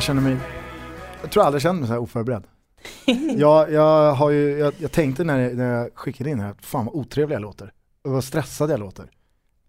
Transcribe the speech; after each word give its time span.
Jag 0.00 0.04
känner 0.04 0.22
mig, 0.22 0.36
jag 1.22 1.30
tror 1.30 1.42
aldrig 1.42 1.54
jag 1.58 1.62
känt 1.62 1.78
mig 1.78 1.86
så 1.86 1.92
här 1.92 2.00
oförberedd. 2.00 2.44
jag, 3.36 3.72
jag, 3.72 4.12
har 4.14 4.30
ju, 4.30 4.58
jag, 4.58 4.74
jag 4.78 4.92
tänkte 4.92 5.24
när 5.24 5.38
jag, 5.38 5.56
när 5.56 5.74
jag 5.78 5.90
skickade 5.94 6.30
in 6.30 6.38
det 6.38 6.44
här, 6.44 6.54
fan 6.60 6.84
vad 6.86 6.94
otrevlig 6.94 7.34
jag 7.34 7.42
låter. 7.42 7.72
Och 8.04 8.10
vad 8.12 8.24
stressad 8.24 8.70
jag 8.70 8.80
låter. 8.80 9.10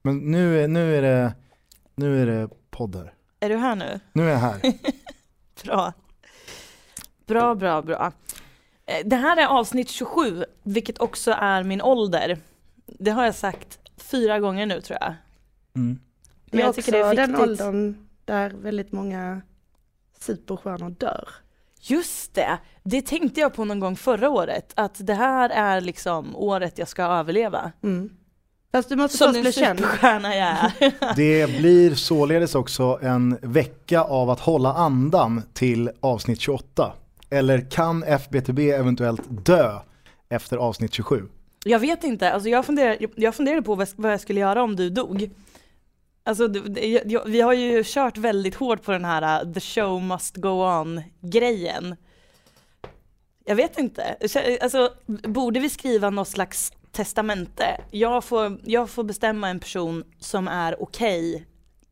Men 0.02 0.18
nu, 0.18 0.64
är- 0.64 0.68
nu 0.68 0.96
är 0.98 1.02
det, 1.02 1.34
nu 1.96 2.22
är 2.22 2.26
det 2.26 2.50
podd 2.70 2.96
här. 2.96 3.14
Är 3.40 3.50
du 3.50 3.56
här 3.58 3.76
nu? 3.76 4.00
Nu 4.14 4.24
är 4.24 4.30
jag 4.30 4.38
här. 4.40 4.60
Bra. 5.64 5.94
Bra, 7.28 7.56
bra, 7.56 7.82
bra. 7.82 8.12
Eh, 8.86 9.06
Det 9.06 9.16
här 9.16 9.38
är 9.38 9.46
avsnitt 9.48 9.90
27, 9.90 10.46
vilket 10.64 11.00
också 11.00 11.32
är 11.32 11.64
min 11.64 11.82
ålder. 11.82 12.38
Det 12.86 13.12
har 13.12 13.26
jag 13.26 13.36
sagt 13.36 13.80
fyra 13.98 14.40
gånger 14.40 14.66
nu 14.66 14.82
tror 14.82 14.98
jag. 15.02 15.14
Mm. 15.76 16.00
Men 16.46 16.60
jag 16.60 16.70
också 16.70 16.82
tycker 16.82 16.92
det 16.92 17.06
är 17.06 17.16
den 17.16 17.32
viktigt. 17.32 17.50
åldern 17.50 18.08
där 18.26 18.50
väldigt 18.50 18.92
många 18.92 19.42
superstjärnor 20.24 20.90
dör. 20.90 21.30
Just 21.82 22.34
det, 22.34 22.58
det 22.84 23.02
tänkte 23.02 23.40
jag 23.42 23.54
på 23.54 23.66
någon 23.66 23.80
gång 23.80 23.96
förra 23.96 24.30
året, 24.30 24.74
att 24.76 24.96
det 25.08 25.14
här 25.14 25.50
är 25.50 25.82
liksom 25.82 26.36
året 26.36 26.78
jag 26.78 26.88
ska 26.88 27.04
överleva. 27.04 27.72
Mm. 27.84 28.10
Fast 28.72 28.90
du 28.90 28.96
måste 28.96 29.18
Som 29.18 29.28
först 29.28 29.34
den 29.34 29.42
bli 29.42 29.52
känd. 29.52 29.80
superstjärna 29.80 30.36
jag 30.36 30.48
är. 30.48 31.16
Det 31.16 31.48
blir 31.58 31.96
således 31.96 32.56
också 32.56 33.00
en 33.02 33.38
vecka 33.42 34.02
av 34.04 34.30
att 34.30 34.40
hålla 34.40 34.74
andan 34.74 35.42
till 35.54 35.90
avsnitt 36.00 36.42
28. 36.42 36.94
Eller 37.30 37.70
kan 37.72 38.04
FBTB 38.04 38.60
eventuellt 38.60 39.22
dö 39.46 39.80
efter 40.30 40.58
avsnitt 40.58 40.94
27? 40.94 41.24
Jag 41.64 41.80
vet 41.80 42.04
inte, 42.04 42.32
alltså 42.34 42.50
jag, 42.50 42.66
funderar, 42.66 42.98
jag 43.16 43.36
funderade 43.36 43.62
på 43.62 43.76
vad 43.96 44.12
jag 44.12 44.22
skulle 44.22 44.40
göra 44.40 44.64
om 44.64 44.76
du 44.76 44.90
dog. 44.90 45.30
Alltså, 46.24 46.48
vi 47.26 47.42
har 47.42 47.54
ju 47.54 47.84
kört 47.86 48.18
väldigt 48.18 48.56
hårt 48.56 48.84
på 48.84 48.92
den 48.92 49.06
här 49.06 49.46
uh, 49.46 49.54
the 49.54 49.60
show 49.60 50.02
must 50.02 50.38
go 50.38 50.50
on 50.50 51.02
grejen. 51.22 51.96
Jag 53.46 53.56
vet 53.56 53.80
inte, 53.80 54.18
alltså 54.62 54.94
borde 55.06 55.60
vi 55.60 55.70
skriva 55.70 56.10
något 56.10 56.28
slags 56.28 56.74
testamente? 56.92 57.82
Jag 57.92 58.24
får, 58.24 58.60
jag 58.64 58.90
får 58.90 59.04
bestämma 59.04 59.50
en 59.50 59.60
person 59.60 60.04
som 60.20 60.48
är 60.48 60.84
okej 60.84 61.46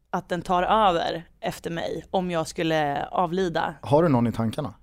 att 0.10 0.30
den 0.30 0.42
tar 0.42 0.64
över 0.64 1.28
efter 1.40 1.70
mig 1.72 2.06
om 2.12 2.32
jag 2.32 2.48
skulle 2.48 3.06
avlida. 3.06 3.76
Har 3.82 4.04
du 4.04 4.10
någon 4.10 4.28
i 4.28 4.32
tankarna? 4.32 4.74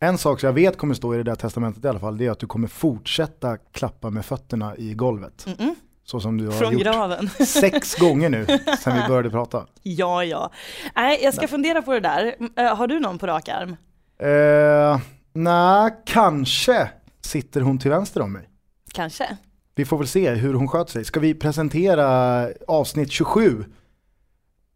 En 0.00 0.18
sak 0.18 0.40
som 0.40 0.46
jag 0.46 0.54
vet 0.54 0.76
kommer 0.76 0.94
stå 0.94 1.14
i 1.14 1.16
det 1.16 1.22
där 1.22 1.34
testamentet 1.34 1.84
i 1.84 1.88
alla 1.88 2.00
fall, 2.00 2.18
det 2.18 2.26
är 2.26 2.30
att 2.30 2.38
du 2.38 2.46
kommer 2.46 2.68
fortsätta 2.68 3.56
klappa 3.56 4.10
med 4.10 4.24
fötterna 4.24 4.76
i 4.76 4.94
golvet. 4.94 5.46
Mm-mm. 5.46 5.74
Så 6.10 6.20
som 6.20 6.38
du 6.38 6.46
har 6.46 6.52
Från 6.52 6.72
gjort 6.72 6.82
graven. 6.82 7.28
sex 7.46 7.94
gånger 7.94 8.28
nu 8.28 8.46
sen 8.78 9.02
vi 9.02 9.08
började 9.08 9.30
prata. 9.30 9.66
Ja, 9.82 10.24
ja. 10.24 10.50
Nej, 10.96 11.20
jag 11.22 11.34
ska 11.34 11.48
fundera 11.48 11.82
på 11.82 11.92
det 11.92 12.00
där. 12.00 12.34
Eh, 12.56 12.76
Har 12.76 12.86
du 12.86 13.00
någon 13.00 13.18
på 13.18 13.26
rak 13.26 13.48
arm? 13.48 13.76
Eh, 14.22 15.00
Nej, 15.32 15.90
kanske 16.06 16.90
sitter 17.20 17.60
hon 17.60 17.78
till 17.78 17.90
vänster 17.90 18.20
om 18.20 18.32
mig. 18.32 18.48
Kanske. 18.94 19.36
Vi 19.74 19.84
får 19.84 19.98
väl 19.98 20.06
se 20.08 20.30
hur 20.30 20.54
hon 20.54 20.68
sköter 20.68 20.92
sig. 20.92 21.04
Ska 21.04 21.20
vi 21.20 21.34
presentera 21.34 22.48
avsnitt 22.68 23.12
27 23.12 23.64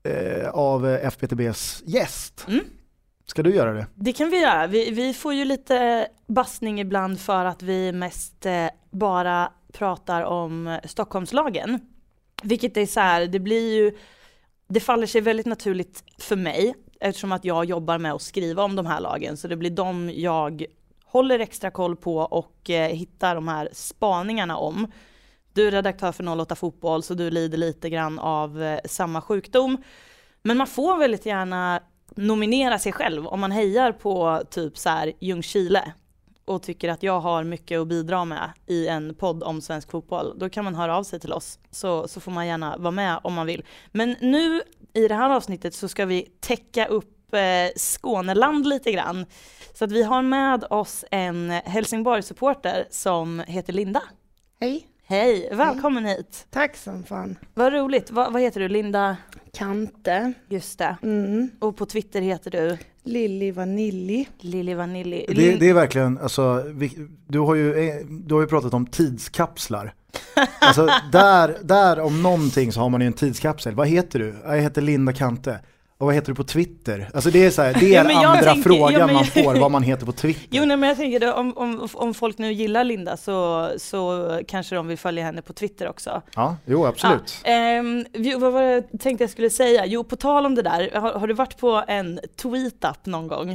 eh, 0.08 0.48
av 0.48 0.86
FBTBs 0.86 1.82
gäst? 1.86 2.44
Mm. 2.48 2.64
Ska 3.26 3.42
du 3.42 3.54
göra 3.54 3.72
det? 3.72 3.86
Det 3.94 4.12
kan 4.12 4.30
vi 4.30 4.40
göra. 4.40 4.66
Vi, 4.66 4.90
vi 4.90 5.14
får 5.14 5.34
ju 5.34 5.44
lite 5.44 6.06
bassning 6.28 6.80
ibland 6.80 7.20
för 7.20 7.44
att 7.44 7.62
vi 7.62 7.92
mest 7.92 8.46
bara 8.90 9.52
pratar 9.72 10.22
om 10.22 10.78
Stockholmslagen. 10.84 11.80
Vilket 12.42 12.76
är 12.76 12.86
så 12.86 13.00
här, 13.00 13.26
det 13.26 13.40
blir 13.40 13.74
ju, 13.74 13.98
det 14.68 14.80
faller 14.80 15.06
sig 15.06 15.20
väldigt 15.20 15.46
naturligt 15.46 16.04
för 16.18 16.36
mig 16.36 16.74
eftersom 17.00 17.32
att 17.32 17.44
jag 17.44 17.64
jobbar 17.64 17.98
med 17.98 18.12
att 18.12 18.22
skriva 18.22 18.62
om 18.62 18.76
de 18.76 18.86
här 18.86 19.00
lagen. 19.00 19.36
Så 19.36 19.48
det 19.48 19.56
blir 19.56 19.70
de 19.70 20.10
jag 20.14 20.64
håller 21.04 21.38
extra 21.38 21.70
koll 21.70 21.96
på 21.96 22.16
och 22.16 22.70
eh, 22.70 22.88
hittar 22.88 23.34
de 23.34 23.48
här 23.48 23.68
spaningarna 23.72 24.56
om. 24.56 24.92
Du 25.52 25.66
är 25.66 25.70
redaktör 25.70 26.12
för 26.12 26.40
08 26.40 26.54
Fotboll 26.54 27.02
så 27.02 27.14
du 27.14 27.30
lider 27.30 27.58
lite 27.58 27.90
grann 27.90 28.18
av 28.18 28.62
eh, 28.62 28.78
samma 28.84 29.20
sjukdom. 29.20 29.82
Men 30.42 30.56
man 30.56 30.66
får 30.66 30.98
väldigt 30.98 31.26
gärna 31.26 31.80
nominera 32.16 32.78
sig 32.78 32.92
själv 32.92 33.26
om 33.26 33.40
man 33.40 33.52
hejar 33.52 33.92
på 33.92 34.42
typ 34.50 34.78
så 34.78 34.88
här 34.88 35.12
Ljungskile 35.20 35.92
och 36.44 36.62
tycker 36.62 36.88
att 36.88 37.02
jag 37.02 37.20
har 37.20 37.44
mycket 37.44 37.80
att 37.80 37.88
bidra 37.88 38.24
med 38.24 38.52
i 38.66 38.88
en 38.88 39.14
podd 39.14 39.42
om 39.42 39.60
svensk 39.60 39.90
fotboll, 39.90 40.38
då 40.38 40.48
kan 40.48 40.64
man 40.64 40.74
höra 40.74 40.96
av 40.96 41.02
sig 41.04 41.20
till 41.20 41.32
oss 41.32 41.58
så, 41.70 42.08
så 42.08 42.20
får 42.20 42.32
man 42.32 42.46
gärna 42.46 42.76
vara 42.76 42.90
med 42.90 43.20
om 43.24 43.34
man 43.34 43.46
vill. 43.46 43.64
Men 43.92 44.16
nu 44.20 44.62
i 44.92 45.08
det 45.08 45.14
här 45.14 45.30
avsnittet 45.30 45.74
så 45.74 45.88
ska 45.88 46.06
vi 46.06 46.28
täcka 46.40 46.86
upp 46.86 47.34
eh, 47.34 47.40
Skåneland 47.76 48.66
lite 48.66 48.92
grann. 48.92 49.26
Så 49.74 49.84
att 49.84 49.92
vi 49.92 50.02
har 50.02 50.22
med 50.22 50.64
oss 50.70 51.04
en 51.10 51.50
Helsingborg-supporter 51.50 52.86
som 52.90 53.42
heter 53.46 53.72
Linda. 53.72 54.02
Hej, 54.60 54.86
Hej, 55.06 55.48
välkommen 55.52 56.04
hit. 56.04 56.46
tack 56.50 56.76
som 56.76 57.04
fan. 57.04 57.38
Vad 57.54 57.72
roligt. 57.72 58.10
Vad, 58.10 58.32
vad 58.32 58.42
heter 58.42 58.60
du? 58.60 58.68
Linda? 58.68 59.16
Kante. 59.58 60.32
Just 60.48 60.78
det. 60.78 60.96
Mm. 61.02 61.50
Och 61.58 61.76
på 61.76 61.86
Twitter 61.86 62.20
heter 62.20 62.50
du 62.50 62.78
Lilly 63.02 63.52
Vanilli. 63.52 64.28
Lili 64.40 64.74
Vanilli. 64.74 65.24
Det, 65.28 65.56
det 65.56 65.68
är 65.68 65.74
verkligen, 65.74 66.18
alltså, 66.18 66.64
vi, 66.66 67.08
du, 67.26 67.38
har 67.38 67.54
ju, 67.54 67.88
eh, 67.88 67.94
du 68.06 68.34
har 68.34 68.40
ju 68.40 68.46
pratat 68.46 68.74
om 68.74 68.86
tidskapslar. 68.86 69.94
Alltså 70.60 70.86
där, 71.12 71.56
där 71.62 72.00
om 72.00 72.22
någonting 72.22 72.72
så 72.72 72.80
har 72.80 72.88
man 72.88 73.00
ju 73.00 73.06
en 73.06 73.12
tidskapsel. 73.12 73.74
Vad 73.74 73.88
heter 73.88 74.18
du? 74.18 74.34
Jag 74.44 74.60
heter 74.60 74.82
Linda 74.82 75.12
Kante. 75.12 75.60
Och 76.02 76.06
vad 76.06 76.14
heter 76.14 76.28
du 76.28 76.34
på 76.34 76.44
Twitter? 76.44 77.10
Alltså 77.14 77.30
det 77.30 77.44
är 77.44 77.50
så 77.50 77.62
här, 77.62 77.74
det 77.80 77.94
är 77.94 78.04
jag 78.04 78.24
andra 78.24 78.42
tänker- 78.42 78.62
frågan 78.62 78.92
ja, 79.00 79.06
men- 79.06 79.14
man 79.14 79.24
får, 79.24 79.60
vad 79.60 79.70
man 79.70 79.82
heter 79.82 80.06
på 80.06 80.12
Twitter. 80.12 80.46
Jo 80.50 80.64
nej, 80.64 80.76
men 80.76 80.88
jag 80.88 80.96
tänker 80.98 81.20
det, 81.20 81.32
om, 81.32 81.56
om, 81.56 81.88
om 81.94 82.14
folk 82.14 82.38
nu 82.38 82.52
gillar 82.52 82.84
Linda 82.84 83.16
så, 83.16 83.68
så 83.76 84.28
kanske 84.48 84.74
de 84.74 84.86
vill 84.86 84.98
följa 84.98 85.24
henne 85.24 85.42
på 85.42 85.52
Twitter 85.52 85.88
också. 85.88 86.22
Ja, 86.36 86.56
jo 86.66 86.86
absolut. 86.86 87.40
Ja, 87.44 87.50
vi- 88.12 88.34
vad 88.34 88.52
var 88.52 88.62
det 88.62 88.70
jag 88.90 89.00
tänkte 89.00 89.24
jag 89.24 89.30
skulle 89.30 89.50
säga? 89.50 89.86
Jo, 89.86 90.04
på 90.04 90.16
tal 90.16 90.46
om 90.46 90.54
det 90.54 90.62
där, 90.62 90.90
har, 91.00 91.12
har 91.12 91.26
du 91.26 91.34
varit 91.34 91.58
på 91.58 91.84
en 91.88 92.20
tweet-up 92.42 93.06
någon 93.06 93.28
gång? 93.28 93.50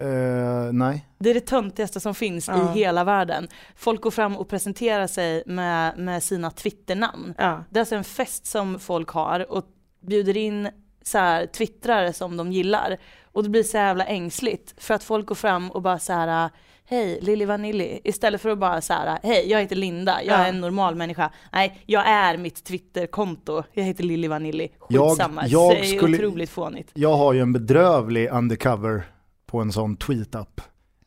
Eh, 0.00 0.72
nej. 0.72 1.06
Det 1.18 1.30
är 1.30 1.34
det 1.34 1.40
töntigaste 1.46 2.00
som 2.00 2.14
finns 2.14 2.48
Ja. 2.48 2.74
i 2.74 2.78
hela 2.78 3.04
världen. 3.04 3.48
Folk 3.76 4.00
går 4.00 4.10
fram 4.10 4.36
och 4.36 4.48
presenterar 4.48 5.06
sig 5.06 5.42
med, 5.46 5.98
med 5.98 6.22
sina 6.22 6.50
Twitternamn. 6.50 7.34
Ja. 7.38 7.64
Det 7.70 7.78
är 7.78 7.80
alltså 7.80 7.94
en 7.94 8.04
fest 8.04 8.46
som 8.46 8.78
folk 8.78 9.08
har 9.10 9.52
och 9.52 9.64
bjuder 10.06 10.36
in 10.36 10.68
så 11.06 11.18
här 11.18 11.46
twittrare 11.46 12.12
som 12.12 12.36
de 12.36 12.52
gillar. 12.52 12.96
Och 13.32 13.42
det 13.42 13.48
blir 13.48 13.62
så 13.62 13.76
jävla 13.76 14.04
ängsligt 14.04 14.74
för 14.84 14.94
att 14.94 15.02
folk 15.04 15.26
går 15.26 15.34
fram 15.34 15.70
och 15.70 15.82
bara 15.82 15.98
så 15.98 16.12
här 16.12 16.50
Hej, 16.88 17.18
Lili 17.22 17.44
Vanilli. 17.44 18.00
Istället 18.04 18.40
för 18.40 18.48
att 18.50 18.58
bara 18.58 18.80
så 18.80 18.92
här, 18.92 19.18
hej, 19.22 19.50
jag 19.50 19.60
heter 19.60 19.76
Linda, 19.76 20.22
jag 20.24 20.34
är 20.38 20.42
Ja. 20.42 20.46
en 20.46 20.60
normal 20.60 20.94
människa. 20.94 21.30
Nej, 21.52 21.82
jag 21.86 22.08
är 22.08 22.36
mitt 22.36 22.64
Twitterkonto. 22.64 23.62
Jag 23.72 23.84
heter 23.84 24.04
Lili 24.04 24.28
Vanilli. 24.28 24.68
Jag- 24.88 25.10
Skitsamma, 25.10 25.46
jag 25.46 25.70
det 25.72 25.80
är 25.80 25.84
skulle- 25.98 26.16
otroligt 26.16 26.50
fånigt. 26.50 26.90
Jag 26.94 27.16
har 27.16 27.32
ju 27.32 27.40
en 27.40 27.52
bedrövlig 27.52 28.28
undercover 28.32 29.02
på 29.46 29.58
en 29.60 29.72
sån 29.72 29.96
tweet-up. 29.96 30.60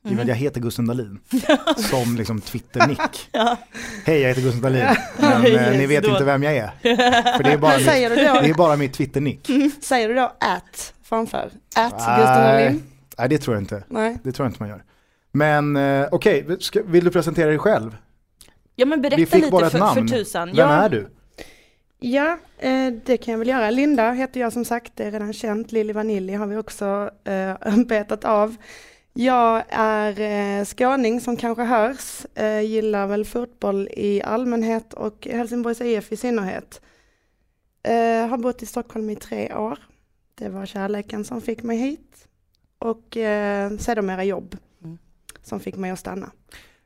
Mhm. 0.04 0.20
att 0.20 0.28
jag 0.28 0.36
heter 0.36 0.62
Gusten 0.62 0.88
Dahlin. 0.88 1.20
som 1.78 2.16
liksom 2.16 2.42
Twitter-nick. 2.42 3.00
Ja. 3.32 3.58
Hej 4.06 4.20
jag 4.22 4.28
heter 4.30 4.42
Gusten 4.42 4.62
Dahlin. 4.62 4.86
Men 5.20 5.46
eh, 5.46 5.72
ni 5.72 5.86
vet 5.86 5.92
Yes, 5.92 6.04
då- 6.04 6.10
inte 6.12 6.24
vem 6.24 6.44
jag 6.44 6.56
är. 6.56 6.72
För 7.38 7.44
det 7.44 7.52
är 7.52 7.58
bara, 7.58 7.78
mitt, 7.78 7.86
det 8.44 8.50
är 8.50 8.54
bara 8.54 8.76
mitt 8.76 8.94
Twitter-nick. 8.94 9.50
säger 9.82 10.10
du 10.10 10.16
då 10.16 10.32
at 10.40 10.94
framför? 11.04 11.50
At 11.76 11.94
Nej. 12.08 12.24
Dahlin? 12.26 12.84
Nej 13.18 13.30
det 13.30 13.38
tror 13.38 13.56
jag 13.56 13.62
inte. 13.64 13.84
Nej. 13.88 14.18
Det 14.24 14.32
tror 14.32 14.46
jag 14.46 14.50
inte 14.52 14.64
man 14.64 14.70
gör. 14.70 14.84
Men 15.32 15.76
eh, 15.78 16.08
okej, 16.12 16.46
ska- 16.60 16.82
vill 16.86 17.06
du 17.06 17.12
presentera 17.12 17.50
dig 17.50 17.60
själv? 17.60 17.98
ja 18.76 18.86
men 18.86 19.02
berätta 19.02 19.16
Vi 19.18 19.26
fick 19.26 19.36
lite 19.36 19.52
bara 19.52 19.66
ett 19.66 19.72
för, 19.72 19.80
namn. 19.80 20.08
för 20.08 20.18
tusan. 20.18 20.48
Vem 20.48 20.58
Ja, 20.58 20.70
är 20.70 20.90
du? 20.90 21.08
Ja, 22.00 22.38
eh, 22.60 22.88
det 23.06 23.18
kan 23.18 23.32
jag 23.32 23.40
väl 23.40 23.48
göra. 23.48 23.70
Linda 23.70 24.12
heter 24.12 24.40
jag 24.40 24.54
som 24.54 24.66
sagt, 24.66 24.92
det 24.96 25.04
är 25.04 25.12
redan 25.12 25.34
känt. 25.34 25.72
Lili 25.72 25.94
Vanilli 25.94 26.34
har 26.34 26.48
vi 26.48 26.58
också 26.58 27.10
betat 27.88 28.26
av. 28.26 28.56
Jag 29.22 29.64
är 29.70 30.20
eh, 30.20 30.66
skåning 30.66 31.22
som 31.22 31.38
kanske 31.38 31.64
hörs, 31.64 32.26
eh, 32.36 32.62
gillar 32.62 33.08
väl 33.08 33.26
fotboll 33.26 33.90
i 33.92 34.22
allmänhet 34.22 34.94
och 34.94 35.28
Helsingborgs 35.32 35.82
IF 35.82 36.12
i 36.12 36.18
synnerhet. 36.18 36.82
Eh, 37.84 38.28
har 38.28 38.38
bott 38.38 38.64
i 38.64 38.66
Stockholm 38.66 39.10
i 39.10 39.16
tre 39.16 39.54
år. 39.54 39.80
Det 40.36 40.50
var 40.50 40.66
kärleken 40.66 41.26
som 41.26 41.42
fick 41.42 41.64
mig 41.64 41.78
hit 41.78 42.28
och 42.80 43.18
eh, 43.18 43.78
sedermera 43.78 44.24
jobb 44.24 44.58
Mm. 44.84 44.98
som 45.44 45.60
fick 45.60 45.76
mig 45.76 45.92
att 45.92 46.00
stanna. 46.00 46.32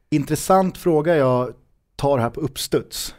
Intressant 0.10 0.78
fråga 0.78 1.16
jag 1.16 1.54
tar 1.96 2.18
här 2.18 2.30
på 2.30 2.42
uppstuds. 2.42 3.16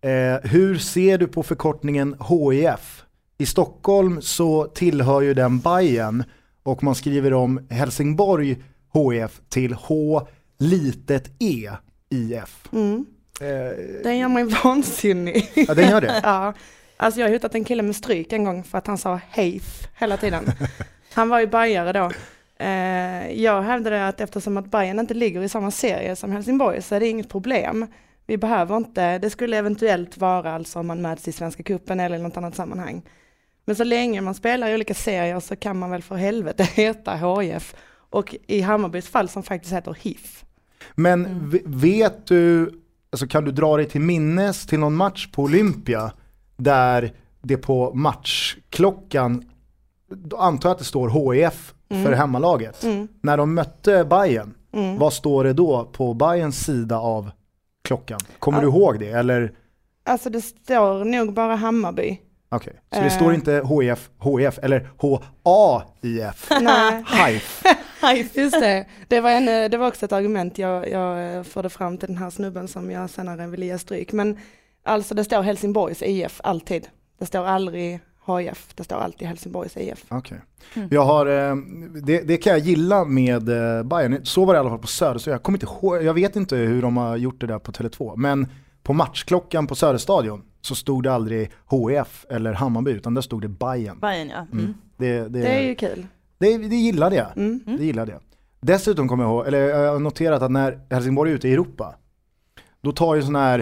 Eh, 0.00 0.50
hur 0.50 0.78
ser 0.78 1.18
du 1.18 1.26
på 1.26 1.42
förkortningen 1.42 2.16
HIF? 2.28 3.04
I 3.38 3.46
Stockholm 3.46 4.22
så 4.22 4.64
tillhör 4.64 5.20
ju 5.20 5.34
den 5.34 5.58
Bayern 5.58 6.24
och 6.64 6.82
man 6.82 6.94
skriver 6.94 7.32
om 7.32 7.66
Helsingborg 7.70 8.56
HIF 8.94 9.40
till 9.48 9.72
H 9.74 10.26
litet 10.58 11.30
E 11.38 11.70
IF. 12.10 12.68
Mm. 12.72 13.06
Eh, 13.40 14.02
Den 14.04 14.18
gör 14.18 14.28
mig 14.28 14.44
vansinnig. 14.64 15.50
ja, 15.54 15.74
den 15.74 15.90
gör 15.90 16.00
det. 16.00 16.20
ja. 16.22 16.54
Alltså 16.96 17.20
jag 17.20 17.28
har 17.28 17.32
hotat 17.32 17.54
en 17.54 17.64
kille 17.64 17.82
med 17.82 17.96
stryk 17.96 18.32
en 18.32 18.44
gång 18.44 18.64
för 18.64 18.78
att 18.78 18.86
han 18.86 18.98
sa 18.98 19.20
Heif 19.30 19.88
hela 19.98 20.16
tiden. 20.16 20.44
Han 21.14 21.28
var 21.28 21.40
ju 21.40 21.46
bajare 21.46 21.92
då. 21.92 22.10
Eh, 22.64 23.42
jag 23.42 23.62
hävdade 23.62 24.08
att 24.08 24.20
eftersom 24.20 24.56
att 24.56 24.70
Bayern 24.70 24.98
inte 24.98 25.14
ligger 25.14 25.42
i 25.42 25.48
samma 25.48 25.70
serie 25.70 26.16
som 26.16 26.32
Helsingborg 26.32 26.82
så 26.82 26.94
är 26.94 27.00
det 27.00 27.08
inget 27.08 27.28
problem. 27.28 27.86
Vi 28.26 28.36
behöver 28.36 28.76
inte, 28.76 29.18
det 29.18 29.30
skulle 29.30 29.56
eventuellt 29.56 30.16
vara 30.16 30.54
alltså 30.54 30.78
om 30.78 30.86
man 30.86 31.02
möts 31.02 31.28
i 31.28 31.32
Svenska 31.32 31.62
Cupen 31.62 32.00
eller 32.00 32.16
i 32.18 32.22
något 32.22 32.36
annat 32.36 32.54
sammanhang. 32.54 33.02
Men 33.64 33.76
så 33.76 33.84
länge 33.84 34.20
man 34.20 34.34
spelar 34.34 34.68
i 34.70 34.74
olika 34.74 34.94
serier 34.94 35.40
så 35.40 35.56
kan 35.56 35.78
man 35.78 35.90
väl 35.90 36.02
för 36.02 36.16
helvete 36.16 36.62
heta 36.74 37.14
HIF 37.40 37.74
och 38.10 38.34
i 38.46 38.60
Hammarbys 38.60 39.08
fall 39.08 39.28
som 39.28 39.42
faktiskt 39.42 39.72
heter 39.74 39.96
HIF. 40.00 40.44
Men 40.94 41.26
Mm. 41.26 41.58
vet 41.64 42.26
du, 42.26 42.70
alltså 43.12 43.26
kan 43.26 43.44
du 43.44 43.52
dra 43.52 43.76
dig 43.76 43.88
till 43.88 44.00
minnes 44.00 44.66
till 44.66 44.78
någon 44.78 44.94
match 44.94 45.28
på 45.32 45.42
Olympia 45.42 46.12
där 46.56 47.12
det 47.42 47.56
på 47.56 47.94
matchklockan, 47.94 49.44
då 50.10 50.36
antar 50.36 50.68
jag 50.68 50.72
att 50.74 50.78
det 50.78 50.84
står 50.84 51.32
HIF 51.34 51.74
för 51.88 52.12
hemmalaget. 52.12 52.82
Mm, 52.84 53.08
När 53.22 53.36
de 53.36 53.54
mötte 53.54 54.04
Bayern, 54.04 54.54
mm. 54.72 54.98
vad 54.98 55.12
står 55.12 55.44
det 55.44 55.52
då 55.52 55.84
på 55.92 56.14
Bayerns 56.14 56.64
sida 56.64 56.98
av 56.98 57.30
klockan? 57.84 58.20
Kommer 58.38 58.60
du 58.60 58.66
Ja. 58.66 58.72
ihåg 58.72 58.98
det? 59.00 59.10
Eller, 59.10 59.52
Alltså 60.04 60.30
det 60.30 60.42
står 60.42 61.04
nog 61.04 61.32
bara 61.34 61.56
Hammarby. 61.56 62.20
Okej. 62.56 62.80
Så 62.94 63.00
det 63.00 63.06
Eh. 63.06 63.12
står 63.16 63.34
inte 63.34 63.52
HIF, 63.52 64.10
HIF 64.24 64.58
eller 64.62 64.90
H-A-I-F? 64.98 66.48
Nej. 66.60 67.04
HIF. 68.14 68.36
Just 68.36 68.60
det, 68.60 68.86
det 69.08 69.20
var, 69.20 69.30
en, 69.30 69.70
det 69.70 69.76
var 69.76 69.88
också 69.88 70.04
ett 70.04 70.12
argument 70.12 70.58
jag, 70.58 70.90
jag 70.90 71.36
eh, 71.36 71.42
förde 71.42 71.68
fram 71.70 71.98
till 71.98 72.08
den 72.08 72.16
här 72.18 72.30
snubben 72.30 72.68
som 72.68 72.90
jag 72.90 73.10
senare 73.10 73.46
ville 73.46 73.66
ge 73.66 73.78
stryk. 73.78 74.12
Men 74.12 74.38
alltså 74.84 75.14
det 75.14 75.24
står 75.24 75.42
Helsingborgs 75.42 76.02
IF 76.02 76.40
alltid. 76.44 76.88
Det 77.18 77.26
står 77.26 77.46
aldrig 77.46 78.00
HIF, 78.26 78.68
det 78.74 78.84
står 78.84 78.96
alltid 78.96 79.28
Helsingborgs 79.28 79.76
IF. 79.76 80.04
Okej. 80.08 80.40
Mm. 80.74 80.88
Jag 80.92 81.04
har, 81.04 81.26
eh, 81.26 81.56
det, 82.02 82.20
det 82.20 82.36
kan 82.36 82.50
jag 82.52 82.60
gilla 82.60 83.04
med 83.04 83.48
eh, 83.48 83.82
Bayern. 83.82 84.20
Så 84.24 84.44
var 84.44 84.54
det 84.54 84.58
i 84.58 84.60
alla 84.60 84.70
fall 84.70 84.78
på 84.78 84.86
Söder, 84.86 85.18
så 85.18 85.30
jag, 85.30 85.42
kommer 85.42 85.58
inte 85.58 86.04
jag 86.06 86.14
vet 86.14 86.36
inte 86.36 86.56
hur 86.56 86.82
de 86.82 86.96
har 86.96 87.16
gjort 87.16 87.40
det 87.40 87.46
där 87.46 87.58
på 87.58 87.72
Tele2. 87.72 88.12
Men 88.16 88.46
på 88.82 88.92
matchklockan 88.92 89.66
på 89.66 89.74
Söderstadion 89.74 90.42
så 90.64 90.74
stod 90.74 91.02
det 91.04 91.12
aldrig 91.12 91.50
HIF 91.70 92.26
eller 92.30 92.52
Hammarby, 92.52 92.90
utan 92.90 93.14
där 93.14 93.22
stod 93.22 93.42
det 93.42 93.48
Bayern. 93.48 94.00
Bayern 94.00 94.28
ja. 94.28 94.46
Mm. 94.52 94.58
Mm. 94.64 94.74
Det, 94.96 95.18
det, 95.20 95.28
Det 95.28 95.48
är 95.48 95.62
ju 95.68 95.74
kul. 95.74 96.06
det, 96.38 96.58
det 96.58 96.76
gillade 96.76 97.16
jag. 97.16 97.36
Mm. 97.36 97.60
Det 97.66 97.84
gillade 97.84 98.12
jag. 98.12 98.20
Dessutom 98.60 99.08
kommer 99.08 99.24
jag 99.24 99.30
ihåg, 99.32 99.46
eller 99.46 99.58
jag 99.58 99.92
har 99.92 99.98
noterat 99.98 100.42
att 100.42 100.50
när 100.50 100.78
Helsingborg 100.90 101.30
är 101.30 101.34
ute 101.34 101.48
i 101.48 101.52
Europa, 101.52 101.94
då 102.80 102.92
tar 102.92 103.14
ju 103.14 103.22
sådana 103.22 103.38
här 103.44 103.58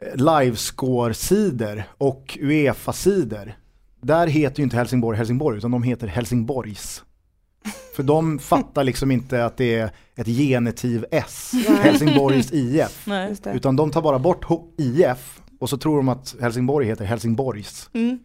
eh, 0.00 0.16
livescore-sidor 0.16 1.82
och 1.98 2.38
Uefa-sidor, 2.40 3.52
där 4.00 4.26
heter 4.26 4.58
ju 4.58 4.64
inte 4.64 4.76
Helsingborg 4.76 5.18
Helsingborg, 5.18 5.58
utan 5.58 5.70
de 5.70 5.82
heter 5.82 6.06
Helsingborgs. 6.06 7.02
För 7.96 8.02
de 8.02 8.38
fattar 8.38 8.84
liksom 8.84 9.10
inte 9.10 9.44
att 9.44 9.56
det 9.56 9.74
är 9.74 9.90
ett 10.16 10.26
genitiv 10.26 11.04
S, 11.10 11.50
Nej. 11.54 11.76
Helsingborgs 11.82 12.52
IF. 12.52 13.06
Nej. 13.06 13.36
Utan 13.54 13.76
de 13.76 13.90
tar 13.90 14.02
bara 14.02 14.18
bort 14.18 14.44
IF 14.78 15.40
och 15.62 15.70
så 15.70 15.76
tror 15.76 15.96
de 15.96 16.08
att 16.08 16.34
Helsingborg 16.40 16.86
heter 16.86 17.04
Helsingborgs. 17.04 17.90
Mm. 17.92 18.18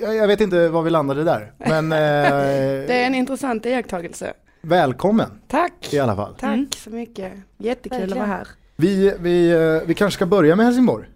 Jag, 0.00 0.14
jag 0.16 0.26
vet 0.28 0.40
inte 0.40 0.68
var 0.68 0.82
vi 0.82 0.90
landade 0.90 1.24
där, 1.24 1.52
men 1.58 1.88
Det 1.88 1.96
är 1.96 3.00
eh, 3.00 3.06
en 3.06 3.14
intressant 3.14 3.66
iakttagelse. 3.66 4.32
välkommen 4.62 5.30
Tack! 5.48 5.92
i 5.94 5.98
alla 5.98 6.16
fall. 6.16 6.34
Tack 6.34 6.54
Mm. 6.54 6.68
så 6.76 6.90
mycket. 6.90 7.32
Jättekul 7.58 7.98
Verkligen. 7.98 8.22
att 8.22 8.28
vara 8.28 8.38
här. 8.38 8.48
Vi, 8.76 9.14
vi, 9.20 9.50
eh, 9.50 9.86
vi 9.88 9.94
kanske 9.94 10.16
ska 10.18 10.26
börja 10.26 10.56
med 10.56 10.66
Helsingborg. 10.66 11.06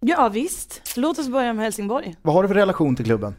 Ja 0.00 0.28
visst, 0.28 0.82
låt 0.96 1.18
oss 1.18 1.28
börja 1.28 1.52
med 1.52 1.64
Helsingborg. 1.64 2.16
Vad 2.22 2.34
har 2.34 2.42
du 2.42 2.48
för 2.48 2.54
relation 2.54 2.96
till 2.96 3.04
klubben? 3.04 3.34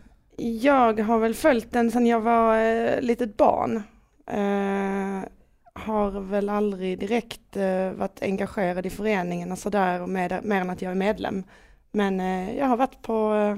Jag 0.61 0.99
har 0.99 1.19
väl 1.19 1.33
följt 1.33 1.71
den 1.71 1.91
sedan 1.91 2.05
jag 2.07 2.19
var 2.21 2.57
eh, 2.57 3.01
litet 3.01 3.37
barn. 3.37 3.83
Eh, 4.27 5.27
har 5.73 6.11
väl 6.11 6.49
aldrig 6.49 6.99
direkt 6.99 7.57
eh, 7.57 7.91
varit 7.91 8.21
engagerad 8.21 8.85
i 8.85 8.89
föreningen 8.89 9.51
och 9.51 9.57
sådär, 9.57 10.07
med, 10.07 10.45
mer 10.45 10.61
än 10.61 10.69
att 10.69 10.81
jag 10.81 10.91
är 10.91 10.95
medlem. 10.95 11.43
Men 11.91 12.19
eh, 12.19 12.57
jag 12.57 12.65
har 12.65 12.77
varit 12.77 13.01
på 13.01 13.33
eh, 13.33 13.57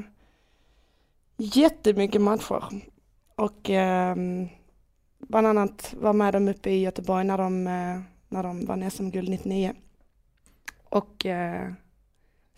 jättemycket 1.38 2.22
matcher. 2.22 2.64
Och 3.36 3.70
eh, 3.70 4.16
bland 5.20 5.48
annat 5.48 5.94
var 6.00 6.14
med 6.14 6.34
dem 6.34 6.48
uppe 6.48 6.70
i 6.70 6.82
Göteborg 6.82 7.24
när 7.24 7.38
de, 7.38 7.68
eh, 7.68 8.00
när 8.30 8.44
de 8.44 8.66
vann 8.66 8.92
SM-guld 8.92 9.30
99. 9.30 9.74
Och 10.90 11.26
eh, 11.26 11.72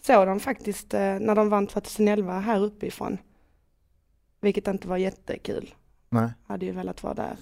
såg 0.02 0.28
dem 0.28 0.40
faktiskt 0.40 0.94
eh, 0.94 1.20
när 1.20 1.36
de 1.36 1.50
vann 1.50 1.68
2011 1.68 2.40
här 2.40 2.64
uppifrån. 2.64 3.18
Vilket 4.42 4.68
inte 4.68 4.88
var 4.88 4.98
jättekul. 4.98 5.74
Nej. 6.10 6.30
Hade 6.48 6.66
ju 6.66 6.72
velat 6.72 7.04
vara 7.04 7.14
där. 7.14 7.38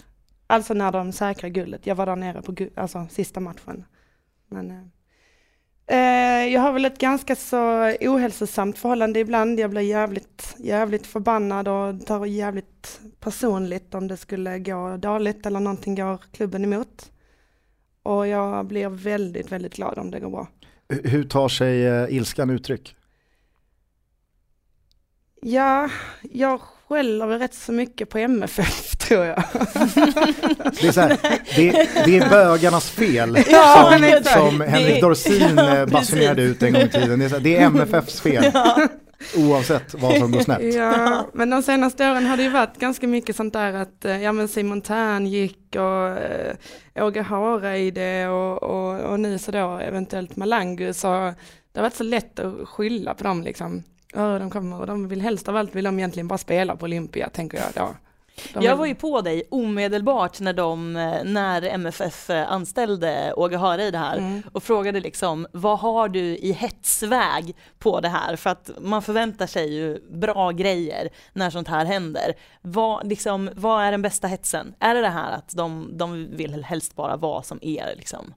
Alltså 0.53 0.73
när 0.73 0.91
de 0.91 1.11
säkrade 1.11 1.53
guldet. 1.53 1.87
Jag 1.87 1.95
var 1.95 2.05
där 2.05 2.15
nere 2.15 2.41
på 2.41 2.55
alltså, 2.75 3.07
sista 3.09 3.39
matchen. 3.39 3.85
Men, 4.47 4.71
eh, 5.87 5.97
eh, 5.97 6.53
jag 6.53 6.61
har 6.61 6.71
väl 6.71 6.85
ett 6.85 6.99
ganska 6.99 7.35
så 7.35 7.91
ohälsosamt 8.01 8.77
förhållande 8.77 9.19
ibland. 9.19 9.59
Jag 9.59 9.69
blir 9.69 9.81
jävligt, 9.81 10.55
jävligt 10.59 11.07
förbannad 11.07 11.67
och 11.67 12.05
tar 12.05 12.25
jävligt 12.25 13.01
personligt 13.19 13.95
om 13.95 14.07
det 14.07 14.17
skulle 14.17 14.59
gå 14.59 14.97
dåligt 14.97 15.45
eller 15.45 15.59
någonting 15.59 15.95
går 15.95 16.17
klubben 16.31 16.63
emot. 16.63 17.11
Och 18.03 18.27
jag 18.27 18.65
blir 18.65 18.89
väldigt, 18.89 19.51
väldigt 19.51 19.75
glad 19.75 19.97
om 19.97 20.11
det 20.11 20.19
går 20.19 20.29
bra. 20.29 20.47
Hur 20.87 21.23
tar 21.23 21.49
sig 21.49 21.85
eh, 21.85 22.15
ilskan 22.15 22.49
uttryck? 22.49 22.95
Ja, 25.41 25.89
jag 26.21 26.61
skäller 26.93 27.39
rätt 27.39 27.53
så 27.53 27.71
mycket 27.71 28.09
på 28.09 28.17
MFF 28.17 28.95
tror 28.97 29.25
jag. 29.25 29.43
Det 30.81 30.87
är, 30.87 30.91
så 30.91 31.01
här, 31.01 31.17
det, 31.55 31.89
det 32.05 32.17
är 32.17 32.29
bögarnas 32.29 32.89
fel 32.89 33.43
Ja, 33.49 33.89
som, 33.91 34.01
men 34.01 34.23
som 34.23 34.61
Henrik 34.61 35.01
Dorsin 35.01 35.57
ja, 35.57 35.77
eh, 35.77 35.85
basunerade 35.85 36.41
ut 36.41 36.63
en 36.63 36.73
gång 36.73 36.81
i 36.81 36.89
tiden. 36.89 37.19
Det 37.19 37.25
är, 37.25 37.29
här, 37.29 37.39
det 37.39 37.57
är 37.57 37.65
MFFs 37.65 38.21
fel 38.21 38.51
oavsett 39.37 39.93
vad 39.93 40.17
som 40.17 40.31
går 40.31 40.39
snett. 40.39 40.73
Ja, 40.75 41.27
men 41.33 41.49
de 41.49 41.63
senaste 41.63 42.11
åren 42.11 42.25
har 42.25 42.37
det 42.37 42.43
ju 42.43 42.49
varit 42.49 42.77
ganska 42.77 43.07
mycket 43.07 43.35
sånt 43.35 43.53
där 43.53 43.73
att 43.73 44.05
eh, 44.05 44.23
ja, 44.23 44.31
men 44.31 44.47
Simon 44.47 44.81
Tern 44.81 45.27
gick 45.27 45.75
och 45.75 46.09
eh, 46.09 46.55
Åge 46.95 47.21
Hareide 47.21 48.27
och, 48.27 48.63
och, 48.63 48.99
och 48.99 49.19
nu 49.19 49.39
så 49.39 49.51
då 49.51 49.77
eventuellt 49.77 50.35
Malangu 50.35 50.93
så 50.93 51.33
det 51.71 51.79
har 51.79 51.81
varit 51.81 51.95
så 51.95 52.03
lätt 52.03 52.39
att 52.39 52.69
skylla 52.69 53.13
på 53.13 53.23
dem 53.23 53.43
liksom. 53.43 53.83
Ja, 54.15 54.39
de 54.39 54.49
kommer 54.49 54.79
och 54.79 54.87
de 54.87 55.07
vill 55.07 55.21
helst 55.21 55.49
av 55.49 55.55
allt 55.57 55.75
vill 55.75 55.83
de 55.83 55.99
egentligen 55.99 56.27
bara 56.27 56.37
spela 56.37 56.75
på 56.75 56.83
Olympia 56.85 57.29
tänker 57.29 57.57
jag. 57.57 57.95
De 58.53 58.63
Jag 58.63 58.75
var 58.75 58.85
ju 58.85 58.95
på 58.95 59.21
dig 59.21 59.43
omedelbart 59.51 60.39
när, 60.39 60.53
de, 60.53 60.93
när 61.25 61.61
MFF 61.61 62.29
anställde 62.29 63.33
Åge 63.33 63.57
Hareide 63.57 63.97
här 63.97 64.17
Mm. 64.17 64.43
och 64.51 64.63
frågade 64.63 64.99
liksom 64.99 65.47
vad 65.51 65.79
har 65.79 66.09
du 66.09 66.19
i 66.37 66.51
hetsväg 66.51 67.55
på 67.79 67.99
det 67.99 68.09
här? 68.09 68.35
För 68.35 68.49
att 68.49 68.69
man 68.81 69.01
förväntar 69.01 69.47
sig 69.47 69.73
ju 69.73 69.99
bra 70.11 70.51
grejer 70.51 71.09
när 71.33 71.49
sånt 71.49 71.67
här 71.67 71.85
händer. 71.85 72.33
Vad, 72.61 73.07
liksom, 73.07 73.49
vad 73.55 73.83
är 73.83 73.91
den 73.91 74.01
bästa 74.01 74.27
hetsen? 74.27 74.75
Är 74.79 74.95
det 74.95 75.01
det 75.01 75.09
här 75.09 75.31
att 75.31 75.55
de, 75.55 75.89
de 75.97 76.27
vill 76.35 76.63
helst 76.63 76.95
bara 76.95 77.15
vara 77.17 77.43
som 77.43 77.59
er 77.61 77.93
liksom? 77.97 78.33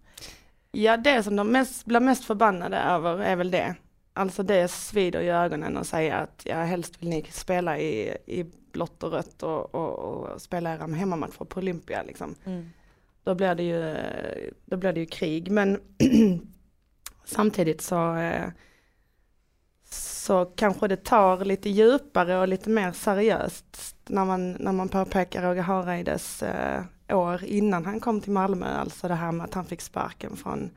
Ja, 0.72 0.96
det 0.96 1.22
som 1.22 1.36
de 1.36 1.48
mest, 1.48 1.84
blir 1.84 2.00
mest 2.00 2.24
förbannade 2.24 2.76
över 2.76 3.18
är 3.18 3.36
väl 3.36 3.50
det. 3.50 3.74
Alltså 4.16 4.42
det 4.42 4.68
svider 4.68 5.20
i 5.20 5.28
ögonen 5.28 5.76
och 5.76 5.86
säga 5.86 6.16
att 6.16 6.42
ja, 6.44 6.56
helst 6.56 7.02
vill 7.02 7.08
ni 7.08 7.26
spela 7.30 7.78
i, 7.78 8.16
i 8.26 8.44
blått 8.72 9.02
och 9.02 9.12
rött 9.12 9.42
och, 9.42 9.74
och, 9.74 9.98
och 9.98 10.42
spela 10.42 10.74
era 10.74 10.86
hemmamatcher 10.86 11.44
på 11.44 11.60
Olympia 11.60 12.02
liksom. 12.02 12.34
Då 13.24 13.34
blir 13.34 13.54
det 13.54 13.62
ju, 13.62 13.96
då 14.64 14.76
blir 14.76 14.92
det 14.92 15.00
ju 15.00 15.06
krig. 15.06 15.50
Men 15.50 15.80
samtidigt 17.24 17.80
så, 17.80 18.16
eh, 18.16 18.48
så 19.90 20.44
kanske 20.44 20.88
det 20.88 21.04
tar 21.04 21.44
lite 21.44 21.70
djupare 21.70 22.38
och 22.38 22.48
lite 22.48 22.70
mer 22.70 22.92
seriöst 22.92 23.96
när 24.06 24.24
man, 24.24 24.52
när 24.52 24.72
man 24.72 24.88
påpekar 24.88 25.42
Roger 25.42 25.62
Hareides 25.62 26.42
eh, 26.42 26.82
år 27.08 27.44
innan 27.44 27.84
han 27.84 28.00
kom 28.00 28.20
till 28.20 28.32
Malmö. 28.32 28.66
Alltså 28.66 29.08
det 29.08 29.14
här 29.14 29.32
med 29.32 29.44
att 29.44 29.54
han 29.54 29.64
fick 29.64 29.80
sparken 29.80 30.36
från 30.36 30.70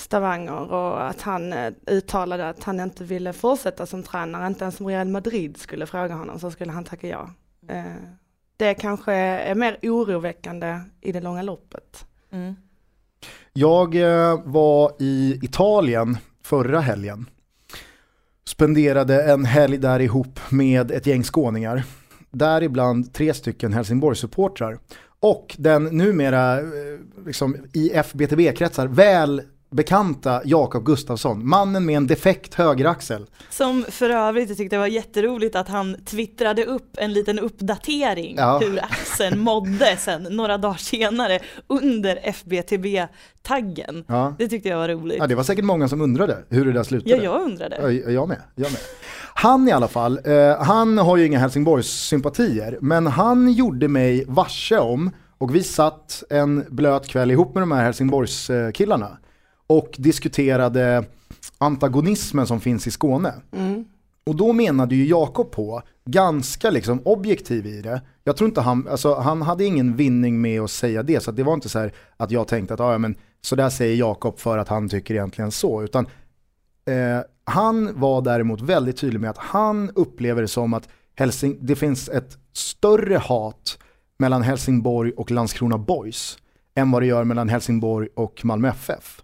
Stavanger 0.00 0.72
och 0.72 1.08
att 1.08 1.22
han 1.22 1.52
eh, 1.52 1.72
uttalade 1.86 2.48
att 2.48 2.64
han 2.64 2.80
inte 2.80 3.04
ville 3.04 3.32
fortsätta 3.32 3.86
som 3.86 4.02
tränare. 4.02 4.46
Inte 4.46 4.64
ens 4.64 4.80
om 4.80 4.86
Real 4.86 5.08
Madrid 5.08 5.56
skulle 5.56 5.86
fråga 5.86 6.14
honom 6.14 6.38
så 6.38 6.50
skulle 6.50 6.72
han 6.72 6.84
tacka 6.84 7.08
ja. 7.08 7.30
Eh, 7.68 7.82
det 8.56 8.74
kanske 8.74 9.12
är 9.12 9.54
mer 9.54 9.78
oroväckande 9.82 10.80
i 11.00 11.12
det 11.12 11.20
långa 11.20 11.42
loppet. 11.42 12.06
Mm. 12.30 12.56
Jag 13.52 13.94
eh, 13.94 14.40
var 14.44 14.92
i 14.98 15.40
Italien 15.42 16.16
förra 16.42 16.80
helgen. 16.80 17.26
Spenderade 18.46 19.22
en 19.22 19.44
helg 19.44 19.78
där 19.78 20.00
ihop 20.00 20.40
med 20.50 20.90
ett 20.90 21.06
gäng 21.06 21.24
skåningar. 21.24 21.84
Däribland 22.30 23.12
tre 23.12 23.34
stycken 23.34 23.72
Helsingborgssupportrar. 23.72 24.78
Och 25.20 25.56
den 25.58 25.84
numera 25.84 26.58
liksom, 27.26 27.56
i 27.72 27.90
FBTB-kretsar 27.90 28.86
väl 28.86 29.42
bekanta 29.70 30.42
Jakob 30.44 30.84
Gustafsson, 30.84 31.48
mannen 31.48 31.86
med 31.86 31.96
en 31.96 32.06
defekt 32.06 32.54
högeraxel. 32.54 33.26
Som 33.50 33.84
för 33.88 34.10
övrigt 34.10 34.48
jag 34.48 34.58
tyckte 34.58 34.76
det 34.76 34.80
var 34.80 34.86
jätteroligt 34.86 35.56
att 35.56 35.68
han 35.68 35.96
twittrade 36.04 36.64
upp 36.64 36.96
en 36.98 37.12
liten 37.12 37.38
uppdatering 37.38 38.34
Ja. 38.38 38.58
hur 38.62 38.78
axeln 38.84 39.40
mådde 39.40 39.96
sen 39.98 40.22
några 40.22 40.58
dagar 40.58 40.74
senare 40.76 41.38
under 41.66 42.18
FBTB-taggen. 42.22 44.04
Ja. 44.06 44.34
Det 44.38 44.48
tyckte 44.48 44.68
jag 44.68 44.76
var 44.78 44.88
roligt. 44.88 45.18
Ja, 45.18 45.26
det 45.26 45.34
var 45.34 45.42
säkert 45.42 45.64
många 45.64 45.88
som 45.88 46.00
undrade 46.00 46.38
hur 46.48 46.64
det 46.64 46.72
där 46.72 46.82
slutade. 46.82 47.16
Ja, 47.16 47.22
jag 47.22 47.42
undrade. 47.42 47.76
Ja, 48.04 48.10
jag 48.12 48.28
med. 48.28 48.40
Jag 48.54 48.72
med. 48.72 48.80
Han 49.34 49.68
i 49.68 49.72
alla 49.72 49.88
fall, 49.88 50.20
eh, 50.24 50.58
han 50.62 50.98
har 50.98 51.16
ju 51.16 51.26
inga 51.26 51.38
Helsingborgs 51.38 51.86
sympatier, 51.86 52.78
men 52.80 53.06
han 53.06 53.52
gjorde 53.52 53.88
mig 53.88 54.24
varse 54.28 54.78
om, 54.78 55.10
och 55.38 55.54
vi 55.54 55.62
satt 55.62 56.22
en 56.30 56.64
blöt 56.68 57.08
kväll 57.08 57.30
ihop 57.30 57.54
med 57.54 57.62
de 57.62 57.72
här 57.72 57.84
Helsingborgs 57.84 58.50
eh, 58.50 58.70
killarna 58.70 59.18
och 59.68 59.94
diskuterade 59.98 61.04
antagonismen 61.58 62.46
som 62.46 62.60
finns 62.60 62.86
i 62.86 62.90
Skåne. 62.90 63.34
Och 64.26 64.36
då 64.36 64.52
menade 64.52 64.94
ju 64.94 65.06
Jakob 65.06 65.50
på, 65.50 65.82
ganska 66.04 66.70
liksom 66.70 67.00
objektiv 67.04 67.66
i 67.66 67.82
det, 67.82 68.02
jag 68.24 68.36
tror 68.36 68.48
inte 68.48 68.60
han, 68.60 68.88
alltså 68.88 69.14
han 69.14 69.42
hade 69.42 69.64
ingen 69.64 69.96
vinning 69.96 70.40
med 70.40 70.60
att 70.60 70.70
säga 70.70 71.02
det, 71.02 71.22
så 71.22 71.30
att 71.30 71.36
det 71.36 71.42
var 71.42 71.54
inte 71.54 71.68
så 71.68 71.78
här 71.78 71.92
att 72.16 72.30
jag 72.30 72.48
tänkte 72.48 72.74
att 72.74 72.80
ah, 72.80 72.92
ja, 72.92 72.98
men 72.98 73.14
så 73.40 73.56
där 73.56 73.70
säger 73.70 73.96
Jakob 73.96 74.38
för 74.38 74.58
att 74.58 74.68
han 74.68 74.88
tycker 74.88 75.14
egentligen 75.14 75.50
så, 75.50 75.82
utan 75.82 76.06
Eh, 76.88 77.22
han 77.44 78.00
var 78.00 78.22
däremot 78.22 78.60
väldigt 78.60 78.96
tydlig 78.96 79.20
med 79.20 79.30
att 79.30 79.38
han 79.38 79.90
upplever 79.94 80.42
det 80.42 80.48
som 80.48 80.74
att 80.74 80.88
Helsing 81.14 81.58
det 81.60 81.76
finns 81.76 82.08
ett 82.08 82.38
större 82.52 83.16
hat 83.16 83.78
mellan 84.18 84.42
Helsingborg 84.42 85.12
och 85.12 85.30
Landskrona 85.30 85.78
Boys 85.78 86.38
än 86.74 86.90
vad 86.90 87.02
det 87.02 87.06
gör 87.06 87.24
mellan 87.24 87.48
Helsingborg 87.48 88.08
och 88.14 88.44
Malmö 88.44 88.68
FF. 88.68 89.22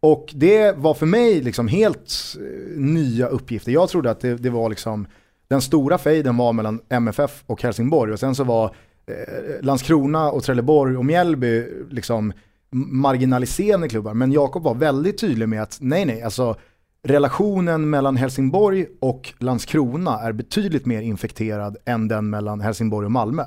Och 0.00 0.32
det 0.34 0.76
var 0.76 0.94
för 0.94 1.06
mig 1.06 1.40
liksom 1.42 1.68
helt 1.68 2.36
eh, 2.36 2.80
nya 2.80 3.26
uppgifter. 3.26 3.72
Jag 3.72 3.88
trodde 3.88 4.10
att 4.10 4.20
det, 4.20 4.34
det 4.34 4.50
var 4.50 4.68
liksom, 4.68 5.06
den 5.48 5.60
stora 5.60 5.98
fejden 5.98 6.36
var 6.36 6.52
mellan 6.52 6.80
MFF 6.88 7.44
och 7.46 7.62
Helsingborg 7.62 8.12
och 8.12 8.20
sen 8.20 8.34
så 8.34 8.44
var 8.44 8.74
eh, 9.06 9.14
Landskrona 9.60 10.30
och 10.30 10.42
Trelleborg 10.42 10.96
och 10.96 11.04
Mjällby 11.04 11.66
liksom 11.90 12.32
marginaliserande 12.70 13.88
klubbar. 13.88 14.14
Men 14.14 14.32
Jakob 14.32 14.62
var 14.62 14.74
väldigt 14.74 15.18
tydlig 15.18 15.48
med 15.48 15.62
att 15.62 15.78
nej 15.80 16.04
nej, 16.04 16.22
alltså 16.22 16.56
relationen 17.02 17.90
mellan 17.90 18.16
Helsingborg 18.16 18.86
och 19.00 19.34
Landskrona 19.38 20.20
är 20.20 20.32
betydligt 20.32 20.86
mer 20.86 21.02
infekterad 21.02 21.76
än 21.84 22.08
den 22.08 22.30
mellan 22.30 22.60
Helsingborg 22.60 23.04
och 23.04 23.12
Malmö. 23.12 23.44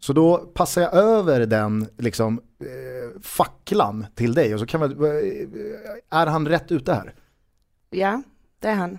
Så 0.00 0.12
då 0.12 0.36
passar 0.36 0.82
jag 0.82 0.94
över 0.94 1.46
den 1.46 1.88
liksom, 1.98 2.40
eh, 2.60 3.20
facklan 3.22 4.06
till 4.14 4.34
dig 4.34 4.54
och 4.54 4.60
så 4.60 4.66
kan 4.66 4.80
vi, 4.80 4.86
eh, 4.86 6.18
är 6.18 6.26
han 6.26 6.48
rätt 6.48 6.72
ute 6.72 6.92
här? 6.94 7.14
Ja, 7.90 8.22
det 8.58 8.68
är 8.68 8.74
han. 8.74 8.98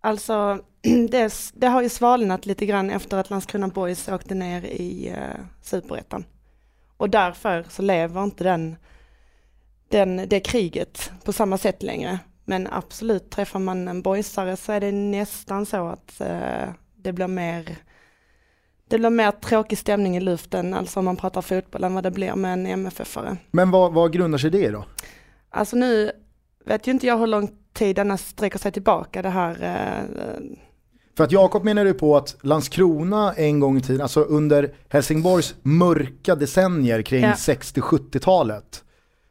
Alltså, 0.00 0.58
det, 1.10 1.34
det 1.54 1.66
har 1.66 1.82
ju 1.82 1.88
svalnat 1.88 2.46
lite 2.46 2.66
grann 2.66 2.90
efter 2.90 3.16
att 3.16 3.30
Landskrona 3.30 3.68
Boys 3.68 4.08
åkte 4.08 4.34
ner 4.34 4.64
i 4.64 5.10
uh, 5.10 5.44
Superettan. 5.62 6.24
Och 6.96 7.10
därför 7.10 7.66
så 7.68 7.82
lever 7.82 8.24
inte 8.24 8.44
den, 8.44 8.76
den, 9.88 10.16
det 10.28 10.40
kriget 10.40 11.12
på 11.24 11.32
samma 11.32 11.58
sätt 11.58 11.82
längre. 11.82 12.18
Men 12.44 12.68
absolut, 12.70 13.30
träffar 13.30 13.58
man 13.58 13.88
en 13.88 14.02
boysare 14.02 14.56
så 14.56 14.72
är 14.72 14.80
det 14.80 14.92
nästan 14.92 15.66
så 15.66 15.88
att 15.88 16.20
eh, 16.20 16.68
det 16.96 17.12
blir 17.12 17.26
mer 17.26 17.76
det 18.92 18.98
blir 18.98 19.10
mer 19.10 19.30
tråkig 19.30 19.78
stämning 19.78 20.16
i 20.16 20.20
luften, 20.20 20.74
alltså 20.74 20.98
om 20.98 21.04
man 21.04 21.16
pratar 21.16 21.42
fotboll, 21.42 21.84
än 21.84 21.94
vad 21.94 22.04
det 22.04 22.10
blir 22.10 22.34
med 22.34 22.52
en 22.52 22.66
MFF-are. 22.66 23.36
Men 23.50 23.70
vad, 23.70 23.92
vad 23.92 24.12
grundar 24.12 24.38
sig 24.38 24.50
det 24.50 24.70
då? 24.70 24.84
Alltså 25.50 25.76
nu 25.76 26.10
vet 26.66 26.86
ju 26.86 26.92
inte 26.92 27.06
jag 27.06 27.18
hur 27.18 27.26
lång 27.26 27.50
tid 27.72 27.96
denna 27.96 28.16
sträcker 28.16 28.58
sig 28.58 28.72
tillbaka 28.72 29.22
det 29.22 29.28
här. 29.28 29.50
Eh, 29.62 30.40
För 31.16 31.24
att 31.24 31.32
Jakob 31.32 31.64
menar 31.64 31.84
ju 31.84 31.94
på 31.94 32.16
att 32.16 32.36
Landskrona 32.42 33.32
en 33.32 33.60
gång 33.60 33.76
i 33.76 33.80
tiden, 33.80 34.00
alltså 34.00 34.20
under 34.20 34.74
Helsingborgs 34.88 35.54
mörka 35.62 36.34
decennier 36.34 37.02
kring 37.02 37.22
Ja. 37.22 37.32
60-70-talet, 37.32 38.84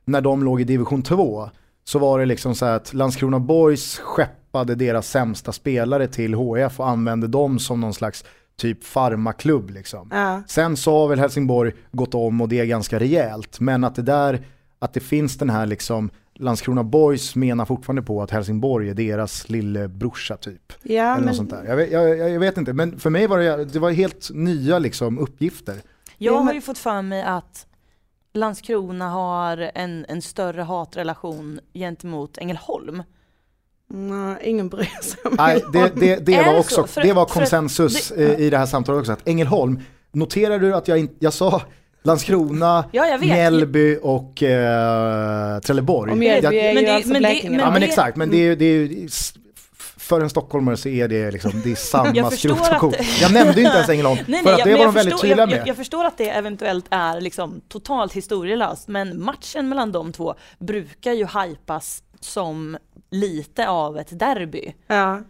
när 0.06 0.22
de 0.22 0.44
låg 0.44 0.62
i 0.62 0.64
division 0.64 1.04
2, 1.04 1.50
så 1.84 2.00
var 2.00 2.20
det 2.20 2.26
liksom 2.26 2.56
så 2.56 2.66
här 2.66 2.76
att 2.76 2.94
Landskrona 2.94 3.40
Boys 3.40 3.98
skeppade 4.00 4.76
deras 4.76 5.10
sämsta 5.10 5.52
spelare 5.52 6.08
till 6.08 6.34
HF 6.34 6.80
och 6.80 6.90
använde 6.90 7.28
dem 7.28 7.60
som 7.60 7.82
någon 7.82 7.94
slags 7.94 8.26
typ 8.62 8.84
farmaklubb 8.84 9.70
liksom. 9.70 10.10
ja. 10.12 10.44
Sen 10.48 10.78
så 10.78 11.00
har 11.00 11.08
väl 11.08 11.20
Helsingborg 11.20 11.74
gått 11.92 12.14
om 12.14 12.42
och 12.42 12.50
det 12.50 12.60
är 12.60 12.66
ganska 12.66 13.00
rejält, 13.00 13.60
men 13.60 13.84
att 13.84 13.96
det 13.96 14.02
där, 14.02 14.46
att 14.80 14.94
det 14.94 15.00
finns 15.00 15.38
den 15.38 15.50
här 15.50 15.66
liksom, 15.66 16.10
Landskrona 16.36 16.84
Boys 16.84 17.36
menar 17.36 17.66
fortfarande 17.66 18.02
på 18.02 18.22
att 18.22 18.32
Helsingborg 18.32 18.90
är 18.90 18.94
deras 18.94 19.50
lillebrorsa 19.50 20.38
typ. 20.38 20.74
Ja, 20.84 21.04
Eller 21.04 21.16
men, 21.16 21.26
något 21.26 21.36
sånt 21.36 21.50
där. 21.50 21.64
Jag 21.66 21.76
vet, 21.76 21.92
jag, 21.92 22.18
jag 22.18 22.40
vet 22.40 22.58
inte, 22.58 22.74
men 22.74 23.00
för 23.00 23.10
mig 23.10 23.28
var 23.28 23.38
det, 23.38 23.66
det 23.66 23.80
var 23.80 23.92
helt 23.92 24.30
nya 24.34 24.80
liksom, 24.80 25.20
uppgifter. 25.20 25.76
Jag 26.18 26.38
har 26.42 26.54
ju 26.54 26.62
fått 26.62 26.78
för 26.78 27.02
mig 27.02 27.24
att 27.24 27.68
Landskrona 28.34 29.10
har 29.10 29.72
en, 29.76 30.06
en 30.10 30.22
större 30.22 30.62
hatrelation 30.62 31.60
gentemot 31.74 32.38
Ängelholm. 32.38 33.04
Nej, 33.94 34.38
ingen 34.44 34.70
bryr 34.70 35.02
sig 35.04 35.20
om 35.26 35.36
Nej, 35.38 35.64
det, 35.74 35.92
det, 35.96 36.16
det, 36.16 36.38
var 36.38 36.54
det 36.54 36.60
också, 36.60 36.76
så? 36.76 36.88
För- 36.88 37.02
det 37.02 37.14
var 37.14 37.26
för- 37.26 37.34
konsensus 37.34 38.10
det- 38.10 38.24
eh, 38.34 38.40
i 38.40 38.50
det 38.50 38.58
här 38.58 38.66
samtalet 38.66 39.00
också, 39.00 39.12
att 39.12 39.28
Ängelholm, 39.28 39.80
noterar 40.14 40.60
du 40.60 40.76
att 40.76 40.88
jag, 40.88 41.00
in, 41.00 41.10
jag 41.20 41.34
sa 41.34 41.62
Landskrona, 42.04 42.86
Ja. 42.92 43.18
Mjällby 43.22 43.98
och 44.02 44.44
eh, 44.44 45.60
Trelleborg. 45.60 46.12
Och 46.12 46.18
Mjällby 46.18 46.58
är 46.58 46.74
Men 46.74 46.84
ju 46.84 46.88
det- 46.90 46.96
alltså 46.96 47.10
men 47.12 47.22
det- 47.22 47.30
Blekinge. 47.30 47.60
Ja 47.60 47.72
men 47.72 47.82
det- 47.82 47.88
exakt, 47.88 48.18
men 48.18 48.30
det 48.32 48.38
är 48.38 48.42
ju, 48.44 48.56
det 48.56 48.66
är 48.66 48.74
ju 48.78 49.10
för 49.98 50.22
en 50.22 50.30
stockholmare 50.30 50.78
så 50.78 50.90
är 50.90 51.08
det 51.08 51.32
liksom, 51.32 51.52
det 51.64 51.72
är 51.72 51.76
samma 51.92 52.12
Jag 52.16 52.30
förstår 52.32 52.56
skrot 52.56 52.72
och 52.72 52.78
kok. 52.80 52.96
att- 53.00 53.22
Jag 53.22 53.34
nämnde 53.34 53.54
ju 53.60 53.66
inte 53.66 53.76
ens 53.78 53.90
Ängelholm, 53.90 54.20
Nej, 54.28 54.40
för 54.44 54.46
nej, 54.46 54.54
att 54.54 54.60
jag, 54.60 54.68
det 54.68 54.72
var 54.78 54.86
de 54.86 54.94
väldigt 54.94 55.14
förstår, 55.14 55.28
tydliga 55.28 55.46
med. 55.46 55.58
jag, 55.58 55.68
jag 55.68 55.76
förstår 55.76 56.06
att 56.06 56.18
det 56.18 56.30
eventuellt 56.30 56.86
är 56.90 57.22
liksom 57.22 57.62
totalt 57.70 58.14
historielöst, 58.14 58.88
men 58.88 59.24
matchen 59.24 59.70
mellan 59.70 59.92
de 59.92 60.12
två 60.14 60.36
brukar 60.60 61.12
ju 61.14 61.26
hypas 61.26 62.04
som 62.20 62.78
lite 63.12 63.70
av 63.70 63.98
ett 63.98 64.20
derby 64.20 64.74
Ja. 64.88 65.22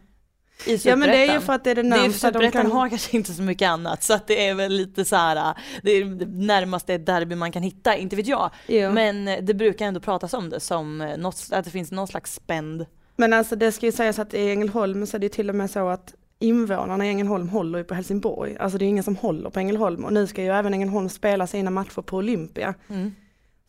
i 0.66 0.76
ja, 0.76 0.96
men 0.96 1.10
det 1.10 1.28
är 1.28 1.34
ju 1.34 1.40
för 1.40 1.54
att 1.54 1.64
det 1.64 1.72
är 1.72 1.76
det 1.76 1.82
det 1.82 1.88
är 1.88 2.02
närmsta 2.02 2.32
de 2.32 2.52
kan... 2.52 2.72
har 2.72 2.90
kanske 2.90 3.18
inte 3.18 3.34
så 3.34 3.42
mycket 3.42 3.70
annat 3.70 4.04
så 4.04 4.14
att 4.14 4.28
det 4.28 4.48
är 4.48 4.56
väl 4.56 4.72
lite 4.72 5.06
så 5.06 5.16
här. 5.16 5.58
det 5.84 5.92
är 5.92 6.06
det 6.06 6.26
närmaste 6.26 6.94
ett 6.94 7.06
derby 7.06 7.36
man 7.36 7.52
kan 7.52 7.64
hitta, 7.64 7.96
inte 7.96 8.16
vet 8.16 8.28
jag. 8.28 8.50
Jo. 8.68 8.92
Men 8.92 9.46
det 9.46 9.54
brukar 9.54 9.86
ändå 9.86 10.00
pratas 10.00 10.34
om 10.34 10.50
det 10.50 10.60
som 10.60 10.98
något, 10.98 11.48
att 11.52 11.66
det 11.66 11.72
finns 11.72 11.92
någon 11.92 12.08
slags 12.08 12.34
spänd. 12.34 12.86
Men 13.16 13.34
alltså 13.34 13.56
det 13.56 13.72
ska 13.72 13.86
ju 13.86 13.92
sägas 13.92 14.20
att 14.20 14.34
i 14.34 14.50
Ängelholm 14.50 15.06
så 15.06 15.18
är 15.18 15.22
det 15.22 15.30
till 15.30 15.50
och 15.50 15.56
med 15.56 15.72
så 15.72 15.88
att 15.88 16.14
invånarna 16.40 17.06
i 17.06 17.10
Ängelholm 17.10 17.50
håller 17.50 17.80
ju 17.80 17.84
på 17.84 17.94
Helsingborg. 17.94 18.58
Alltså 18.58 18.78
det 18.78 18.86
är 18.86 18.90
ingen 18.90 19.04
som 19.04 19.16
håller 19.16 19.50
på 19.50 19.60
Ängelholm 19.60 20.06
och 20.06 20.14
nu 20.14 20.28
ska 20.28 20.44
ju 20.44 20.50
även 20.50 20.74
Ängelholm 20.74 21.10
spela 21.10 21.48
sina 21.48 21.72
matcher 21.72 22.02
på 22.02 22.18
Olympia. 22.18 22.74
Mm. 22.90 23.16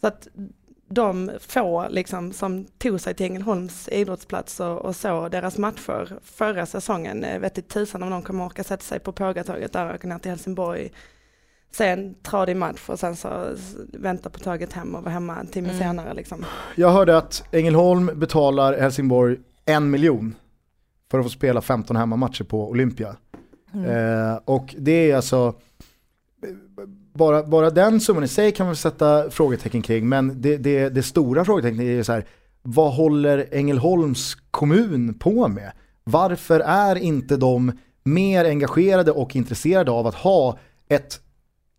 Så 0.00 0.06
att 0.06 0.28
de 0.94 1.30
få 1.40 1.88
liksom 1.88 2.32
som 2.32 2.64
tog 2.78 3.00
sig 3.00 3.14
till 3.14 3.26
Ängelholms 3.26 3.88
idrottsplats 3.88 4.60
och, 4.60 4.78
och 4.78 4.96
så 4.96 5.28
deras 5.28 5.58
matcher 5.58 6.18
förra 6.24 6.66
säsongen, 6.66 7.24
eh, 7.24 7.38
vet 7.38 7.58
inte 7.58 7.70
tusan 7.70 8.02
om 8.02 8.10
de 8.10 8.22
kommer 8.22 8.46
orka 8.46 8.64
sätta 8.64 8.82
sig 8.82 8.98
på 8.98 9.12
Pågatåget 9.12 9.72
där 9.72 9.88
och 9.88 9.94
åka 9.94 10.08
ner 10.08 10.18
till 10.18 10.30
Helsingborg. 10.30 10.92
Sen 11.70 12.14
tradig 12.22 12.56
match 12.56 12.88
och 12.88 12.98
sen 12.98 13.16
så 13.16 13.54
vänta 13.92 14.30
på 14.30 14.38
tåget 14.38 14.72
hem 14.72 14.94
och 14.94 15.02
vara 15.02 15.12
hemma 15.12 15.36
en 15.40 15.46
timme 15.46 15.68
Mm. 15.68 15.80
senare 15.80 16.14
liksom. 16.14 16.44
Jag 16.76 16.90
hörde 16.90 17.16
att 17.16 17.44
Ängelholm 17.52 18.10
betalar 18.14 18.78
Helsingborg 18.78 19.36
en 19.64 19.90
miljon 19.90 20.34
för 21.10 21.18
att 21.18 21.24
få 21.24 21.30
spela 21.30 21.60
15 21.60 21.96
hemmamatcher 21.96 22.44
på 22.44 22.70
Olympia. 22.70 23.16
Mm. 23.74 23.90
Eh, 23.90 24.38
och 24.44 24.74
det 24.78 25.10
är 25.10 25.16
alltså, 25.16 25.54
bara, 27.12 27.42
bara 27.42 27.70
den 27.70 28.00
summan 28.00 28.24
i 28.24 28.28
sig 28.28 28.52
kan 28.52 28.66
man 28.66 28.76
sätta 28.76 29.30
frågetecken 29.30 29.82
kring, 29.82 30.08
men 30.08 30.42
det, 30.42 30.56
det, 30.56 30.88
det 30.88 31.02
stora 31.02 31.44
frågetecknet 31.44 31.84
är 31.84 32.02
så 32.02 32.12
här, 32.12 32.26
vad 32.62 32.94
håller 32.94 33.48
Ängelholms 33.50 34.36
kommun 34.50 35.14
på 35.14 35.48
med? 35.48 35.72
Varför 36.04 36.60
är 36.60 36.96
inte 36.96 37.36
de 37.36 37.72
mer 38.04 38.44
engagerade 38.44 39.12
och 39.12 39.36
intresserade 39.36 39.90
av 39.90 40.06
att 40.06 40.14
ha 40.14 40.58
ett 40.88 41.20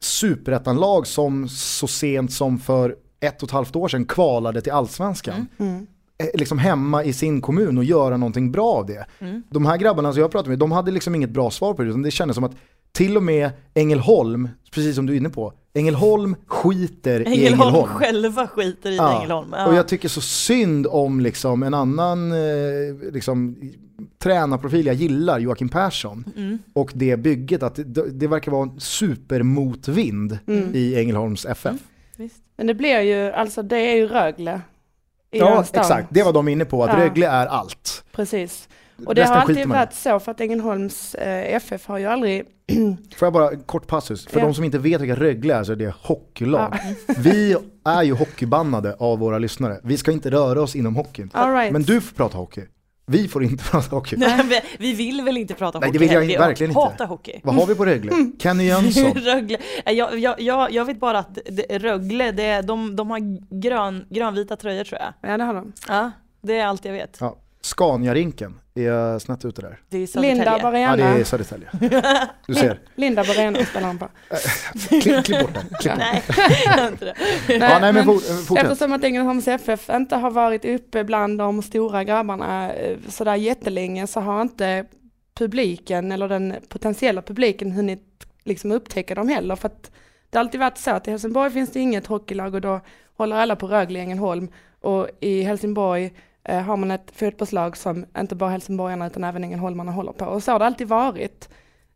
superettanlag 0.01 1.07
som 1.07 1.49
så 1.49 1.87
sent 1.87 2.33
som 2.33 2.59
för 2.59 2.95
ett 3.19 3.43
och 3.43 3.47
ett 3.47 3.53
halvt 3.53 3.75
år 3.75 3.87
sedan 3.87 4.05
kvalade 4.05 4.61
till 4.61 4.71
allsvenskan? 4.71 5.47
Mm. 5.57 5.87
eh, 6.17 6.27
liksom 6.33 6.57
hemma 6.57 7.03
i 7.03 7.13
sin 7.13 7.41
kommun 7.41 7.77
och 7.77 7.83
göra 7.83 8.17
någonting 8.17 8.51
bra 8.51 8.67
av 8.67 8.85
det. 8.85 9.05
Mm. 9.19 9.43
De 9.49 9.65
här 9.65 9.77
grabbarna 9.77 10.13
som 10.13 10.21
jag 10.21 10.31
pratade 10.31 10.49
med, 10.49 10.59
de 10.59 10.71
hade 10.71 10.91
liksom 10.91 11.15
inget 11.15 11.29
bra 11.29 11.51
svar 11.51 11.73
på 11.73 11.83
det, 11.83 11.89
utan 11.89 12.01
det 12.01 12.11
kändes 12.11 12.35
som 12.35 12.43
att 12.43 12.55
till 12.93 13.17
och 13.17 13.23
med 13.23 13.50
Ängelholm, 13.73 14.50
precis 14.71 14.95
som 14.95 15.05
du 15.05 15.13
är 15.13 15.17
inne 15.17 15.29
på, 15.29 15.53
Ängelholm 15.75 16.35
skiter 16.47 17.19
i 17.27 17.47
Ängelholm 17.47 17.88
själva 17.88 18.47
skiter 18.47 18.91
i 18.91 18.95
Ja. 18.95 19.17
Ängelholm. 19.17 19.53
Ja. 19.57 19.67
Och 19.67 19.73
jag 19.75 19.88
tycker 19.88 20.09
så 20.09 20.21
synd 20.21 20.88
om 20.89 21.19
liksom 21.19 21.63
en 21.63 21.73
annan 21.73 22.31
eh, 22.31 23.12
liksom, 23.13 23.55
tränarprofil 24.19 24.85
jag 24.85 24.95
gillar, 24.95 25.39
Joakim 25.39 25.69
Persson, 25.69 26.23
Mm. 26.38 26.57
och 26.73 26.91
det 26.95 27.17
bygget, 27.17 27.63
att 27.63 27.75
det, 27.75 28.09
det 28.12 28.27
verkar 28.27 28.51
vara 28.51 28.63
en 28.63 28.79
supermotvind 28.79 30.38
Mm. 30.47 30.71
i 30.75 30.95
Ängelholms 31.00 31.45
FF. 31.45 31.65
Mm. 31.65 31.79
Visst. 32.17 32.35
Men 32.57 32.67
det 32.67 32.73
blir 32.73 33.00
ju, 33.01 33.31
alltså 33.31 33.62
det 33.63 33.77
är 33.77 33.95
ju 33.95 34.07
Rögle 34.07 34.62
i 35.31 35.39
Ja, 35.39 35.65
exakt. 35.73 36.07
Det 36.12 36.23
var 36.23 36.33
de 36.33 36.47
inne 36.47 36.65
på, 36.65 36.83
att 36.83 36.89
Ja. 36.89 37.00
Rögle 37.05 37.27
är 37.27 37.45
allt. 37.47 38.03
Precis. 38.12 38.67
Och 39.05 39.15
det 39.15 39.23
har 39.23 39.35
alltid 39.35 39.67
varit 39.67 39.93
så 39.93 40.19
för 40.19 40.31
att 40.31 40.41
Ängelholms 40.41 41.15
eh, 41.15 41.55
FF 41.55 41.85
har 41.88 41.97
ju 41.97 42.05
aldrig... 42.05 42.43
Får 43.17 43.25
jag 43.25 43.33
bara, 43.33 43.55
kort 43.55 43.88
passus, 43.88 44.27
för 44.27 44.39
Ja. 44.39 44.45
de 44.45 44.53
som 44.53 44.63
inte 44.63 44.77
vet 44.77 45.01
vilka 45.01 45.15
Rögle 45.15 45.53
är 45.55 45.63
så 45.63 45.71
är 45.71 45.75
det 45.75 45.93
hockeylag. 46.01 46.77
Vi 47.17 47.55
är 47.85 48.03
ju 48.03 48.13
hockeybannade 48.13 48.95
av 49.00 49.19
våra 49.19 49.38
lyssnare. 49.39 49.79
Vi 49.83 49.97
ska 49.97 50.12
inte 50.12 50.31
röra 50.31 50.62
oss 50.62 50.75
inom 50.75 50.95
hockeyn. 50.95 51.29
All 51.33 51.53
right. 51.53 51.71
Men 51.71 51.83
du 51.83 52.01
får 52.01 52.15
prata 52.15 52.38
hockey. 52.38 52.62
Vi 53.05 53.27
får 53.27 53.43
inte 53.43 53.63
prata 53.71 53.95
hockey. 53.95 54.15
Vi- 54.15 54.62
vi 54.79 54.93
vill 54.93 55.21
väl 55.21 55.38
inte 55.38 55.53
prata 55.53 55.79
Nej, 55.79 55.88
hockey 55.89 55.97
det 56.00 56.05
vill 56.05 56.13
jag 56.13 56.21
heller. 56.21 56.39
verkligen 56.39 56.69
inte. 56.71 56.79
hatar 56.79 57.05
hockey. 57.07 57.39
Vad 57.43 57.55
har 57.55 57.65
vi 57.65 57.75
på 57.75 57.85
Rögle? 57.85 58.12
Kenny 58.39 58.63
Jönsson. 58.67 59.12
Rögle. 59.13 59.57
Nej, 59.85 59.95
Jag, 59.95 60.19
jag, 60.19 60.41
jag, 60.41 60.71
jag 60.71 60.85
vet 60.85 61.00
bara 61.00 61.19
att 61.19 61.38
det, 61.51 61.79
Rögle, 61.79 62.31
det, 62.31 62.62
de, 62.62 62.95
de 62.95 63.09
har 63.12 63.19
grön, 63.62 64.05
grönvita 64.09 64.55
tröjor 64.55 64.83
tror 64.83 65.01
jag. 65.01 65.31
Ja 65.31 65.38
det 65.38 65.43
har 65.43 65.53
de. 65.53 65.73
Ja, 65.88 66.12
det 66.41 66.57
är 66.57 66.65
allt 66.67 66.85
jag 66.85 66.93
vet. 66.93 67.17
Ja. 67.19 67.38
Scania-rinken, 67.63 68.53
är 68.75 68.82
jag 68.84 69.22
snett 69.22 69.46
ute 69.46 69.62
där? 69.62 69.79
Det 69.89 69.98
är 69.98 70.08
Södertälje. 70.08 70.36
Linda 70.36 70.58
Ja, 70.58 70.63
Barena. 70.63 70.96
det 70.96 71.03
är 71.03 71.24
Södertälje. 71.24 71.70
Du 72.48 72.55
ser. 72.55 72.79
Linda 72.96 73.24
Barena 73.24 73.65
spelar 73.65 73.88
han 73.88 73.98
på. 73.98 74.08
Klipp, 75.01 75.25
klipp 75.25 75.41
bort 75.41 75.53
den. 75.53 75.65
Klipp. 75.79 75.93
Nej, 75.98 76.24
inte 76.91 77.05
det. 77.05 77.13
Ja, 77.48 77.60
nej 77.60 77.79
men 77.82 77.93
men- 77.93 78.05
fortsätt. 78.05 78.58
Eftersom 78.58 78.93
att 78.93 79.03
Ängelholms 79.03 79.48
FF 79.48 79.89
inte 79.89 80.15
har 80.15 80.32
varit 80.32 80.65
uppe 80.65 81.03
bland 81.03 81.38
de 81.39 81.62
stora 81.62 82.03
grabbarna 82.03 82.74
eh, 82.74 82.98
sådär 83.10 83.36
jättelänge 83.36 84.08
så 84.08 84.20
har 84.20 84.41
inte 84.41 84.86
publiken 85.38 86.12
eller 86.12 86.27
den 86.29 86.55
potentiella 86.70 87.22
publiken 87.22 87.72
hunnit 87.72 88.03
liksom 88.43 88.72
upptäcka 88.72 89.15
dem 89.15 89.29
heller. 89.29 89.55
För 89.55 89.67
att 89.67 89.91
det 90.29 90.38
har 90.38 90.43
alltid 90.46 90.60
varit 90.60 90.77
så 90.77 90.91
att 90.91 91.08
i 91.08 91.12
Helsingborg 91.12 91.51
finns 91.51 91.72
det 91.72 91.79
inget 91.79 92.08
hockeylag 92.08 92.53
och 92.53 92.62
då 92.62 92.79
håller 93.17 93.36
alla 93.36 93.55
på 93.55 93.67
Rögle 93.67 94.00
i 94.00 94.01
Ängelholm. 94.01 94.48
Och 94.82 95.08
i 95.20 95.41
Helsingborg 95.43 96.05
eh, 96.05 96.12
har 96.45 96.77
man 96.77 96.91
ett 96.91 97.12
fotbollslag 97.15 97.77
som 97.77 98.05
inte 98.17 98.35
bara 98.35 98.50
helsingborgarna 98.50 99.07
utan 99.07 99.23
även 99.23 99.43
ängelholmarna 99.43 99.91
håller 99.91 100.12
på. 100.12 100.25
Och 100.25 100.43
så 100.43 100.51
har 100.51 100.59
det 100.59 100.65
alltid 100.65 100.88
varit. 100.88 101.50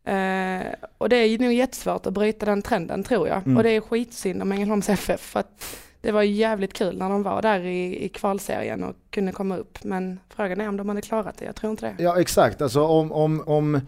Eh, 0.04 0.68
och 0.98 1.10
det 1.10 1.16
är 1.16 1.26
ju 1.26 1.38
nog 1.38 1.54
jättesvårt 1.54 2.06
att 2.06 2.14
bryta 2.14 2.46
den 2.46 2.62
trenden 2.62 3.04
tror 3.04 3.28
jag. 3.28 3.38
Mm. 3.38 3.58
Och 3.58 3.64
det 3.64 3.70
är 3.70 3.82
skitsynd 3.82 4.42
om 4.42 4.52
Ängelholms 4.52 4.90
FF 4.90 5.22
för 5.22 5.40
att 5.40 5.78
det 6.02 6.12
var 6.12 6.22
jävligt 6.22 6.74
kul 6.74 6.98
när 6.98 7.10
de 7.10 7.24
var 7.24 7.42
där 7.42 7.60
i, 7.60 8.06
i 8.06 8.10
kvalserien 8.10 8.84
och 8.84 8.96
kunde 9.10 9.32
komma 9.32 9.58
upp. 9.58 9.84
Men 9.84 10.20
frågan 10.30 10.62
är 10.62 10.70
om 10.70 10.78
de 10.78 10.90
hade 10.90 11.02
klarat 11.02 11.38
det, 11.38 11.46
jag 11.46 11.56
tror 11.56 11.72
inte 11.72 11.86
det. 11.86 12.04
Ja 12.04 12.22
exakt, 12.22 12.62
alltså 12.62 12.84
om, 12.84 13.12
om, 13.12 13.44
om 13.46 13.82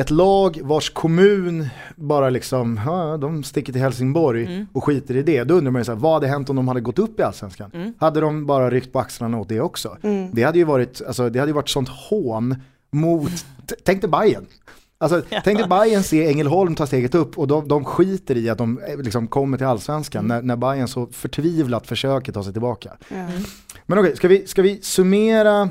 ett 0.00 0.10
lag 0.10 0.60
vars 0.62 0.90
kommun 0.90 1.68
bara 1.96 2.30
liksom, 2.30 2.80
ja, 2.86 3.16
de 3.16 3.42
sticker 3.42 3.72
till 3.72 3.82
Helsingborg 3.82 4.44
Mm. 4.44 4.66
och 4.72 4.84
skiter 4.84 5.16
i 5.16 5.22
det. 5.22 5.44
Då 5.44 5.54
undrar 5.54 5.70
man 5.70 5.80
ju 5.80 5.84
så 5.84 5.92
här, 5.92 5.98
vad 5.98 6.12
hade 6.12 6.26
hänt 6.26 6.50
om 6.50 6.56
de 6.56 6.68
hade 6.68 6.80
gått 6.80 6.98
upp 6.98 7.20
i 7.20 7.22
Allsvenskan? 7.22 7.70
Mm. 7.74 7.94
Hade 7.98 8.20
de 8.20 8.46
bara 8.46 8.70
ryckt 8.70 8.92
på 8.92 9.00
axlarna 9.00 9.38
åt 9.38 9.48
det 9.48 9.60
också? 9.60 9.96
Mm. 10.02 10.30
Det 10.32 10.42
hade 10.42 10.58
ju 10.58 10.64
varit, 10.64 11.02
alltså, 11.06 11.30
det 11.30 11.38
hade 11.38 11.50
ju 11.50 11.54
varit 11.54 11.68
sånt 11.68 11.88
hån 11.88 12.56
mot, 12.92 13.30
tänk 13.84 14.00
dig 14.00 14.10
Bayern. 14.10 14.46
Alltså, 14.98 15.22
tänk 15.44 15.58
dig 15.58 15.68
Bayern 15.68 16.02
se 16.02 16.28
Ängelholm 16.28 16.74
ta 16.74 16.86
steget 16.86 17.14
upp 17.14 17.38
och 17.38 17.48
de, 17.48 17.68
de 17.68 17.84
skiter 17.84 18.36
i 18.36 18.48
att 18.50 18.58
de 18.58 18.78
eh, 18.78 18.98
liksom 18.98 19.28
kommer 19.28 19.56
till 19.56 19.66
allsvenskan 19.66 20.26
när, 20.26 20.42
när 20.42 20.56
Bayern 20.56 20.88
så 20.88 21.06
förtvivlat 21.06 21.86
försöker 21.86 22.32
ta 22.32 22.44
sig 22.44 22.52
tillbaka. 22.52 22.96
Ja. 23.08 23.28
Men 23.86 23.98
okej, 23.98 24.16
ska, 24.16 24.28
vi, 24.28 24.46
ska 24.46 24.62
vi 24.62 24.78
summera 24.82 25.68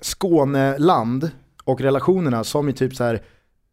Skåneland 0.00 1.30
och 1.66 1.80
relationerna 1.80 2.44
som 2.44 2.68
i 2.68 2.72
typ 2.72 2.94
så 2.94 3.04
här 3.04 3.22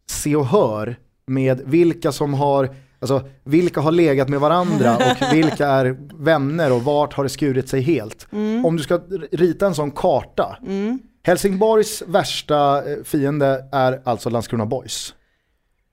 se 0.09 0.35
och 0.35 0.45
hör 0.45 0.95
med 1.25 1.61
vilka 1.65 2.11
som 2.11 2.33
har, 2.33 2.69
alltså 2.99 3.27
vilka 3.43 3.81
har 3.81 3.91
legat 3.91 4.29
med 4.29 4.39
varandra 4.39 4.95
och 5.21 5.33
vilka 5.33 5.67
är 5.67 5.97
vänner 6.23 6.71
och 6.73 6.83
vart 6.83 7.13
har 7.13 7.23
det 7.23 7.29
skurit 7.29 7.69
sig 7.69 7.81
helt. 7.81 8.27
Mm. 8.31 8.65
Om 8.65 8.77
du 8.77 8.83
ska 8.83 8.99
rita 9.31 9.65
en 9.67 9.75
sån 9.75 9.91
karta, 9.91 10.57
Mm. 10.65 10.99
Helsingborgs 11.25 12.03
värsta 12.07 12.91
eh, 12.91 13.03
fiende 13.03 13.65
är 13.71 14.01
alltså 14.03 14.29
Landskrona 14.29 14.65
Boys. 14.65 15.13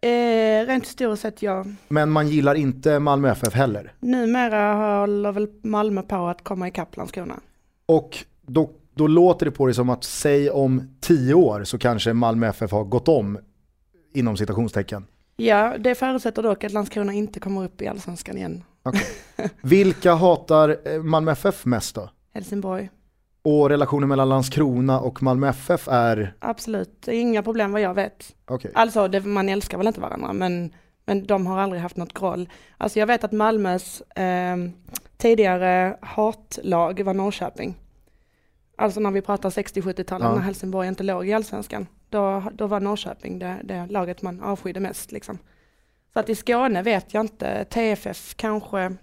Eh, 0.01 0.67
rent 0.67 0.87
historiskt 0.87 1.23
sett 1.23 1.43
ja. 1.43 1.65
Men 1.89 2.11
man 2.11 2.29
gillar 2.29 2.55
inte 2.55 2.99
Malmö 2.99 3.31
FF 3.31 3.55
heller. 3.55 3.93
Numera 4.01 4.75
håller 5.01 5.33
väl 5.33 5.49
Malmö 5.63 6.03
på 6.03 6.27
att 6.27 6.45
komma 6.45 6.69
ikapp 6.69 6.97
Landskrona. 6.97 7.41
Och 7.87 8.19
då, 8.47 8.71
då 8.95 9.07
låter 9.07 9.47
det 9.47 9.53
på 9.53 9.67
det 9.67 9.75
som 9.75 9.91
att 9.91 10.05
säg 10.05 10.51
om 10.51 10.97
tio 11.01 11.35
år 11.35 11.65
så 11.65 11.79
kanske 11.79 12.13
Malmö 12.13 12.49
FF 12.49 12.71
har 12.73 12.85
gått 12.85 13.09
om 13.09 13.39
inom 14.15 14.37
citationstecken. 14.37 15.07
Ja, 15.37 15.79
det 15.79 15.95
förutsätter 15.95 16.43
dock 16.43 16.65
att 16.65 16.73
Landskrona 16.73 17.13
inte 17.13 17.41
kommer 17.41 17.65
upp 17.65 17.83
i 17.83 17.87
Allsvenskan 17.89 18.37
igen. 18.37 18.65
Vilka 19.63 20.15
hatar 20.15 20.77
eh, 20.85 21.03
Malmö 21.03 21.33
FF 21.33 21.65
mest 21.67 21.95
då? 21.95 22.11
Helsingborg. 22.35 22.91
Och 23.43 23.69
relationen 23.69 24.09
mellan 24.09 24.29
Landskrona 24.29 25.01
och 25.01 25.23
Malmö 25.23 25.49
FF 25.49 25.89
är, 25.89 26.35
Absolut, 26.39 27.09
inga 27.09 27.43
problem 27.43 27.73
vad 27.73 27.81
jag 27.81 27.95
vet. 27.95 28.37
okej. 28.47 28.71
Alltså 28.75 29.09
det, 29.09 29.21
man 29.21 29.49
älskar 29.49 29.79
väl 29.79 29.87
inte 29.87 30.01
varandra 30.01 30.33
men, 30.33 30.75
men 31.07 31.27
de 31.27 31.47
har 31.47 31.59
aldrig 31.59 31.83
haft 31.83 31.97
något 31.97 32.15
groll. 32.15 32.49
Alltså 32.79 32.99
jag 32.99 33.07
vet 33.07 33.25
att 33.25 33.33
Malmös 33.33 34.01
eh, 34.01 34.57
tidigare 35.17 35.97
hatlag 36.03 37.01
var 37.05 37.15
Norrköping. 37.15 37.75
Alltså 38.81 39.01
när 39.01 39.11
vi 39.11 39.21
pratar 39.21 39.51
60-70-talet 39.51 40.25
Ja. 40.29 40.35
när 40.35 40.41
Helsingborg 40.43 40.89
inte 40.89 41.03
låg 41.03 41.29
i 41.29 41.33
allsvenskan. 41.33 41.87
Då, 42.09 42.43
då 42.55 42.67
var 42.67 42.81
Norrköping 42.81 43.39
det, 43.39 43.57
det 43.65 43.87
laget 43.91 44.23
man 44.23 44.41
avskydde 44.41 44.81
mest 44.81 45.13
liksom. 45.13 45.39
Så 46.13 46.21
att 46.21 46.29
i 46.29 46.35
Skåne 46.35 46.83
vet 46.83 47.15
jag 47.15 47.21
inte, 47.21 47.65
TFF 47.65 48.35
kanske. 48.37 48.97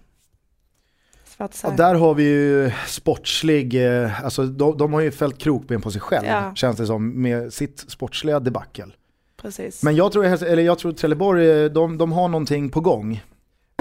Och 1.64 1.74
där 1.78 1.96
har 1.96 2.14
vi 2.16 2.24
ju 2.24 2.72
sportslig, 2.88 3.86
eh, 4.04 4.24
alltså 4.26 4.44
de, 4.44 4.78
de 4.78 4.94
har 4.94 5.02
ju 5.02 5.12
fällt 5.12 5.38
krokben 5.38 5.82
på 5.82 5.92
sig 5.92 6.02
själv, 6.02 6.28
Ja. 6.28 6.52
känns 6.56 6.78
det 6.78 6.86
som, 6.86 7.22
med 7.22 7.54
sitt 7.54 7.80
sportsliga 7.88 8.40
debacle. 8.40 8.86
Precis. 9.42 9.84
Men 9.84 9.96
jag 9.96 10.12
tror, 10.12 10.26
eller 10.26 10.64
jag 10.64 10.80
tror 10.80 10.92
Trelleborg, 10.92 11.50
eh, 11.64 11.66
de, 11.72 11.98
de 11.98 12.12
har 12.12 12.28
någonting 12.28 12.70
på 12.70 12.80
gång. 12.82 13.24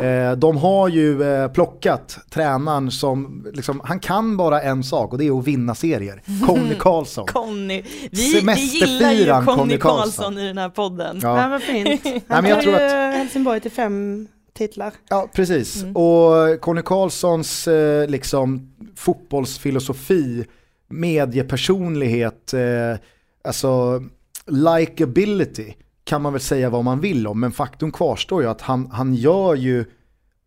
Eh, 0.02 0.32
de 0.36 0.56
har 0.56 0.88
ju 0.88 1.22
eh, 1.22 1.48
plockat 1.48 2.18
tränaren 2.30 2.90
som, 2.90 3.46
liksom, 3.52 3.80
han 3.84 4.00
kan 4.00 4.36
bara 4.36 4.62
en 4.62 4.84
sak 4.84 5.12
och 5.12 5.18
det 5.18 5.26
är 5.26 5.38
att 5.38 5.44
vinna 5.46 5.74
serier. 5.74 6.22
Conny 6.46 6.74
Karlsson. 6.78 7.26
Conny. 7.26 7.82
Vi, 8.10 8.40
vi 8.40 8.54
gillar 8.60 9.12
ju 9.12 9.24
Conny 9.26 9.44
Conny 9.56 9.78
Karlsson. 9.78 10.38
I 10.38 10.46
den 10.46 10.58
här 10.58 10.68
podden. 10.68 11.18
Ja, 11.22 11.42
Ja, 11.42 11.48
vad 11.48 11.62
fint. 11.62 12.04
men 12.04 12.20
Han 12.28 12.44
jag 12.44 12.62
tror 12.62 12.74
ju 12.74 12.80
att- 12.84 13.14
Helsingborg 13.14 13.60
till 13.60 13.70
fem 13.70 14.28
titlar. 14.54 14.92
ja 15.08 15.28
precis. 15.34 15.82
Mm. 15.82 15.96
Och 15.96 16.60
Conny 16.60 16.82
Karlssons 16.82 17.68
eh, 17.68 18.08
liksom, 18.08 18.70
fotbollsfilosofi, 18.96 20.44
mediepersonlighet, 20.88 22.54
eh, 22.54 22.98
alltså 23.44 24.02
likability 24.46 25.72
kan 26.06 26.22
man 26.22 26.32
väl 26.32 26.42
säga 26.42 26.70
vad 26.70 26.84
man 26.84 27.00
vill 27.00 27.26
om, 27.26 27.40
men 27.40 27.52
faktum 27.52 27.92
kvarstår 27.92 28.42
ju 28.42 28.48
att 28.48 28.60
han, 28.60 28.90
han 28.90 29.14
gör 29.14 29.54
ju 29.54 29.84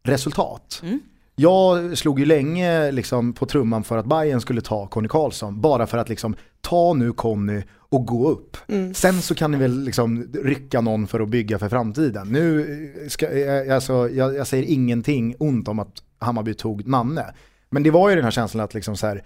resultat. 0.04 0.82
Mm. 0.84 1.00
Jag 1.36 1.98
slog 1.98 2.20
ju 2.20 2.26
länge 2.26 2.92
liksom 2.92 3.34
på 3.34 3.46
trumman 3.46 3.84
för 3.84 3.98
att 3.98 4.06
Bayern 4.06 4.42
skulle 4.42 4.62
ta 4.62 4.88
Conny 4.88 5.08
Karlsson, 5.08 5.62
bara 5.62 5.88
för 5.88 5.98
att 5.98 6.10
liksom 6.10 6.36
ta 6.62 6.94
nu 6.94 7.12
Conny 7.14 7.62
och 7.72 8.06
gå 8.06 8.30
upp. 8.30 8.58
Mm. 8.68 8.94
Sen 8.94 9.22
så 9.22 9.36
kan 9.36 9.52
ni 9.52 9.58
väl 9.58 9.84
liksom 9.84 10.28
rycka 10.44 10.82
någon 10.82 11.08
för 11.08 11.20
att 11.20 11.30
bygga 11.30 11.60
för 11.60 11.70
framtiden. 11.70 12.28
Nu 12.28 13.08
ska, 13.10 13.38
jag, 13.38 13.70
alltså, 13.70 14.10
jag, 14.10 14.36
jag 14.36 14.48
säger 14.48 14.64
ingenting 14.64 15.36
ont 15.40 15.68
om 15.68 15.80
att 15.80 16.04
Hammarby 16.20 16.54
tog 16.54 16.88
Nanne. 16.88 17.26
Men 17.70 17.84
det 17.84 17.92
var 17.92 18.10
ju 18.10 18.16
den 18.16 18.24
här 18.24 18.32
känslan 18.32 18.64
att 18.64 18.74
liksom 18.74 18.98
så 18.98 19.08
här, 19.08 19.24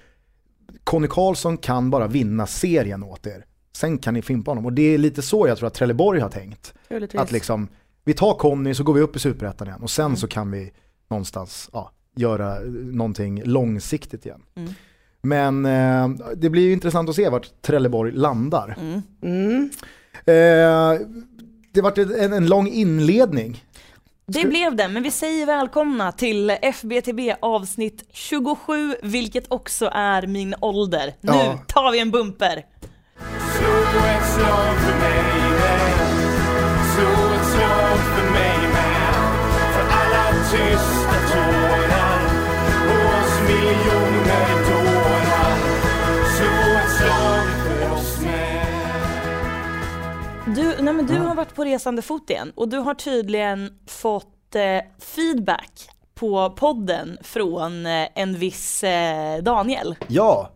Conny 0.83 1.07
Karlsson 1.07 1.57
kan 1.57 1.89
bara 1.89 2.07
vinna 2.07 2.47
serien 2.47 3.03
åt 3.03 3.27
er. 3.27 3.45
Sen 3.77 3.97
kan 3.97 4.13
ni 4.13 4.21
fimpa 4.21 4.51
honom. 4.51 4.65
Och 4.65 4.73
det 4.73 4.81
är 4.93 4.97
lite 4.97 5.21
så 5.21 5.47
jag 5.47 5.57
tror 5.57 5.67
att 5.67 5.73
Trelleborg 5.73 6.19
har 6.19 6.29
tänkt. 6.29 6.73
Troligtvis. 6.87 7.21
Att 7.21 7.31
liksom, 7.31 7.67
vi 8.05 8.13
tar 8.13 8.33
Conny 8.33 8.73
så 8.73 8.83
går 8.83 8.93
vi 8.93 9.01
upp 9.01 9.15
i 9.15 9.19
Superettan 9.19 9.67
igen 9.67 9.81
och 9.81 9.89
sen 9.89 10.17
så 10.17 10.27
kan 10.27 10.51
vi 10.51 10.71
någonstans 11.09 11.69
ja, 11.73 11.91
göra 12.15 12.59
någonting 12.91 13.41
långsiktigt 13.45 14.25
igen. 14.25 14.41
Mm. 14.55 14.73
Men 15.21 15.65
eh, 15.65 16.25
det 16.35 16.49
blir 16.49 16.61
ju 16.61 16.73
intressant 16.73 17.09
att 17.09 17.15
se 17.15 17.29
vart 17.29 17.61
Trelleborg 17.61 18.11
landar. 18.11 18.77
Mm. 18.79 19.01
Mm. 19.21 19.69
Eh, 20.25 21.07
det 21.71 21.81
vart 21.81 21.97
en, 21.97 22.33
en 22.33 22.47
lång 22.47 22.67
inledning. 22.67 23.63
Det 24.25 24.45
blev 24.45 24.75
det, 24.75 24.87
men 24.87 25.03
vi 25.03 25.11
säger 25.11 25.45
välkomna 25.45 26.11
till 26.11 26.49
FBTB 26.61 27.19
avsnitt 27.39 28.03
27, 28.11 28.95
vilket 29.03 29.51
också 29.51 29.89
är 29.93 30.27
min 30.27 30.55
ålder. 30.61 31.13
Nu 31.21 31.31
Ja. 31.33 31.59
tar 31.67 31.91
vi 31.91 31.99
en 31.99 32.11
bumper! 32.11 32.65
Ett 34.13 34.25
slag 34.35 34.75
för 34.85 34.99
mig 34.99 35.23
Slå 36.93 37.33
ett 37.35 37.47
slag 37.53 37.97
för 38.15 38.31
mig 38.31 38.59
För 39.73 39.85
alla 39.99 40.25
tysta 40.51 41.17
tårar 41.33 42.19
Och 42.87 43.19
oss 43.19 43.39
miljoner 43.47 44.49
dårar 44.69 45.57
Slå 46.35 46.77
ett 46.79 46.91
slag 46.97 47.47
för 47.63 47.93
oss 47.93 48.17
Du, 50.55 50.83
nej 50.83 50.93
men 50.93 51.05
du 51.05 51.17
har 51.17 51.35
varit 51.35 51.55
på 51.55 51.63
resande 51.63 52.01
fot 52.01 52.29
igen 52.29 52.51
och 52.55 52.69
du 52.69 52.77
har 52.77 52.93
tydligen 52.93 53.79
fått 53.87 54.55
eh, 54.55 54.61
feedback 54.99 55.89
på 56.15 56.49
podden 56.49 57.17
från 57.21 57.85
eh, 57.85 58.07
en 58.15 58.35
viss 58.35 58.83
eh, 58.83 59.43
Daniel. 59.43 59.95
Ja, 60.07 60.49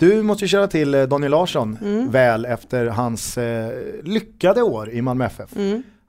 du 0.00 0.22
måste 0.22 0.44
ju 0.44 0.48
köra 0.48 0.66
till 0.66 0.94
eh, 0.94 1.02
Daniel 1.02 1.30
Larsson 1.30 1.78
väl 2.10 2.44
efter 2.44 2.86
hans 2.86 3.38
eh, 3.38 3.72
lyckade 4.02 4.62
år 4.62 4.90
i 4.90 5.02
Malmö 5.02 5.24
FF. 5.24 5.50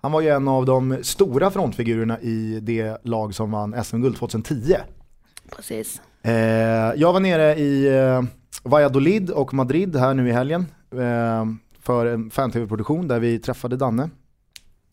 Han 0.01 0.11
var 0.11 0.21
ju 0.21 0.29
en 0.29 0.47
av 0.47 0.65
de 0.65 0.97
stora 1.01 1.51
frontfigurerna 1.51 2.19
i 2.19 2.59
det 2.61 2.97
lag 3.03 3.35
som 3.35 3.51
vann 3.51 3.83
SM-guld 3.83 4.17
2010. 4.17 4.75
Precis. 5.55 6.01
Eh, 6.23 6.31
jag 6.95 7.13
var 7.13 7.19
nere 7.19 7.55
i 7.59 7.97
eh, 7.97 8.21
Valladolid 8.63 9.29
och 9.29 9.53
Madrid 9.53 9.95
här 9.95 10.13
nu 10.13 10.29
i 10.29 10.31
helgen 10.31 10.65
eh, 10.91 11.45
för 11.81 12.05
en 12.05 12.29
fan-tv-produktion 12.29 13.07
där 13.07 13.19
vi 13.19 13.39
träffade 13.39 13.77
Danne. 13.77 14.09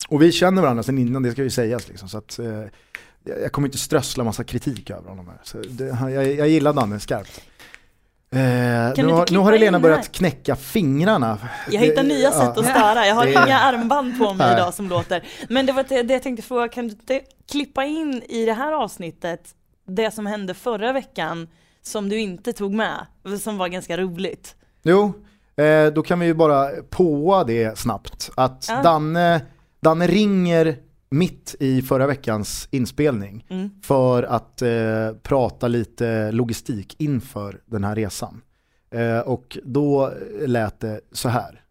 Och 0.09 0.21
vi 0.21 0.31
känner 0.31 0.61
varandra 0.61 0.83
sedan 0.83 0.97
innan, 0.97 1.23
det 1.23 1.31
ska 1.31 1.43
ju 1.43 1.49
sägas 1.49 1.87
liksom. 1.87 2.09
Så 2.09 2.17
att, 2.17 2.39
eh, 2.39 2.63
jag 3.23 3.51
kommer 3.51 3.67
inte 3.67 3.77
strössla 3.77 4.23
massa 4.23 4.43
kritik 4.43 4.89
över 4.89 5.09
honom 5.09 5.27
här. 5.27 5.39
Så 5.43 5.57
det, 5.57 5.85
jag, 5.85 6.33
jag 6.33 6.47
gillar 6.49 6.73
Danne 6.73 6.99
skarpt. 6.99 7.41
Eh, 8.31 8.39
nu, 9.05 9.11
har, 9.13 9.31
nu 9.31 9.37
har 9.39 9.51
Helena 9.51 9.79
börjat 9.79 10.11
knäcka 10.11 10.55
fingrarna. 10.55 11.37
Jag 11.71 11.81
hittar 11.81 12.03
nya 12.03 12.31
sätt 12.31 12.57
att 12.57 12.65
störa, 12.65 13.07
jag 13.07 13.15
har 13.15 13.25
Det- 13.25 13.31
inga 13.31 13.59
armband 13.59 14.17
på 14.19 14.33
mig 14.33 14.53
idag 14.53 14.73
som 14.73 14.89
låter. 14.89 15.23
Men 15.49 15.65
det 15.65 15.71
var 15.73 15.85
det 15.89 16.03
det 16.03 16.13
jag 16.13 16.23
tänkte 16.23 16.43
fråga, 16.47 16.67
kan 16.67 16.87
du 16.87 16.91
inte 16.93 17.21
klippa 17.51 17.85
in 17.85 18.23
i 18.29 18.45
det 18.45 18.53
här 18.53 18.71
avsnittet 18.73 19.41
det 19.87 20.11
som 20.11 20.25
hände 20.25 20.53
förra 20.53 20.93
veckan 20.93 21.47
som 21.81 22.09
du 22.09 22.19
inte 22.19 22.53
tog 22.53 22.73
med, 22.73 23.05
som 23.41 23.57
var 23.57 23.67
ganska 23.67 23.97
roligt? 23.97 24.55
Jo, 24.83 25.13
eh, 25.57 25.85
då 25.93 26.01
kan 26.01 26.19
vi 26.19 26.25
ju 26.25 26.33
bara 26.33 26.69
påa 26.89 27.43
det 27.43 27.77
snabbt. 27.79 28.29
Att 28.37 28.65
Ja. 28.69 28.81
Danne, 28.81 29.41
Danne 29.81 30.07
ringer 30.07 30.77
mitt 31.09 31.55
i 31.59 31.81
förra 31.81 32.07
veckans 32.07 32.67
inspelning 32.71 33.45
Mm. 33.49 33.81
för 33.83 34.23
att 34.23 34.61
eh, 34.61 35.13
prata 35.23 35.67
lite 35.67 36.31
logistik 36.31 36.95
inför 37.01 37.61
den 37.65 37.83
här 37.83 37.95
resan. 37.95 38.41
Eh, 38.91 39.19
och 39.19 39.57
då 39.63 40.13
lät 40.47 40.79
det 40.79 41.01
så 41.11 41.29
här. 41.29 41.61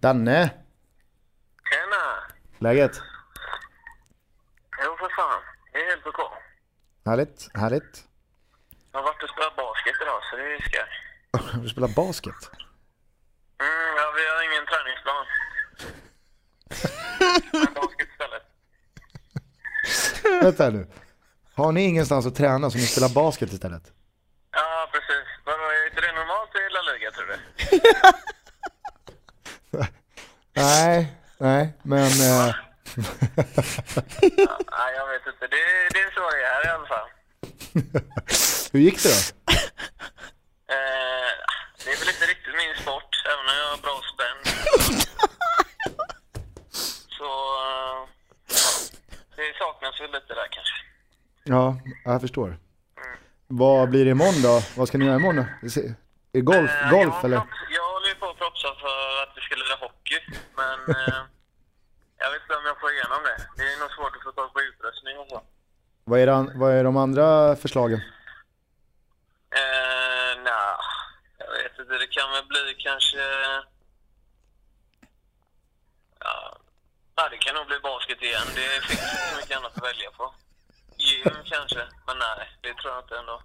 Danne, 0.00 0.50
Tjena! 1.70 2.04
läget? 2.58 2.92
Jo 4.84 4.96
för 4.98 5.08
fan, 5.16 5.42
det 5.72 5.78
är 5.78 5.90
helt 5.90 6.06
okej. 6.06 6.24
Härligt, 7.06 7.48
härligt. 7.54 8.04
Jag 8.92 8.98
har 8.98 9.04
varit 9.04 9.22
och 9.22 9.28
spelat 9.34 9.56
basket 9.56 9.94
idag 10.02 10.20
så 10.30 10.36
det 10.36 10.42
är 10.42 10.60
skoj. 10.68 11.62
Du 11.62 11.68
spelar 11.68 11.88
basket. 11.88 12.40
Mm, 13.64 13.88
ja, 14.00 14.04
vi 14.18 14.22
har 14.30 14.40
ingen 14.48 14.66
träningsplan. 14.70 15.24
Vänta 20.42 20.70
nu. 20.70 20.86
Har 21.54 21.72
ni 21.72 21.84
ingenstans 21.84 22.26
att 22.26 22.34
träna 22.34 22.70
så 22.70 22.78
ni 22.78 22.86
spelar 22.86 23.08
basket 23.08 23.52
istället? 23.52 23.82
Ja, 24.52 24.88
precis. 24.92 25.26
Vadå, 25.44 25.58
är 25.58 25.86
inte 25.88 26.00
det 26.00 26.12
normalt 26.12 26.50
i 26.54 26.70
La 26.72 26.82
Liga 26.92 27.10
tror 27.10 27.26
du? 27.26 27.36
Nej, 30.54 31.12
nej, 31.38 31.72
men... 31.82 32.06
Eh, 32.06 32.54
Ja, 34.20 34.58
nej, 34.70 34.94
jag 34.96 35.06
vet 35.08 35.26
inte. 35.26 35.46
Det, 35.46 35.62
det 35.92 36.00
är 36.00 36.10
så 36.14 36.30
det 36.30 36.42
är 36.46 36.66
i 36.66 36.68
alla 36.68 36.86
fall. 36.86 37.08
hur 38.72 38.80
gick 38.80 39.02
det 39.02 39.08
då? 39.08 39.52
Eh, 40.74 41.32
det 41.84 41.90
är 41.92 41.98
väl 42.00 42.08
inte 42.08 42.26
riktigt 42.26 42.54
min 42.62 42.74
sport, 42.82 43.10
även 43.32 43.38
om 43.50 43.56
jag 43.60 43.70
har 43.70 43.76
bra 43.86 44.00
spänn. 44.12 44.40
Så, 47.18 47.24
eh, 47.66 47.98
ja, 48.48 48.58
det 49.36 49.58
saknas 49.58 50.00
väl 50.00 50.12
lite 50.12 50.34
där 50.34 50.48
kanske. 50.56 50.78
Ja, 51.48 51.76
jag 52.04 52.20
förstår. 52.20 52.56
Vad 53.46 53.90
blir 53.90 54.04
det 54.04 54.10
imorgon 54.10 54.42
då? 54.42 54.60
Vad 54.76 54.88
ska 54.88 54.98
ni 54.98 55.04
göra 55.04 55.16
imorgon 55.16 55.36
då? 55.36 55.46
Är 56.38 56.40
golf, 56.40 56.70
Eh, 56.70 56.90
golf 56.90 57.14
jag, 57.14 57.24
eller? 57.24 57.36
props- 57.36 57.68
Jag 57.78 57.86
håller 57.92 58.08
ju 58.08 58.14
på 58.14 58.26
att 58.32 58.38
propsa 58.38 58.68
för 58.84 59.22
att 59.22 59.32
vi 59.36 59.40
ska 59.46 59.54
lira 59.62 59.76
hockey, 59.86 60.18
men 60.60 60.76
eh, 60.96 61.14
jag 62.22 62.30
vet 62.32 62.42
inte 62.42 62.54
om 62.60 62.66
jag 62.70 62.80
får 62.80 62.90
igenom 62.92 63.20
det. 63.28 63.36
Det 63.56 63.72
är 63.72 63.80
nog 63.80 63.90
svårt 63.96 64.16
att 64.16 64.22
få 64.22 64.32
tag 64.32 64.52
på 64.54 64.60
utrustning 64.60 65.18
och 65.18 65.28
så. 65.30 65.42
Vad 66.04 66.20
är, 66.20 66.26
det, 66.26 66.52
vad 66.54 66.72
är 66.72 66.84
de 66.84 66.96
andra 66.96 67.56
förslagen? 67.56 68.00
Eh, 69.60 70.32
nah, 70.46 70.78
jag 71.38 71.50
vet 71.62 71.78
inte. 71.80 71.92
Det 72.02 72.06
kan 72.06 72.30
väl 72.32 72.46
bli 72.46 72.64
kanske... 72.78 73.18
Ja, 76.20 76.58
nej, 77.18 77.26
det 77.30 77.36
kan 77.38 77.54
nog 77.54 77.66
bli 77.66 77.78
basket 77.82 78.22
igen. 78.22 78.46
Det 78.54 78.68
finns 78.86 79.02
inte 79.02 79.26
så 79.30 79.36
mycket 79.40 79.56
annat 79.58 79.76
att 79.76 79.84
välja 79.84 80.10
på. 80.10 80.34
Gym 81.16 81.38
kanske, 81.44 81.82
men 82.06 82.16
nej, 82.18 82.38
det 82.62 82.74
tror 82.74 82.92
jag 82.94 83.02
inte 83.04 83.16
ändå. 83.22 83.36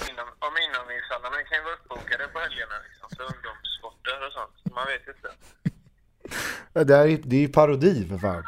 Inom, 0.10 0.28
om 0.46 0.54
inomhushallarna 0.66 1.38
kan 1.48 1.58
ju 1.58 1.64
vara 1.64 1.74
uppbokade 1.74 2.28
på 2.32 2.38
helgerna 2.38 2.76
liksom, 2.86 3.06
för 3.16 3.22
ungdomssporter 3.32 4.26
och 4.26 4.32
sånt. 4.32 4.74
Man 4.74 4.86
vet 4.86 5.06
inte. 5.14 5.30
Det, 6.84 6.96
här 6.96 7.08
är, 7.08 7.20
det 7.24 7.36
är 7.36 7.40
ju 7.40 7.48
parodi 7.48 8.08
för 8.08 8.18
fan. 8.18 8.44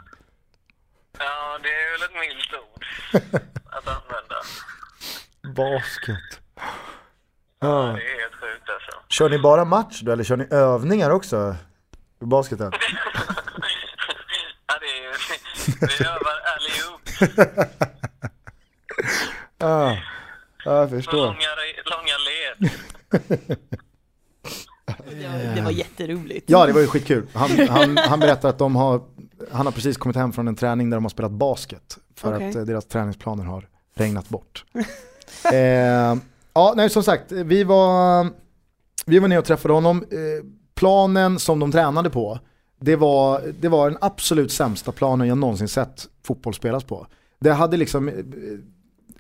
Ja, 1.18 1.59
det 1.62 1.68
är 1.68 1.92
väl 1.92 2.03
ett 2.09 2.16
milt 2.25 2.53
ord 2.64 2.85
att 3.77 3.88
använda. 3.88 4.38
Basket. 5.57 6.40
Ja. 6.57 6.62
Ja. 7.62 7.68
Det 7.68 8.12
är 8.12 8.20
helt 8.20 8.35
sjukt 8.35 8.68
alltså. 8.68 9.03
Kör 9.09 9.29
ni 9.29 9.38
bara 9.38 9.64
match 9.64 10.01
då 10.03 10.12
eller 10.12 10.25
kör 10.25 10.37
ni 10.37 10.46
övningar 10.51 11.11
också? 11.11 11.57
I 12.22 12.25
basketen? 12.25 12.72
ja, 14.66 14.79
det 14.81 14.87
är 14.87 15.03
ju... 15.03 15.12
Vi 15.81 16.05
övar 16.05 16.42
ja 19.59 19.97
jag 20.65 20.91
förstår. 20.91 21.17
långa, 21.17 21.37
långa 21.85 22.13
led. 22.29 22.71
Det 25.57 25.61
var 25.61 25.71
jätteroligt. 25.71 26.51
Ja 26.51 26.67
det 26.67 26.73
var 26.73 26.81
ju 26.81 26.87
skitkul. 26.87 27.27
Han, 27.33 27.69
han, 27.69 27.97
han 27.97 28.21
berättar 28.21 28.49
att 28.49 28.59
de 28.59 28.77
har, 28.77 29.01
han 29.53 29.67
har 29.67 29.73
precis 29.73 29.97
kommit 29.97 30.17
hem 30.17 30.33
från 30.33 30.49
en 30.49 30.57
träning 30.57 30.91
där 30.91 30.97
de 30.97 31.05
har 31.05 31.11
spelat 31.11 31.33
basket. 31.33 31.99
För 32.17 32.35
Okej. 32.35 32.49
att 32.49 32.67
deras 32.67 32.85
träningsplaner 32.85 33.45
har 33.45 33.69
regnat 33.95 34.29
bort. 34.29 34.65
eh, 35.53 36.15
ja, 36.53 36.73
nej 36.77 36.91
som 36.91 37.03
sagt, 37.03 37.33
vi 37.33 37.65
var, 37.65 38.29
vi 39.07 39.19
var 39.19 39.29
nere 39.29 39.39
och 39.39 39.45
träffade 39.45 39.75
honom. 39.75 40.05
Eh, 40.11 40.45
planen 40.75 41.39
som 41.39 41.59
de 41.59 41.73
tränade 41.73 42.11
på, 42.11 42.39
det 42.83 42.97
var, 42.97 43.42
det 43.61 43.68
var 43.68 43.90
den 43.90 43.99
absolut 44.01 44.53
sämsta 44.53 44.92
planen 44.92 45.29
jag 45.29 45.38
någonsin 45.38 45.68
sett 45.68 46.09
fotboll 46.25 46.55
spelas 46.55 46.85
på. 46.85 47.07
Det 47.40 47.53
hade 47.53 47.77
liksom, 47.77 48.09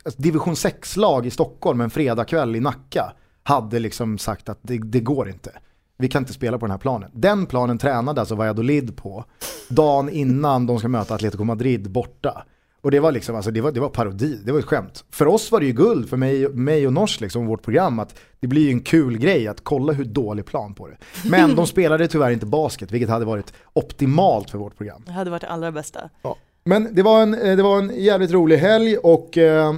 ett 0.04 0.18
division 0.18 0.54
6-lag 0.54 1.26
i 1.26 1.30
Stockholm 1.30 1.80
en 1.80 1.90
fredagkväll 1.90 2.56
i 2.56 2.60
Nacka 2.60 3.12
hade 3.42 3.78
liksom 3.78 4.18
sagt 4.18 4.48
att 4.48 4.58
det, 4.62 4.78
det 4.78 5.00
går 5.00 5.28
inte. 5.28 5.52
Vi 5.98 6.08
kan 6.08 6.22
inte 6.22 6.32
spela 6.32 6.58
på 6.58 6.66
den 6.66 6.70
här 6.70 6.78
planen. 6.78 7.10
Den 7.14 7.46
planen 7.46 7.78
tränade 7.78 8.20
alltså 8.20 8.34
Valladolid 8.34 8.96
på 8.96 9.24
dagen 9.68 10.08
innan 10.08 10.66
de 10.66 10.78
ska 10.78 10.88
möta 10.88 11.14
Atletico 11.14 11.44
Madrid 11.44 11.90
borta. 11.90 12.44
Och 12.82 12.90
det 12.90 13.00
var 13.00 13.12
liksom, 13.12 13.36
alltså 13.36 13.50
det 13.50 13.60
var, 13.60 13.72
det 13.72 13.80
var 13.80 13.88
parodi, 13.88 14.40
det 14.44 14.52
var 14.52 14.58
ett 14.58 14.64
skämt. 14.64 15.04
För 15.10 15.26
oss 15.26 15.52
var 15.52 15.60
det 15.60 15.66
ju 15.66 15.72
guld, 15.72 16.08
för 16.08 16.16
mig, 16.16 16.48
mig 16.48 16.86
och 16.86 16.92
Nors 16.92 17.20
liksom, 17.20 17.46
vårt 17.46 17.62
program, 17.62 17.98
att 17.98 18.18
det 18.40 18.46
blir 18.46 18.62
ju 18.62 18.70
en 18.70 18.80
kul 18.80 19.18
grej 19.18 19.48
att 19.48 19.64
kolla 19.64 19.92
hur 19.92 20.04
dålig 20.04 20.46
plan 20.46 20.74
på 20.74 20.88
det. 20.88 20.96
Men 21.30 21.56
de 21.56 21.66
spelade 21.76 22.08
tyvärr 22.08 22.30
inte 22.30 22.46
basket, 22.46 22.90
vilket 22.90 23.08
hade 23.08 23.24
varit 23.24 23.52
optimalt 23.72 24.50
för 24.50 24.58
vårt 24.58 24.76
program. 24.76 25.02
Det 25.06 25.12
hade 25.12 25.30
varit 25.30 25.42
det 25.42 25.48
allra 25.48 25.72
bästa. 25.72 26.10
Ja. 26.22 26.36
Men 26.64 26.94
det 26.94 27.02
var, 27.02 27.22
en, 27.22 27.34
eh, 27.34 27.56
det 27.56 27.62
var 27.62 27.78
en 27.78 27.92
jävligt 27.94 28.30
rolig 28.30 28.56
helg 28.56 28.96
och 28.96 29.38
eh, 29.38 29.74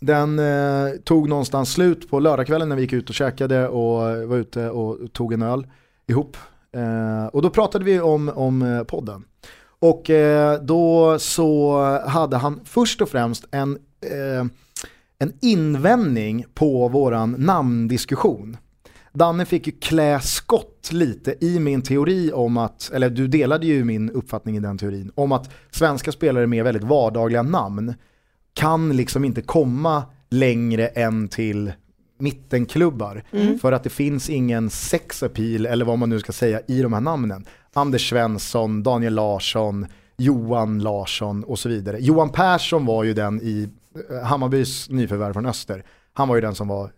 den 0.00 0.38
eh, 0.38 0.92
tog 1.04 1.28
någonstans 1.28 1.72
slut 1.72 2.10
på 2.10 2.20
lördagskvällen 2.20 2.68
när 2.68 2.76
vi 2.76 2.82
gick 2.82 2.92
ut 2.92 3.08
och 3.08 3.14
käkade 3.14 3.68
och 3.68 4.28
var 4.28 4.36
ute 4.36 4.70
och 4.70 5.12
tog 5.12 5.32
en 5.32 5.42
öl 5.42 5.66
ihop. 6.06 6.36
Eh, 6.72 7.26
och 7.26 7.42
då 7.42 7.50
pratade 7.50 7.84
vi 7.84 8.00
om, 8.00 8.32
om 8.34 8.62
eh, 8.62 8.82
podden. 8.82 9.24
Och 9.80 10.10
eh, 10.10 10.62
då 10.62 11.18
så 11.18 11.80
hade 12.06 12.36
han 12.36 12.60
först 12.64 13.00
och 13.00 13.08
främst 13.08 13.44
en, 13.50 13.78
eh, 14.00 14.46
en 15.18 15.32
invändning 15.40 16.44
på 16.54 16.88
våran 16.88 17.34
namndiskussion. 17.38 18.56
Danne 19.12 19.44
fick 19.44 19.66
ju 19.66 19.72
klä 19.72 20.20
skott 20.20 20.88
lite 20.92 21.44
i 21.44 21.60
min 21.60 21.82
teori 21.82 22.32
om 22.32 22.56
att, 22.56 22.90
eller 22.94 23.10
du 23.10 23.28
delade 23.28 23.66
ju 23.66 23.84
min 23.84 24.10
uppfattning 24.10 24.56
i 24.56 24.60
den 24.60 24.78
teorin, 24.78 25.12
om 25.14 25.32
att 25.32 25.50
svenska 25.70 26.12
spelare 26.12 26.46
med 26.46 26.64
väldigt 26.64 26.84
vardagliga 26.84 27.42
namn 27.42 27.94
kan 28.54 28.96
liksom 28.96 29.24
inte 29.24 29.42
komma 29.42 30.02
längre 30.30 30.86
än 30.86 31.28
till 31.28 31.72
mittenklubbar. 32.18 33.24
För 33.60 33.72
att 33.72 33.84
det 33.84 33.90
finns 33.90 34.30
ingen 34.30 34.70
sexappeal, 34.70 35.66
eller 35.66 35.84
vad 35.84 35.98
man 35.98 36.10
nu 36.10 36.20
ska 36.20 36.32
säga, 36.32 36.60
i 36.68 36.82
de 36.82 36.92
här 36.92 37.00
namnen. 37.00 37.46
Anders 37.74 38.08
Svensson, 38.10 38.82
Daniel 38.82 39.14
Larsson, 39.14 39.86
Johan 40.16 40.78
Larsson 40.78 41.44
och 41.44 41.58
så 41.58 41.68
vidare. 41.68 41.98
Johan 42.00 42.30
Persson 42.32 42.86
var 42.86 43.04
ju 43.04 43.14
den 43.14 43.40
i 43.42 43.68
eh, 44.10 44.26
Hammarbys 44.26 44.90
nyförvärv 44.90 45.32
från 45.32 45.46
Öster. 45.46 45.84
Han 46.12 46.28
var 46.28 46.34
ju 46.34 46.40
den 46.40 46.54
som 46.54 46.68
var 46.68 46.84
eh, 46.84 46.90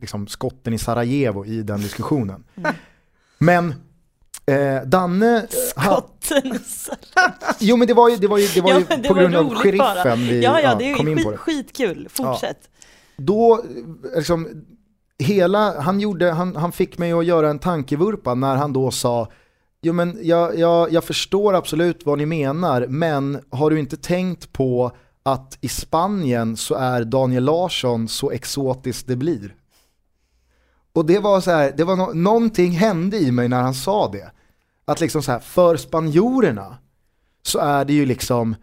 liksom, 0.00 0.26
skotten 0.26 0.72
i 0.74 0.78
Sarajevo 0.78 1.44
i 1.46 1.62
den 1.62 1.80
diskussionen. 1.80 2.44
Men 3.38 3.74
eh, 4.46 4.82
Danne... 4.86 5.36
eh, 5.76 5.82
ha- 5.84 5.90
vatten. 5.94 6.58
Så- 6.66 6.92
Jo 7.58 7.76
men 7.76 7.88
det 7.88 7.94
var 7.94 8.08
ju, 8.10 8.16
det 8.16 8.28
var 8.28 8.38
ju, 8.38 8.46
det 8.54 8.60
var 8.60 8.70
Ja, 8.70 8.78
ju 8.78 8.84
men 8.88 9.02
det 9.02 9.08
på 9.08 9.14
var 9.14 9.20
grund 9.22 9.34
av 9.36 9.54
sheriffen 9.54 9.78
bara. 10.04 10.14
vi 10.14 10.42
Ja, 10.44 10.60
ja, 10.60 10.74
det 10.74 10.90
är 10.90 10.94
kom 10.96 11.08
in 11.08 11.16
på 11.16 11.22
skit, 11.22 11.32
det. 11.32 11.36
skitkul. 11.38 12.08
Fortsätt. 12.10 12.68
Då, 13.16 13.54
eh, 13.54 14.16
liksom, 14.18 14.48
hela, 15.18 15.80
han, 15.80 16.00
gjorde, 16.00 16.30
han, 16.30 16.56
han 16.56 16.72
fick 16.72 16.98
mig 16.98 17.12
att 17.12 17.24
göra 17.24 17.50
en 17.50 17.58
tankevurpa 17.58 18.34
när 18.34 18.56
han 18.56 18.72
då 18.72 18.90
sa 18.90 19.28
Jo 19.86 19.92
men 19.92 20.18
jag, 20.22 20.58
jag, 20.58 20.92
jag 20.92 21.04
förstår 21.04 21.54
absolut 21.54 22.06
vad 22.06 22.18
ni 22.18 22.26
menar, 22.26 22.86
men 22.88 23.40
har 23.50 23.70
du 23.70 23.78
inte 23.78 23.96
tänkt 23.96 24.52
på 24.52 24.90
att 25.22 25.58
i 25.60 25.68
Spanien 25.68 26.56
så 26.56 26.74
är 26.74 27.04
Daniel 27.04 27.44
Larsson 27.44 28.08
så 28.08 28.30
exotiskt 28.30 29.06
det 29.06 29.16
blir? 29.16 29.54
Och 30.92 31.06
det 31.06 31.18
var 31.18 31.40
så 31.40 31.50
här, 31.50 31.72
det 31.76 31.84
var 31.84 31.96
no 31.96 32.12
någonting 32.14 32.72
hände 32.72 33.16
i 33.16 33.32
mig 33.32 33.48
när 33.48 33.62
han 33.62 33.74
sa 33.74 34.08
det. 34.12 34.30
Att 34.84 35.00
liksom 35.00 35.22
så 35.22 35.32
här, 35.32 35.38
för 35.38 35.76
spanjorerna 35.76 36.76
så 37.42 37.58
är 37.58 37.84
det 37.84 37.92
ju 37.92 38.06
liksom 38.06 38.54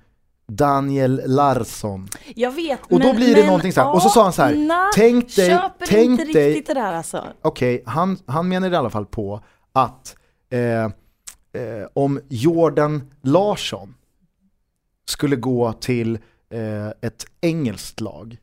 Daniel 0.48 1.22
Larsson. 1.26 2.08
Jag 2.36 2.52
vet, 2.52 2.80
Och 2.90 3.00
då 3.00 3.14
blir 3.14 3.36
det 3.36 3.46
någonting 3.46 3.74
så 3.74 3.82
här, 3.82 3.94
och 3.94 4.02
så 4.02 4.10
sa 4.10 4.24
han 4.24 4.34
så 4.34 4.42
här, 4.42 4.56
na, 4.56 4.90
tänk 4.96 5.36
dig- 5.36 5.60
tänk 5.88 6.20
inte 6.20 6.74
dig- 6.74 6.82
alltså. 6.82 7.24
Okej, 7.42 7.84
han, 7.86 8.18
han 8.26 8.48
menade 8.48 8.76
i 8.76 8.78
alla 8.78 8.90
fall 8.90 9.06
på 9.06 9.42
att 9.74 10.16
eh, 10.50 10.90
eh, 11.54 11.88
om 11.94 12.20
Jordan 12.30 13.12
Larsson 13.22 13.96
skulle 15.06 15.36
gå 15.36 15.74
till 15.74 16.20
eh, 16.50 16.88
ett 17.02 17.26
engelskt 17.42 18.02
lag, 18.02 18.38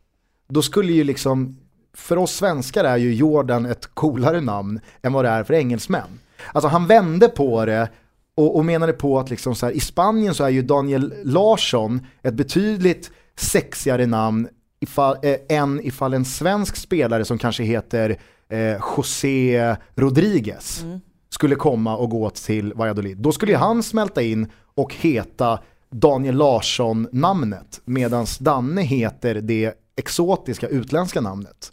då 0.48 0.62
skulle 0.62 0.92
ju 0.92 1.04
liksom, 1.04 1.56
för 1.94 2.16
oss 2.16 2.32
svenskar 2.32 2.84
är 2.84 2.96
ju 2.96 3.14
Jordan 3.14 3.66
ett 3.66 3.86
coolare 3.94 4.40
namn 4.40 4.80
än 5.02 5.12
vad 5.12 5.24
det 5.24 5.28
är 5.28 5.44
för 5.44 5.54
engelsmän. 5.54 6.20
Alltså 6.52 6.68
han 6.68 6.86
vände 6.86 7.28
på 7.28 7.64
det 7.64 7.88
och, 8.34 8.56
och 8.56 8.64
menade 8.64 8.92
på 8.92 9.18
att 9.18 9.30
liksom 9.30 9.54
så 9.54 9.66
här, 9.66 9.72
i 9.72 9.80
Spanien 9.80 10.34
så 10.34 10.44
är 10.44 10.48
ju 10.48 10.62
Daniel 10.62 11.14
Larsson 11.24 12.06
ett 12.22 12.34
betydligt 12.34 13.10
sexigare 13.36 14.06
namn 14.06 14.48
ifall, 14.80 15.16
eh, 15.22 15.36
än 15.48 15.80
ifall 15.86 16.14
en 16.14 16.24
svensk 16.24 16.76
spelare 16.76 17.24
som 17.24 17.38
kanske 17.38 17.62
heter 17.62 18.16
eh, 18.48 18.76
José 18.96 19.76
Rodriguez 19.94 20.82
mm 20.82 21.00
skulle 21.30 21.54
komma 21.54 21.96
och 21.96 22.10
gå 22.10 22.30
till 22.30 22.72
Valladolid. 22.74 23.18
Då 23.18 23.32
skulle 23.32 23.52
ju 23.52 23.58
han 23.58 23.82
smälta 23.82 24.22
in 24.22 24.52
och 24.74 24.94
heta 24.94 25.58
Daniel 25.90 26.34
Larsson-namnet 26.36 27.80
medan 27.84 28.26
Danne 28.40 28.82
heter 28.82 29.34
det 29.34 29.74
exotiska 29.96 30.68
utländska 30.68 31.20
namnet. 31.20 31.72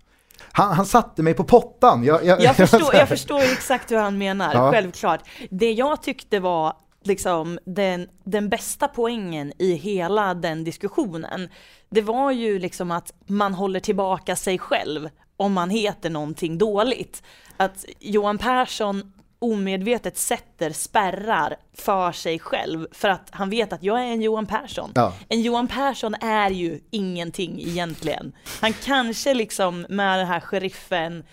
Han, 0.52 0.74
han 0.76 0.86
satte 0.86 1.24
mig 1.24 1.34
på 1.34 1.44
pottan. 1.44 2.04
Jag, 2.04 2.26
jag, 2.26 2.42
Jag 2.42 2.56
förstår, 2.56 2.94
jag 2.96 3.10
förstår 3.10 3.40
exakt 3.40 3.92
hur 3.92 3.98
han 3.98 4.18
menar, 4.18 4.54
Ja. 4.54 4.72
självklart. 4.72 5.20
Det 5.50 5.72
jag 5.72 6.02
tyckte 6.04 6.40
var 6.40 6.74
liksom 7.04 7.60
den, 7.66 8.08
den 8.24 8.50
bästa 8.50 8.88
poängen 8.88 9.54
i 9.58 9.74
hela 9.74 10.34
den 10.34 10.64
diskussionen, 10.64 11.50
det 11.90 12.02
var 12.02 12.32
ju 12.32 12.60
liksom 12.60 12.92
att 12.92 13.14
man 13.28 13.54
håller 13.54 13.80
tillbaka 13.80 14.36
sig 14.36 14.58
själv 14.60 15.10
om 15.38 15.54
man 15.54 15.70
heter 15.70 16.10
någonting 16.10 16.58
dåligt. 16.58 17.24
Att 17.58 17.86
Johan 18.00 18.38
Persson 18.38 19.12
omedvetet 19.40 20.18
sätter 20.18 20.72
spärrar 20.72 21.56
för 21.74 22.12
sig 22.12 22.40
själv 22.40 22.88
för 22.92 23.10
att 23.10 23.28
han 23.32 23.50
vet 23.50 23.74
att 23.74 23.84
jag 23.84 24.00
är 24.00 24.04
en 24.04 24.22
Johan 24.22 24.46
Persson. 24.46 24.92
Ja. 24.96 25.14
En 25.30 25.42
Johan 25.42 25.68
Persson 25.68 26.16
är 26.22 26.50
ju 26.50 26.80
ingenting 26.92 27.60
egentligen. 27.60 28.34
Han 28.62 28.74
kanske 28.74 29.34
liksom 29.34 29.86
med 29.90 30.20
den 30.20 30.28
här 30.28 30.40
sheriffen 30.40 31.24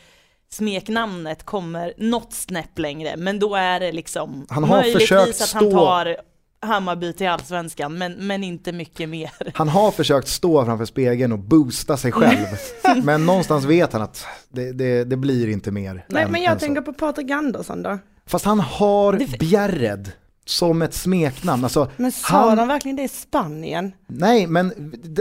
smeknamnet 0.49 1.45
kommer 1.45 1.95
något 1.97 2.33
snäpp 2.33 2.79
längre, 2.79 3.17
men 3.17 3.39
då 3.39 3.55
är 3.55 3.81
det 3.81 3.93
liksom 3.93 4.47
Han 4.51 4.65
har 4.65 4.77
möjligtvis 4.77 5.09
försökt 5.09 5.41
att 5.41 5.53
han 5.53 5.71
tar 5.71 6.17
Hammarby 6.65 7.13
till 7.13 7.29
allsvenskan, 7.29 7.99
men, 7.99 8.13
men 8.27 8.45
inte 8.45 8.73
mycket 8.73 9.09
mer. 9.09 9.31
Han 9.55 9.69
har 9.69 9.91
försökt 9.91 10.29
stå 10.29 10.65
framför 10.65 10.85
spegeln 10.85 11.33
och 11.33 11.39
boosta 11.39 11.97
sig 11.97 12.13
själv. 12.13 12.47
men 13.05 13.27
någonstans 13.27 13.65
vet 13.65 13.93
han 13.93 14.03
att 14.03 14.27
det, 14.49 14.73
det, 14.73 15.05
det 15.05 15.17
blir 15.17 15.49
inte 15.49 15.71
mer. 15.71 16.05
Nej, 16.09 16.23
än- 16.23 16.33
men 16.33 16.43
jag 16.43 16.53
så. 16.53 16.59
tänker 16.59 16.81
på 16.83 16.93
Patrik 16.93 17.31
Andersson 17.31 17.83
då. 17.83 17.99
Fast 18.27 18.45
han 18.45 18.61
har 18.61 19.39
Bjärred 19.39 20.13
som 20.47 20.83
ett 20.83 20.95
smeknamn. 20.95 21.65
Alltså, 21.65 21.91
Men 21.97 22.13
sa 22.13 22.49
han, 22.49 22.57
de 22.57 22.69
verkligen 22.69 22.97
det 22.97 23.03
i 23.03 23.09
Spanien? 23.09 23.93
Nej, 24.07 24.47
men 24.47 24.73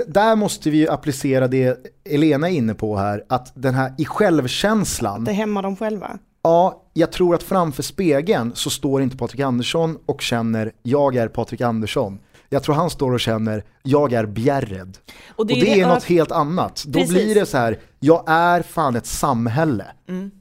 där 0.08 0.36
måste 0.36 0.69
vi 0.69 0.77
ju 0.77 0.89
applicera 0.89 1.47
det 1.47 1.77
Elena 2.10 2.49
är 2.49 2.53
inne 2.53 2.73
på 2.73 2.97
här, 2.97 3.23
att 3.29 3.51
den 3.56 3.73
här 3.73 3.93
i 3.97 4.06
självkänslan, 4.06 5.23
Det 5.23 5.32
hämmar 5.32 5.63
dem 5.63 5.75
själva? 5.75 6.17
Ja, 6.43 6.84
jag 6.93 7.12
tror 7.12 7.36
att 7.36 7.43
framför 7.43 7.84
spegeln 7.84 8.51
så 8.56 8.69
står 8.69 9.01
inte 9.01 9.17
Patrik 9.17 9.41
Andersson 9.41 9.97
och 10.06 10.21
känner 10.21 10.71
jag 10.84 11.15
är 11.15 11.27
Patrik 11.27 11.62
Andersson. 11.62 12.19
Jag 12.49 12.63
tror 12.63 12.75
han 12.75 12.89
står 12.89 13.12
och 13.12 13.19
känner 13.19 13.63
jag 13.84 14.13
är 14.13 14.25
Bjärred. 14.25 14.97
Och 15.36 15.47
det, 15.47 15.53
är, 15.53 15.75
ja, 15.75 15.88
något 15.88 16.03
helt 16.03 16.32
annat. 16.32 16.84
Då 16.88 16.99
Precis. 16.99 17.13
blir 17.13 17.36
det 17.36 17.45
så 17.45 17.58
här, 17.58 17.79
jag 17.99 18.23
är 18.27 18.62
fan 18.62 18.95
ett 18.95 19.06
samhälle. 19.06 19.86
Mm. 20.10 20.32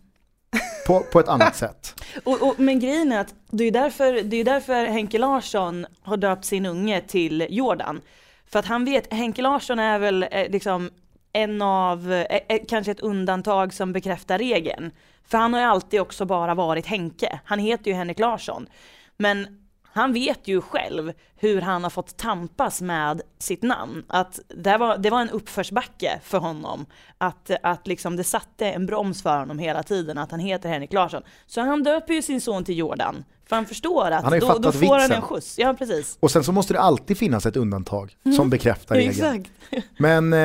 På, 0.87 1.01
på 1.13 1.21
ett 1.21 1.29
annat 1.29 1.57
sätt. 1.57 1.95
Och, 2.25 2.43
och, 2.43 2.55
men 2.59 2.81
grejen 2.81 3.13
är 3.13 3.21
att 3.21 3.35
det 3.51 3.65
är 3.65 3.71
därför, 3.71 4.23
det 4.23 4.37
är 4.37 4.45
därför 4.45 4.87
Henke 4.87 5.19
Larsson 5.19 5.87
har 6.03 6.17
döpt 6.17 6.45
sin 6.45 6.67
unge 6.67 7.01
till 7.01 7.47
Jordan. 7.51 8.01
För 8.47 8.59
att 8.59 8.67
han 8.67 8.85
vet, 8.85 9.13
Henke 9.13 9.43
Larsson 9.43 9.79
är 9.79 9.99
väl 9.99 10.27
eh, 10.31 10.51
liksom 10.51 10.91
en 11.33 11.63
av, 11.63 12.13
eh, 12.13 12.41
eh, 12.49 12.61
kanske 12.69 12.93
ett 12.93 13.01
undantag 13.01 13.75
som 13.75 13.93
bekräftar 13.93 14.39
regeln. 14.39 14.91
För 15.29 15.39
han 15.39 15.53
har 15.53 15.61
ju 15.61 15.67
alltid 15.67 16.01
också 16.01 16.25
bara 16.25 16.55
varit 16.55 16.87
Henke. 16.87 17.41
Han 17.45 17.59
heter 17.59 17.91
ju 17.91 17.97
Henrik 17.97 18.19
Larsson. 18.19 18.67
Men 19.17 19.63
han 19.95 20.13
vet 20.13 20.49
ju 20.49 20.61
själv 20.61 21.13
hur 21.37 21.61
han 21.61 21.83
har 21.83 21.91
fått 21.91 22.17
tampas 22.17 22.81
med 22.81 23.23
sitt 23.39 23.63
namn. 23.63 24.05
Att 24.09 24.41
det 24.49 24.77
var, 24.79 24.99
det 24.99 25.11
var 25.11 25.21
en 25.21 25.31
uppförsbacke 25.31 26.21
för 26.23 26.39
honom. 26.39 26.87
Att, 27.19 27.51
att 27.63 27.87
liksom 27.87 28.17
det 28.17 28.25
satte 28.25 28.67
en 28.67 28.87
broms 28.87 29.23
för 29.23 29.39
honom 29.39 29.59
hela 29.59 29.83
tiden, 29.83 30.19
att 30.19 30.31
han 30.31 30.41
heter 30.41 30.69
Henrik 30.69 30.93
Larsson. 30.93 31.23
Så 31.47 31.61
han 31.61 31.83
döper 31.83 32.15
ju 32.15 32.23
sin 32.23 32.41
son 32.41 32.65
till 32.65 32.79
Jordan. 32.79 33.25
För 33.47 33.57
han 33.57 33.67
förstår 33.67 34.11
att 34.11 34.25
Han 34.25 34.41
då, 34.41 34.59
då 34.59 34.73
får 34.73 34.99
han 34.99 35.13
en 35.13 35.23
skjuts. 35.23 35.59
Ja, 35.59 35.75
precis. 35.75 36.17
Och 36.21 36.31
sen 36.31 36.45
så 36.45 36.53
måste 36.53 36.73
det 36.73 36.81
alltid 36.81 37.19
finnas 37.19 37.47
ett 37.47 37.57
undantag 37.57 38.17
som 38.37 38.51
bekräftar 38.51 38.95
regeln. 38.95 39.11
Exakt. 39.11 39.51
Men 39.99 40.33
eh, 40.33 40.39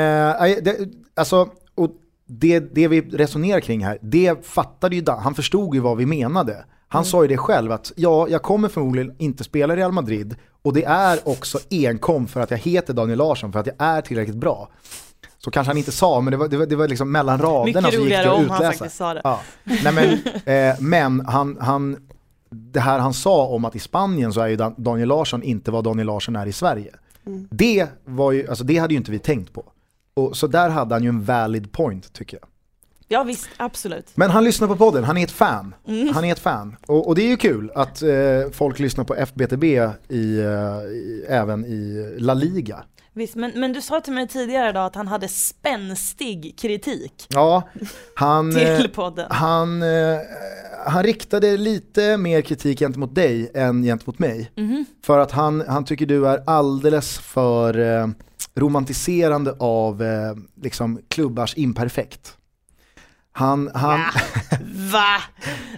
det, 0.62 0.90
alltså, 1.16 1.50
och 1.76 1.92
det, 2.28 2.60
det 2.60 2.88
vi 2.88 3.02
resonerar 3.02 3.60
kring 3.60 3.86
här, 3.86 3.98
det 4.02 4.46
fattade 4.48 4.96
ju 4.96 5.02
Dan, 5.02 5.20
han 5.20 5.36
förstod 5.36 5.76
ju 5.76 5.82
vad 5.82 5.98
vi 5.98 6.06
menade. 6.06 6.66
Han 6.88 7.06
sa 7.06 7.22
ju 7.22 7.28
det 7.28 7.38
själv 7.38 7.72
att 7.72 7.92
ja, 7.96 8.28
jag 8.30 8.42
kommer 8.42 8.70
förmodligen 8.70 9.16
inte 9.18 9.44
spela 9.44 9.74
i 9.74 9.78
Real 9.78 9.92
Madrid 9.92 10.36
och 10.62 10.74
det 10.74 10.84
är 10.84 11.20
också 11.28 11.60
enkom 11.72 12.28
för 12.28 12.42
att 12.42 12.52
jag 12.52 12.58
heter 12.58 12.94
Daniel 12.94 13.18
Larsson, 13.18 13.52
för 13.52 13.60
att 13.60 13.68
jag 13.68 13.76
är 13.80 14.02
tillräckligt 14.02 14.36
bra. 14.38 14.70
Så 15.38 15.52
kanske 15.52 15.70
han 15.70 15.78
inte 15.78 15.92
sa, 15.92 16.22
men 16.22 16.32
det 16.32 16.38
var, 16.38 16.48
det 16.48 16.58
var, 16.58 16.66
det 16.66 16.76
var 16.76 16.88
liksom 16.88 17.12
mellan 17.12 17.40
raderna 17.42 17.66
Mycket 17.66 17.84
så 17.84 17.90
gick 17.90 18.00
roligare 18.00 18.24
det 18.24 18.32
att 18.32 18.38
om 18.40 18.50
han 18.50 18.56
utläsa. 18.58 18.78
faktiskt 18.78 18.98
sa 18.98 19.14
det. 19.14 19.22
Ja. 19.24 19.40
Nej, 19.64 19.94
men 19.94 20.14
eh, 20.70 20.76
men 20.80 21.26
han, 21.26 21.58
han, 21.62 21.98
det 22.50 22.80
här 22.80 23.00
han 23.00 23.14
sa 23.14 23.46
om 23.48 23.66
att 23.66 23.76
i 23.76 23.80
Spanien 23.80 24.34
så 24.34 24.42
är 24.42 24.48
ju 24.48 24.56
Dan- 24.56 24.76
Daniel 24.78 25.08
Larsson 25.08 25.44
inte 25.44 25.72
vad 25.72 25.84
Daniel 25.84 26.08
Larsson 26.08 26.36
är 26.36 26.46
i 26.46 26.54
Sverige. 26.54 26.92
Det, 27.50 27.88
var 28.06 28.32
ju, 28.32 28.48
alltså 28.50 28.64
det 28.64 28.78
hade 28.78 28.94
ju 28.94 28.98
inte 28.98 29.12
vi 29.12 29.20
tänkt 29.20 29.54
på. 29.54 29.64
Och, 30.18 30.38
så 30.38 30.48
där 30.48 30.70
hade 30.70 30.96
han 30.96 31.04
ju 31.04 31.10
en 31.10 31.24
valid 31.24 31.72
point 31.72 32.14
tycker 32.14 32.38
jag. 32.42 32.48
Ja 33.10 33.24
visst, 33.24 33.50
absolut. 33.58 34.12
Men 34.16 34.30
han 34.32 34.44
lyssnar 34.44 34.68
på 34.68 34.76
podden, 34.76 35.04
han 35.04 35.18
är 35.18 35.24
ett 35.24 35.32
fan. 35.32 35.76
Han 36.14 36.26
är 36.26 36.32
ett 36.32 36.40
fan. 36.40 36.76
Och, 36.88 37.08
och 37.08 37.16
det 37.16 37.22
är 37.22 37.28
ju 37.28 37.38
kul 37.38 37.72
att 37.76 38.02
eh, 38.02 38.10
folk 38.52 38.80
lyssnar 38.80 39.04
på 39.04 39.16
FBTB 39.16 39.64
i, 39.64 40.40
eh, 40.40 40.46
i, 40.90 41.26
även 41.28 41.66
i 41.66 42.16
La 42.20 42.34
Liga. 42.34 42.84
visst 43.14 43.36
men, 43.36 43.52
men 43.56 43.74
du 43.74 43.82
sa 43.82 44.02
till 44.02 44.14
mig 44.14 44.28
tidigare 44.28 44.70
idag 44.70 44.86
att 44.86 44.96
han 44.96 45.08
hade 45.08 45.28
spänstig 45.28 46.58
kritik 46.60 47.26
Ja, 47.30 47.70
han... 48.16 48.58
eh, 48.58 48.78
till 48.82 48.90
podden. 48.90 49.28
Han, 49.30 49.82
eh, 49.82 50.18
han 50.86 51.04
riktade 51.04 51.58
lite 51.58 52.18
mer 52.18 52.42
kritik 52.42 52.80
gentemot 52.80 53.16
dig 53.16 53.52
än 53.54 53.84
gentemot 53.84 54.20
mig. 54.20 54.52
Mhm. 54.56 54.86
För 55.06 55.20
att 55.20 55.32
han, 55.32 55.64
han 55.68 55.86
tycker 55.86 56.06
du 56.06 56.28
är 56.28 56.44
alldeles 56.48 57.20
för 57.20 57.80
eh, 57.80 58.08
romantiserande 58.58 59.56
av 59.60 60.04
eh, 60.04 60.36
liksom, 60.62 61.00
klubbars 61.08 61.58
imperfekt. 61.58 62.38
Han, 63.32 63.72
han, 63.74 64.00
Va? 64.92 65.22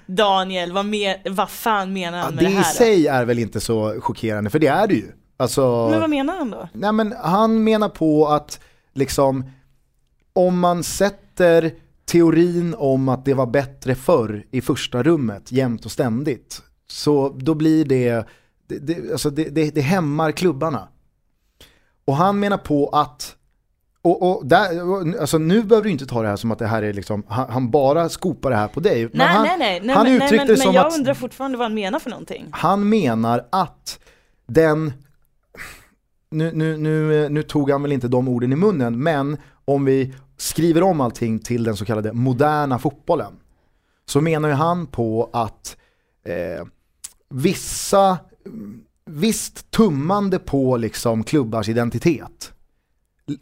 Daniel, 0.06 0.72
vad, 0.72 0.86
mer, 0.86 1.22
vad 1.30 1.50
fan 1.50 1.94
menar 1.94 2.18
ja, 2.18 2.24
han 2.24 2.36
med 2.36 2.44
det 2.44 2.48
det 2.48 2.52
i 2.52 2.56
här? 2.56 2.64
då? 2.64 2.78
sig 2.78 3.08
är 3.08 3.26
väl 3.26 3.40
inte 3.40 3.60
så 3.60 4.02
chockerande, 4.02 4.50
för 4.50 4.60
det 4.60 4.68
är 4.68 4.88
det 4.88 4.94
ju. 4.94 5.12
Alltså, 5.38 5.88
Men 5.92 6.00
vad 6.00 6.10
menar 6.10 6.38
han 6.38 6.52
då? 6.52 6.70
nej, 6.74 6.92
men 6.92 7.14
han 7.24 7.64
menar 7.64 7.90
på 7.90 8.28
att 8.28 8.60
liksom, 8.94 9.52
om 10.34 10.60
man 10.60 10.84
sätter 10.84 11.72
teorin 12.06 12.76
om 12.78 13.10
att 13.10 13.26
det 13.26 13.34
var 13.34 13.46
bättre 13.46 13.96
förr 13.96 14.46
i 14.52 14.62
första 14.62 15.04
rummet 15.04 15.52
jämt 15.52 15.86
och 15.86 15.92
ständigt, 15.92 16.62
så 16.88 17.30
då 17.30 17.54
blir 17.54 17.86
det, 17.86 18.28
det, 18.68 18.80
det, 18.80 19.12
alltså 19.12 19.30
det, 19.30 19.76
det 19.76 19.82
hämmar 19.82 20.32
klubbarna. 20.32 20.88
Och 22.10 22.16
han 22.16 22.40
menar 22.40 22.58
på 22.58 22.90
att, 22.90 23.36
och, 24.02 24.30
och 24.32 24.46
där, 24.46 25.20
alltså 25.20 25.38
nu 25.38 25.64
behöver 25.64 25.86
du 25.86 25.92
inte 25.92 26.06
ta 26.06 26.22
det 26.22 26.28
här 26.28 26.36
som 26.36 26.52
att 26.52 26.60
det 26.60 26.68
här 26.68 26.84
är 26.84 26.94
liksom, 26.94 27.24
han, 27.28 27.50
han 27.50 27.72
bara 27.72 28.10
skopar 28.10 28.50
det 28.50 28.56
här 28.56 28.68
på 28.68 28.80
dig. 28.80 29.04
Men 29.04 29.12
Nej, 29.14 29.28
han, 29.28 29.44
nej, 29.44 29.58
nej, 29.60 29.82
nej, 29.84 29.96
han 29.96 30.04
men, 30.06 30.18
nej, 30.18 30.32
men, 30.32 30.48
det 30.48 30.54
men 30.54 30.58
som 30.58 30.74
jag 30.74 30.88
att 30.88 30.98
undrar 30.98 31.14
fortfarande 31.14 31.58
vad 31.58 31.66
han 31.66 31.74
menar 31.74 32.00
för 32.00 32.10
någonting. 32.10 32.48
han 32.52 32.90
menar 32.90 33.48
att 33.50 34.00
den, 34.48 34.94
nu, 36.32 36.52
nu, 36.54 36.78
nu, 36.78 37.30
nu 37.30 37.44
tog 37.44 37.72
han 37.72 37.82
väl 37.82 37.92
inte 37.92 38.08
de 38.08 38.28
orden 38.28 38.54
i 38.54 38.56
munnen, 38.56 39.04
men 39.04 39.38
om 39.66 39.86
vi 39.86 40.14
skriver 40.38 40.84
om 40.84 41.02
allting 41.02 41.40
till 41.40 41.64
den 41.64 41.76
så 41.78 41.86
kallade 41.86 42.14
moderna 42.14 42.80
fotbollen, 42.80 43.34
så 44.06 44.22
menar 44.22 44.50
ju 44.50 44.56
han 44.56 44.88
på 44.88 45.30
att 45.34 45.78
eh, 46.26 46.66
vissa, 47.30 48.18
visst 49.10 49.72
tummande 49.72 50.40
på 50.40 50.78
liksom 50.78 51.24
klubbars 51.24 51.70
identitet 51.70 52.54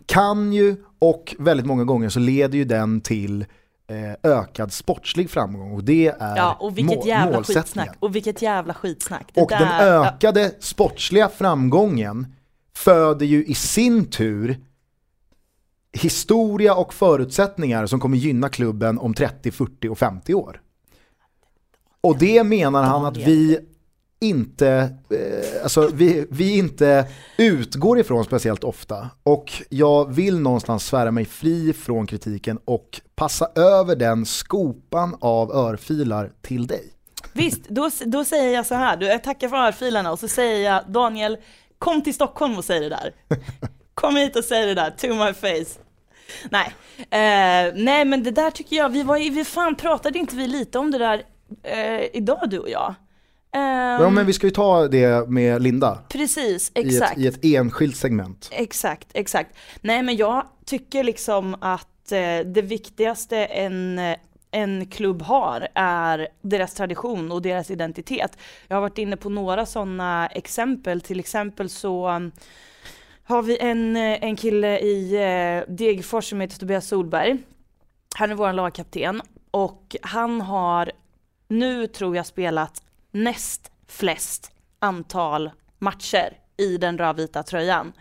kan 0.06 0.53
ju 0.53 0.75
och 0.99 1.36
väldigt 1.39 1.65
många 1.65 1.84
gånger 1.84 2.10
så 2.10 2.19
leder 2.19 2.58
ju 2.58 2.65
den 2.65 3.01
till 3.01 3.45
eh, 3.88 4.32
ökad 4.32 4.73
sportslig 4.73 5.30
framgång 5.30 5.71
och 5.71 5.84
det 5.84 6.08
är 6.08 6.38
Ja, 6.38 6.58
och 6.60 6.77
vilket 6.77 6.97
må- 6.97 7.08
jävla 7.08 7.36
målsättningen. 7.36 7.63
skitsnack. 7.63 7.97
Och 7.99 8.15
vilket 8.15 8.41
jävla 8.41 8.73
skitsnack. 8.73 9.32
Det 9.34 9.41
Och 9.41 9.49
där, 9.49 9.60
den 9.60 9.67
ökade 10.03 10.51
sportsliga 10.60 11.30
framgången 11.30 12.27
föder 12.75 13.25
ju 13.25 13.45
i 13.45 13.53
sin 13.56 14.06
tur 14.10 14.60
historia 15.93 16.75
och 16.75 16.93
förutsättningar 16.93 17.86
som 17.86 17.99
kommer 17.99 18.17
gynna 18.17 18.49
klubben 18.49 18.99
om 18.99 19.13
30, 19.13 19.51
40 19.51 19.89
och 19.89 19.97
50 19.97 20.34
år. 20.34 20.62
Och 22.01 22.17
det 22.17 22.43
menar 22.43 22.84
han 22.84 23.06
att 23.06 23.17
vi 23.17 23.60
inte, 24.19 24.67
eh, 25.10 25.63
alltså 25.63 25.89
vi, 25.93 26.27
vi 26.30 26.58
inte 26.58 27.08
utgår 27.38 27.99
ifrån 27.99 28.25
speciellt 28.25 28.63
ofta. 28.63 29.10
Och 29.23 29.51
jag 29.69 30.13
vill 30.13 30.39
någonstans 30.39 30.86
svära 30.86 31.12
mig 31.12 31.25
fri 31.25 31.73
från 31.73 32.08
kritiken 32.08 32.60
och 32.65 33.01
passa 33.15 33.49
över 33.56 33.95
den 33.95 34.25
skopan 34.25 35.17
av 35.21 35.51
örfilar 35.51 36.32
till 36.41 36.67
dig. 36.67 36.93
Visst, 37.34 37.69
då, 37.69 37.89
då 38.06 38.25
säger 38.25 38.53
jag 38.53 38.65
så 38.65 38.75
här, 38.75 39.03
jag 39.03 39.23
tackar 39.23 39.49
för 39.49 39.58
örfilarna 39.58 40.12
och 40.12 40.19
så 40.19 40.27
säger 40.27 40.71
jag 40.71 40.91
Daniel, 40.91 41.38
kom 41.80 42.03
till 42.03 42.13
Stockholm 42.13 42.58
och 42.58 42.65
säg 42.65 42.80
det 42.80 42.89
där. 42.89 43.13
Kom 43.93 44.15
hit 44.15 44.36
och 44.36 44.43
säg 44.43 44.65
det 44.65 44.73
där, 44.73 44.89
to 44.89 45.08
my 45.08 45.34
face. 45.34 45.80
Nej, 46.49 46.73
eh, 46.99 47.73
nej 47.75 48.06
men 48.06 48.23
det 48.23 48.32
där 48.32 48.51
tycker 48.51 48.75
jag, 48.75 48.89
vi 48.89 49.03
var 49.03 49.17
vi 49.17 49.45
fan 49.45 49.75
pratade 49.75 50.19
inte 50.19 50.36
vi 50.36 50.47
lite 50.47 50.80
om 50.80 50.91
det 50.91 50.97
där 50.97 51.23
eh, 51.63 52.01
idag 52.13 52.49
du 52.49 52.60
och 52.60 52.69
jag? 52.69 52.95
Eh, 53.58 54.02
Ja 54.02 54.10
men 54.10 54.26
vi 54.26 54.34
ska 54.34 54.48
ju 54.48 54.52
ta 54.52 54.88
det 54.88 55.30
med 55.30 55.62
Linda 55.62 56.00
Precis, 56.10 56.72
i 56.76 56.80
ett, 56.80 56.86
exakt. 56.86 57.17
i 57.17 57.28
ett 57.28 57.46
enskilt 57.46 57.98
segment. 57.98 58.50
Exakt, 58.52 59.08
exakt. 59.13 59.58
Nej 59.82 60.04
men 60.04 60.15
jag 60.15 60.43
tycker 60.65 61.04
liksom 61.04 61.56
att 61.62 62.12
eh, 62.12 62.39
det 62.46 62.62
viktigaste 62.62 63.38
en, 63.38 64.02
en 64.52 64.86
klubb 64.86 65.22
har 65.22 65.67
är 65.76 66.28
deras 66.41 66.74
tradition 66.74 67.32
och 67.32 67.41
deras 67.41 67.72
identitet. 67.72 68.38
Jag 68.67 68.76
har 68.76 68.82
varit 68.82 68.98
inne 68.98 69.17
på 69.17 69.30
några 69.30 69.65
sådana 69.65 70.28
exempel, 70.28 71.02
till 71.02 71.20
exempel 71.20 71.70
så 71.70 72.10
um, 72.10 72.32
har 73.24 73.43
vi 73.43 73.58
en, 73.58 73.96
en 73.98 74.36
kille 74.36 74.80
i 74.80 75.15
eh, 75.15 75.74
Degerfors 75.76 76.30
som 76.30 76.41
heter 76.41 76.60
Tobias 76.60 76.88
Solberg. 76.88 77.38
Han 78.15 78.32
är 78.32 78.36
vår 78.36 78.54
lagkapten 78.54 79.22
och 79.52 79.96
han 80.02 80.41
har 80.41 80.91
nu 81.48 81.88
tror 81.88 82.15
jag 82.15 82.26
spelat 82.26 82.84
näst 83.23 83.71
flest 83.88 84.51
antal 84.80 85.51
matcher 85.80 86.38
i 86.58 86.77
den 86.77 86.97
rödvita 86.97 87.43
tröjan. 87.43 87.93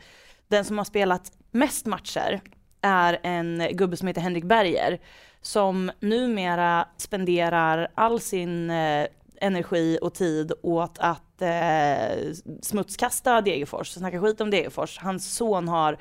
Den 0.49 0.65
som 0.65 0.79
har 0.79 0.85
spelat 0.85 1.33
mest 1.51 1.87
matcher 1.87 2.41
är 2.81 3.21
en 3.23 3.69
gubbe 3.73 3.97
som 3.97 4.09
heter 4.09 4.21
Henrik 4.21 4.45
Berger 4.45 4.99
som 5.47 5.91
numera 6.01 6.89
spenderar 6.97 7.89
all 7.95 8.21
sin 8.21 8.71
eh, 8.71 9.07
energi 9.41 9.99
och 10.03 10.15
tid 10.15 10.53
åt 10.63 10.99
att 10.99 11.43
eh, 11.43 12.33
smutskasta 12.63 13.41
Degerfors, 13.41 13.89
snacka 13.89 14.21
skit 14.21 14.41
om 14.41 14.51
Degerfors. 14.51 14.99
Hans 14.99 15.35
son 15.35 15.69
har 15.69 15.99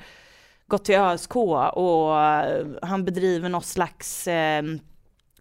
gått 0.66 0.84
till 0.84 0.94
ÖSK 0.94 1.36
och 1.36 2.20
eh, 2.20 2.66
han 2.82 3.04
bedriver 3.04 3.48
något 3.48 3.66
slags 3.66 4.28
eh, 4.28 4.62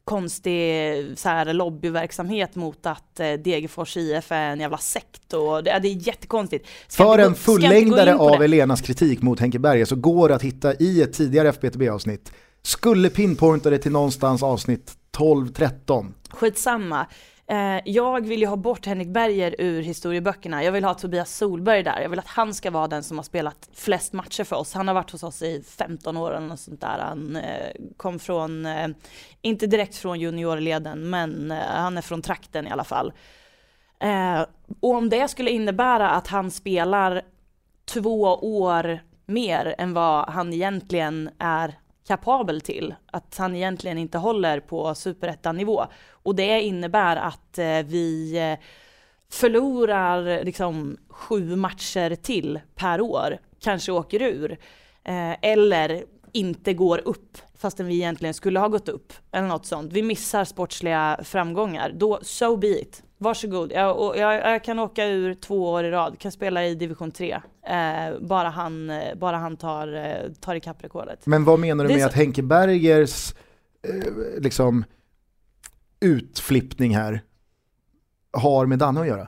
konstig 0.05 0.73
så 1.15 1.29
här, 1.29 1.53
lobbyverksamhet 1.53 2.55
mot 2.55 2.85
att 2.85 3.19
eh, 3.19 3.33
Degerfors 3.33 3.97
IF 3.97 4.31
är 4.31 4.49
en 4.51 4.59
jävla 4.59 4.77
sekt 4.77 5.33
och 5.33 5.63
det, 5.63 5.79
det 5.79 5.87
är 5.87 6.07
jättekonstigt. 6.07 6.67
Ska 6.87 7.03
För 7.03 7.17
gå- 7.17 7.23
en 7.23 7.35
fullängdare 7.35 8.15
av 8.15 8.39
det. 8.39 8.45
Elenas 8.45 8.81
kritik 8.81 9.21
mot 9.21 9.39
Henke 9.39 9.59
Berger 9.59 9.85
så 9.85 9.95
går 9.95 10.29
det 10.29 10.35
att 10.35 10.41
hitta 10.41 10.73
i 10.73 11.01
ett 11.01 11.13
tidigare 11.13 11.49
FBTB-avsnitt. 11.49 12.31
Skulle 12.61 13.09
pinpointa 13.09 13.69
det 13.69 13.77
till 13.77 13.91
någonstans 13.91 14.43
avsnitt 14.43 14.93
12-13. 15.17 16.11
Skitsamma. 16.29 17.07
Eh, 17.47 17.79
jag 17.86 18.25
vill 18.27 18.39
ju 18.39 18.47
ha 18.47 18.55
bort 18.55 18.86
Henrik 18.86 19.08
Berger 19.08 19.55
ur 19.60 19.81
historieböckerna. 19.81 20.63
Jag 20.63 20.71
vill 20.71 20.84
ha 20.84 20.93
Tobias 20.93 21.38
Solberg 21.38 21.84
där. 21.84 22.01
Jag 22.01 22.10
vill 22.10 22.19
att 22.19 22.27
han 22.27 22.53
ska 22.53 22.71
vara 22.71 22.88
den 22.88 23.03
som 23.03 23.17
har 23.17 23.23
spelat 23.23 23.69
flest 23.73 24.13
matcher 24.13 24.43
för 24.43 24.55
oss. 24.55 24.73
Han 24.73 24.88
har 24.88 24.95
varit 24.95 25.12
hos 25.12 25.23
oss 25.23 25.41
i 25.41 25.63
15 25.77 26.17
år 26.17 26.31
eller 26.36 26.47
något 26.47 26.60
sånt 26.60 26.81
där. 26.81 26.99
Han 26.99 27.36
eh, 27.36 27.71
kom 27.97 28.19
från, 28.19 28.65
eh, 28.65 28.88
inte 29.41 29.67
direkt 29.67 29.95
från 29.95 30.19
juniorleden, 30.19 31.10
men 31.10 31.51
eh, 31.51 31.58
han 31.58 31.97
är 31.97 32.01
från 32.01 32.21
trakten 32.21 32.67
i 32.67 32.71
alla 32.71 32.84
fall. 32.84 33.13
Eh, 33.99 34.45
och 34.79 34.95
om 34.95 35.10
det 35.10 35.27
skulle 35.27 35.51
innebära 35.51 36.10
att 36.10 36.27
han 36.27 36.51
spelar 36.51 37.21
två 37.86 38.21
år 38.41 38.99
mer 39.25 39.75
än 39.77 39.93
vad 39.93 40.29
han 40.29 40.53
egentligen 40.53 41.29
är 41.39 41.79
kapabel 42.07 42.61
till. 42.61 42.95
Att 43.11 43.37
han 43.37 43.55
egentligen 43.55 43.97
inte 43.97 44.17
håller 44.17 44.59
på 44.59 44.95
superettan-nivå. 44.95 45.85
Och 46.11 46.35
det 46.35 46.61
innebär 46.61 47.15
att 47.15 47.57
eh, 47.57 47.83
vi 47.85 48.37
eh, 48.37 48.65
förlorar 49.29 50.43
liksom 50.43 50.97
sju 51.09 51.55
matcher 51.55 52.15
till 52.15 52.59
per 52.75 53.01
år, 53.01 53.37
kanske 53.59 53.91
åker 53.91 54.21
ur. 54.21 54.51
Eh, 55.03 55.35
eller 55.41 56.03
inte 56.36 56.74
går 56.74 57.02
upp 57.06 57.38
fastän 57.58 57.86
vi 57.86 57.95
egentligen 57.95 58.34
skulle 58.34 58.60
ha 58.60 58.67
gått 58.67 58.89
upp. 58.89 59.13
Eller 59.32 59.48
något 59.48 59.65
sånt. 59.65 59.93
Vi 59.93 60.02
missar 60.04 60.43
sportsliga 60.45 61.19
framgångar. 61.24 61.91
Då, 61.95 62.19
so 62.21 62.58
be 62.58 62.67
it. 62.82 63.04
Varsågod. 63.17 63.71
Jag, 63.71 64.17
jag, 64.17 64.36
jag 64.36 64.63
kan 64.63 64.80
åka 64.80 65.06
ur 65.06 65.34
två 65.34 65.71
år 65.71 65.84
i 65.84 65.91
rad, 65.91 66.19
kan 66.19 66.32
spela 66.32 66.65
i 66.65 66.76
division 66.76 67.12
3. 67.12 67.32
Eh, 67.67 68.19
bara 68.21 68.50
han, 68.50 68.89
eh, 68.89 69.15
bara 69.15 69.38
han 69.38 69.58
tar, 69.58 69.93
eh, 69.95 70.32
tar 70.39 70.56
ikapp 70.56 70.84
rekordet. 70.84 71.26
Men 71.26 71.43
vad 71.45 71.60
menar 71.60 71.84
du 71.84 71.89
med 71.93 72.02
så- 72.02 72.08
att 72.08 72.13
Henke 72.13 72.43
Bergers 72.43 73.34
eh, 73.88 74.13
liksom, 74.41 74.86
utflippning 76.00 76.95
här 76.95 77.21
har 78.38 78.65
med 78.65 78.80
Danne 78.80 79.02
att 79.02 79.08
göra? 79.08 79.28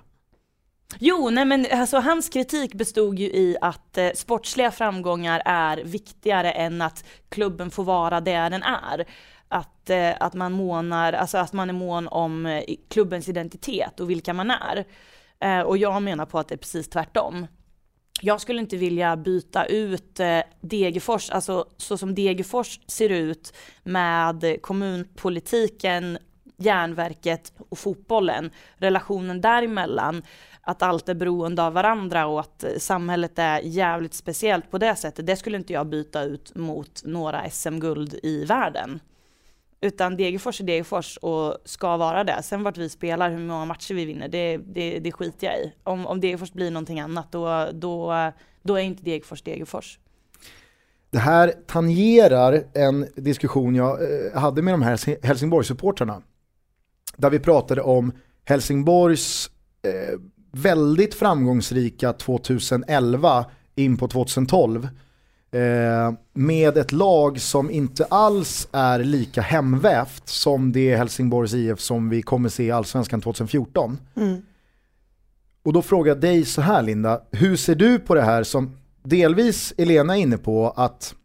Jo, 1.00 1.30
nej 1.30 1.46
men 1.46 1.68
alltså 1.72 1.98
hans 1.98 2.30
kritik 2.30 2.74
bestod 2.74 3.20
ju 3.20 3.26
i 3.26 3.58
att 3.62 3.98
eh, 3.98 4.12
sportsliga 4.16 4.72
framgångar 4.72 5.42
är 5.46 5.78
viktigare 5.78 6.52
än 6.52 6.82
att 6.82 7.06
klubben 7.30 7.72
får 7.72 7.84
vara 7.84 8.22
det 8.22 8.50
den 8.50 8.64
är. 8.64 9.06
Att, 9.48 9.90
eh, 9.90 10.14
att 10.20 10.34
man 10.34 10.52
månar, 10.52 11.14
alltså 11.14 11.38
att 11.38 11.54
man 11.54 11.70
är 11.70 11.74
mån 11.74 12.08
om 12.08 12.46
eh, 12.46 12.64
klubbens 12.90 13.30
identitet 13.30 14.00
och 14.00 14.10
vilka 14.10 14.34
man 14.34 14.52
är. 14.52 14.86
Eh, 15.40 15.60
och 15.60 15.78
jag 15.78 16.04
menar 16.04 16.26
på 16.26 16.40
att 16.40 16.48
det 16.48 16.56
är 16.56 16.58
precis 16.58 16.90
tvärtom. 16.90 17.48
Jag 18.22 18.42
skulle 18.42 18.60
inte 18.60 18.78
vilja 18.78 19.18
byta 19.18 19.66
ut 19.66 20.20
eh, 20.20 20.40
Degerfors, 20.62 21.30
alltså 21.30 21.66
så 21.78 21.98
som 21.98 22.16
Degerfors 22.16 22.80
ser 22.88 23.10
ut 23.10 23.54
med 23.84 24.62
kommunpolitiken, 24.62 26.18
järnverket 26.58 27.54
och 27.70 27.78
fotbollen, 27.78 28.52
relationen 28.78 29.42
däremellan, 29.42 30.24
att 30.62 30.82
allt 30.82 31.10
är 31.10 31.14
beroende 31.16 31.64
av 31.64 31.74
varandra 31.74 32.28
och 32.28 32.40
att 32.40 32.64
eh, 32.64 32.70
samhället 32.78 33.40
är 33.40 33.60
jävligt 33.60 34.14
speciellt 34.14 34.72
på 34.72 34.78
det 34.78 34.96
sättet, 34.96 35.28
det 35.28 35.36
skulle 35.36 35.58
inte 35.58 35.74
jag 35.74 35.88
byta 35.88 36.24
ut 36.24 36.56
mot 36.56 37.02
några 37.04 37.50
SM-guld 37.50 38.20
i 38.24 38.46
världen. 38.46 39.00
Utan 39.82 40.18
Degerfors 40.18 40.62
är 40.62 40.66
Degerfors 40.66 41.18
och 41.18 41.58
ska 41.66 41.98
vara 41.98 42.24
det. 42.24 42.44
Sen 42.44 42.64
vart 42.64 42.78
vi 42.78 42.90
spelar, 42.90 43.30
hur 43.30 43.40
många 43.40 43.66
matcher 43.66 43.94
vi 43.94 44.06
vinner, 44.06 44.28
det, 44.28 44.58
det, 44.58 45.00
det 45.00 45.12
skiter 45.12 45.48
jag 45.48 45.56
i. 45.60 45.74
Om, 45.84 46.08
om 46.08 46.22
Degerfors 46.22 46.54
blir 46.54 46.72
någonting 46.72 47.00
annat, 47.00 47.32
då, 47.32 47.70
då, 47.74 48.14
då 48.62 48.76
är 48.76 48.82
inte 48.82 49.04
Degerfors 49.04 49.42
Degerfors. 49.42 50.00
Det 51.10 51.20
här 51.20 51.54
tangerar 51.68 52.64
en 52.74 53.08
diskussion 53.16 53.76
jag 53.76 54.00
eh, 54.02 54.40
hade 54.40 54.62
med 54.62 54.74
de 54.74 54.82
här 54.82 54.92
Helsing- 54.96 55.26
Helsingborgssupportrarna. 55.26 56.22
Där 57.18 57.30
vi 57.30 57.40
pratade 57.40 57.82
om 57.82 58.12
Helsingborgs 58.46 59.50
eh, 59.82 60.20
väldigt 60.52 61.14
framgångsrika 61.14 62.14
2011 62.14 63.46
in 63.76 63.98
på 63.98 64.08
2012. 64.08 64.88
Eh, 65.52 66.14
med 66.34 66.78
ett 66.78 66.92
lag 66.92 67.42
som 67.42 67.72
inte 67.72 68.06
alls 68.06 68.68
är 68.72 69.00
lika 69.00 69.42
hemvävt 69.42 70.30
som 70.30 70.72
det 70.72 70.96
Helsingborgs 70.96 71.54
IF 71.54 71.80
som 71.80 72.10
vi 72.10 72.22
kommer 72.22 72.50
se 72.50 72.64
i 72.64 72.72
Allsvenskan 72.72 73.22
2014. 73.22 73.98
Mm. 74.16 74.42
Och 75.64 75.74
då 75.74 75.82
frågar 75.82 76.12
jag 76.12 76.22
dig 76.22 76.46
så 76.46 76.62
här 76.62 76.82
Linda, 76.82 77.22
hur 77.32 77.56
ser 77.56 77.76
du 77.76 78.00
på 78.00 78.16
det 78.16 78.22
här 78.22 78.44
som 78.44 78.78
delvis 79.04 79.74
Elena 79.78 80.18
är 80.18 80.22
inne 80.22 80.38
på 80.38 80.70
att 80.70 81.16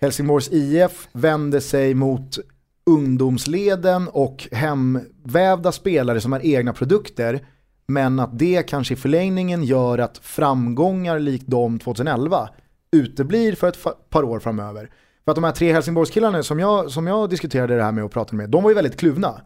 Helsingborgs 0.00 0.48
IF 0.52 1.08
vänder 1.12 1.60
sig 1.60 1.94
mot 1.94 2.38
ungdomsleden 2.86 4.08
och 4.08 4.48
hemvävda 4.52 5.72
spelare 5.72 6.20
som 6.20 6.32
är 6.32 6.46
egna 6.46 6.72
produkter 6.72 7.46
Men 7.86 8.20
att 8.20 8.38
det 8.38 8.62
kanske 8.62 8.94
i 8.94 8.96
förlängningen 8.96 9.64
gör 9.64 9.98
att 9.98 10.18
framgångar 10.18 11.18
likt 11.18 11.44
de 11.46 11.78
2011 11.78 12.48
uteblir 12.92 13.54
för 13.54 13.68
ett 13.68 13.78
par 14.10 14.22
år 14.22 14.40
framöver. 14.40 14.90
För 15.24 15.30
att 15.30 15.34
de 15.34 15.44
här 15.44 15.52
tre 15.52 15.72
Helsingborgskillarna 15.72 16.42
som 16.42 16.58
jag, 16.58 16.90
som 16.90 17.06
jag 17.06 17.30
diskuterade 17.30 17.76
det 17.76 17.82
här 17.82 17.92
med 17.92 18.04
och 18.04 18.10
pratade 18.12 18.36
med, 18.36 18.50
de 18.50 18.62
var 18.62 18.70
ju 18.70 18.74
väldigt 18.74 18.96
kluvna. 18.96 19.40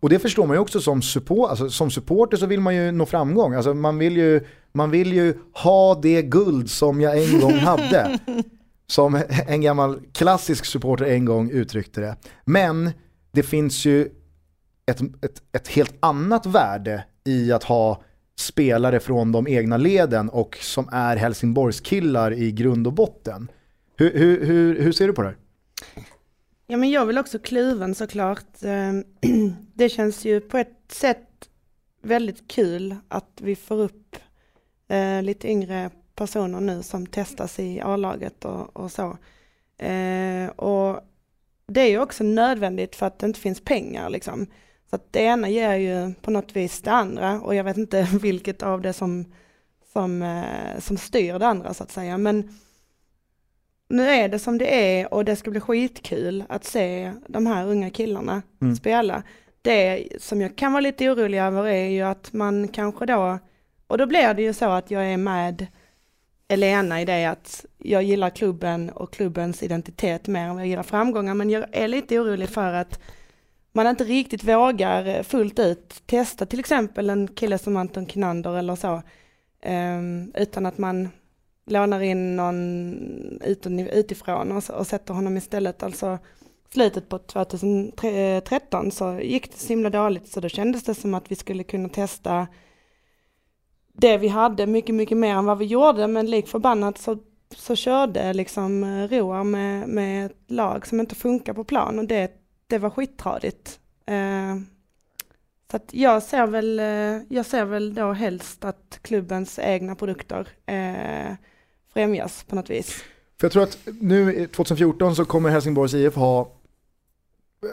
Och 0.00 0.08
det 0.08 0.18
förstår 0.18 0.46
man 0.46 0.56
ju 0.56 0.60
också 0.60 0.80
som, 0.80 1.02
support, 1.02 1.50
alltså, 1.50 1.70
som 1.70 1.90
supporter 1.90 2.36
så 2.36 2.46
vill 2.46 2.60
man 2.60 2.74
ju 2.74 2.92
nå 2.92 3.06
framgång. 3.06 3.54
Alltså 3.54 3.74
man 3.74 3.98
vill 3.98 4.16
ju, 4.16 4.40
man 4.72 4.90
vill 4.90 5.12
ju 5.12 5.34
ha 5.52 5.94
det 6.02 6.22
guld 6.22 6.70
som 6.70 7.00
jag 7.00 7.24
en 7.24 7.40
gång 7.40 7.58
hade. 7.58 8.18
Som 8.90 9.22
en 9.46 9.60
gammal 9.60 10.00
klassisk 10.12 10.64
supporter 10.64 11.04
en 11.04 11.24
gång 11.24 11.50
uttryckte 11.50 12.00
det. 12.00 12.16
Men 12.44 12.90
det 13.32 13.42
finns 13.42 13.84
ju 13.84 14.08
ett, 14.86 15.00
ett, 15.00 15.42
ett 15.52 15.68
helt 15.68 15.94
annat 16.00 16.46
värde 16.46 17.04
i 17.24 17.52
att 17.52 17.64
ha 17.64 18.02
spelare 18.36 19.00
från 19.00 19.32
de 19.32 19.48
egna 19.48 19.76
leden 19.76 20.28
och 20.28 20.58
som 20.60 20.88
är 20.92 21.16
Helsingborgskillar 21.16 22.32
i 22.32 22.52
grund 22.52 22.86
och 22.86 22.92
botten. 22.92 23.50
Hur, 23.96 24.12
hur, 24.18 24.46
hur, 24.46 24.82
hur 24.82 24.92
ser 24.92 25.06
du 25.06 25.12
på 25.12 25.22
det 25.22 25.28
här? 25.28 25.36
Ja 26.66 26.76
men 26.76 26.90
jag 26.90 27.06
vill 27.06 27.18
också 27.18 27.38
kluven 27.38 27.94
såklart. 27.94 28.62
Ehm, 28.62 29.04
det 29.74 29.88
känns 29.88 30.24
ju 30.24 30.40
på 30.40 30.58
ett 30.58 30.92
sätt 30.92 31.48
väldigt 32.02 32.50
kul 32.50 32.96
att 33.08 33.40
vi 33.40 33.56
får 33.56 33.78
upp 33.78 34.16
eh, 34.88 35.22
lite 35.22 35.48
yngre 35.48 35.90
personer 36.18 36.60
nu 36.60 36.82
som 36.82 37.06
testas 37.06 37.58
i 37.58 37.80
A-laget 37.80 38.44
och, 38.44 38.76
och 38.76 38.92
så. 38.92 39.16
Eh, 39.78 40.48
och 40.48 41.00
det 41.66 41.80
är 41.80 41.88
ju 41.88 42.00
också 42.00 42.24
nödvändigt 42.24 42.96
för 42.96 43.06
att 43.06 43.18
det 43.18 43.26
inte 43.26 43.40
finns 43.40 43.60
pengar 43.60 44.10
liksom. 44.10 44.46
Så 44.90 44.96
att 44.96 45.12
det 45.12 45.20
ena 45.20 45.48
ger 45.48 45.74
ju 45.74 46.14
på 46.22 46.30
något 46.30 46.56
vis 46.56 46.82
det 46.82 46.90
andra 46.90 47.40
och 47.40 47.54
jag 47.54 47.64
vet 47.64 47.76
inte 47.76 48.02
vilket 48.22 48.62
av 48.62 48.80
det 48.80 48.92
som, 48.92 49.24
som, 49.92 50.22
eh, 50.22 50.78
som 50.80 50.96
styr 50.96 51.38
det 51.38 51.46
andra 51.46 51.74
så 51.74 51.82
att 51.82 51.90
säga. 51.90 52.18
Men 52.18 52.58
nu 53.88 54.08
är 54.08 54.28
det 54.28 54.38
som 54.38 54.58
det 54.58 55.00
är 55.00 55.14
och 55.14 55.24
det 55.24 55.36
ska 55.36 55.50
bli 55.50 55.60
skitkul 55.60 56.44
att 56.48 56.64
se 56.64 57.12
de 57.26 57.46
här 57.46 57.66
unga 57.66 57.90
killarna 57.90 58.42
Mm. 58.60 58.76
spela. 58.76 59.22
Det 59.62 60.08
som 60.18 60.40
jag 60.40 60.56
kan 60.56 60.72
vara 60.72 60.80
lite 60.80 61.10
orolig 61.10 61.38
över 61.38 61.66
är 61.66 61.88
ju 61.88 62.02
att 62.02 62.32
man 62.32 62.68
kanske 62.68 63.06
då, 63.06 63.38
och 63.86 63.98
då 63.98 64.06
blir 64.06 64.34
det 64.34 64.42
ju 64.42 64.52
så 64.52 64.70
att 64.70 64.90
jag 64.90 65.06
är 65.12 65.16
med 65.16 65.66
Elena 66.48 67.00
i 67.00 67.04
det 67.04 67.24
att 67.24 67.64
jag 67.78 68.02
gillar 68.02 68.30
klubben 68.30 68.90
och 68.90 69.12
klubbens 69.12 69.62
identitet 69.62 70.28
mer 70.28 70.40
än 70.40 70.54
vad 70.54 70.60
jag 70.60 70.68
gillar 70.68 70.82
framgångar, 70.82 71.34
men 71.34 71.50
jag 71.50 71.66
är 71.72 71.88
lite 71.88 72.18
orolig 72.18 72.48
för 72.48 72.72
att 72.72 73.00
man 73.72 73.86
inte 73.86 74.04
riktigt 74.04 74.44
vågar 74.44 75.06
eh, 75.06 75.22
fullt 75.22 75.58
ut 75.58 76.02
testa 76.06 76.46
till 76.46 76.60
exempel 76.60 77.10
en 77.10 77.28
kille 77.28 77.58
som 77.58 77.76
Anton 77.76 78.06
Kinander 78.06 78.56
eller 78.56 78.76
så, 78.76 79.02
ehm, 79.62 80.32
utan 80.34 80.66
att 80.66 80.78
man 80.78 81.08
lånar 81.66 82.00
in 82.00 82.36
någon 82.36 83.40
utifrån 83.92 84.52
och, 84.52 84.70
och 84.70 84.86
sätter 84.86 85.14
honom 85.14 85.36
istället. 85.36 85.82
Alltså 85.82 86.18
slutet 86.72 87.08
på 87.08 87.18
2013 87.18 88.86
eh, 88.86 88.90
så 88.90 89.20
gick 89.20 89.52
det 89.52 89.58
så 89.58 89.68
himla 89.68 89.90
dåligt 89.90 90.28
så 90.28 90.40
då 90.40 90.48
kändes 90.48 90.84
det 90.84 90.94
som 90.94 91.14
att 91.14 91.30
vi 91.30 91.34
skulle 91.34 91.64
kunna 91.64 91.88
testa 91.88 92.46
det 94.00 94.18
vi 94.18 94.28
hade 94.28 94.66
mycket, 94.66 94.94
mycket 94.94 95.16
mer 95.16 95.34
än 95.34 95.44
vad 95.44 95.58
vi 95.58 95.64
gjorde 95.64 96.06
men 96.06 96.30
lik 96.30 96.48
förbannat 96.48 96.98
så, 96.98 97.18
så 97.56 97.76
körde 97.76 98.32
liksom 98.32 98.84
eh, 98.84 99.08
Roar 99.08 99.44
med, 99.44 99.88
med 99.88 100.26
ett 100.26 100.36
lag 100.46 100.86
som 100.86 101.00
inte 101.00 101.14
funkar 101.14 101.52
på 101.52 101.64
plan 101.64 101.98
och 101.98 102.04
det, 102.04 102.30
det 102.66 102.78
var 102.78 102.90
skittradigt. 102.90 103.80
Eh, 104.06 104.56
så 105.70 105.76
att 105.76 105.94
jag 105.94 106.22
ser 106.22 106.46
väl, 106.46 106.78
eh, 106.78 107.36
jag 107.36 107.46
ser 107.46 107.64
väl 107.64 107.94
då 107.94 108.12
helst 108.12 108.64
att 108.64 108.98
klubbens 109.02 109.58
egna 109.58 109.94
produkter 109.94 110.48
eh, 110.66 111.34
främjas 111.92 112.44
på 112.48 112.56
något 112.56 112.70
vis. 112.70 113.04
För 113.40 113.44
jag 113.46 113.52
tror 113.52 113.62
att 113.62 113.78
nu 114.00 114.46
2014 114.46 115.16
så 115.16 115.24
kommer 115.24 115.50
Helsingborgs 115.50 115.94
IF 115.94 116.14
ha, 116.14 116.52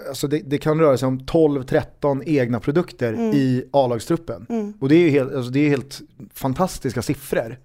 alltså 0.09 0.27
det, 0.27 0.39
det 0.45 0.57
kan 0.57 0.79
röra 0.79 0.97
sig 0.97 1.07
om 1.07 1.19
12-13 1.19 2.23
egna 2.25 2.59
produkter 2.59 3.13
Mm. 3.13 3.31
i 3.33 3.63
A-lagstruppen. 3.71 4.45
Mm. 4.49 4.73
Och 4.79 4.89
det 4.89 4.95
är 4.95 4.99
ju 4.99 5.09
helt, 5.09 5.33
alltså 5.33 5.51
det 5.51 5.59
är 5.59 5.69
helt 5.69 6.01
fantastiska 6.33 7.01
siffror. 7.01 7.59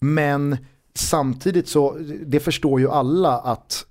Men 0.00 0.56
samtidigt 0.94 1.68
så, 1.68 1.98
det 2.26 2.40
förstår 2.40 2.80
ju 2.80 2.90
alla 2.90 3.38
att, 3.38 3.86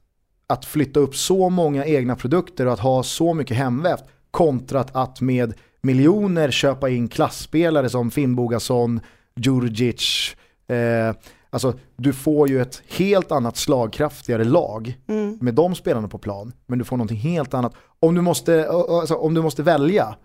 att 0.47 0.65
flytta 0.65 0.99
upp 0.99 1.15
så 1.15 1.49
många 1.49 1.85
egna 1.85 2.15
produkter 2.15 2.65
och 2.65 2.73
att 2.73 2.79
ha 2.79 3.03
så 3.03 3.33
mycket 3.33 3.57
hemvävt 3.57 4.03
kontrat 4.31 4.95
att 4.95 5.21
med 5.21 5.53
miljoner 5.81 6.51
köpa 6.51 6.89
in 6.89 7.07
klassspelare 7.07 7.89
som 7.89 8.11
Finnbogason, 8.11 8.99
Djurdjic, 9.35 10.35
eh, 10.67 11.15
alltså 11.53 11.73
du 11.95 12.13
får 12.13 12.49
ju 12.49 12.61
ett 12.61 12.81
helt 12.87 13.31
annat 13.31 13.57
slagkraftigare 13.57 14.43
lag 14.43 14.99
Mm. 15.07 15.37
med 15.41 15.53
de 15.55 15.75
spelarna 15.75 16.07
på 16.07 16.17
plan, 16.17 16.53
men 16.67 16.79
du 16.79 16.85
får 16.85 16.97
någonting 16.97 17.17
helt 17.17 17.53
annat. 17.53 17.73
Om 17.99 18.15
du 18.15 18.21
måste, 18.21 18.69
alltså, 18.69 19.15
om 19.15 19.33
du 19.33 19.41
måste 19.41 19.63
välja, 19.63 20.15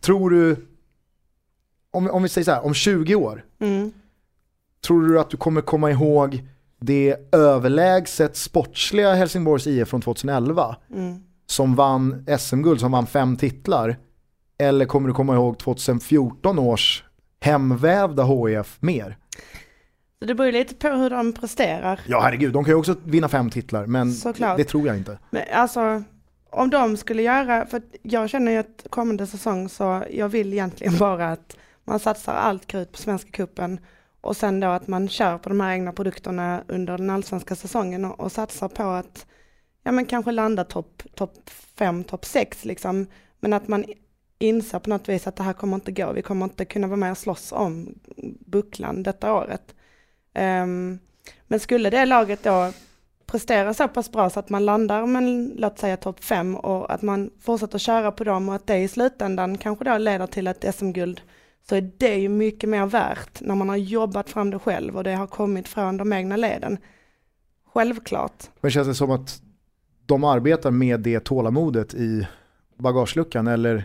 tror 0.00 0.30
du, 0.30 0.56
om, 1.90 2.10
om 2.10 2.22
vi 2.22 2.28
säger 2.28 2.44
så 2.44 2.50
här, 2.50 2.64
om 2.64 2.74
20 2.74 3.14
år, 3.14 3.44
Mm. 3.60 3.92
tror 4.86 5.02
du 5.08 5.20
att 5.20 5.30
du 5.30 5.36
kommer 5.36 5.60
komma 5.60 5.90
ihåg 5.90 6.48
det 6.80 7.16
överlägset 7.32 8.36
sportsliga 8.36 9.14
Helsingborgs 9.14 9.66
IF 9.66 9.88
från 9.88 10.00
2011 10.00 10.76
Mm. 10.94 11.22
som 11.46 11.74
vann 11.74 12.26
SM-guld, 12.38 12.80
som 12.80 12.92
vann 12.92 13.06
fem 13.06 13.36
titlar? 13.36 13.96
Eller 14.58 14.84
kommer 14.86 15.08
du 15.08 15.14
komma 15.14 15.34
ihåg 15.34 15.58
2014 15.58 16.58
års 16.58 17.04
hemvävda 17.40 18.24
HIF 18.24 18.76
mer? 18.80 19.18
Det 20.24 20.34
beror 20.34 20.46
ju 20.46 20.52
lite 20.52 20.74
på 20.74 20.88
hur 20.88 21.10
de 21.10 21.32
presterar. 21.32 22.00
Ja 22.06 22.20
herregud, 22.20 22.52
de 22.52 22.64
kan 22.64 22.72
ju 22.72 22.78
också 22.78 22.96
vinna 23.04 23.28
fem 23.28 23.50
titlar, 23.50 23.86
men 23.86 24.12
Såklart. 24.12 24.56
det 24.56 24.64
tror 24.64 24.86
jag 24.86 24.96
inte. 24.96 25.18
Men 25.30 25.42
alltså, 25.52 26.02
om 26.50 26.70
de 26.70 26.96
skulle 26.96 27.22
göra, 27.22 27.66
för 27.66 27.82
jag 28.02 28.30
känner 28.30 28.52
ju 28.52 28.58
att 28.58 28.86
kommande 28.90 29.26
säsong 29.26 29.68
så 29.68 30.04
jag 30.10 30.28
vill 30.28 30.52
egentligen 30.52 30.96
bara 30.98 31.32
att 31.32 31.56
man 31.84 32.00
satsar 32.00 32.34
allt 32.34 32.66
krut 32.66 32.92
på 32.92 32.98
Svenska 32.98 33.30
Cupen 33.30 33.80
och 34.20 34.36
sen 34.36 34.60
då 34.60 34.68
att 34.68 34.88
man 34.88 35.08
kör 35.08 35.38
på 35.38 35.48
de 35.48 35.60
här 35.60 35.72
egna 35.72 35.92
produkterna 35.92 36.62
under 36.68 36.98
den 36.98 37.10
allsvenska 37.10 37.54
säsongen 37.54 38.04
och, 38.04 38.20
och 38.20 38.32
satsar 38.32 38.68
på 38.68 38.82
att 38.82 39.26
ja 39.82 39.92
men 39.92 40.06
kanske 40.06 40.32
landa 40.32 40.64
topp 40.64 41.02
top 41.14 41.50
5, 41.76 42.04
topp 42.04 42.24
6 42.24 42.64
liksom. 42.64 43.06
Men 43.40 43.52
att 43.52 43.68
man 43.68 43.84
inser 44.38 44.78
på 44.78 44.90
något 44.90 45.08
vis 45.08 45.26
att 45.26 45.36
det 45.36 45.42
här 45.42 45.52
kommer 45.52 45.74
inte 45.74 45.92
gå, 45.92 46.12
vi 46.12 46.22
kommer 46.22 46.44
inte 46.44 46.64
kunna 46.64 46.86
vara 46.86 46.96
med 46.96 47.10
och 47.10 47.18
slåss 47.18 47.52
om 47.52 47.94
bucklan 48.46 49.02
detta 49.02 49.34
året. 49.34 49.74
Ehm, 50.34 50.98
men 51.46 51.60
skulle 51.60 51.90
det 51.90 52.04
laget 52.04 52.42
då 52.42 52.72
prestera 53.26 53.74
så 53.74 53.88
pass 53.88 54.12
bra 54.12 54.30
så 54.30 54.40
att 54.40 54.50
man 54.50 54.64
landar 54.64 55.06
med 55.06 55.50
låt 55.60 55.78
säga 55.78 55.96
topp 55.96 56.24
5 56.24 56.56
och 56.56 56.94
att 56.94 57.02
man 57.02 57.30
fortsätter 57.40 57.78
köra 57.78 58.12
på 58.12 58.24
dem 58.24 58.48
och 58.48 58.54
att 58.54 58.66
det 58.66 58.78
i 58.78 58.88
slutändan 58.88 59.58
kanske 59.58 59.84
då 59.84 59.98
leder 59.98 60.26
till 60.26 60.46
ett 60.46 60.74
SM-guld 60.74 61.20
så 61.68 61.74
är 61.74 61.90
det 61.98 62.14
ju 62.14 62.28
mycket 62.28 62.68
mer 62.68 62.86
värt 62.86 63.40
när 63.40 63.54
man 63.54 63.68
har 63.68 63.76
jobbat 63.76 64.30
fram 64.30 64.50
det 64.50 64.58
själv 64.58 64.96
och 64.96 65.04
det 65.04 65.14
har 65.14 65.26
kommit 65.26 65.68
från 65.68 65.96
de 65.96 66.12
egna 66.12 66.36
leden. 66.36 66.78
Självklart. 67.72 68.50
Men 68.60 68.70
känns 68.70 68.88
det 68.88 68.94
som 68.94 69.10
att 69.10 69.42
de 70.06 70.24
arbetar 70.24 70.70
med 70.70 71.00
det 71.00 71.20
tålamodet 71.20 71.94
i 71.94 72.26
bagageluckan 72.76 73.46
eller? 73.46 73.84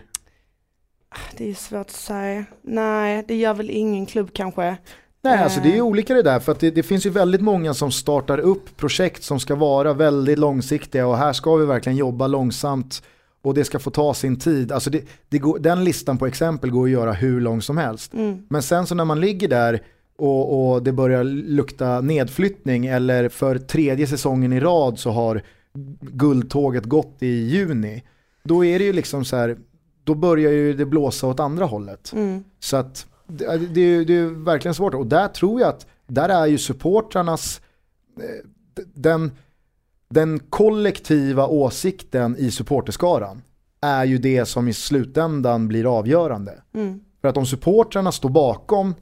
Det 1.36 1.50
är 1.50 1.54
svårt 1.54 1.80
att 1.80 1.90
säga. 1.90 2.44
Nej, 2.62 3.24
det 3.28 3.36
gör 3.36 3.54
väl 3.54 3.70
ingen 3.70 4.06
klubb 4.06 4.30
kanske. 4.32 4.76
Nej, 5.22 5.38
alltså 5.38 5.60
det 5.60 5.72
är 5.72 5.76
Eh. 5.76 5.86
olika 5.86 6.14
det 6.14 6.22
där 6.22 6.40
för 6.40 6.52
att 6.52 6.60
det, 6.60 6.70
det 6.70 6.82
finns 6.82 7.06
ju 7.06 7.10
väldigt 7.10 7.40
många 7.40 7.74
som 7.74 7.90
startar 7.90 8.38
upp 8.38 8.76
projekt 8.76 9.22
som 9.22 9.40
ska 9.40 9.54
vara 9.54 9.92
väldigt 9.92 10.38
långsiktiga 10.38 11.06
och 11.06 11.16
här 11.16 11.32
ska 11.32 11.56
vi 11.56 11.66
verkligen 11.66 11.96
jobba 11.96 12.26
långsamt 12.26 13.02
och 13.42 13.54
det 13.54 13.64
ska 13.64 13.78
få 13.78 13.90
ta 13.90 14.14
sin 14.14 14.36
tid. 14.38 14.72
Alltså 14.72 14.90
det, 14.90 15.04
det 15.28 15.38
går, 15.38 15.58
den 15.58 15.84
listan 15.84 16.18
på 16.18 16.26
exempel 16.26 16.70
går 16.70 16.84
att 16.84 16.90
göra 16.90 17.12
hur 17.12 17.40
lång 17.40 17.62
som 17.62 17.78
helst. 17.78 18.14
Mm. 18.14 18.42
Men 18.50 18.62
sen 18.62 18.86
så 18.86 18.94
när 18.94 19.04
man 19.04 19.20
ligger 19.20 19.48
där 19.48 19.82
och, 20.18 20.72
och 20.72 20.82
det 20.82 20.92
börjar 20.92 21.24
lukta 21.24 22.00
nedflyttning 22.00 22.86
eller 22.86 23.28
för 23.28 23.58
tredje 23.58 24.06
säsongen 24.06 24.52
i 24.52 24.60
rad 24.60 24.98
så 24.98 25.10
har 25.10 25.42
guldtåget 26.00 26.84
gått 26.84 27.16
i 27.20 27.26
juni. 27.26 28.02
Då 28.44 28.64
är 28.64 28.78
det 28.78 28.84
ju 28.84 28.92
liksom 28.92 29.24
så 29.24 29.36
här, 29.36 29.56
då 30.04 30.14
börjar 30.14 30.52
ju 30.52 30.72
det 30.72 30.86
blåsa 30.86 31.26
åt 31.26 31.40
andra 31.40 31.64
hållet. 31.64 32.12
Mm. 32.12 32.44
Så 32.60 32.76
att 32.76 33.06
det, 33.30 33.56
det, 33.74 33.80
är- 33.80 34.04
det 34.04 34.14
är 34.14 34.44
verkligen 34.44 34.74
svårt. 34.74 34.94
Och 34.94 35.06
där 35.06 35.28
tror 35.28 35.60
jag 35.60 35.68
att, 35.68 35.86
där 36.06 36.28
är 36.28 36.46
ju 36.46 36.58
supportrarnas, 36.58 37.60
eh, 38.16 38.46
den, 38.94 39.30
den 40.10 40.38
kollektiva 40.38 41.46
åsikten 41.46 42.36
i 42.38 42.50
supporterskaran 42.50 43.42
är 43.80 44.04
ju 44.04 44.18
det 44.18 44.44
som 44.46 44.68
i 44.68 44.72
slutändan 44.72 45.68
blir 45.68 45.98
avgörande. 45.98 46.62
Mm. 46.74 47.00
För 47.20 47.28
att 47.28 47.36
om 47.36 47.46
supportrarna 47.46 48.12
står 48.12 48.28
bakom 48.28 48.94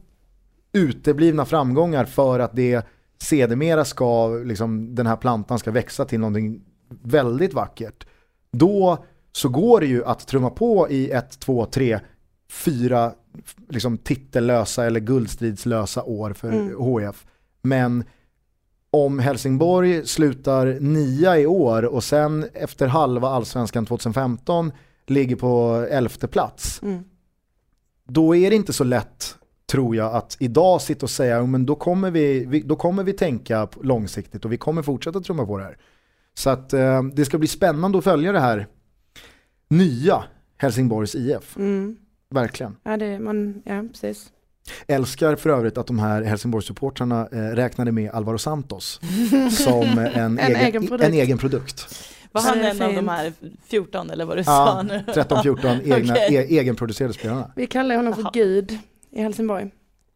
uteblivna 0.72 1.44
framgångar 1.44 2.04
för 2.04 2.40
att 2.40 2.56
det 2.56 2.86
sedermera 3.22 3.84
ska, 3.84 4.28
liksom, 4.28 4.94
den 4.94 5.06
här 5.06 5.16
plantan 5.16 5.58
ska 5.58 5.70
växa 5.70 6.04
till 6.04 6.20
någonting 6.20 6.60
väldigt 7.02 7.54
vackert. 7.54 8.06
Då 8.52 9.04
så 9.32 9.48
går 9.48 9.80
det 9.80 9.86
ju 9.86 10.04
att 10.04 10.26
trumma 10.26 10.50
på 10.50 10.86
i 10.90 11.10
ett, 11.10 11.40
två, 11.40 11.66
tre 11.66 12.00
fyra 12.50 13.12
liksom, 13.68 13.98
titellösa 13.98 14.84
eller 14.86 15.00
guldstridslösa 15.00 16.02
år 16.02 16.32
för 16.32 16.52
Mm. 16.52 16.82
HIF. 17.00 17.26
Men 17.62 18.04
om 18.90 19.18
Helsingborg 19.18 20.06
slutar 20.06 20.66
nia 20.80 21.38
i 21.38 21.46
år 21.46 21.82
och 21.84 22.04
sen 22.04 22.46
efter 22.54 22.86
halva 22.86 23.28
allsvenskan 23.28 23.86
2015 23.86 24.72
ligger 25.06 25.36
på 25.36 25.86
elfte 25.90 26.28
plats, 26.28 26.82
Mm. 26.82 27.04
då 28.08 28.36
är 28.36 28.50
det 28.50 28.56
inte 28.56 28.72
så 28.72 28.84
lätt 28.84 29.34
tror 29.66 29.96
jag 29.96 30.14
att 30.14 30.36
idag 30.40 30.80
sitta 30.82 31.06
och 31.06 31.10
säga, 31.10 31.38
"Jo, 31.38 31.46
men 31.46 31.66
då 31.66 31.74
kommer 31.74 32.10
vi, 32.10 32.44
vi, 32.44 32.60
då 32.60 32.76
kommer 32.76 33.02
vi 33.04 33.12
tänka 33.12 33.68
långsiktigt 33.82 34.44
och 34.44 34.52
vi 34.52 34.56
kommer 34.56 34.82
fortsätta 34.82 35.20
trumma 35.20 35.46
på 35.46 35.58
det 35.58 35.64
här. 35.64 35.76
Så 36.34 36.50
att 36.50 36.72
eh, 36.72 37.02
det 37.02 37.24
ska 37.24 37.38
bli 37.38 37.48
spännande 37.48 37.98
att 37.98 38.04
följa 38.04 38.32
det 38.32 38.40
här 38.40 38.66
nya 39.68 40.24
Helsingborgs 40.56 41.14
IF, 41.14 41.56
Mm. 41.56 41.96
Verkligen. 42.34 42.76
Ja, 42.82 42.96
det, 42.96 43.18
man, 43.18 43.62
ja, 43.64 43.84
precis. 43.92 44.32
Älskar 44.86 45.36
för 45.36 45.50
övrigt 45.50 45.78
att 45.78 45.86
de 45.86 45.98
här 45.98 46.22
Helsingborgssupportrarna 46.22 47.28
eh, 47.32 47.36
räknade 47.38 47.92
med 47.92 48.10
Alvaro 48.10 48.38
Santos 48.38 49.00
som 49.50 49.82
en, 49.98 50.38
egen, 50.38 50.56
egen 50.56 50.86
produkt. 50.86 51.04
en 51.04 51.14
egen 51.14 51.38
produkt. 51.38 52.04
Var 52.32 52.42
han 52.42 52.58
är 52.60 52.70
en 52.70 52.82
av 52.82 52.94
de 52.94 53.08
här 53.08 53.32
14 53.66 54.10
eller 54.10 54.24
vad 54.24 54.36
du 54.36 54.40
Ja, 54.40 54.44
sa 54.44 54.82
nu? 54.82 54.98
13-14 55.06 55.80
egna, 55.96 56.12
Okej. 56.14 56.34
e, 56.36 56.58
egenproducerade 56.58 57.14
spelarna. 57.14 57.50
Vi 57.56 57.66
kallar 57.66 57.96
honom 57.96 58.14
för 58.14 58.22
Jaha. 58.22 58.30
Gud 58.34 58.78
i 59.10 59.20
Helsingborg. 59.22 59.70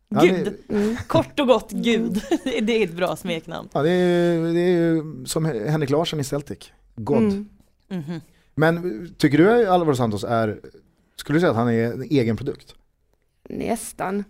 Ja, 0.09 0.21
Gud, 0.21 0.53
det, 0.69 0.75
Mm. 0.75 0.97
kort 1.07 1.41
och 1.41 1.47
gott 1.47 1.71
Gud. 1.71 2.23
Det 2.63 2.73
är 2.73 2.85
ett 2.85 2.93
bra 2.97 3.17
smeknamn. 3.17 3.69
ja, 3.73 3.83
det, 3.83 3.91
är, 3.91 4.43
det 4.55 4.61
är 4.61 4.71
ju 4.71 5.03
som 5.27 5.45
Henrik 5.45 5.91
Larsson 5.91 6.21
i 6.21 6.25
Celtic. 6.25 6.59
God. 6.97 7.19
Mm. 7.19 7.49
Mhm. 7.89 8.21
Men 8.55 9.09
tycker 9.19 9.39
du 9.39 9.51
att 9.63 9.69
Alvaro 9.69 9.97
Santos 9.97 10.25
är, 10.25 10.61
skulle 11.23 11.37
du 11.37 11.41
säga 11.41 11.51
att 11.51 11.57
han 11.57 11.71
är 11.71 11.93
en 11.93 12.03
egen 12.03 12.37
produkt? 12.37 12.75
Nästan. 13.49 14.25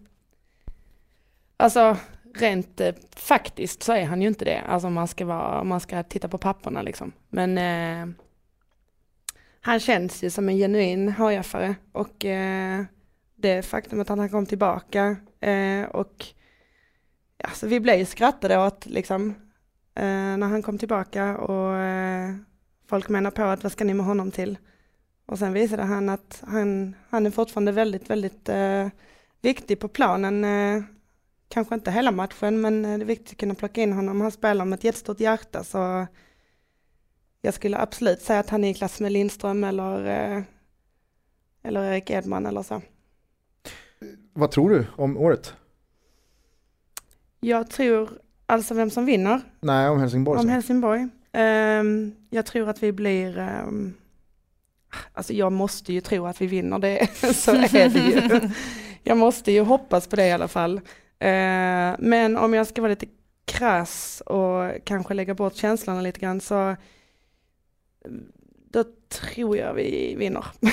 Alltså 1.57 1.97
rent 2.35 2.81
eh, 2.81 2.95
faktiskt 3.17 3.83
så 3.83 3.93
är 3.93 4.05
han 4.05 4.23
ju 4.23 4.29
inte 4.29 4.45
det. 4.45 4.61
Alltså 4.61 4.87
om 4.87 4.95
man 4.95 5.09
ska, 5.09 5.25
vara, 5.25 5.61
om 5.61 5.69
man 5.69 5.81
ska 5.81 6.03
titta 6.03 6.29
på 6.29 6.39
papperna 6.39 6.83
liksom. 6.83 7.13
Men 7.29 7.59
eh, 7.59 8.15
han 9.61 9.81
känns 9.81 10.23
ju 10.23 10.31
som 10.31 10.49
en 10.49 10.57
genuin 10.57 11.09
HIF-are 11.09 11.75
och 11.93 12.25
eh, 12.25 12.85
det 13.37 13.63
faktumet 13.63 14.11
att 14.11 14.19
han 14.19 14.29
kom 14.29 14.47
tillbaka 14.47 15.17
eh, 15.41 15.85
och 15.85 16.27
alltså, 17.45 17.67
vi 17.67 17.81
blev 17.81 17.99
ju 17.99 18.05
skrattade 18.05 18.59
åt 18.59 18.87
liksom 18.87 19.35
eh, 19.95 20.37
när 20.37 20.49
han 20.49 20.63
kom 20.63 20.79
tillbaka 20.79 21.37
och 21.37 21.77
eh, 21.77 22.35
folk 22.89 23.09
menar 23.09 23.31
på 23.31 23.43
att 23.43 23.63
vad 23.63 23.73
ska 23.73 23.85
ni 23.85 23.95
med 23.95 24.07
honom 24.07 24.31
till? 24.31 24.59
Och 25.27 25.39
sen 25.39 25.53
visade 25.53 25.83
han 25.83 26.09
att 26.09 26.43
han, 26.47 26.97
han 27.11 27.27
är 27.27 27.31
fortfarande 27.31 27.73
väldigt, 27.73 28.11
väldigt 28.11 28.49
eh, 28.49 28.89
viktig 29.43 29.81
på 29.81 29.89
planen. 29.89 30.45
Eh, 30.45 30.83
kanske 31.49 31.75
inte 31.75 31.91
hela 31.91 32.11
matchen, 32.11 32.61
men 32.61 32.83
det 32.83 32.89
är 32.89 32.99
viktigt 32.99 33.31
att 33.31 33.37
kunna 33.37 33.55
plocka 33.55 33.83
in 33.83 33.93
honom. 33.93 34.21
Han 34.21 34.31
spelar 34.31 34.65
med 34.65 34.77
ett 34.79 34.85
jättestort 34.85 35.21
hjärta, 35.21 35.65
så 35.65 36.07
jag 37.41 37.55
skulle 37.55 37.79
absolut 37.79 38.21
säga 38.23 38.41
att 38.41 38.51
han 38.51 38.65
är 38.65 38.71
i 38.71 38.75
klass 38.75 39.01
med 39.01 39.13
Lindström 39.13 39.65
eller, 39.65 40.07
eh, 40.07 40.43
eller 41.63 41.85
Erik 41.93 42.11
Edman 42.11 42.47
eller 42.47 42.63
så. 42.63 42.83
Vad 44.33 44.51
tror 44.51 44.71
du 44.71 44.87
om 44.97 45.17
året? 45.17 45.55
Jag 47.41 47.71
tror, 47.71 48.11
alltså 48.47 48.75
vem 48.75 48.91
som 48.91 49.05
vinner, 49.07 49.41
Nej, 49.61 49.89
om 49.89 50.01
Helsingborg. 50.01 50.39
om 50.39 50.45
så. 50.45 50.49
Helsingborg. 50.51 51.09
Ehm, 51.33 52.15
jag 52.31 52.47
tror 52.47 52.69
att 52.69 52.83
vi 52.83 52.93
blir, 52.93 53.39
ehm, 53.39 53.95
alltså 55.13 55.33
jag 55.33 55.53
måste 55.53 55.93
ju 55.93 56.01
tro 56.01 56.27
att 56.27 56.41
vi 56.41 56.47
vinner 56.47 56.79
det, 56.79 57.09
så 57.35 57.51
är 57.51 57.89
det 57.89 57.99
ju. 57.99 58.51
Jag 59.03 59.19
måste 59.19 59.53
ju 59.53 59.61
hoppas 59.61 60.07
på 60.07 60.17
det 60.17 60.27
i 60.27 60.33
alla 60.33 60.49
fall. 60.49 60.77
Eh, 61.19 61.95
men 61.99 62.37
om 62.37 62.55
jag 62.55 62.67
ska 62.67 62.83
vara 62.83 62.91
lite 62.91 63.07
krass 63.45 64.23
och 64.27 64.71
kanske 64.85 65.15
lägga 65.15 65.35
bort 65.35 65.57
känslorna 65.57 66.01
lite 66.01 66.21
grann 66.21 66.41
så 66.41 66.77
då 68.73 68.85
tror 69.09 69.57
jag 69.57 69.75
vi 69.75 70.15
vinner. 70.19 70.45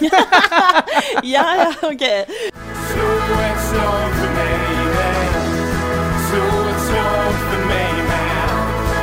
ja, 0.00 0.12
ja, 1.22 1.74
okej. 1.82 2.26
Slå 2.92 3.08
ett 3.40 3.60
slag 3.70 4.10
för 4.14 4.34
mig 4.34 4.58
med 4.94 5.32
Slå 6.28 6.68
ett 6.68 6.82
slag 6.82 7.32
för 7.50 7.66
mig 7.66 7.92
med 8.08 8.48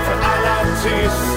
För 0.05 0.15
alla 0.23 0.65
tysta 0.83 1.28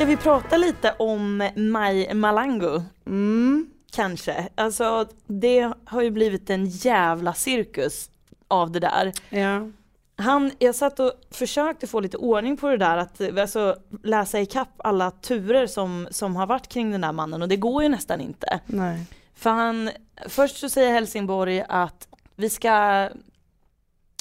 Ska 0.00 0.06
vi 0.06 0.16
prata 0.16 0.56
lite 0.56 0.94
om 0.98 1.50
Maj 1.56 2.14
Malango? 2.14 2.82
Mm. 3.06 3.70
Kanske. 3.92 4.48
Alltså 4.54 5.08
det 5.26 5.72
har 5.84 6.02
ju 6.02 6.10
blivit 6.10 6.50
en 6.50 6.66
jävla 6.66 7.34
cirkus 7.34 8.10
av 8.48 8.70
det 8.70 8.80
där. 8.80 9.12
Ja. 9.28 9.70
Han, 10.16 10.50
jag 10.58 10.74
satt 10.74 11.00
och 11.00 11.12
försökte 11.30 11.86
få 11.86 12.00
lite 12.00 12.16
ordning 12.16 12.56
på 12.56 12.68
det 12.68 12.76
där, 12.76 12.96
att 12.96 13.38
alltså, 13.38 13.76
läsa 14.02 14.40
ikapp 14.40 14.68
alla 14.78 15.10
turer 15.10 15.66
som, 15.66 16.08
som 16.10 16.36
har 16.36 16.46
varit 16.46 16.68
kring 16.68 16.90
den 16.90 17.00
där 17.00 17.12
mannen 17.12 17.42
och 17.42 17.48
det 17.48 17.56
går 17.56 17.82
ju 17.82 17.88
nästan 17.88 18.20
inte. 18.20 18.60
Nej. 18.66 19.06
För 19.34 19.50
han, 19.50 19.90
först 20.26 20.56
så 20.56 20.68
säger 20.68 20.92
Helsingborg 20.92 21.64
att 21.68 22.08
vi 22.36 22.50
ska, 22.50 23.08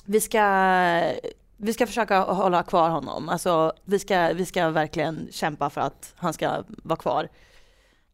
vi 0.06 0.22
ska, 0.22 0.42
vi 1.62 1.74
ska 1.74 1.88
försöka 1.88 2.20
hålla 2.20 2.64
kvar 2.64 2.89
honom. 2.89 3.30
Alltså 3.30 3.74
vi 3.86 3.99
ska, 3.99 4.34
vi 4.34 4.45
ska 4.45 4.70
verkligen 4.70 5.28
kämpa 5.32 5.70
för 5.70 5.82
att 5.82 6.14
han 6.18 6.34
ska 6.34 6.64
vara 6.68 6.97
kvar. 6.99 7.30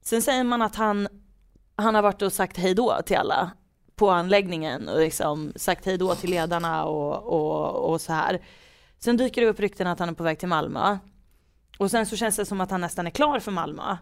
Sen 0.01 0.21
säger 0.21 0.43
man 0.43 0.61
att 0.61 0.75
han, 0.75 1.07
han 1.75 1.95
har 1.95 2.01
varit 2.01 2.21
och 2.21 2.33
sagt 2.33 2.57
hej 2.57 2.73
då 2.73 2.97
till 3.05 3.17
alla 3.17 3.51
på 3.95 4.09
anläggningen 4.09 4.89
och 4.89 4.99
liksom 4.99 5.53
sagt 5.55 5.85
hej 5.85 5.97
då 5.97 6.15
till 6.15 6.29
ledarna 6.29 6.85
och, 6.85 7.23
och, 7.23 7.91
och 7.91 8.01
så 8.01 8.13
här. 8.13 8.41
Sen 8.99 9.17
dyker 9.17 9.41
det 9.41 9.47
upp 9.47 9.59
rykten 9.59 9.87
att 9.87 9.99
han 9.99 10.09
är 10.09 10.13
på 10.13 10.23
väg 10.23 10.39
till 10.39 10.47
Malmö. 10.47 10.97
Och 11.79 11.91
sen 11.91 12.05
så 12.05 12.15
känns 12.15 12.35
det 12.35 12.45
som 12.45 12.61
att 12.61 12.71
han 12.71 12.81
nästan 12.81 13.07
är 13.07 13.11
klar 13.11 13.39
för 13.39 13.51
Malmö. 13.51 13.97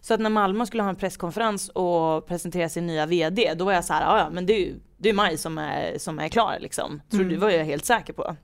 Så 0.00 0.14
att 0.14 0.20
när 0.20 0.30
Malmö 0.30 0.66
skulle 0.66 0.82
ha 0.82 0.90
en 0.90 0.96
presskonferens 0.96 1.68
och 1.68 2.26
presentera 2.26 2.68
sin 2.68 2.86
nya 2.86 3.06
VD, 3.06 3.54
då 3.54 3.64
var 3.64 3.72
jag 3.72 3.84
så 3.84 3.92
här, 3.92 4.18
"Ja, 4.18 4.30
men 4.30 4.46
det 4.46 4.52
är 4.52 4.58
ju 4.60 4.74
det 4.98 5.08
är 5.08 5.12
Maj 5.12 5.36
som 5.38 5.58
är, 5.58 5.98
som 5.98 6.18
är 6.18 6.28
klar 6.28 6.56
liksom. 6.60 7.00
Så 7.10 7.16
Mm. 7.16 7.28
det 7.28 7.36
var 7.36 7.50
jag 7.50 7.64
helt 7.64 7.84
säker 7.84 8.12
på. 8.12 8.36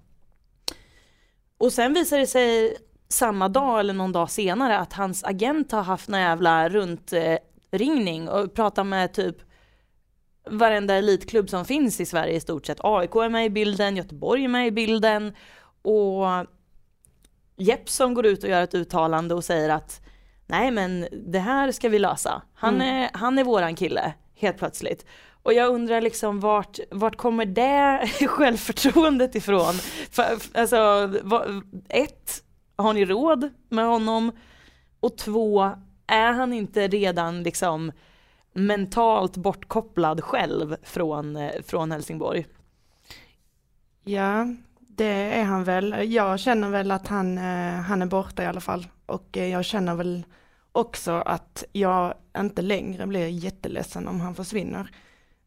Och 1.63 1.73
sen 1.73 1.95
visar 1.95 2.19
det 2.19 2.27
sig 2.27 2.77
samma 3.09 3.49
dag 3.49 3.81
eller 3.81 3.95
någon 3.95 4.13
dag 4.13 4.31
senare 4.31 4.79
att 4.79 4.93
hans 4.93 5.25
agent 5.25 5.73
har 5.73 5.83
haft 5.83 6.09
någon 6.09 6.21
jävla 6.21 6.69
runtringning 6.69 8.29
och 8.29 8.55
pratat 8.55 8.87
med 8.87 9.13
typ 9.13 9.37
varenda 10.51 10.95
elitklubb 10.95 11.51
som 11.51 11.65
finns 11.65 12.01
i 12.01 12.07
Sverige 12.07 12.35
i 12.35 12.41
stort 12.41 12.67
sett. 12.67 12.79
AIK 12.81 13.15
är 13.15 13.29
med 13.29 13.47
i 13.47 13.51
bilden, 13.51 13.97
Göteborg 13.97 14.45
är 14.45 14.49
med 14.49 14.67
i 14.67 14.71
bilden 14.71 15.35
och 15.83 16.27
Jeppsson 17.57 18.15
går 18.15 18.27
ut 18.27 18.45
och 18.45 18.51
gör 18.51 18.63
ett 18.63 18.75
uttalande 18.75 19.35
och 19.35 19.45
säger 19.45 19.69
att 19.69 20.01
nej 20.47 20.71
men 20.71 21.09
det 21.27 21.39
här 21.39 21.73
ska 21.73 21.89
vi 21.89 21.99
lösa. 21.99 22.43
Han, 22.55 22.75
Mm. 22.75 22.89
är, 22.89 23.11
han 23.13 23.39
är 23.39 23.45
våran 23.45 23.75
kille 23.75 24.13
helt 24.35 24.59
plötsligt. 24.59 25.07
Och 25.43 25.53
jag 25.53 25.75
undrar 25.75 26.01
liksom 26.01 26.41
vart, 26.41 26.79
vart 26.91 27.17
kommer 27.17 27.47
det 27.47 28.09
självförtroendet 28.27 29.35
ifrån? 29.35 29.75
För, 30.11 30.25
alltså, 30.55 31.11
ett, 31.89 32.45
har 32.77 32.93
ni 32.93 33.05
råd 33.05 33.51
med 33.69 33.87
honom? 33.87 34.33
Och 35.01 35.19
två, 35.19 35.71
är 36.07 36.33
han 36.33 36.53
inte 36.53 36.89
redan 36.89 37.43
liksom 37.43 37.93
mentalt 38.53 39.37
bortkopplad 39.37 40.25
själv 40.25 40.77
från, 40.83 41.51
från 41.67 41.93
Helsingborg? 41.93 42.47
Ja, 44.05 44.47
det 44.79 45.35
är 45.35 45.45
han 45.45 45.65
väl. 45.65 46.13
Jag 46.13 46.41
känner 46.41 46.71
väl 46.71 46.91
att 46.91 47.09
han, 47.09 47.39
eh, 47.39 47.75
han 47.75 48.03
är 48.03 48.07
borta 48.07 48.43
i 48.43 48.47
alla 48.47 48.61
fall. 48.61 48.87
Och 49.07 49.39
eh, 49.39 49.47
jag 49.49 49.65
känner 49.65 49.95
väl 49.95 50.25
också 50.73 51.13
att 51.13 51.65
jag 51.73 52.15
inte 52.39 52.63
längre 52.63 53.07
blir 53.07 53.27
jätteledsen 53.27 54.09
om 54.09 54.21
han 54.21 54.35
försvinner. 54.35 54.91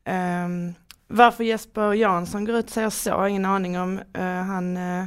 Ehm, 0.05 0.73
varför 1.07 1.43
Jesper 1.43 1.93
Jansson 1.93 2.45
går 2.45 2.55
ut 2.55 2.65
och 2.65 2.71
säger 2.71 2.89
så 2.89 3.11
har 3.11 3.27
ingen 3.27 3.45
aning 3.45 3.79
om. 3.79 4.01
Eh, 4.13 4.23
han, 4.23 4.77
eh, 4.77 5.05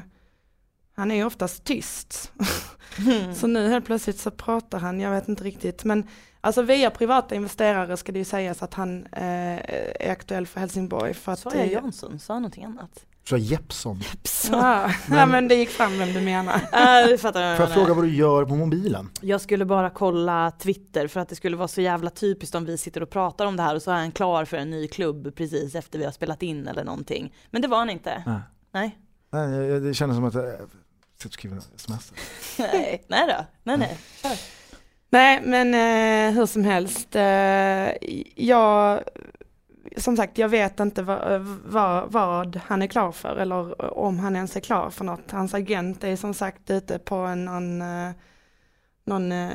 han 0.96 1.10
är 1.10 1.14
ju 1.14 1.24
oftast 1.24 1.64
tyst. 1.64 2.32
Så 3.34 3.46
nu 3.46 3.68
helt 3.68 3.86
plötsligt 3.86 4.18
så 4.18 4.30
pratar 4.30 4.78
han, 4.78 5.00
jag 5.00 5.10
vet 5.10 5.28
inte 5.28 5.44
riktigt. 5.44 5.84
Men 5.84 6.06
alltså 6.40 6.62
via 6.62 6.90
privata 6.90 7.34
investerare 7.34 7.96
ska 7.96 8.12
det 8.12 8.18
ju 8.18 8.24
sägas 8.24 8.62
att 8.62 8.74
han 8.74 9.06
eh, 9.06 9.58
är 10.06 10.10
aktuell 10.10 10.46
för 10.46 10.60
Helsingborg. 10.60 11.14
För 11.14 11.32
att, 11.32 11.38
Sa 11.38 11.54
jag 11.54 11.72
Jansson? 11.72 12.18
Sa 12.18 12.32
jag 12.32 12.42
någonting 12.42 12.64
annat? 12.64 13.04
Så 13.28 13.36
Jeppson. 13.36 14.00
Ja, 14.50 14.90
ja, 15.10 15.26
men 15.26 15.48
det 15.48 15.54
gick 15.54 15.68
fram 15.70 15.98
vem 15.98 16.12
du 16.12 16.20
menar. 16.20 16.54
Äh, 17.12 17.16
fattar 17.18 17.40
jag. 17.42 17.56
Får 17.56 17.66
jag 17.66 17.74
fråga 17.74 17.94
vad 17.94 18.04
du 18.04 18.14
gör 18.14 18.44
på 18.44 18.54
mobilen? 18.56 19.10
Jag 19.20 19.40
skulle 19.40 19.64
bara 19.64 19.90
kolla 19.90 20.50
Twitter 20.58 21.08
för 21.08 21.20
att 21.20 21.28
det 21.28 21.34
skulle 21.36 21.56
vara 21.56 21.68
så 21.68 21.80
jävla 21.80 22.10
typiskt 22.10 22.54
om 22.54 22.64
vi 22.64 22.78
sitter 22.78 23.02
och 23.02 23.10
pratar 23.10 23.46
om 23.46 23.56
det 23.56 23.62
här 23.62 23.74
och 23.74 23.82
så 23.82 23.90
är 23.90 23.94
han 23.94 24.12
klar 24.12 24.44
för 24.44 24.56
en 24.56 24.70
ny 24.70 24.88
klubb 24.88 25.34
precis 25.36 25.74
efter 25.74 25.98
vi 25.98 26.04
har 26.04 26.12
spelat 26.12 26.42
in 26.42 26.68
eller 26.68 26.84
någonting. 26.84 27.34
Men 27.50 27.62
det 27.62 27.68
var 27.68 27.78
han 27.78 27.90
inte. 27.90 28.22
Nej. 28.26 28.40
Nej. 28.72 28.98
Nej, 29.32 29.50
jag- 29.60 29.70
jag- 29.70 29.82
det 29.82 29.94
kändes 29.94 30.16
som 30.16 30.24
att 30.24 30.34
jag 30.34 30.44
sitter 31.16 31.26
och 31.28 31.32
skriver 31.32 31.58
sms. 31.76 32.12
Nej, 32.58 33.04
nej 33.08 33.26
då. 33.28 33.44
Nej, 33.62 33.78
nej. 33.78 33.98
Kör. 34.22 34.30
Nej, 35.10 35.42
men 35.44 35.74
eh, 35.74 36.34
hur 36.34 36.46
som 36.46 36.64
helst. 36.64 37.16
Eh, 37.16 37.22
jag, 38.46 39.00
som 39.98 40.16
sagt, 40.16 40.38
jag 40.38 40.48
vet 40.48 40.80
inte 40.80 41.02
vad, 41.02 41.40
vad, 41.64 42.12
vad 42.12 42.60
han 42.66 42.82
är 42.82 42.86
klar 42.86 43.12
för 43.12 43.36
eller 43.36 43.98
om 43.98 44.18
han 44.18 44.36
ens 44.36 44.56
är 44.56 44.60
klar 44.60 44.90
för 44.90 45.04
något. 45.04 45.30
Hans 45.30 45.54
agent 45.54 46.04
är 46.04 46.16
som 46.16 46.34
sagt 46.34 46.70
ute 46.70 46.98
på 46.98 47.14
en, 47.14 47.44
någon, 47.44 47.82
eh, 47.82 48.10
någon 49.04 49.32
eh, 49.32 49.50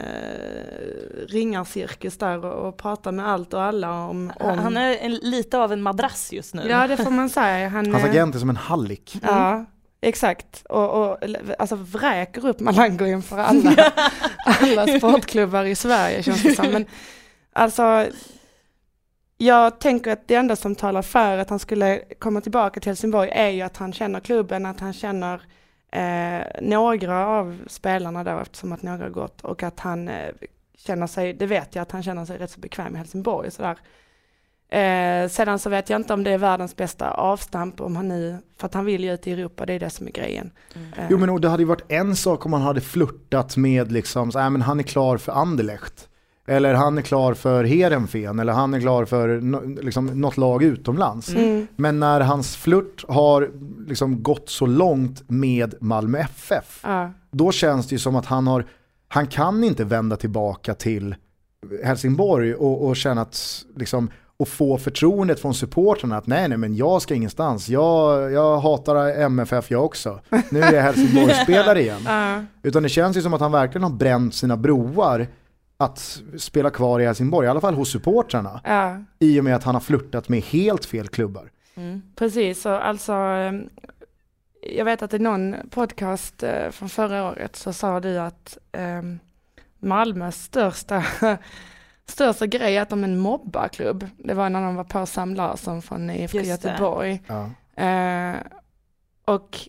ringarcirkus 1.28 2.18
där 2.18 2.46
och, 2.46 2.68
och 2.68 2.78
pratar 2.78 3.12
med 3.12 3.28
allt 3.30 3.54
och 3.54 3.62
alla 3.62 3.92
om... 3.92 4.32
om 4.40 4.58
Han 4.58 4.78
är 4.78 4.98
en, 4.98 5.16
lite 5.16 5.58
av 5.58 5.74
en 5.74 5.82
madrass 5.82 6.34
just 6.34 6.54
nu. 6.54 6.68
Ja, 6.70 6.88
det 6.88 6.98
får 6.98 7.12
man 7.12 7.30
säga. 7.30 7.70
Han, 7.70 7.92
Hans 7.92 8.04
eh, 8.04 8.10
agent 8.10 8.36
är 8.36 8.40
som 8.40 8.50
en 8.50 8.58
hallick. 8.58 9.18
Ja, 9.22 9.66
exakt. 10.02 10.66
Och, 10.70 11.12
och 11.12 11.18
alltså 11.60 11.76
vräker 11.76 12.48
upp 12.48 12.60
Malango 12.60 13.06
inför 13.06 13.38
alla, 13.38 13.92
alla 14.46 14.88
sportklubbar 14.88 15.64
i 15.64 15.76
Sverige 15.76 16.24
känns 16.24 16.44
det 16.44 16.56
som. 16.56 16.68
Men 16.68 16.86
alltså, 17.54 18.08
jag 19.46 19.80
tänker 19.80 20.12
att 20.12 20.28
det 20.28 20.36
enda 20.36 20.56
som 20.56 20.76
talar 20.76 21.02
för 21.02 21.38
att 21.38 21.50
han 21.50 21.60
skulle 21.60 22.02
komma 22.20 22.42
tillbaka 22.42 22.80
till 22.80 22.90
Helsingborg 22.90 23.30
är 23.30 23.50
ju 23.50 23.62
att 23.62 23.78
han 23.78 23.94
känner 23.94 24.20
klubben, 24.20 24.66
att 24.66 24.80
han 24.80 24.94
känner 24.94 25.42
eh, 25.92 26.62
några 26.62 27.28
av 27.28 27.58
spelarna 27.68 28.24
där 28.24 28.42
eftersom 28.42 28.72
att 28.72 28.84
några 28.84 29.04
har 29.04 29.10
gått 29.10 29.42
och 29.42 29.64
att 29.64 29.80
han 29.80 30.08
eh, 30.08 30.30
känner 30.78 31.08
sig, 31.08 31.34
det 31.34 31.46
vet 31.46 31.76
jag 31.76 31.82
att 31.82 31.92
han 31.92 32.04
känner 32.04 32.26
sig 32.26 32.38
rätt 32.38 32.52
så 32.52 32.60
bekväm 32.60 32.96
i 32.96 32.98
Helsingborg 32.98 33.52
sådär. 33.52 33.78
Eh, 34.70 35.30
sedan 35.30 35.60
så 35.60 35.70
vet 35.70 35.90
jag 35.90 36.00
inte 36.00 36.14
om 36.14 36.24
det 36.24 36.32
är 36.32 36.38
världens 36.38 36.76
bästa 36.76 37.12
avstamp 37.12 37.82
om 37.82 37.96
han 37.96 38.08
nu, 38.08 38.38
för 38.58 38.66
att 38.66 38.74
han 38.74 38.86
vill 38.86 39.04
ju 39.04 39.14
ut 39.14 39.28
i 39.28 39.32
Europa, 39.32 39.66
det 39.66 39.74
är 39.74 39.80
det 39.80 39.90
som 39.90 40.08
är 40.08 40.12
grejen. 40.12 40.52
Eh, 40.98 41.06
Jo 41.10 41.18
men 41.18 41.30
och 41.30 41.42
det 41.42 41.50
hade 41.50 41.64
ju 41.64 41.68
varit 41.68 41.92
en 41.92 42.16
sak 42.16 42.46
om 42.46 42.54
han 42.54 42.62
hade 42.62 42.82
flörtat 42.82 43.58
med 43.58 43.92
liksom, 43.92 44.32
så, 44.32 44.40
äh, 44.40 44.50
men 44.50 44.62
han 44.62 44.80
är 44.80 44.84
klar 44.84 45.18
för 45.18 45.32
Anderlecht. 45.32 46.10
Eller 46.48 46.74
han 46.74 46.98
är 46.98 47.02
klar 47.02 47.34
för 47.34 47.64
Heerenveen 47.64 48.40
eller 48.40 48.54
han 48.54 48.74
är 48.74 48.80
klar 48.80 49.06
för 49.06 49.42
no, 49.42 49.82
liksom, 49.82 50.06
något 50.06 50.38
lag 50.38 50.64
utomlands. 50.64 51.30
mm, 51.30 51.68
Men 51.76 52.00
när 52.00 52.22
hans 52.22 52.56
flört 52.56 53.06
har 53.08 53.50
liksom 53.88 54.24
gått 54.24 54.50
så 54.50 54.66
långt 54.66 55.24
med 55.30 55.76
Malmö 55.82 56.20
FF, 56.20 56.80
ja, 56.84 57.12
då 57.32 57.52
känns 57.52 57.88
det 57.88 57.96
ju 57.96 58.00
som 58.00 58.16
att 58.16 58.26
han 58.26 58.48
har, 58.48 58.66
han 59.08 59.28
kan 59.28 59.64
inte 59.64 59.84
vända 59.84 60.16
tillbaka 60.16 60.74
till 60.74 61.16
Helsingborg 61.84 62.56
och, 62.56 62.88
och 62.88 62.96
känna 62.96 63.22
att, 63.22 63.66
liksom, 63.76 64.10
och 64.38 64.48
få 64.48 64.78
förtroendet 64.78 65.40
från 65.40 65.54
supportrarna 65.54 66.18
att 66.18 66.28
nej 66.28 66.48
nej 66.48 66.58
men 66.58 66.76
jag 66.76 67.02
ska 67.02 67.14
ingenstans, 67.16 67.70
jag, 67.70 68.32
jag 68.32 68.58
hatar 68.60 68.96
MFF 69.22 69.72
jag 69.72 69.86
också, 69.86 70.20
nu 70.50 70.62
är 70.62 70.74
jag 70.74 70.84
Helsingborgsspelare 70.94 71.82
igen. 71.82 72.02
ja, 72.06 72.44
Utan 72.64 72.84
det 72.84 72.90
känns 72.90 73.18
ju 73.18 73.22
som 73.22 73.34
att 73.34 73.42
han 73.42 73.52
verkligen 73.52 73.84
har 73.84 73.90
bränt 73.98 74.36
sina 74.36 74.58
broar 74.58 75.28
att 75.78 76.22
spela 76.38 76.70
kvar 76.70 77.00
i 77.00 77.06
Helsingborg, 77.06 77.48
i 77.48 77.50
alla 77.50 77.62
fall 77.62 77.74
hos 77.74 77.92
supportrarna, 77.92 78.62
ja. 78.64 78.98
i 79.20 79.40
och 79.40 79.44
med 79.44 79.56
att 79.56 79.64
han 79.64 79.76
har 79.76 79.82
flörtat 79.82 80.30
med 80.30 80.42
helt 80.42 80.86
fel 80.86 81.08
klubbar. 81.08 81.52
Mm. 81.76 82.02
Precis, 82.16 82.66
och 82.66 82.88
alltså 82.88 83.14
ehm, 83.14 83.70
jag 84.62 84.86
vet 84.86 85.02
att 85.02 85.14
i 85.14 85.20
någon 85.20 85.56
podcast 85.70 86.44
eh, 86.44 86.70
från 86.70 86.90
förra 86.90 87.26
året 87.32 87.56
så 87.56 87.74
sa 87.74 88.00
du 88.00 88.20
att 88.20 88.58
um, 88.72 89.20
Malmös 89.80 90.44
största, 90.44 91.04
största 92.06 92.46
grej 92.46 92.78
är 92.78 92.82
att 92.82 92.90
de 92.90 93.04
är 93.04 93.08
en 93.08 93.18
mobbarklubb. 93.18 94.08
Det 94.18 94.34
var 94.34 94.50
när 94.50 94.62
de 94.62 94.76
var 94.76 94.84
på 94.84 95.06
Sam 95.06 95.36
Larsson 95.36 95.82
från 95.82 96.10
IFK. 96.10 96.40
Göteborg. 96.40 97.22
Ja. 97.28 97.50
Eh, 97.84 98.36
och 99.26 99.60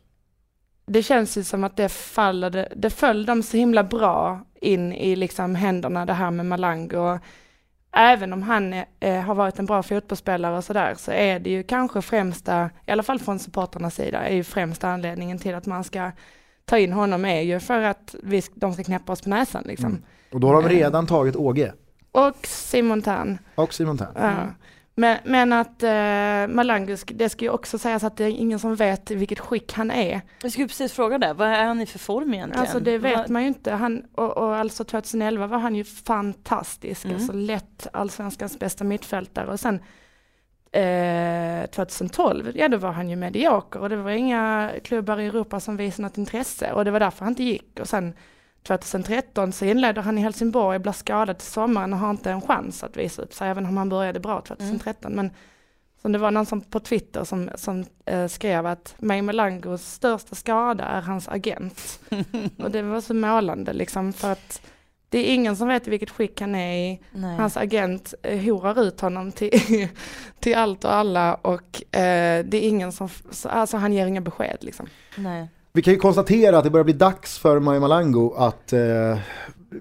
det 0.87 1.03
känns 1.03 1.39
ju 1.39 1.45
som 1.45 1.65
att 1.65 1.77
det 1.77 1.89
faller, 1.89 2.51
det, 2.51 2.69
det 2.77 2.91
föll 2.91 3.27
dem 3.27 3.43
så 3.43 3.57
himla 3.57 3.85
bra 3.85 4.41
in 4.61 4.93
i 4.93 5.17
liksom 5.17 5.55
händerna 5.55 6.07
det 6.07 6.13
här 6.13 6.31
med 6.31 6.47
Malango. 6.47 7.19
Även 7.97 8.33
om 8.33 8.43
han 8.43 8.73
eh, 9.01 9.21
har 9.21 9.35
varit 9.35 9.59
en 9.59 9.67
bra 9.67 9.83
fotbollsspelare 9.83 10.57
och 10.57 10.65
sådär 10.65 10.95
så 10.99 11.11
är 11.11 11.39
det 11.41 11.51
ju 11.51 11.63
kanske 11.63 12.03
främsta, 12.03 12.71
i 12.87 12.91
alla 12.91 13.03
fall 13.03 13.19
från 13.19 13.39
supporternas 13.39 13.95
sida, 13.95 14.19
är 14.29 14.35
ju 14.35 14.45
främsta 14.45 14.89
anledningen 14.89 15.39
till 15.39 15.55
att 15.55 15.67
man 15.67 15.85
ska 15.85 16.11
ta 16.65 16.79
in 16.79 16.93
honom 16.93 17.25
är 17.25 17.41
ju 17.41 17.61
för 17.61 17.81
att 17.81 18.15
vi, 18.23 18.43
de 18.55 18.75
ska 18.75 18.85
knäppa 18.85 19.13
oss 19.13 19.23
på 19.23 19.29
näsan 19.29 19.63
liksom. 19.67 19.91
Mm. 19.91 20.03
Och 20.33 20.41
då 20.41 20.47
har 20.47 20.63
de 20.63 20.69
redan 20.69 21.07
tagit 21.07 21.37
Åge 21.37 21.73
Och 22.13 22.47
Simon 22.47 23.03
Tern. 23.03 23.39
och 23.55 23.75
Simon 23.75 23.99
Tern. 23.99 24.09
Ja. 24.15 24.35
Men, 24.97 25.19
men 25.25 25.53
att 25.53 25.83
eh, 25.83 26.55
Malango, 26.55 26.93
sk- 26.95 27.15
det 27.15 27.29
ska 27.29 27.45
ju 27.45 27.51
också 27.51 27.79
sägas 27.79 28.05
att 28.05 28.17
det 28.17 28.25
är 28.25 28.29
ingen 28.29 28.59
som 28.59 28.75
vet 28.75 29.11
i 29.11 29.15
vilket 29.15 29.39
skick 29.41 29.73
han 29.73 29.91
är. 29.91 30.21
Jag 30.43 30.53
skulle 30.53 30.69
precis 30.69 30.93
fråga 30.93 31.19
det, 31.19 31.33
vad 31.33 31.49
är 31.49 31.65
han 31.65 31.81
i 31.81 31.87
för 31.87 31.99
form 31.99 32.35
egentligen? 32.35 32.61
Alltså 32.61 32.81
det 32.81 32.99
vet 32.99 33.17
Vad- 33.19 33.31
man 33.31 33.43
ju 33.43 33.49
inte. 33.49 33.73
Han, 33.73 34.05
och, 34.15 34.37
och 34.37 34.57
alltså 34.57 34.85
2011 34.85 35.47
var 35.47 35.59
han 35.59 35.75
ju 35.75 35.85
fantastisk, 35.85 37.05
Mm. 37.05 37.17
alltså 37.17 37.33
lätt 37.33 37.87
allsvenskans 37.93 38.59
bästa 38.59 38.85
mittfältare 38.85 39.47
och 39.53 39.61
sen 39.61 39.81
eh, 40.73 41.67
2012, 41.71 42.53
ja 42.55 42.69
då 42.69 42.77
var 42.77 42.93
han 42.93 43.11
ju 43.11 43.17
medioker 43.17 43.81
och 43.81 43.89
det 43.89 43.97
var 43.97 44.11
inga 44.11 44.71
klubbar 44.85 45.21
i 45.21 45.27
Europa 45.27 45.61
som 45.61 45.77
visade 45.77 46.03
något 46.09 46.19
intresse 46.19 46.73
och 46.73 46.85
det 46.85 46.91
var 46.91 47.01
därför 47.01 47.25
han 47.25 47.33
inte 47.33 47.45
gick 47.45 47.81
och 47.81 47.89
sen 47.89 48.15
2013 48.67 49.53
så 49.53 49.65
inledde 49.65 50.01
han 50.01 50.19
i 50.19 50.21
Helsingborg, 50.21 50.79
blev 50.79 50.93
skadad 50.93 51.39
till 51.39 51.47
sommaren 51.49 51.93
och 51.93 51.99
har 51.99 52.11
inte 52.11 52.31
en 52.31 52.41
chans 52.41 52.85
att 52.85 52.97
visa 52.97 53.23
upp 53.23 53.35
sig 53.35 53.49
även 53.49 53.67
om 53.67 53.77
han 53.77 53.89
började 53.89 54.21
bra 54.21 54.41
2013. 54.41 55.13
Men 55.13 55.31
som 56.03 56.13
det 56.13 56.19
var 56.19 56.31
någon 56.31 56.47
som 56.47 56.61
på 56.61 56.81
Twitter 56.81 57.25
som, 57.25 57.51
som 57.55 57.85
eh, 58.05 58.27
skrev 58.27 58.67
att 58.67 58.95
May 58.99 59.23
Melangos 59.23 59.93
största 59.93 60.35
skada 60.35 60.85
är 60.85 61.01
hans 61.01 61.29
agent. 61.29 62.01
och 62.59 62.71
det 62.71 62.83
var 62.83 63.01
så 63.01 63.15
målande 63.15 63.73
liksom 63.73 64.13
för 64.13 64.33
att 64.33 64.61
det 65.09 65.19
är 65.31 65.35
ingen 65.35 65.57
som 65.57 65.69
vet 65.69 65.87
i 65.87 65.91
vilket 65.91 66.11
skick 66.11 66.41
han 66.41 66.55
är 66.55 66.77
i. 66.93 67.01
Nej. 67.13 67.37
Hans 67.37 67.57
agent 67.57 68.15
eh, 68.23 68.41
horar 68.41 68.81
ut 68.83 69.01
honom 69.01 69.33
till, 69.33 69.61
till 70.41 70.55
allt 70.55 70.85
och 70.85 70.95
alla 70.95 71.35
och 71.35 71.95
eh, 71.97 72.45
det 72.45 72.65
är 72.65 72.69
ingen 72.69 72.93
som, 72.93 73.09
så- 73.31 73.49
alltså 73.49 73.77
han 73.77 73.93
ger 73.93 74.07
inga 74.07 74.21
besked 74.21 74.57
liksom. 74.61 74.87
Nej. 75.17 75.49
Vi 75.77 75.83
kan 75.83 75.93
ju 75.95 75.99
konstatera 75.99 76.59
att 76.59 76.65
det 76.65 76.71
börjar 76.71 76.85
bli 76.85 76.93
dags 76.93 77.39
för 77.39 77.61
Maja 77.61 77.81
Malango 77.81 78.35
att 78.37 78.73
eh, 78.73 79.19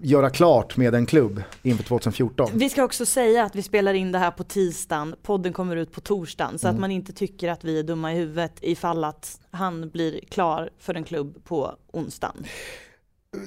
göra 0.02 0.30
klart 0.30 0.78
med 0.78 0.96
en 0.96 1.06
klubb 1.06 1.44
inför 1.64 1.84
2014. 1.84 2.50
Vi 2.54 2.70
ska 2.70 2.84
också 2.84 3.06
säga 3.06 3.44
att 3.44 3.56
vi 3.56 3.62
spelar 3.62 3.94
in 3.94 4.12
det 4.12 4.20
här 4.20 4.32
på 4.32 4.44
tisdagen, 4.44 5.16
podden 5.24 5.54
kommer 5.54 5.76
ut 5.76 5.92
på 5.92 6.02
torsdagen 6.02 6.60
så 6.60 6.68
Mm. 6.68 6.76
att 6.76 6.82
man 6.82 6.92
inte 6.92 7.14
tycker 7.14 7.50
att 7.50 7.64
vi 7.64 7.80
är 7.80 7.84
dumma 7.84 8.14
i 8.14 8.16
huvudet 8.16 8.54
ifall 8.62 9.04
att 9.04 9.40
han 9.52 9.90
blir 9.90 10.20
klar 10.30 10.70
för 10.80 10.94
en 10.94 11.04
klubb 11.04 11.44
på 11.44 11.76
onsdagen. 11.92 12.46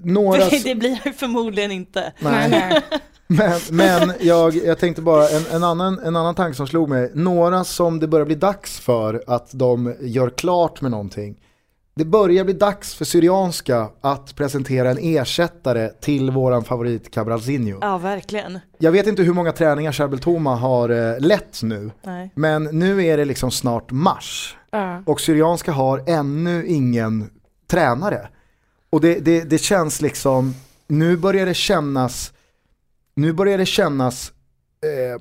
Några... 0.02 0.40
För 0.40 0.64
det 0.64 0.74
blir 0.74 1.00
han 1.04 1.12
förmodligen 1.12 1.70
inte. 1.70 2.12
Nej. 2.18 2.50
nej. 2.50 2.82
Men, 3.26 3.60
men 3.70 4.12
jag, 4.20 4.54
jag 4.54 4.78
tänkte 4.78 5.02
bara, 5.02 5.28
en, 5.28 5.46
en, 5.52 5.64
annan, 5.64 5.98
en 5.98 6.16
annan 6.16 6.34
tanke 6.34 6.56
som 6.56 6.66
slog 6.66 6.88
mig. 6.88 7.10
Några 7.14 7.64
som 7.64 8.00
det 8.00 8.08
börjar 8.08 8.26
bli 8.26 8.34
dags 8.34 8.80
för 8.80 9.24
att 9.26 9.50
de 9.52 9.94
gör 10.00 10.30
klart 10.30 10.80
med 10.80 10.90
någonting. 10.90 11.36
Det 11.98 12.04
börjar 12.04 12.44
bli 12.44 12.54
dags 12.54 12.94
för 12.94 13.04
Syrianska 13.04 13.90
att 14.00 14.34
presentera 14.34 14.90
en 14.90 14.98
ersättare 15.00 15.90
till 16.00 16.30
våran 16.30 16.64
favorit 16.64 17.10
Cabralzinho. 17.10 17.78
Ja, 17.80 17.98
verkligen. 17.98 18.58
Jag 18.78 18.92
vet 18.92 19.06
inte 19.06 19.22
hur 19.22 19.32
många 19.32 19.52
träningar 19.52 19.92
Charbel 19.92 20.18
Toma 20.18 20.56
har 20.56 20.88
eh, 20.88 21.20
lett 21.20 21.62
nu. 21.62 21.90
Nej. 22.02 22.30
Men 22.34 22.64
nu 22.64 23.04
är 23.04 23.16
det 23.16 23.24
liksom 23.24 23.50
snart 23.50 23.90
mars. 23.90 24.56
Ja. 24.70 25.02
Och 25.06 25.20
Syrianska 25.20 25.72
har 25.72 26.02
ännu 26.06 26.66
ingen 26.66 27.30
tränare. 27.66 28.28
Och 28.90 29.00
det, 29.00 29.18
det, 29.18 29.40
det 29.50 29.58
känns 29.58 30.00
liksom, 30.00 30.54
nu 30.86 31.16
börjar 31.16 31.46
det 31.46 31.54
kännas, 31.54 32.32
nu 33.14 33.32
börjar 33.32 33.58
det 33.58 33.66
kännas, 33.66 34.32
eh, 34.82 35.20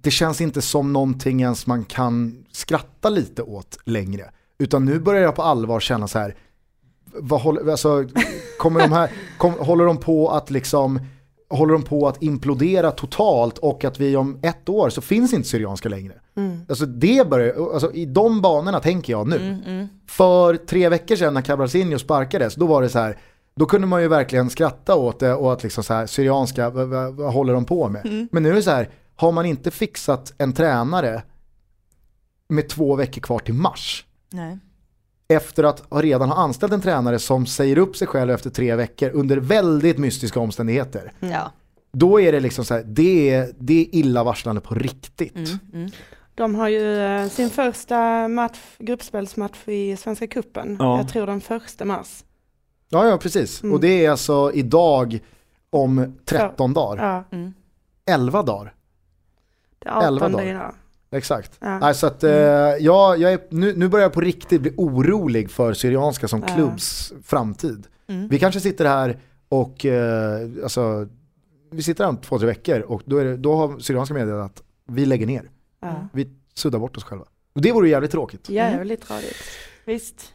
det 0.00 0.10
känns 0.10 0.40
inte 0.40 0.62
som 0.62 0.92
någonting 0.92 1.42
ens 1.42 1.66
man 1.66 1.84
kan 1.84 2.44
skratta 2.52 3.08
lite 3.08 3.42
åt 3.42 3.78
längre. 3.84 4.30
Utan 4.58 4.84
nu 4.84 4.98
börjar 4.98 5.22
jag 5.22 5.34
på 5.34 5.42
allvar 5.42 5.80
känna 5.80 6.08
så 6.08 6.18
här, 6.18 6.34
vad 7.14 7.40
håller, 7.40 7.70
alltså, 7.70 8.04
kommer 8.58 8.80
de 8.80 8.92
här, 8.92 9.10
kom, 9.38 9.52
håller 9.52 9.84
de 9.84 9.96
på 9.96 10.30
att 10.30 10.50
liksom, 10.50 11.00
håller 11.48 11.72
de 11.72 11.82
på 11.82 12.08
att 12.08 12.22
implodera 12.22 12.90
totalt 12.90 13.58
och 13.58 13.84
att 13.84 14.00
vi 14.00 14.16
om 14.16 14.38
ett 14.42 14.68
år 14.68 14.90
så 14.90 15.00
finns 15.00 15.32
inte 15.32 15.48
Syrianska 15.48 15.88
längre. 15.88 16.14
Mm. 16.36 16.60
Alltså 16.68 16.86
det 16.86 17.28
börjar, 17.30 17.72
alltså 17.72 17.92
i 17.92 18.06
de 18.06 18.40
banorna 18.40 18.80
tänker 18.80 19.12
jag 19.12 19.28
nu. 19.28 19.36
Mm, 19.36 19.62
mm. 19.66 19.88
För 20.08 20.56
tre 20.56 20.88
veckor 20.88 21.16
sedan 21.16 21.34
när 21.34 21.42
Cabralzinho 21.42 21.98
sparkades, 21.98 22.54
då 22.54 22.66
var 22.66 22.82
det 22.82 22.88
så 22.88 22.98
här, 22.98 23.18
då 23.56 23.66
kunde 23.66 23.86
man 23.86 24.02
ju 24.02 24.08
verkligen 24.08 24.50
skratta 24.50 24.94
åt 24.94 25.20
det 25.20 25.34
och 25.34 25.52
att 25.52 25.62
liksom 25.62 25.84
så 25.84 25.94
här, 25.94 26.06
Syrianska, 26.06 26.70
vad, 26.70 26.88
vad, 26.88 27.14
vad 27.14 27.32
håller 27.32 27.52
de 27.52 27.64
på 27.64 27.88
med? 27.88 28.28
Men 28.32 28.42
nu 28.42 28.50
är 28.50 28.54
det 28.54 28.62
så 28.62 28.70
här, 28.70 28.90
har 29.16 29.32
man 29.32 29.46
inte 29.46 29.70
fixat 29.70 30.32
en 30.38 30.52
tränare 30.52 31.22
med 32.48 32.68
två 32.68 32.96
veckor 32.96 33.20
kvar 33.20 33.38
till 33.38 33.54
mars, 33.54 34.04
Nej. 34.36 34.58
efter 35.28 35.64
att 35.64 35.82
ha 35.90 36.02
redan 36.02 36.28
ha 36.28 36.36
anställt 36.36 36.72
en 36.72 36.80
tränare 36.80 37.18
som 37.18 37.46
säger 37.46 37.78
upp 37.78 37.96
sig 37.96 38.06
själv 38.08 38.30
efter 38.30 38.50
tre 38.50 38.74
veckor 38.74 39.10
under 39.10 39.36
väldigt 39.36 39.98
mystiska 39.98 40.40
omständigheter. 40.40 41.12
Ja. 41.20 41.52
Då 41.92 42.20
är 42.20 42.32
det 42.32 42.40
liksom 42.40 42.64
så 42.64 42.74
här, 42.74 42.82
det 42.86 43.30
är, 43.30 43.52
det 43.58 43.80
är 43.80 43.94
illavarslande 43.94 44.60
på 44.60 44.74
riktigt. 44.74 45.36
Mm, 45.36 45.58
mm. 45.72 45.90
De 46.34 46.54
har 46.54 46.68
ju 46.68 46.98
eh, 47.02 47.28
sin 47.28 47.50
första 47.50 48.28
match, 48.28 48.58
gruppspelsmatch 48.78 49.68
i 49.68 49.96
Svenska 49.96 50.26
Cupen. 50.26 50.76
Ja. 50.80 50.96
Jag 50.98 51.08
tror 51.08 51.26
den 51.26 51.40
första 51.40 51.84
mars. 51.84 52.24
Ja, 52.88 53.08
ja 53.08 53.18
precis. 53.18 53.62
Mm. 53.62 53.74
Och 53.74 53.80
det 53.80 54.04
är 54.04 54.10
alltså 54.10 54.52
idag 54.54 55.18
om 55.70 56.16
13 56.24 56.74
dagar. 56.74 57.04
Ja, 57.30 57.36
Mm. 57.36 57.54
11 58.06 58.42
dagar. 58.42 58.74
det 59.78 59.88
är 59.88 60.06
11 60.06 60.26
18 60.26 60.32
dagar. 60.32 60.74
Exakt. 61.10 61.52
Ja. 61.60 61.78
Nej, 61.78 61.94
så 61.94 62.06
att, 62.06 62.24
eh, 62.24 62.30
jag, 62.30 63.18
jag 63.18 63.32
är, 63.32 63.40
nu, 63.50 63.72
nu 63.76 63.88
börjar 63.88 64.04
jag 64.04 64.12
på 64.12 64.20
riktigt 64.20 64.60
bli 64.62 64.72
orolig 64.76 65.50
för 65.50 65.72
Syrianska 65.72 66.28
som 66.28 66.40
Ja. 66.48 66.54
klubbs 66.54 67.12
framtid. 67.24 67.86
Mm. 68.08 68.28
Vi 68.28 68.38
kanske 68.38 68.60
sitter 68.60 68.84
här 68.84 69.18
och, 69.48 69.86
eh, 69.86 70.40
alltså, 70.62 71.08
vi 71.70 71.82
sitter 71.82 72.04
här 72.04 72.08
om 72.08 72.16
två, 72.16 72.38
tre 72.38 72.46
veckor 72.46 72.80
och 72.80 73.02
då, 73.04 73.18
är 73.18 73.24
det, 73.24 73.36
då 73.36 73.56
har 73.56 73.78
Syrianska 73.78 74.14
meddelat 74.14 74.44
att 74.50 74.62
vi 74.88 75.06
lägger 75.06 75.26
ner. 75.26 75.50
Ja. 75.80 76.08
Vi 76.12 76.30
suddar 76.54 76.78
bort 76.78 76.96
oss 76.96 77.04
själva. 77.04 77.24
Och 77.54 77.60
det 77.62 77.72
vore 77.72 77.88
jävligt 77.88 78.10
tråkigt. 78.10 78.48
Jävligt 78.48 79.02
tradigt. 79.06 79.36
Visst. 79.84 80.32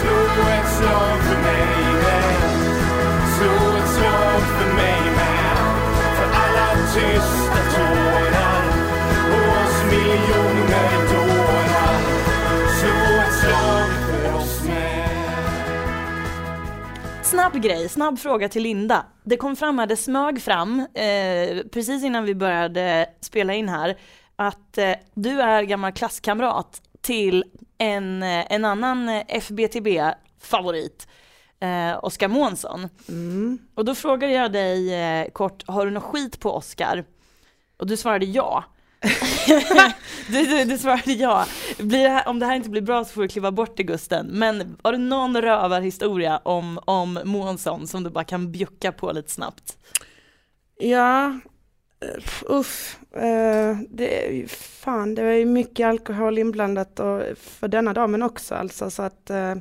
Slå 0.00 0.08
Snabb 17.22 17.62
grej, 17.62 17.88
snabb 17.88 18.18
fråga 18.18 18.48
till 18.48 18.62
Linda. 18.62 19.06
Det 19.24 19.36
kom 19.36 19.56
fram 19.56 19.78
här, 19.78 19.86
det 19.86 19.96
smög 19.96 20.42
fram 20.42 20.80
eh, 20.80 21.62
precis 21.72 22.04
innan 22.04 22.24
vi 22.24 22.34
började 22.34 23.06
spela 23.20 23.54
in 23.54 23.68
här 23.68 23.98
att 24.36 24.78
eh, 24.78 24.94
du 25.14 25.40
är 25.40 25.62
gammal 25.62 25.92
klasskamrat 25.92 26.82
till 27.00 27.44
en, 27.78 28.22
eh, 28.22 28.52
en 28.52 28.64
annan 28.64 29.08
eh, 29.08 29.22
FBTB-favorit, 29.28 31.08
eh, 31.60 32.04
Oskar 32.04 32.28
Månsson. 32.28 32.88
Mm. 33.08 33.58
Och 33.74 33.84
då 33.84 33.94
frågade 33.94 34.32
jag 34.32 34.52
dig 34.52 34.94
eh, 34.94 35.30
kort, 35.30 35.64
har 35.66 35.84
du 35.84 35.90
något 35.90 36.04
skit 36.04 36.40
på 36.40 36.52
Oskar? 36.52 37.04
Och 37.76 37.86
du 37.86 37.96
svarade 37.96 38.26
ja. 38.26 38.64
du, 40.28 40.46
du, 40.46 40.64
du 40.64 40.78
svarade 40.78 41.12
ja. 41.12 41.46
Blir 41.78 42.02
det 42.02 42.08
här, 42.08 42.28
om 42.28 42.38
det 42.38 42.46
här 42.46 42.56
inte 42.56 42.70
blir 42.70 42.82
bra 42.82 43.04
så 43.04 43.12
får 43.12 43.22
du 43.22 43.28
kliva 43.28 43.50
bort 43.50 43.80
i 43.80 43.82
Gusten. 43.82 44.26
Men 44.26 44.76
har 44.82 44.92
du 44.92 44.98
någon 44.98 45.42
rövarhistoria 45.42 46.38
om, 46.38 46.80
om 46.84 47.20
Månsson 47.24 47.86
som 47.86 48.04
du 48.04 48.10
bara 48.10 48.24
kan 48.24 48.52
bjucka 48.52 48.92
på 48.92 49.12
lite 49.12 49.30
snabbt? 49.30 49.78
Ja, 50.78 51.26
eh, 52.00 52.22
uff. 52.46 52.98
Uh, 53.16 53.78
det 53.90 54.26
är 54.26 54.32
ju 54.32 54.48
fan, 54.48 55.14
det 55.14 55.24
var 55.24 55.30
ju 55.30 55.44
mycket 55.44 55.86
alkohol 55.86 56.38
inblandat 56.38 57.00
och 57.00 57.22
för 57.38 57.68
denna 57.68 57.92
damen 57.92 58.22
också 58.22 58.54
alltså 58.54 58.90
så 58.90 59.02
att 59.02 59.30
uh, 59.30 59.54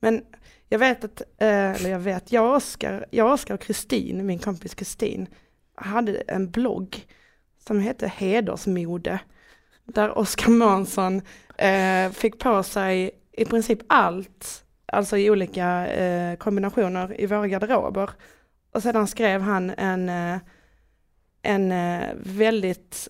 men 0.00 0.22
jag 0.68 0.78
vet 0.78 1.04
att, 1.04 1.20
uh, 1.20 1.48
eller 1.48 1.90
jag 1.90 1.98
vet, 1.98 2.32
jag 2.32 2.50
och 2.50 2.56
Oskar, 2.56 3.06
jag 3.10 3.26
och 3.26 3.32
Oskar 3.32 3.54
och 3.54 3.60
Kristin, 3.60 4.26
min 4.26 4.38
kompis 4.38 4.74
Kristin, 4.74 5.26
hade 5.74 6.16
en 6.16 6.50
blogg 6.50 7.06
som 7.66 7.80
hette 7.80 8.06
Hedersmode. 8.06 9.18
Där 9.84 10.18
Oskar 10.18 10.50
Månsson 10.50 11.22
eh, 11.56 12.10
fick 12.10 12.38
på 12.38 12.62
sig 12.62 13.10
i 13.32 13.44
princip 13.44 13.78
allt, 13.86 14.64
alltså 14.86 15.16
i 15.16 15.30
olika 15.30 15.86
eh, 15.86 16.36
kombinationer 16.36 17.20
i 17.20 17.26
våra 17.26 17.48
garderober. 17.48 18.10
Och 18.72 18.82
sedan 18.82 19.06
skrev 19.06 19.40
han 19.40 19.70
en, 19.70 20.08
eh, 20.08 20.38
en 21.42 21.72
eh, 21.72 22.08
väldigt 22.16 23.08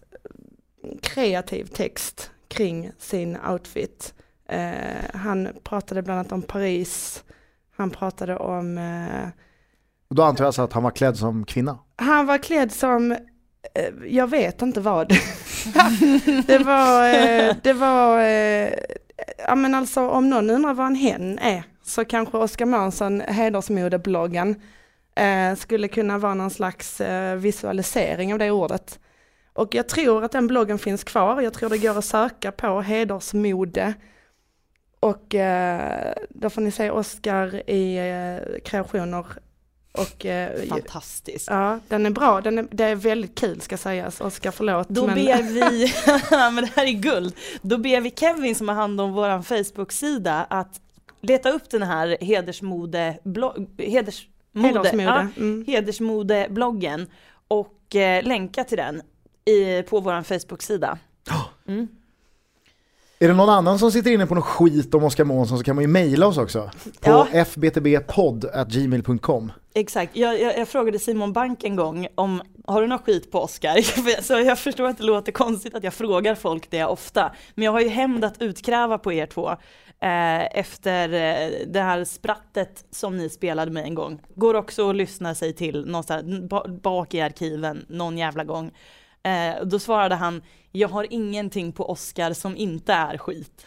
kreativ 1.03 1.65
text 1.65 2.31
kring 2.49 2.91
sin 2.99 3.39
outfit. 3.51 4.15
Eh, 4.49 5.15
han 5.15 5.49
pratade 5.63 6.03
bland 6.03 6.19
annat 6.21 6.33
om 6.33 6.43
Paris, 6.43 7.25
han 7.77 7.91
pratade 7.91 8.37
om 8.37 8.79
eh, 8.79 9.29
då 10.11 10.23
antar 10.23 10.45
jag 10.45 10.47
alltså 10.47 10.63
att 10.63 10.73
han 10.73 10.83
var 10.83 10.91
klädd 10.91 11.17
som 11.17 11.45
kvinna. 11.45 11.79
han 11.97 12.27
var 12.27 12.39
klädd 12.39 12.73
som, 12.73 13.17
Eh, 13.75 13.93
jag 14.07 14.31
vet 14.31 14.62
inte 14.62 14.81
vad. 14.81 15.09
det 16.47 16.59
var, 16.59 17.09
eh, 17.09 17.57
det 17.62 17.72
var, 17.72 18.18
eh, 18.18 18.72
ja 19.47 19.55
men 19.55 19.75
alltså 19.75 20.09
om 20.09 20.31
någon 20.31 20.51
undrar 20.51 20.75
vad 20.75 20.87
en 20.87 20.95
hen 20.95 21.39
är 21.39 21.62
så 21.83 22.05
kanske 22.05 22.39
Oskar 22.39 22.66
Månsson, 22.66 23.20
hedersmodebloggen, 23.20 24.61
skulle 25.57 25.89
kunna 25.89 26.18
vara 26.18 26.35
någon 26.35 26.51
slags 26.51 27.01
visualisering 27.37 28.33
av 28.33 28.39
det 28.39 28.51
ordet. 28.51 28.99
Och 29.53 29.75
jag 29.75 29.89
tror 29.89 30.25
att 30.25 30.33
den 30.33 30.47
bloggen 30.47 30.79
finns 30.79 31.05
kvar, 31.05 31.41
jag 31.41 31.53
tror 31.53 31.68
det 31.68 31.79
går 31.79 31.99
att 31.99 32.05
söka 32.05 32.53
på 32.53 32.81
hedersmode. 32.81 33.95
Och 35.01 35.35
då 36.29 36.51
får 36.51 36.61
ni 36.61 36.70
se 36.70 36.91
Oskar 36.91 37.70
i 37.70 37.99
kreationer. 38.64 39.27
Och 39.99 40.27
eh, 40.27 40.63
Fantastiskt. 40.69 41.47
Ja, 41.51 41.81
den 41.89 42.07
är 42.07 42.11
bra. 42.11 42.41
Den 42.41 42.59
är, 42.59 42.67
det 42.71 42.85
är 42.85 42.95
väldigt 42.95 43.35
kul 43.39 43.61
ska 43.61 43.77
sägas. 43.77 44.21
Oskar, 44.21 44.51
förlåt. 44.51 44.89
Då 44.89 45.07
men- 45.07 45.15
ber 45.15 45.43
vi, 45.43 45.93
men 46.31 46.57
det 46.57 46.71
här 46.77 46.87
är 46.87 46.93
guld, 46.93 47.35
då 47.63 47.79
ber 47.79 48.01
vi 48.01 48.11
Kevin 48.17 48.55
som 48.55 48.69
har 48.69 48.75
hand 48.75 49.01
om 49.01 49.13
vår 49.13 49.43
Facebook-sida 49.43 50.47
att 50.51 50.81
leta 51.21 51.51
upp 51.51 51.71
den 51.71 51.83
här 51.83 52.17
hedersmode, 52.21 53.19
hedersmode, 53.79 54.69
Hedersmode. 54.69 55.03
Ja, 55.03 55.27
Mm. 55.37 55.65
hedersmodebloggen 55.67 57.07
och 57.49 57.95
eh, 57.97 58.23
länka 58.25 58.65
till 58.65 58.77
den 58.79 59.03
i, 59.45 59.83
på 59.83 60.01
vår 60.01 60.23
Facebook-sida. 60.23 60.99
Mm. 61.69 61.89
Är 63.19 63.29
det 63.29 63.35
någon 63.35 63.49
annan 63.49 63.79
som 63.79 63.93
sitter 63.93 64.11
inne 64.11 64.27
på 64.27 64.35
något 64.35 64.45
skit 64.45 64.95
om 64.95 65.05
Oskar 65.05 65.25
Månsson 65.25 65.59
så 65.59 65.65
kan 65.65 65.77
man 65.77 65.83
ju 65.85 65.89
mejla 65.89 66.27
oss 66.27 66.39
också. 66.39 66.71
På 67.01 67.27
Ja. 67.33 67.45
fbtbpodd.gmail.com 67.45 69.53
Exakt, 69.77 70.16
jag, 70.16 70.41
jag, 70.41 70.59
jag 70.59 70.68
frågade 70.68 70.99
Simon 70.99 71.33
Bank 71.33 71.64
en 71.64 71.77
gång 71.77 72.09
om, 72.14 72.43
har 72.66 72.81
du 72.83 72.87
något 72.87 73.05
skit 73.05 73.31
på 73.31 73.41
Oscar? 73.41 73.81
Så 74.22 74.33
jag 74.33 74.59
förstår 74.59 74.89
att 74.89 74.99
det 74.99 75.05
låter 75.05 75.33
konstigt 75.33 75.75
att 75.75 75.85
jag 75.85 75.95
frågar 75.95 76.35
folk 76.35 76.70
det 76.70 76.85
ofta, 76.85 77.35
men 77.55 77.64
jag 77.64 77.72
har 77.72 77.81
ju 77.81 77.89
hämnd 77.89 78.25
att 78.25 78.43
utkräva 78.43 78.99
på 78.99 79.12
er 79.12 79.27
två 79.27 79.51
eh, 80.01 80.59
efter 80.59 81.09
eh, 81.12 81.51
det 81.66 81.81
här 81.81 82.05
sprattet 82.05 82.85
som 82.91 83.16
ni 83.16 83.29
spelade 83.29 83.70
med 83.70 83.85
en 83.85 83.95
gång. 83.95 84.20
Går 84.35 84.55
också 84.55 84.91
att 84.91 84.97
lyssna 84.97 85.35
sig 85.35 85.53
till 85.53 85.87
någonstans 85.87 86.51
bak 86.83 87.14
i 87.14 87.20
arkiven 87.20 87.87
någon 87.89 88.18
jävla 88.18 88.45
gång. 88.45 88.70
Eh, 89.22 89.64
då 89.64 89.79
svarade 89.79 90.14
han, 90.14 90.43
jag 90.72 90.89
har 90.89 91.07
ingenting 91.11 91.72
på 91.72 91.91
Oscar 91.91 92.33
som 92.33 92.57
inte 92.57 92.93
är 92.93 93.18
skit. 93.18 93.66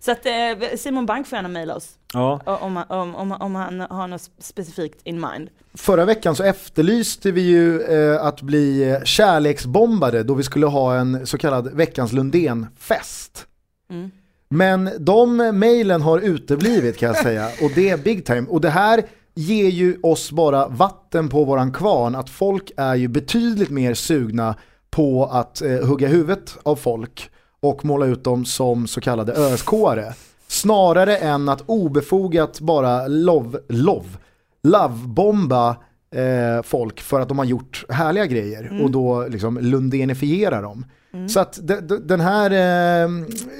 Så 0.00 0.12
att 0.12 0.26
eh, 0.26 0.76
Simon 0.76 1.06
Bank 1.06 1.26
får 1.26 1.36
gärna 1.36 1.48
mejla 1.48 1.74
oss 1.74 1.88
Ja. 2.12 2.40
om, 2.44 2.84
om, 2.88 3.14
om, 3.14 3.32
om 3.32 3.54
han 3.54 3.80
har 3.80 4.08
något 4.08 4.30
specifikt 4.38 5.00
in 5.04 5.20
mind. 5.20 5.48
Förra 5.74 6.04
veckan 6.04 6.36
så 6.36 6.42
efterlyste 6.42 7.30
vi 7.30 7.40
ju 7.40 7.82
eh, 7.82 8.24
att 8.24 8.42
bli 8.42 8.90
eh, 8.90 9.02
kärleksbombade 9.04 10.22
då 10.22 10.34
vi 10.34 10.42
skulle 10.42 10.66
ha 10.66 10.96
en 10.96 11.26
så 11.26 11.38
kallad 11.38 11.74
veckans 11.74 12.12
Lundén-fest. 12.12 13.46
Mm. 13.90 14.10
Men 14.48 14.90
de 14.98 15.36
mejlen 15.36 16.02
har 16.02 16.18
uteblivit 16.18 16.96
kan 16.96 17.06
jag 17.06 17.16
säga 17.16 17.46
och 17.62 17.70
det 17.74 17.88
är 17.88 17.96
big 17.96 18.26
time. 18.26 18.46
Och 18.48 18.60
det 18.60 18.70
här 18.70 19.02
ger 19.34 19.68
ju 19.68 19.98
oss 20.02 20.32
bara 20.32 20.68
vatten 20.68 21.28
på 21.28 21.44
våran 21.44 21.72
kvarn 21.72 22.14
att 22.14 22.30
folk 22.30 22.70
är 22.76 22.94
ju 22.94 23.08
betydligt 23.08 23.70
mer 23.70 23.94
sugna 23.94 24.54
på 24.90 25.24
att 25.26 25.62
eh, 25.62 25.86
hugga 25.86 26.08
huvudet 26.08 26.56
av 26.62 26.76
folk 26.76 27.30
och 27.64 27.84
måla 27.84 28.06
ut 28.06 28.24
dem 28.24 28.44
som 28.44 28.86
så 28.86 29.00
kallade 29.00 29.32
ÖSK-are. 29.32 30.12
Snarare 30.48 31.16
än 31.16 31.48
att 31.48 31.62
obefogat 31.66 32.60
bara 32.60 33.06
love, 33.06 33.58
love, 33.68 34.08
lovebomba 34.62 35.76
eh, 36.14 36.62
folk 36.62 37.00
för 37.00 37.20
att 37.20 37.28
de 37.28 37.38
har 37.38 37.44
gjort 37.44 37.84
härliga 37.88 38.26
grejer 38.26 38.80
och 38.82 38.90
då 38.90 39.26
liksom 39.28 39.58
lundenifiera 39.58 40.60
dem. 40.60 40.86
Så 41.28 41.40
att 41.40 41.58
de, 41.62 41.74
de, 41.80 41.96
den 42.06 42.20
här 42.20 42.50
eh, 42.50 43.10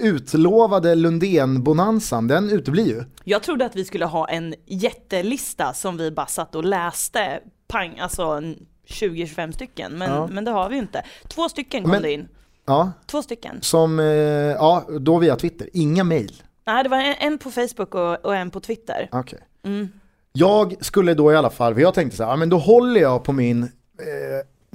utlovade 0.00 0.94
Lundén-bonanzan, 0.94 2.28
den 2.28 2.50
uteblir 2.50 2.86
ju. 2.86 3.04
Jag 3.24 3.42
trodde 3.42 3.64
att 3.66 3.76
vi 3.76 3.84
skulle 3.84 4.04
ha 4.04 4.28
en 4.28 4.54
jättelista 4.66 5.72
som 5.72 5.96
vi 5.96 6.10
bara 6.10 6.26
satt 6.26 6.54
och 6.54 6.64
läste, 6.64 7.40
pang, 7.68 7.98
alltså 7.98 8.22
en 8.22 8.66
20-25 8.88 9.52
stycken, 9.52 9.92
men, 9.98 10.10
Ja. 10.10 10.26
men 10.32 10.44
det 10.44 10.50
har 10.50 10.68
vi 10.68 10.74
ju 10.74 10.80
inte. 10.80 11.04
Två 11.28 11.48
stycken 11.48 11.82
kom 11.82 11.90
Men- 11.92 12.02
det 12.02 12.12
in. 12.12 12.28
Ja, 12.66 12.92
Två 13.06 13.22
stycken. 13.22 13.58
som, 13.62 13.98
eh, 13.98 14.04
ja, 14.06 14.84
då 15.00 15.18
via 15.18 15.36
Twitter, 15.36 15.68
inga 15.72 16.04
mail. 16.04 16.42
Nej, 16.66 16.82
det 16.82 16.88
var 16.88 16.98
en, 16.98 17.14
en 17.18 17.38
på 17.38 17.50
Facebook 17.50 17.94
och, 17.94 18.24
och 18.24 18.36
en 18.36 18.50
på 18.50 18.60
Twitter. 18.60 19.08
Okej. 19.12 19.38
Mm. 19.64 19.88
Jag 20.32 20.74
skulle 20.80 21.14
då 21.14 21.32
i 21.32 21.36
alla 21.36 21.50
fall, 21.50 21.74
för 21.74 21.80
jag 21.80 21.94
tänkte 21.94 22.16
så 22.16 22.24
här, 22.24 22.36
men 22.36 22.48
då 22.48 22.58
håller 22.58 23.00
jag 23.00 23.24
på 23.24 23.32
min 23.32 23.62
eh, 23.62 23.68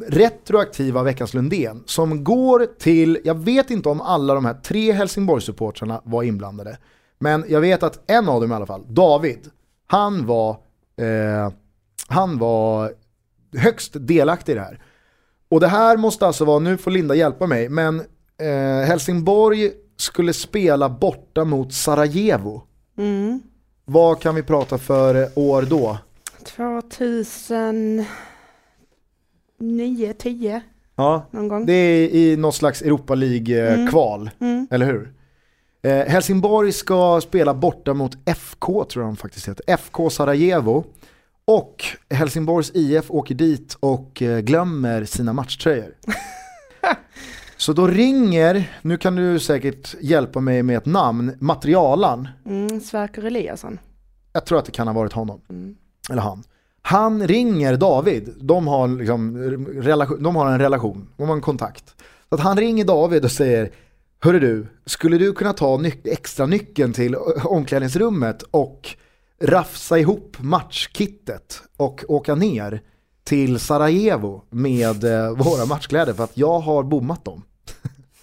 retroaktiva 0.08 1.04
Veckans 1.04 1.34
Lundén 1.34 1.84
som 1.86 2.24
går 2.24 2.68
till, 2.80 3.20
jag 3.24 3.36
vet 3.36 3.72
inte 3.72 3.90
om 3.90 4.02
alla 4.02 4.34
de 4.34 4.46
här 4.46 4.54
tre 4.54 4.92
Helsingborgssupportrarna 4.92 6.02
var 6.04 6.24
inblandade, 6.24 6.78
men 7.20 7.46
jag 7.48 7.62
vet 7.62 7.84
att 7.84 8.12
en 8.12 8.30
av 8.30 8.42
dem 8.42 8.52
i 8.52 8.56
alla 8.56 8.66
fall, 8.66 8.84
David, 8.88 9.40
han 9.88 10.26
var, 10.26 10.50
eh, 10.98 11.52
han 12.08 12.38
var 12.38 12.92
högst 13.58 13.92
delaktig 13.94 14.52
i 14.52 14.56
det 14.56 14.62
här. 14.62 14.80
Och 15.50 15.60
det 15.60 15.68
här 15.68 15.98
måste 15.98 16.28
alltså 16.28 16.46
vara, 16.46 16.60
nu 16.60 16.78
får 16.78 16.92
Linda 16.92 17.16
hjälpa 17.16 17.48
mig, 17.48 17.70
men 17.70 18.02
Eh, 18.42 18.86
Helsingborg 18.88 19.72
skulle 19.98 20.34
spela 20.34 20.90
borta 20.90 21.46
mot 21.46 21.74
Sarajevo. 21.74 22.62
Mm. 22.98 23.40
Vad 23.86 24.20
kan 24.22 24.36
vi 24.36 24.44
prata 24.44 24.78
för 24.78 25.28
år 25.36 25.62
då? 25.62 25.98
2009, 29.60 30.14
10 30.18 30.62
Ja, 30.96 31.26
någon 31.32 31.48
gång. 31.48 31.66
det 31.66 31.74
är 31.74 32.10
i 32.10 32.38
något 32.38 32.56
slags 32.56 32.82
Europa 32.82 33.16
League-kval, 33.16 34.30
Mm. 34.40 34.68
eller 34.72 34.86
hur? 34.86 35.14
Eh, 35.82 36.06
Helsingborg 36.08 36.72
ska 36.72 37.22
spela 37.22 37.54
borta 37.54 37.94
mot 37.94 38.12
FK, 38.26 38.84
tror 38.86 39.06
jag 39.06 39.12
de 39.14 39.18
faktiskt 39.18 39.48
heter. 39.48 39.64
FK 39.68 40.10
Sarajevo. 40.10 40.84
Och 41.52 41.86
Helsingborgs 42.10 42.72
IF 42.74 43.12
åker 43.12 43.36
dit 43.36 43.78
och 43.80 44.22
eh, 44.22 44.40
glömmer 44.40 45.06
sina 45.06 45.34
matchtröjor. 45.34 45.96
Så 47.58 47.74
då 47.74 47.88
ringer, 47.88 48.72
nu 48.82 48.98
kan 48.98 49.16
du 49.16 49.40
säkert 49.40 49.96
hjälpa 50.02 50.40
mig 50.40 50.64
med 50.64 50.78
ett 50.78 50.86
namn, 50.86 51.36
materialan. 51.40 52.28
Mm, 52.46 52.80
Sverker 52.80 53.24
Eliasson. 53.24 53.80
Jag 54.34 54.46
tror 54.46 54.60
att 54.60 54.66
det 54.66 54.72
kan 54.72 54.88
ha 54.88 54.94
varit 54.94 55.14
honom. 55.14 55.42
Mm. 55.50 55.76
Eller 56.10 56.22
han. 56.22 56.44
Han 56.82 57.28
ringer 57.28 57.78
David, 57.78 58.34
de 58.42 58.68
har, 58.68 58.88
liksom, 58.88 59.38
relation, 59.68 60.24
de 60.24 60.36
har 60.36 60.52
en 60.52 60.60
relation, 60.60 61.08
de 61.18 61.28
har 61.28 61.36
en 61.36 61.42
kontakt. 61.42 61.96
Så 62.30 62.36
att 62.36 62.42
han 62.42 62.58
ringer 62.58 62.86
David 62.86 63.26
och 63.26 63.32
säger, 63.32 63.72
Hörru 64.24 64.40
du, 64.40 64.68
skulle 64.86 65.18
du 65.18 65.34
kunna 65.34 65.54
ta 65.54 65.78
ny- 65.78 66.02
extra 66.04 66.46
nyckeln 66.46 66.94
till 66.94 67.16
omklädningsrummet 67.44 68.42
och 68.42 68.96
rafsa 69.42 70.00
ihop 70.00 70.38
matchkittet 70.40 71.62
och 71.78 72.04
åka 72.08 72.36
ner 72.36 72.82
till 73.24 73.60
Sarajevo 73.60 74.42
med 74.50 75.04
eh, 75.04 75.32
våra 75.32 75.66
matchkläder 75.66 76.14
för 76.14 76.24
att 76.24 76.38
jag 76.38 76.60
har 76.60 76.84
bommat 76.84 77.26
dem. 77.26 77.44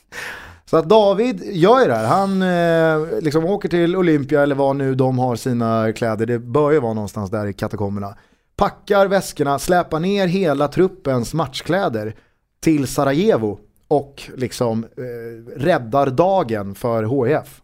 Så 0.70 0.76
att 0.76 0.88
David 0.88 1.42
gör 1.52 1.80
ju 1.80 1.86
det 1.86 1.94
här. 1.94 2.06
Han 2.06 2.42
eh, 2.42 3.20
liksom 3.20 3.44
åker 3.44 3.68
till 3.68 3.96
Olympia 3.96 4.42
eller 4.42 4.54
var 4.54 4.74
nu 4.74 4.94
de 4.94 5.18
har 5.18 5.36
sina 5.36 5.92
kläder. 5.92 6.26
Det 6.26 6.38
bör 6.38 6.70
ju 6.70 6.80
vara 6.80 6.94
någonstans 6.94 7.30
där 7.30 7.46
i 7.46 7.52
katakomberna. 7.52 8.16
Packar 8.56 9.06
väskorna, 9.06 9.58
släpar 9.58 10.00
ner 10.00 10.26
hela 10.26 10.68
truppens 10.68 11.34
matchkläder 11.34 12.14
till 12.60 12.86
Sarajevo 12.86 13.58
och 13.88 14.22
liksom 14.36 14.84
eh, 14.84 15.60
räddar 15.60 16.10
dagen 16.10 16.74
för 16.74 17.26
HIF. 17.26 17.62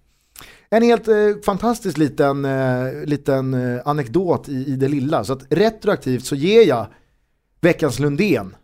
En 0.75 0.83
helt 0.83 1.09
eh, 1.09 1.14
fantastisk 1.45 1.99
liten, 1.99 2.45
eh, 2.45 3.05
liten 3.05 3.55
eh, 3.55 3.81
anekdot 3.85 4.49
i, 4.49 4.53
i 4.53 4.77
det 4.77 4.89
lilla. 4.89 5.25
Så 5.25 5.33
att 5.33 5.43
retroaktivt 5.51 6.25
så 6.25 6.35
ger 6.35 6.68
jag 6.68 6.87
veckans 7.61 7.99
Lundén 7.99 8.57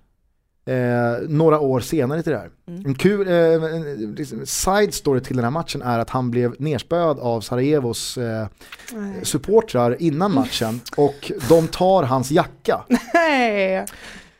eh, 0.67 1.29
några 1.29 1.61
år 1.61 1.81
senare 1.81 2.23
till 2.23 2.33
det 2.33 2.39
här. 2.39 2.51
En 2.67 2.95
kul 2.95 3.29
eh, 3.29 4.15
liksom, 4.17 4.47
side 4.47 4.95
story 4.95 5.21
till 5.21 5.37
den 5.37 5.45
här 5.45 5.51
matchen 5.51 5.83
är 5.83 5.99
att 5.99 6.11
han 6.11 6.31
blev 6.31 6.55
nerspöad 6.59 7.19
av 7.19 7.41
Sarajevos 7.41 8.19
eh, 8.19 8.47
supportrar 9.23 10.03
innan 10.03 10.35
matchen 10.35 10.81
och 10.97 11.33
de 11.49 11.69
tar 11.69 12.03
hans 12.03 12.31
jacka. 12.31 12.85
Nej. 13.15 13.87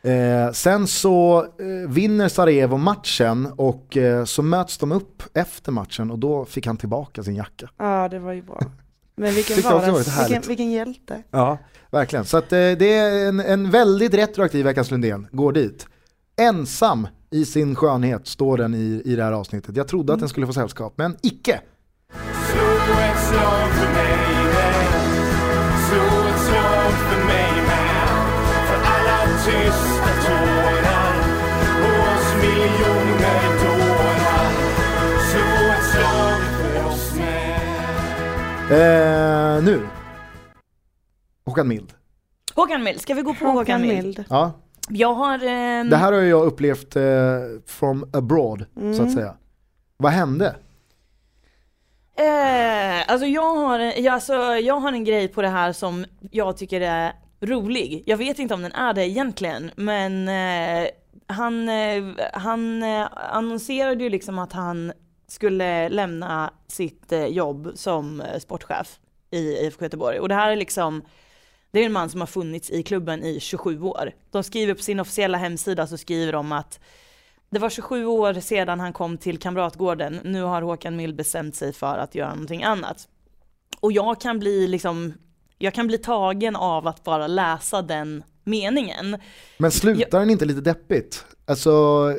Eh, 0.01 0.51
sen 0.51 0.87
så 0.87 1.39
eh, 1.59 1.89
vinner 1.89 2.27
Sarajevo 2.29 2.77
matchen 2.77 3.47
och 3.55 3.97
eh, 3.97 4.25
så 4.25 4.41
möts 4.43 4.77
de 4.77 4.91
upp 4.91 5.23
efter 5.33 5.71
matchen 5.71 6.11
och 6.11 6.19
då 6.19 6.45
fick 6.45 6.67
han 6.67 6.77
tillbaka 6.77 7.23
sin 7.23 7.35
jacka. 7.35 7.69
Ja, 7.77 8.07
det 8.09 8.19
var 8.19 8.33
ju 8.33 8.41
bra. 8.41 8.61
Men 9.15 9.33
vilken 9.33 9.55
Tyckte 9.55 9.73
var 9.73 9.77
också 9.77 9.85
det 9.85 9.91
var 9.91 9.99
det? 9.99 10.05
lite 10.05 10.11
härligt. 10.11 10.31
Vilken, 10.31 10.47
vilken 10.47 10.71
hjälte. 10.71 11.23
Ja, 11.31 11.57
verkligen. 11.91 12.25
Så 12.25 12.37
att, 12.37 12.53
eh, 12.53 12.57
det 12.57 12.93
är 12.93 13.27
en, 13.27 13.39
en 13.39 13.71
väldigt 13.71 14.13
retroaktiv 14.13 14.65
Veckans 14.65 14.91
Lundén, 14.91 15.27
går 15.31 15.51
dit. 15.51 15.87
Ensam 16.41 17.07
i 17.31 17.45
sin 17.45 17.75
skönhet 17.75 18.27
står 18.27 18.57
den 18.57 18.73
i, 18.73 19.01
i 19.05 19.15
det 19.15 19.23
här 19.23 19.31
avsnittet. 19.31 19.75
Jag 19.75 19.87
trodde 19.87 20.13
att 20.13 20.19
den 20.19 20.29
skulle 20.29 20.47
få 20.47 20.53
sällskap, 20.53 20.93
men 20.95 21.17
icke. 21.21 21.61
Slå 22.51 24.18
tysta 29.49 30.09
tårar 30.25 31.13
Och 31.83 31.99
oss 32.13 32.33
miljoner 32.41 33.41
dårar 33.63 34.49
Slå 35.29 35.73
ett 35.73 35.85
slag 35.91 36.41
för 36.57 36.87
oss 36.87 37.15
med 37.15 37.49
Eh, 38.71 39.63
nu. 39.63 39.87
Håkan 41.45 41.67
Mild. 41.67 41.93
Håkan 42.55 42.83
Mild, 42.83 43.01
ska 43.01 43.13
vi 43.13 43.21
gå 43.21 43.33
på 43.33 43.45
Håkan, 43.45 43.81
Mild? 43.81 44.23
Ja, 44.29 44.51
Jag 44.89 45.13
har... 45.13 45.39
ehm, 45.47 45.89
det 45.89 45.97
här 45.97 46.11
har 46.13 46.19
jag 46.21 46.45
upplevt 46.45 46.95
eh, 46.95 47.03
from 47.65 48.09
abroad, 48.13 48.65
så 48.97 49.03
att 49.03 49.11
säga. 49.11 49.33
Vad 49.97 50.11
hände? 50.11 50.55
Eh, 52.15 53.11
alltså 53.11 53.25
jag 53.27 53.55
har, 53.55 53.79
jag, 53.79 54.07
alltså 54.07 54.33
jag 54.55 54.79
har 54.79 54.91
en 54.93 55.03
grej 55.03 55.27
på 55.27 55.41
det 55.41 55.47
här 55.47 55.73
som 55.73 56.05
jag 56.31 56.57
tycker 56.57 56.81
är 56.81 57.13
rolig. 57.41 58.03
Jag 58.05 58.17
vet 58.17 58.39
inte 58.39 58.53
om 58.53 58.61
den 58.61 58.71
är 58.71 58.93
det 58.93 59.07
egentligen, 59.07 59.71
men 59.75 60.27
eh, 60.27 60.89
han, 61.27 61.69
eh, 61.69 62.03
han 62.33 62.83
eh, 62.83 63.07
annonserade 63.13 64.03
ju 64.03 64.09
liksom 64.09 64.39
att 64.39 64.53
han 64.53 64.93
skulle 65.27 65.89
lämna 65.89 66.53
sitt 66.67 67.11
eh, 67.11 67.25
jobb 67.25 67.71
som 67.75 68.21
eh, 68.21 68.39
sportchef 68.39 68.99
i 69.31 69.37
IFK 69.37 69.85
Göteborg. 69.85 70.19
Och 70.19 70.29
det 70.29 70.35
här 70.35 70.51
är 70.51 70.55
liksom, 70.55 71.01
det 71.71 71.79
är 71.79 71.85
en 71.85 71.91
man 71.91 72.09
som 72.09 72.19
har 72.19 72.27
funnits 72.27 72.69
i 72.69 72.83
klubben 72.83 73.23
i 73.23 73.39
27 73.39 73.81
år. 73.81 74.11
De 74.31 74.43
skriver 74.43 74.73
på 74.73 74.83
sin 74.83 74.99
officiella 74.99 75.37
hemsida 75.37 75.87
så 75.87 75.97
skriver 75.97 76.33
de 76.33 76.51
att 76.51 76.79
det 77.49 77.59
var 77.59 77.69
27 77.69 78.05
år 78.05 78.33
sedan 78.33 78.79
han 78.79 78.93
kom 78.93 79.17
till 79.17 79.39
Kamratgården. 79.39 80.19
Nu 80.23 80.41
har 80.41 80.61
Håkan 80.61 80.95
Mild 80.95 81.15
bestämt 81.15 81.55
sig 81.55 81.73
för 81.73 81.97
att 81.97 82.15
göra 82.15 82.29
någonting 82.29 82.63
annat. 82.63 83.07
Och 83.79 83.91
jag 83.91 84.21
kan 84.21 84.39
bli 84.39 84.67
liksom, 84.67 85.13
jag 85.59 85.73
kan 85.73 85.87
bli 85.87 85.97
tagen 85.97 86.55
av 86.55 86.87
att 86.87 87.03
bara 87.03 87.27
läsa 87.27 87.81
den 87.81 88.23
meningen. 88.43 89.17
Men 89.57 89.71
slutar 89.71 90.19
den 90.19 90.29
inte 90.29 90.45
lite 90.45 90.61
deppigt? 90.61 91.25
Alltså, 91.47 91.71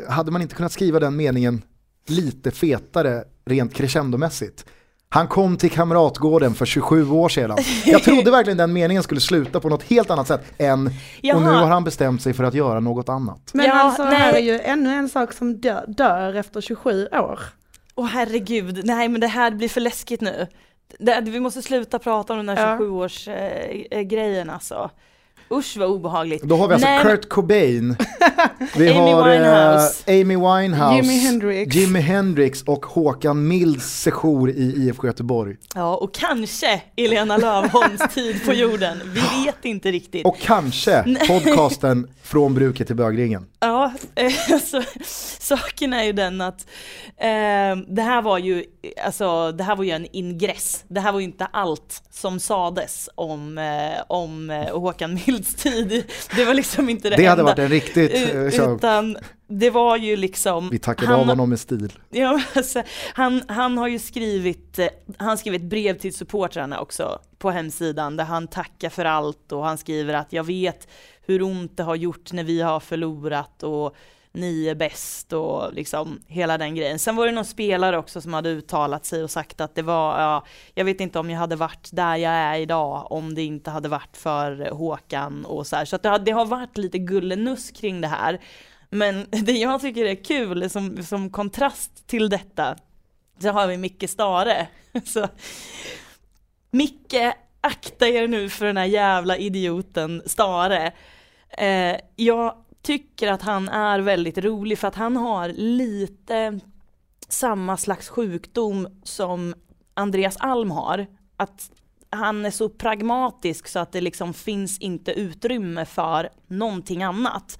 hade 0.09 0.31
man 0.31 0.43
inte 0.43 0.55
kunnat 0.55 0.73
skriva 0.73 1.01
den 1.01 1.17
meningen 1.17 1.63
lite 2.09 2.51
fetare 2.51 3.25
rent 3.47 3.75
crescendomässigt? 3.75 4.65
Han 5.09 5.29
kom 5.29 5.57
till 5.57 5.71
Kamratgården 5.71 6.55
för 6.55 6.67
27 6.67 7.11
år 7.11 7.29
sedan. 7.29 7.59
Jag 7.85 8.03
trodde 8.03 8.31
verkligen 8.31 8.57
den 8.57 8.73
meningen 8.73 9.03
skulle 9.03 9.21
sluta 9.21 9.61
på 9.61 9.69
något 9.69 9.83
helt 9.83 10.11
annat 10.11 10.29
sätt 10.29 10.45
än 10.59 10.87
och 10.87 10.93
Jaha. 11.21 11.41
nu 11.41 11.47
har 11.51 11.67
han 11.67 11.85
bestämt 11.85 12.23
sig 12.23 12.33
för 12.33 12.45
att 12.45 12.55
göra 12.55 12.81
något 12.81 13.09
annat. 13.09 13.51
Men 13.55 13.67
Ja, 13.67 13.75
alltså 13.75 14.05
nej. 14.05 14.15
här 14.15 14.33
är 14.35 14.39
ju 14.39 14.61
ännu 14.61 14.91
en 14.93 15.09
sak 15.09 15.33
som 15.33 15.61
dör, 15.61 15.85
dör 15.89 16.35
efter 16.35 16.61
27 16.61 17.07
år. 17.13 17.41
Åh 17.95 18.07
herregud, 18.07 18.81
nej 18.85 19.09
men 19.09 19.21
det 19.21 19.27
här 19.27 19.51
blir 19.51 19.69
för 19.69 19.81
läskigt 19.81 20.21
nu. 20.21 20.47
Det, 20.99 21.21
vi 21.21 21.41
måste 21.41 21.63
sluta 21.63 21.99
prata 21.99 22.33
om 22.33 22.47
den 22.47 22.59
här 22.59 22.73
Ja. 22.73 22.79
27-års 22.79 23.29
eh, 23.29 24.01
grejen 24.01 24.51
alltså. 24.51 24.91
Usch 25.53 25.77
vad 25.77 25.89
obehagligt. 25.89 26.43
Då 26.43 26.57
har 26.57 26.69
vi 26.69 26.75
alltså 26.75 26.89
Nej, 26.89 27.05
men- 27.05 27.17
Kurt 27.17 27.29
Cobain, 27.29 27.97
vi 28.77 28.89
Amy 28.89 29.13
har 29.13 29.29
eh, 29.29 29.33
Winehouse. 29.33 30.05
Amy 30.07 30.37
Winehouse, 30.37 30.97
Jimi 30.97 31.19
Hendrix. 31.19 31.77
Jimi 31.77 32.01
Hendrix 32.01 32.63
och 32.63 32.87
Håkan 32.87 33.49
Milds 33.49 34.01
sejour 34.03 34.51
i 34.51 34.75
IFK 34.77 35.07
Göteborg. 35.07 35.57
Ja, 35.75 35.97
och 35.97 36.15
kanske 36.15 36.83
Elena 36.97 37.37
Lövholms 37.37 38.01
tid 38.15 38.45
på 38.47 38.53
jorden. 38.53 39.01
Vi 39.05 39.45
vet 39.45 39.65
inte 39.65 39.91
riktigt. 39.93 40.27
Och 40.27 40.39
kanske 40.39 41.19
podcasten 41.29 42.09
Från 42.23 42.55
bruket 42.55 42.87
till 42.87 42.97
bögringen. 42.97 43.47
Ja, 43.61 43.93
eh, 44.15 44.59
så, 44.59 44.83
saken 45.39 45.93
är 45.93 46.03
ju 46.05 46.13
den 46.13 46.41
att 46.41 46.67
eh, 47.17 47.77
det 47.89 48.03
här 48.03 48.23
var 48.23 48.39
ju, 48.39 48.65
alltså 49.05 49.53
det 49.53 49.65
här 49.65 49.77
var 49.77 49.85
ju 49.85 49.91
en 49.91 50.07
ingress. 50.13 50.85
Det 50.89 51.01
här 51.01 51.13
var 51.13 51.19
ju 51.21 51.25
inte 51.25 51.47
allt 51.47 52.03
som 52.11 52.41
sades 52.41 53.09
om, 53.15 53.59
eh, 53.59 54.03
om 54.09 54.51
eh, 54.51 54.81
Håkan 54.81 55.15
Milds 55.27 55.40
tid. 55.45 56.05
Det 56.37 56.45
var 56.45 56.55
liksom 56.55 56.89
inte 56.89 57.11
det, 57.11 57.17
Det 57.17 57.27
hade 57.27 57.41
enda. 57.41 57.53
varit 57.53 57.59
en 57.59 57.69
riktigt... 57.69 58.15
eh, 58.15 58.37
U- 58.37 58.51
så- 58.51 58.75
Utan 58.77 59.17
det 59.49 59.71
var 59.71 59.97
ju 59.97 60.17
liksom... 60.17 60.69
Vi 60.71 60.79
tackade 60.79 61.07
han- 61.13 61.21
av 61.21 61.27
honom 61.27 61.49
med 61.51 61.61
stil. 61.61 61.93
Ja, 62.11 62.41
alltså, 62.55 62.83
han, 63.15 63.43
han 63.49 63.79
har 63.79 63.89
ju 63.89 63.99
skrivit, 63.99 64.79
eh, 64.79 64.87
han 65.17 65.39
skrev 65.39 65.55
ett 65.55 65.63
brev 65.63 65.99
till 65.99 66.15
supportrarna 66.15 66.81
också 66.81 67.19
på 67.39 67.51
hemsidan 67.51 68.17
där 68.17 68.25
han 68.25 68.49
tackar 68.49 68.89
för 68.91 69.05
allt 69.05 69.53
och 69.53 69.65
han 69.65 69.79
skriver 69.79 70.15
att 70.15 70.33
jag 70.33 70.45
vet 70.45 70.89
hur 71.27 71.43
ont 71.43 71.77
det 71.77 71.83
har 71.83 71.95
gjort 71.97 72.33
när 72.33 72.45
vi 72.45 72.61
har 72.61 72.81
förlorat 72.81 73.63
och 73.63 73.97
ni 74.33 74.69
är 74.69 74.75
bäst 74.75 75.33
och 75.33 75.73
liksom 75.73 76.21
hela 76.27 76.59
den 76.59 76.75
grejen. 76.75 76.99
Sen 76.99 77.17
var 77.17 77.27
det 77.27 77.33
någon 77.33 77.45
spelare 77.45 77.99
också 77.99 78.21
som 78.21 78.35
hade 78.35 78.49
uttalat 78.49 79.05
sig 79.05 79.25
och 79.25 79.31
sagt 79.31 79.61
att 79.61 79.75
det 79.75 79.83
var, 79.83 80.21
ja, 80.21 80.45
jag 80.75 80.85
vet 80.85 81.01
inte 81.01 81.19
om 81.19 81.31
jag 81.31 81.39
hade 81.39 81.57
varit 81.57 81.89
där 81.93 82.17
jag 82.17 82.33
är 82.33 82.59
idag 82.59 83.13
om 83.13 83.35
det 83.35 83.43
inte 83.43 83.71
hade 83.71 83.89
varit 83.89 84.17
för 84.17 84.71
Håkan 84.71 85.45
och 85.45 85.67
så 85.67 85.77
här. 85.77 85.85
Så 85.85 85.97
att 85.97 86.03
det, 86.03 86.09
har, 86.09 86.19
det 86.19 86.31
har 86.31 86.47
varit 86.47 86.79
lite 86.79 86.99
gullenuss 86.99 87.71
kring 87.71 88.01
det 88.01 88.09
här. 88.09 88.41
Men 88.91 89.27
det 89.31 89.53
jag 89.53 89.81
tycker 89.81 90.05
är 90.05 90.25
kul 90.25 90.71
som, 90.71 91.03
som 91.03 91.31
kontrast 91.31 92.07
till 92.07 92.29
detta, 92.29 92.77
så 93.39 93.49
har 93.49 93.67
vi 93.67 93.77
Micke 93.77 94.11
Stare. 94.11 94.69
Så, 95.05 95.29
Micke, 96.71 97.35
akta 97.61 98.09
er 98.09 98.29
nu 98.29 98.49
för 98.49 98.67
den 98.67 98.77
här 98.77 98.85
jävla 98.85 99.37
idioten 99.37 100.23
Stare. 100.27 100.93
Eh, 101.49 101.97
jag 102.17 102.55
tycker 102.83 103.29
att 103.29 103.43
han 103.43 103.69
är 103.69 104.01
väldigt 104.01 104.39
rolig 104.39 104.79
för 104.79 104.89
att 104.89 104.95
han 104.95 105.17
har 105.17 105.49
lite 105.49 106.61
samma 107.29 107.77
slags 107.77 108.09
sjukdom 108.09 109.01
som 109.03 109.55
Andreas 109.95 110.37
Alm 110.37 110.71
har. 110.71 111.07
Att 111.37 111.71
han 112.11 112.47
är 112.47 112.51
så 112.51 112.69
pragmatisk 112.69 113.69
så 113.69 113.79
att 113.79 113.93
det 113.93 114.01
liksom 114.01 114.35
finns 114.35 114.79
inte 114.79 115.13
utrymme 115.13 115.85
för 115.85 116.29
någonting 116.47 117.03
annat. 117.03 117.59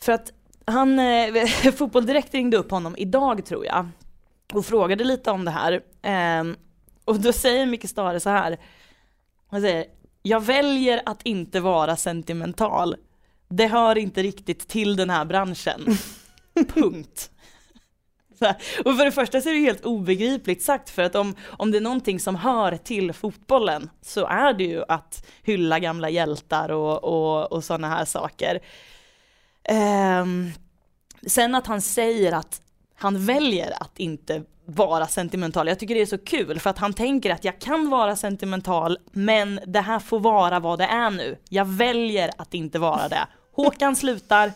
För 0.00 0.12
att 0.12 0.32
han, 0.64 0.98
eh, 0.98 1.46
Fotboll 1.76 2.06
Direkt 2.06 2.34
ringde 2.34 2.56
upp 2.56 2.70
honom 2.70 2.94
idag 2.98 3.44
tror 3.44 3.66
jag 3.66 3.88
och 4.52 4.66
frågade 4.66 5.04
lite 5.04 5.30
om 5.30 5.44
det 5.44 5.50
här. 5.50 5.72
Eh, 6.02 6.54
och 7.04 7.20
då 7.20 7.32
säger 7.32 7.66
Micke 7.66 7.88
Stare 7.88 8.20
så 8.20 8.30
här. 8.30 8.58
Han 9.50 9.60
säger, 9.60 9.86
jag 10.22 10.40
väljer 10.40 11.02
att 11.06 11.22
inte 11.22 11.60
vara 11.60 11.96
sentimental. 11.96 12.96
Det 13.56 13.66
hör 13.66 13.98
inte 13.98 14.22
riktigt 14.22 14.68
till 14.68 14.96
den 14.96 15.10
här 15.10 15.24
branschen. 15.24 15.86
Punkt. 16.74 17.30
Och 18.84 18.96
för 18.96 19.04
det 19.04 19.12
första 19.12 19.40
så 19.40 19.48
är 19.48 19.54
det 19.54 19.60
helt 19.60 19.84
obegripligt 19.84 20.62
sagt 20.62 20.90
för 20.90 21.02
att 21.02 21.14
om, 21.14 21.34
om 21.44 21.70
det 21.70 21.78
är 21.78 21.82
någonting 21.82 22.20
som 22.20 22.36
hör 22.36 22.76
till 22.76 23.12
fotbollen 23.12 23.90
så 24.02 24.26
är 24.26 24.52
det 24.52 24.64
ju 24.64 24.84
att 24.88 25.26
hylla 25.42 25.78
gamla 25.78 26.10
hjältar 26.10 26.68
och, 26.68 27.04
och, 27.04 27.52
och 27.52 27.64
sådana 27.64 27.88
här 27.88 28.04
saker. 28.04 28.60
Ehm, 29.64 30.50
sen 31.26 31.54
att 31.54 31.66
han 31.66 31.82
säger 31.82 32.32
att 32.32 32.62
han 32.94 33.26
väljer 33.26 33.82
att 33.82 33.98
inte 33.98 34.42
vara 34.64 35.06
sentimental. 35.06 35.68
Jag 35.68 35.78
tycker 35.78 35.94
det 35.94 36.00
är 36.02 36.06
så 36.06 36.18
kul 36.18 36.60
för 36.60 36.70
att 36.70 36.78
han 36.78 36.92
tänker 36.92 37.30
att 37.30 37.44
jag 37.44 37.60
kan 37.60 37.90
vara 37.90 38.16
sentimental 38.16 38.98
men 39.12 39.60
det 39.66 39.80
här 39.80 39.98
får 39.98 40.20
vara 40.20 40.60
vad 40.60 40.78
det 40.78 40.84
är 40.84 41.10
nu. 41.10 41.36
Jag 41.48 41.64
väljer 41.64 42.30
att 42.38 42.54
inte 42.54 42.78
vara 42.78 43.08
det. 43.08 43.26
Håkan 43.52 43.96
slutar, 43.96 44.52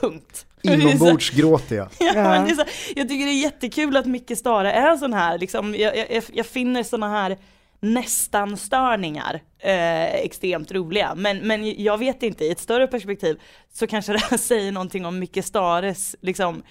punkt. 0.00 0.46
Inombords 0.62 1.30
gråter 1.30 1.76
jag. 1.76 1.88
Ja, 2.00 2.06
Ja. 2.14 2.22
men 2.22 2.44
det 2.44 2.50
är 2.50 2.54
så, 2.54 2.64
jag 2.96 3.08
tycker 3.08 3.26
det 3.26 3.32
är 3.32 3.42
jättekul 3.42 3.96
att 3.96 4.06
Micke 4.06 4.38
Stare 4.38 4.72
är 4.72 4.96
sån 4.96 5.12
här, 5.12 5.38
liksom, 5.38 5.74
jag, 5.74 5.96
jag, 5.96 6.24
jag 6.32 6.46
finner 6.46 6.82
såna 6.82 7.08
här 7.08 7.38
nästan 7.80 8.56
störningar 8.56 9.40
eh, 9.58 10.04
extremt 10.14 10.72
roliga. 10.72 11.14
Men, 11.14 11.38
men 11.38 11.82
jag 11.82 11.98
vet 11.98 12.22
inte, 12.22 12.44
i 12.44 12.50
ett 12.50 12.60
större 12.60 12.86
perspektiv 12.86 13.40
så 13.72 13.86
kanske 13.86 14.12
det 14.12 14.18
här 14.18 14.36
säger 14.38 14.72
någonting 14.72 15.06
om 15.06 15.18
Micke 15.18 15.44
Stares 15.44 16.16
liksom, 16.20 16.62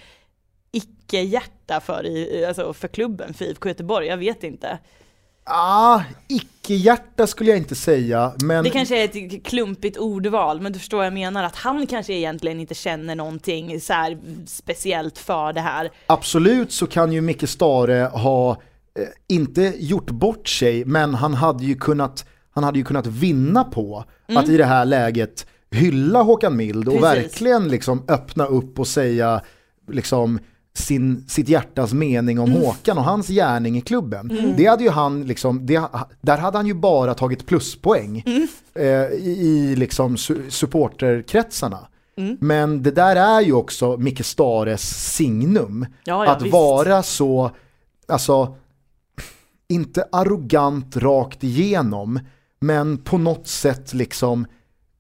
icke-hjärta 0.72 1.80
för, 1.80 2.06
i, 2.06 2.46
alltså, 2.46 2.74
för 2.74 2.88
klubben, 2.88 3.34
för 3.34 3.46
IFK 3.46 3.70
Göteborg, 3.70 4.08
jag 4.08 4.18
vet 4.18 4.44
inte. 4.44 4.80
Ah, 5.50 6.02
icke-hjärta 6.28 7.28
skulle 7.28 7.50
jag 7.50 7.58
inte 7.58 7.76
säga, 7.76 8.34
men 8.44 8.64
Det 8.64 8.70
kanske 8.70 9.04
är 9.04 9.06
ett 9.06 9.44
klumpigt 9.46 9.98
ordval, 9.98 10.62
men 10.62 10.74
du 10.74 10.80
förstår 10.80 10.98
vad 10.98 11.06
jag 11.06 11.14
menar, 11.14 11.44
att 11.44 11.56
han 11.56 11.88
kanske 11.88 12.14
egentligen 12.14 12.60
inte 12.60 12.74
känner 12.76 13.16
någonting 13.16 13.82
så 13.82 14.18
speciellt 14.48 15.18
för 15.18 15.54
det 15.54 15.62
här. 15.62 15.90
absolut 16.08 16.72
så 16.72 16.88
kan 16.88 17.12
ju 17.14 17.22
Micke 17.22 17.50
Stare 17.50 18.10
ha, 18.14 18.52
eh, 18.52 18.56
inte 19.28 19.74
gjort 19.78 20.10
bort 20.12 20.48
sig, 20.50 20.86
men 20.86 21.14
han 21.16 21.34
hade 21.34 21.66
ju 21.66 21.76
kunnat, 21.76 22.26
han 22.52 22.64
hade 22.64 22.80
ju 22.80 22.86
kunnat 22.86 23.08
vinna 23.08 23.64
på 23.64 24.04
att 24.28 24.50
i 24.50 24.58
det 24.58 24.66
här 24.66 24.86
läget 24.86 25.46
hylla 25.72 26.22
Håkan 26.22 26.58
Mild 26.58 26.88
och 26.88 26.94
Mm. 26.94 27.04
Precis. 27.14 27.24
verkligen 27.24 27.68
liksom 27.68 28.04
öppna 28.08 28.46
upp 28.46 28.80
och 28.80 28.88
säga 28.88 29.42
liksom 29.92 30.40
sin, 30.78 31.24
sitt 31.28 31.50
hjärtas 31.50 31.94
mening 31.94 32.38
Mm. 32.38 32.54
om 32.56 32.62
Håkan 32.62 32.98
och 32.98 33.04
hans 33.04 33.28
gärning 33.28 33.78
i 33.78 33.82
klubben. 33.82 34.54
Det 34.58 34.66
hade 34.66 34.84
ju 34.84 34.90
han 34.90 35.24
liksom, 35.24 35.66
det, 35.66 35.84
där 36.22 36.38
hade 36.38 36.58
han 36.58 36.68
ju 36.68 36.74
bara 36.74 37.14
tagit 37.14 37.46
pluspoäng 37.46 38.24
Mm. 38.26 38.48
eh, 38.76 39.12
i, 39.12 39.30
i 39.72 39.76
liksom 39.76 40.16
su- 40.16 40.50
supporterkretsarna. 40.50 41.88
Mm. 42.18 42.38
Men 42.42 42.84
det 42.84 42.92
där 42.92 43.16
är 43.16 43.42
ju 43.42 43.54
också 43.54 43.98
Micke 43.98 44.26
Stares 44.26 45.14
signum. 45.16 45.86
Ja, 46.04 46.26
ja, 46.26 46.32
att 46.32 46.42
visst. 46.42 46.54
vara 46.54 47.04
så, 47.04 47.52
alltså, 48.08 48.56
inte 49.70 50.06
arrogant 50.12 50.98
rakt 50.98 51.44
igenom, 51.44 52.20
men 52.60 52.98
på 52.98 53.18
något 53.18 53.48
sätt 53.48 53.94
liksom, 53.94 54.46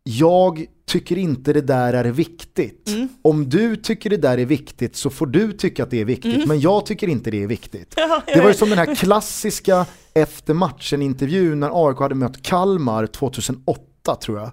jag 0.04 0.66
tycker 0.88 1.18
inte 1.18 1.54
det 1.54 1.62
där 1.62 1.94
är 1.94 2.12
viktigt. 2.12 2.90
Mm. 2.90 3.10
Om 3.22 3.50
du 3.50 3.76
tycker 3.76 4.10
det 4.10 4.18
där 4.18 4.38
är 4.38 4.46
viktigt 4.46 4.96
så 4.96 5.10
får 5.10 5.26
du 5.26 5.52
tycka 5.52 5.84
att 5.84 5.92
det 5.92 6.02
är 6.02 6.06
viktigt, 6.06 6.48
men 6.48 6.60
jag 6.60 6.86
tycker 6.86 7.08
inte 7.08 7.32
det 7.32 7.44
är 7.44 7.48
viktigt. 7.48 7.98
Mm. 7.98 8.10
Ja, 8.10 8.22
Det 8.34 8.42
var 8.42 8.48
ju 8.48 8.54
som 8.54 8.70
den 8.70 8.78
här 8.78 8.96
klassiska 8.96 9.86
efter 10.14 10.54
matchen-intervjun 10.54 11.60
när 11.60 11.88
AIK 11.88 11.98
hade 12.00 12.16
mött 12.16 12.44
Kalmar 12.44 13.08
2008 13.08 14.16
tror 14.22 14.38
jag. 14.40 14.52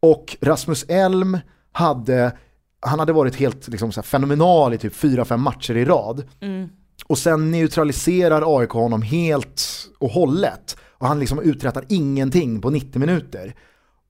Och 0.00 0.36
Rasmus 0.40 0.84
Elm 0.88 1.38
hade, 1.72 2.36
han 2.80 2.98
hade 2.98 3.12
varit 3.12 3.36
helt 3.36 3.68
liksom, 3.68 3.92
så 3.92 4.02
fenomenal 4.02 4.74
i 4.74 4.78
typ 4.78 4.94
4-5 4.94 5.36
matcher 5.36 5.76
i 5.76 5.84
rad. 5.84 6.24
Mm. 6.40 6.68
Och 7.06 7.18
sen 7.18 7.50
neutraliserar 7.50 8.58
AIK 8.58 8.70
honom 8.70 9.02
helt 9.02 9.62
och 9.98 10.10
hållet. 10.10 10.76
Och 10.98 11.06
han 11.06 11.20
liksom 11.20 11.40
uträttar 11.40 11.84
ingenting 11.88 12.60
på 12.60 12.70
90 12.70 12.98
minuter. 12.98 13.54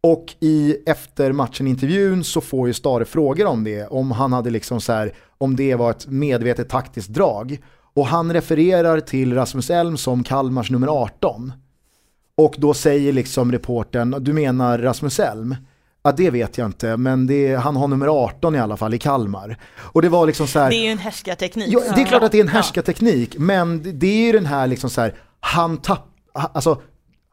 Och 0.03 0.35
i 0.41 0.77
efter 0.87 1.33
matchen-intervjun 1.33 2.25
så 2.25 2.41
får 2.41 2.69
ju 2.69 2.75
Stare 2.75 3.05
frågor 3.05 3.47
om 3.47 3.65
det, 3.65 3.87
om 3.87 4.11
han 4.11 4.33
hade 4.33 4.51
liksom 4.51 4.81
så 4.81 4.93
här, 4.93 5.13
om 5.39 5.57
det 5.57 5.75
var 5.75 5.91
ett 5.91 6.07
medvetet 6.07 6.69
taktiskt 6.69 7.09
drag. 7.09 7.59
Och 7.95 8.07
han 8.07 8.33
refererar 8.33 9.01
till 9.01 9.35
Rasmus 9.35 9.71
Elm 9.71 9.97
som 9.97 10.25
Kalmars 10.25 10.71
nummer 10.71 10.87
18. 10.89 11.53
Och 12.37 12.55
då 12.59 12.75
säger 12.75 13.13
liksom 13.13 13.53
reporten, 13.53 14.17
du 14.21 14.33
menar 14.33 14.79
Rasmus 14.79 15.21
Elm? 15.21 15.57
Ja 16.03 16.13
det 16.13 16.31
vet 16.31 16.59
jag 16.59 16.67
inte, 16.67 16.97
men 16.97 17.27
det, 17.27 17.55
han 17.57 17.77
har 17.77 17.89
nummer 17.89 18.07
18 18.25 18.55
i 18.55 18.59
alla 18.59 18.77
fall 18.77 18.95
i 18.95 18.99
Kalmar. 18.99 19.57
Och 19.79 20.03
det 20.03 20.09
var 20.09 20.27
liksom 20.27 20.47
så 20.47 20.59
här, 20.59 20.71
Det 20.71 20.77
är 20.77 20.85
ju 20.85 20.91
en 20.91 20.99
härskarteknik. 20.99 21.69
Ja, 21.69 21.81
det 21.95 22.01
är 22.03 22.07
klart 22.07 22.23
att 22.23 22.33
det 22.33 22.39
är 22.39 22.43
en 22.43 22.47
Ja. 22.47 22.53
härskarteknik, 22.53 23.39
men 23.39 23.99
det- 23.99 24.07
är 24.07 24.27
ju 24.27 24.33
den 24.33 24.47
här 24.47 24.67
liksom 24.67 24.91
så 24.91 25.01
här, 25.01 25.15
han 25.41 25.77
tapp, 25.77 26.07
alltså 26.35 26.83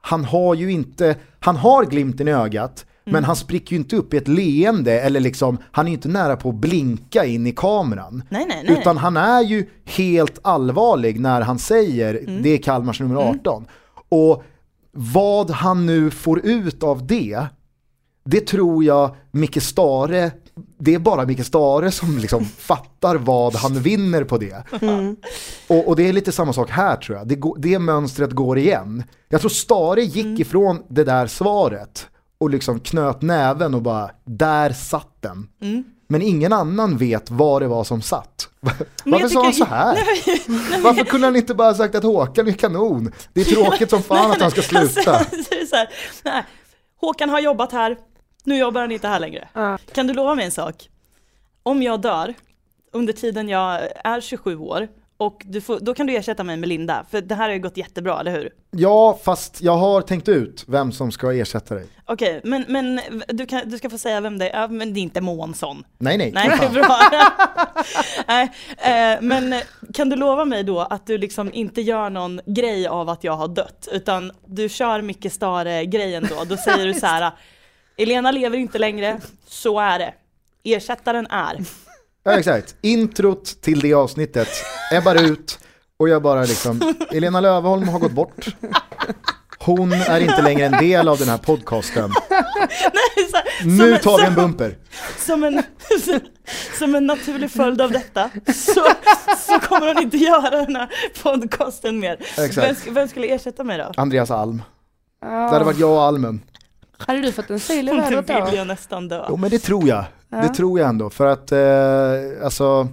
han 0.08 0.26
har 0.26 0.56
ju 0.56 0.72
inte, 0.72 1.16
han 1.40 1.56
har 1.56 1.86
glimten 1.86 2.28
i 2.28 2.32
ögat, 2.32 2.86
Mm. 3.06 3.14
men 3.14 3.24
han 3.24 3.36
spricker 3.36 3.72
ju 3.72 3.78
inte 3.78 3.96
upp 3.96 4.14
i 4.14 4.18
ett 4.18 4.28
leende 4.28 5.02
eller 5.02 5.20
liksom, 5.20 5.58
han 5.72 5.86
är 5.86 5.90
ju 5.90 5.96
inte 5.96 6.08
nära 6.08 6.36
på 6.38 6.50
att 6.50 6.56
blinka 6.56 7.26
in 7.26 7.48
i 7.48 7.52
kameran. 7.52 8.24
Nej, 8.30 8.46
nej, 8.50 8.64
nej. 8.68 8.78
Utan 8.80 8.98
han 8.98 9.18
är 9.18 9.42
ju 9.42 9.70
helt 9.86 10.40
allvarlig 10.42 11.20
när 11.20 11.42
han 11.42 11.60
säger 11.60 12.14
Mm. 12.28 12.42
det 12.44 12.50
är 12.50 12.58
Kalmars 12.58 13.00
nummer 13.00 13.16
18. 13.16 13.66
Och 14.10 14.44
vad 14.92 15.52
han 15.52 15.86
nu 15.86 16.10
får 16.12 16.46
ut 16.46 16.84
av 16.84 17.08
det, 17.08 17.46
det 18.26 18.48
tror 18.48 18.84
jag 18.84 19.16
Micke 19.32 19.62
Stare, 19.64 20.32
det 20.78 20.94
är 20.94 21.00
bara 21.00 21.26
Micke 21.26 21.46
Stare 21.46 21.92
som 21.92 22.18
liksom 22.18 22.46
fattar 22.58 23.16
vad 23.16 23.56
han 23.56 23.80
vinner 23.80 24.24
på 24.24 24.38
det. 24.38 24.64
Och, 25.68 25.88
och 25.88 25.96
det 25.96 26.10
är 26.10 26.14
lite 26.14 26.32
samma 26.32 26.54
sak 26.54 26.70
här 26.70 26.96
tror 26.96 27.18
jag, 27.18 27.28
det, 27.28 27.40
det 27.58 27.80
mönstret 27.80 28.32
går 28.32 28.58
igen. 28.58 29.04
Jag 29.30 29.42
tror 29.42 29.50
Stare 29.50 30.02
gick 30.02 30.40
ifrån 30.40 30.84
det 30.90 31.04
där 31.04 31.28
svaret 31.28 32.08
och 32.38 32.50
liksom 32.50 32.80
knöt 32.80 33.22
näven 33.22 33.74
och 33.74 33.82
bara, 33.82 34.12
där 34.26 34.74
satt 34.74 35.22
den. 35.22 35.48
Men 36.10 36.22
ingen 36.22 36.54
annan 36.54 36.98
vet 36.98 37.32
vad 37.32 37.62
det 37.62 37.68
var 37.68 37.84
som 37.84 38.02
satt. 38.02 38.50
Varför 39.06 39.28
sa 39.28 39.44
han 39.44 39.54
så 39.54 39.66
här? 39.66 39.96
Varför 40.84 41.04
kunde 41.04 41.28
han 41.28 41.36
inte 41.36 41.54
bara 41.56 41.74
sagt 41.74 41.96
att 41.96 42.04
Håkan 42.04 42.48
är 42.48 42.52
kanon? 42.52 43.12
Det 43.34 43.42
är 43.42 43.46
tråkigt 43.46 43.90
som 43.90 44.04
fan 44.04 44.32
att 44.32 44.42
han 44.42 44.52
ska 44.52 44.62
sluta. 44.62 45.12
Alltså, 45.14 45.36
det 45.50 45.62
är 45.62 45.66
så 45.66 45.76
här, 45.76 45.90
nej, 46.24 46.44
Håkan 47.02 47.30
har 47.30 47.40
jobbat 47.40 47.72
här, 47.72 47.98
nu 48.48 48.58
jobbar 48.58 48.82
han 48.82 48.92
inte 48.92 49.08
här 49.08 49.20
längre. 49.20 49.48
Ja. 49.54 49.78
Kan 49.94 50.08
du 50.08 50.14
lova 50.14 50.36
mig 50.36 50.46
en 50.46 50.52
sak? 50.52 50.90
Om 51.64 51.84
jag 51.84 52.02
dör 52.02 52.34
under 52.92 53.14
tiden 53.14 53.50
jag 53.50 53.80
är 54.04 54.22
27 54.22 54.58
år 54.58 54.88
och 55.18 55.46
får, 55.64 55.80
då 55.80 55.94
kan 55.94 56.08
du 56.08 56.16
ersätta 56.16 56.44
mig 56.44 56.58
med 56.58 56.70
Linda, 56.70 57.06
för 57.10 57.22
det 57.22 57.36
här 57.36 57.48
har 57.48 57.54
ju 57.54 57.60
gått 57.60 57.78
jättebra, 57.78 58.20
eller 58.20 58.32
hur? 58.32 58.50
Ja, 58.72 59.20
fast 59.24 59.62
jag 59.62 59.78
har 59.78 60.02
tänkt 60.02 60.30
ut 60.30 60.64
vem 60.68 60.92
som 60.92 61.12
ska 61.12 61.34
ersätta 61.34 61.76
dig. 61.76 61.86
Okej, 62.06 62.42
men, 62.44 62.66
men 62.68 63.02
du, 63.28 63.46
kan, 63.46 63.70
du 63.70 63.78
ska 63.78 63.90
få 63.90 63.98
säga 63.98 64.22
vem 64.22 64.38
det 64.38 64.50
är, 64.50 64.68
men 64.68 64.94
det 64.94 65.00
är 65.00 65.02
inte 65.02 65.22
Månsson. 65.22 65.84
Nej, 65.98 66.18
nej. 66.18 66.32
Nej, 66.32 66.50
fan. 66.50 66.74
bra. 66.74 67.00
Nej, 68.28 68.52
eh, 68.78 69.22
men 69.22 69.62
kan 69.94 70.10
du 70.10 70.16
lova 70.16 70.46
mig 70.46 70.64
då 70.64 70.80
att 70.80 71.08
du 71.08 71.18
liksom 71.18 71.54
inte 71.54 71.82
gör 71.82 72.10
någon 72.10 72.42
grej 72.46 72.88
av 72.88 73.10
att 73.10 73.24
jag 73.24 73.34
har 73.34 73.48
dött, 73.48 73.88
utan 73.92 74.32
du 74.46 74.70
kör 74.70 75.02
Micke 75.02 75.34
Stare-grejen 75.34 76.28
då, 76.30 76.44
då 76.44 76.58
säger 76.58 76.86
du 76.86 76.94
så 76.94 77.06
här, 77.06 77.32
Elena 77.98 78.32
lever 78.32 78.58
inte 78.58 78.80
längre, 78.80 79.22
så 79.48 79.80
är 79.80 80.00
det. 80.00 80.14
Ersättaren 80.64 81.28
är. 81.30 81.64
Ja, 82.24 82.32
exakt. 82.40 82.76
Introt 82.82 83.62
till 83.62 83.80
det 83.80 83.94
avsnittet 83.94 84.48
ebbar 84.94 85.16
ut 85.24 85.60
och 86.00 86.10
jag 86.10 86.22
bara 86.22 86.42
liksom, 86.42 86.94
Elena 87.12 87.42
Lövholm 87.42 87.88
har 87.88 88.00
gått 88.00 88.12
bort. 88.12 88.46
Hon 89.60 89.94
är 89.94 90.20
inte 90.20 90.42
längre 90.42 90.66
en 90.66 90.72
del 90.72 91.08
av 91.08 91.18
den 91.18 91.30
här 91.30 91.38
podcasten. 91.38 92.14
Nej, 92.30 93.30
så 93.32 93.38
Nu 93.68 93.92
som, 93.94 94.00
tar 94.00 94.18
vi 94.18 94.26
en 94.26 94.34
bumper. 94.36 94.78
som, 95.18 95.44
en, 95.44 95.64
som 96.80 96.96
en 96.96 97.08
naturlig 97.08 97.52
följd 97.52 97.82
av 97.82 97.92
detta 97.92 98.30
så, 98.46 98.86
så 99.38 99.60
kommer 99.60 99.88
hon 99.94 100.04
inte 100.04 100.18
göra 100.18 100.50
den 100.66 100.76
här 100.76 100.90
podcasten 101.24 102.00
mer. 102.00 102.18
Exakt. 102.38 102.58
Vem, 102.88 102.94
vem 102.94 103.08
skulle 103.08 103.28
ersätta 103.28 103.64
mig 103.64 103.78
då? 103.78 103.92
Andreas 103.98 104.32
Alm. 104.32 104.58
Det 105.22 105.28
Ja. 105.28 105.48
hade 105.50 105.66
varit 105.66 105.80
jag 105.80 105.92
och 105.92 106.02
Almen. 106.04 106.42
Hade 106.98 107.22
du 107.22 107.32
fått 107.32 107.50
en 107.50 107.60
syl 107.60 107.90
i 107.90 107.92
vädret 107.92 108.30
vill 108.30 108.36
då? 108.52 108.56
jag 108.56 108.68
nästan 108.68 109.08
dö. 109.08 109.26
Jo 109.30 109.38
men 109.38 109.50
det 109.50 109.60
tror 109.60 109.88
jag. 109.88 110.06
Det 110.30 110.38
Ja. 110.38 110.54
tror 110.54 110.80
jag 110.80 110.90
ändå. 110.90 111.10
För 111.10 111.26
att, 111.28 111.52
eh, 111.52 112.46
alltså, 112.46 112.88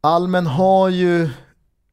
Almen 0.00 0.46
har 0.46 0.88
ju, 0.88 1.28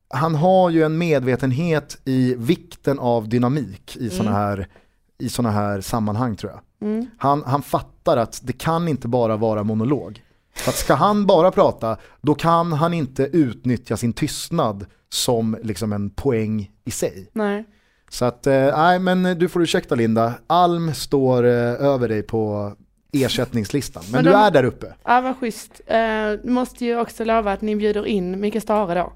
han 0.10 0.36
har 0.36 0.70
ju 0.70 0.84
en 0.84 0.98
medvetenhet 0.98 1.98
i 2.06 2.36
vikten 2.38 3.00
av 3.00 3.30
dynamik 3.30 3.98
i 3.98 4.10
sådana 4.10 4.36
här, 4.38 4.68
i 5.18 5.30
såna 5.30 5.52
här 5.52 5.82
sammanhang 5.82 6.36
tror 6.36 6.52
jag. 6.52 6.90
Mm. 6.90 7.06
Han, 7.18 7.44
han 7.46 7.62
fattar 7.62 8.18
att 8.18 8.40
det 8.44 8.54
kan 8.54 8.88
inte 8.88 9.08
bara 9.08 9.38
vara 9.38 9.64
monolog. 9.64 10.24
För 10.56 10.70
att 10.70 10.76
ska 10.78 10.94
han 10.96 11.26
bara 11.26 11.52
prata, 11.52 11.98
då 12.22 12.36
kan 12.36 12.74
han 12.74 12.94
inte 12.94 13.24
utnyttja 13.24 13.98
sin 13.98 14.14
tystnad 14.14 14.86
som 15.10 15.58
liksom 15.64 15.94
en 15.94 16.10
poäng 16.10 16.72
i 16.86 16.92
sig. 16.92 17.30
Nej. 17.34 17.66
Så 18.10 18.26
att, 18.26 18.48
eh, 18.48 18.78
nej 18.78 19.00
men 19.00 19.24
du 19.40 19.50
får 19.50 19.64
ursäkta 19.64 19.96
Linda, 19.96 20.34
Alm 20.48 20.94
står 20.94 21.44
eh, 21.46 21.52
över 21.86 22.08
dig 22.08 22.24
på 22.24 22.74
ersättningslistan. 23.14 24.04
Men, 24.06 24.12
Men 24.12 24.24
du 24.26 24.32
de- 24.32 24.38
är 24.38 24.52
där 24.52 24.64
uppe. 24.64 24.94
Ja, 25.04 25.22
vad 25.22 25.38
schysst. 25.38 25.82
Eh, 25.88 25.98
du 26.44 26.50
måste 26.50 26.86
ju 26.86 27.00
också 27.00 27.24
lova 27.24 27.52
att 27.52 27.62
ni 27.62 27.76
bjuder 27.76 28.06
in 28.06 28.40
Micke 28.40 28.62
Stare 28.62 28.94
då. 29.00 29.14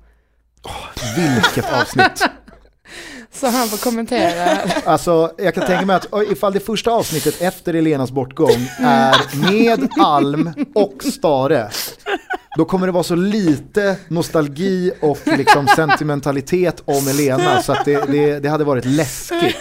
Vilket 1.17 1.73
avsnitt. 1.73 2.29
Så 3.33 3.47
han 3.47 3.67
får 3.67 3.77
kommentera. 3.77 4.59
Alltså 4.85 5.31
jag 5.37 5.53
kan 5.53 5.65
tänka 5.65 5.85
mig 5.85 5.95
att 5.95 6.07
ifall 6.31 6.53
det 6.53 6.59
första 6.59 6.91
avsnittet 6.91 7.41
efter 7.41 7.73
Elenas 7.73 8.11
bortgång 8.11 8.67
är 8.79 9.51
med 9.51 9.89
Alm 9.99 10.53
och 10.75 11.03
Stare, 11.03 11.69
då 12.57 12.65
kommer 12.65 12.85
det 12.87 12.91
vara 12.91 13.03
så 13.03 13.15
lite 13.15 13.95
nostalgi 14.07 14.91
och 15.01 15.19
liksom 15.25 15.67
sentimentalitet 15.67 16.81
om 16.85 17.07
Elena 17.07 17.61
så 17.61 17.71
att 17.71 17.85
det, 17.85 18.05
det, 18.11 18.39
det 18.39 18.49
hade 18.49 18.63
varit 18.63 18.85
läskigt. 18.85 19.57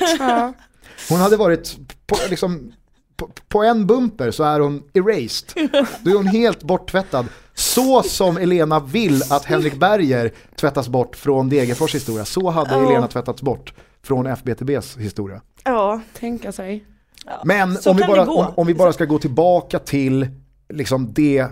Hon 1.08 1.20
hade 1.20 1.36
varit 1.36 1.76
på, 2.06 2.16
liksom, 2.30 2.72
på, 3.16 3.30
på 3.48 3.62
en 3.62 3.86
bumper 3.86 4.30
så 4.30 4.44
är 4.44 4.60
hon 4.60 4.82
erased. 4.92 5.70
Då 6.00 6.10
är 6.10 6.14
hon 6.14 6.26
helt 6.26 6.62
borttvättad. 6.62 7.26
Så 7.61 8.02
som 8.02 8.36
Elena 8.36 8.80
vill 8.80 9.22
att 9.30 9.44
Henrik 9.44 9.74
Berger 9.74 10.32
tvättas 10.56 10.88
bort 10.88 11.16
från 11.16 11.48
Degerfors 11.48 11.94
historia. 11.94 12.24
Så 12.24 12.50
hade 12.50 12.70
Ja. 12.74 12.90
Elena 12.90 13.08
tvättats 13.08 13.42
bort 13.42 13.74
från 14.02 14.26
FBTBs 14.26 14.96
historia. 14.96 15.40
Ja. 15.64 16.00
Tänka 16.18 16.52
sig. 16.52 16.84
ja. 17.26 17.42
Men 17.44 17.76
Så 17.76 17.90
om 17.90 17.96
vi, 17.96 18.02
bara, 18.02 18.30
om, 18.30 18.46
om 18.56 18.66
vi 18.66 18.74
bara 18.74 18.92
ska 18.92 19.04
gå 19.04 19.18
tillbaka 19.18 19.78
till 19.78 20.28
liksom 20.68 21.12
det, 21.12 21.46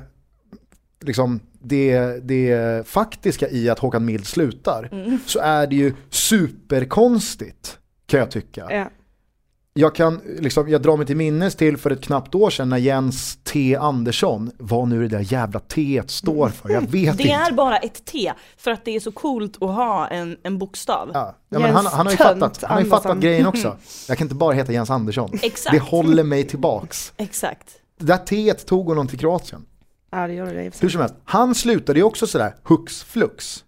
liksom 1.04 1.40
det, 1.60 2.00
det 2.28 2.86
faktiska 2.88 3.48
i 3.48 3.70
att 3.70 3.78
Håkan 3.78 4.04
Mild 4.04 4.26
slutar 4.26 4.88
Mm. 4.92 5.18
så 5.26 5.38
är 5.38 5.66
det 5.66 5.76
ju 5.76 5.94
superkonstigt 6.10 7.78
kan 8.06 8.20
jag 8.20 8.30
tycka. 8.30 8.66
Ja. 8.70 8.90
Jag, 9.78 9.94
kan, 9.94 10.20
liksom, 10.38 10.68
jag 10.68 10.82
drar 10.82 10.96
mig 10.96 11.06
till 11.06 11.16
minnes 11.16 11.54
till 11.56 11.76
för 11.76 11.90
ett 11.90 12.00
knappt 12.00 12.34
år 12.34 12.50
sedan 12.50 12.68
när 12.68 12.76
Jens 12.76 13.36
T. 13.36 13.76
Andersson, 13.76 14.50
vad 14.58 14.88
nu 14.88 15.08
det 15.08 15.16
där 15.16 15.32
jävla 15.32 15.60
T 15.60 16.02
står 16.06 16.48
för, 16.48 16.68
jag 16.70 16.80
vet 16.80 16.90
Det 16.90 17.22
inte. 17.22 17.28
är 17.32 17.52
bara 17.52 17.76
ett 17.78 18.04
T 18.04 18.32
för 18.56 18.70
att 18.70 18.84
det 18.84 18.96
är 18.96 19.00
så 19.00 19.12
coolt 19.12 19.62
att 19.62 19.74
ha 19.74 20.08
en, 20.08 20.36
en 20.42 20.58
bokstav. 20.58 21.10
Ja, 21.14 21.36
ja, 21.48 21.58
men 21.58 21.74
han, 21.74 21.86
han 21.86 22.06
har 22.06 22.10
ju 22.12 22.16
fattat, 22.16 22.62
han 22.62 22.70
har 22.76 22.80
ju 22.84 22.90
fattat 22.90 23.18
grejen 23.18 23.46
också. 23.46 23.76
Jag 24.08 24.18
kan 24.18 24.24
inte 24.24 24.34
bara 24.34 24.52
heta 24.54 24.72
Jens 24.72 24.90
Andersson. 24.90 25.30
Exakt. 25.42 25.72
Det 25.74 25.82
håller 25.82 26.24
mig 26.24 26.44
tillbaks. 26.44 27.12
Exakt. 27.16 27.68
Det 27.98 28.06
där 28.06 28.16
T 28.16 28.54
tog 28.54 28.86
honom 28.86 29.08
till 29.08 29.18
Kroatien. 29.18 29.64
ja, 30.10 30.26
det 30.26 30.32
gjorde 30.34 30.52
det. 30.52 30.82
Hur 30.82 30.88
som 30.88 31.00
helst, 31.00 31.14
han 31.24 31.54
slutade 31.54 31.98
ju 31.98 32.04
också 32.04 32.26
sådär 32.26 32.54
hux 32.64 33.02
flux. 33.04 33.64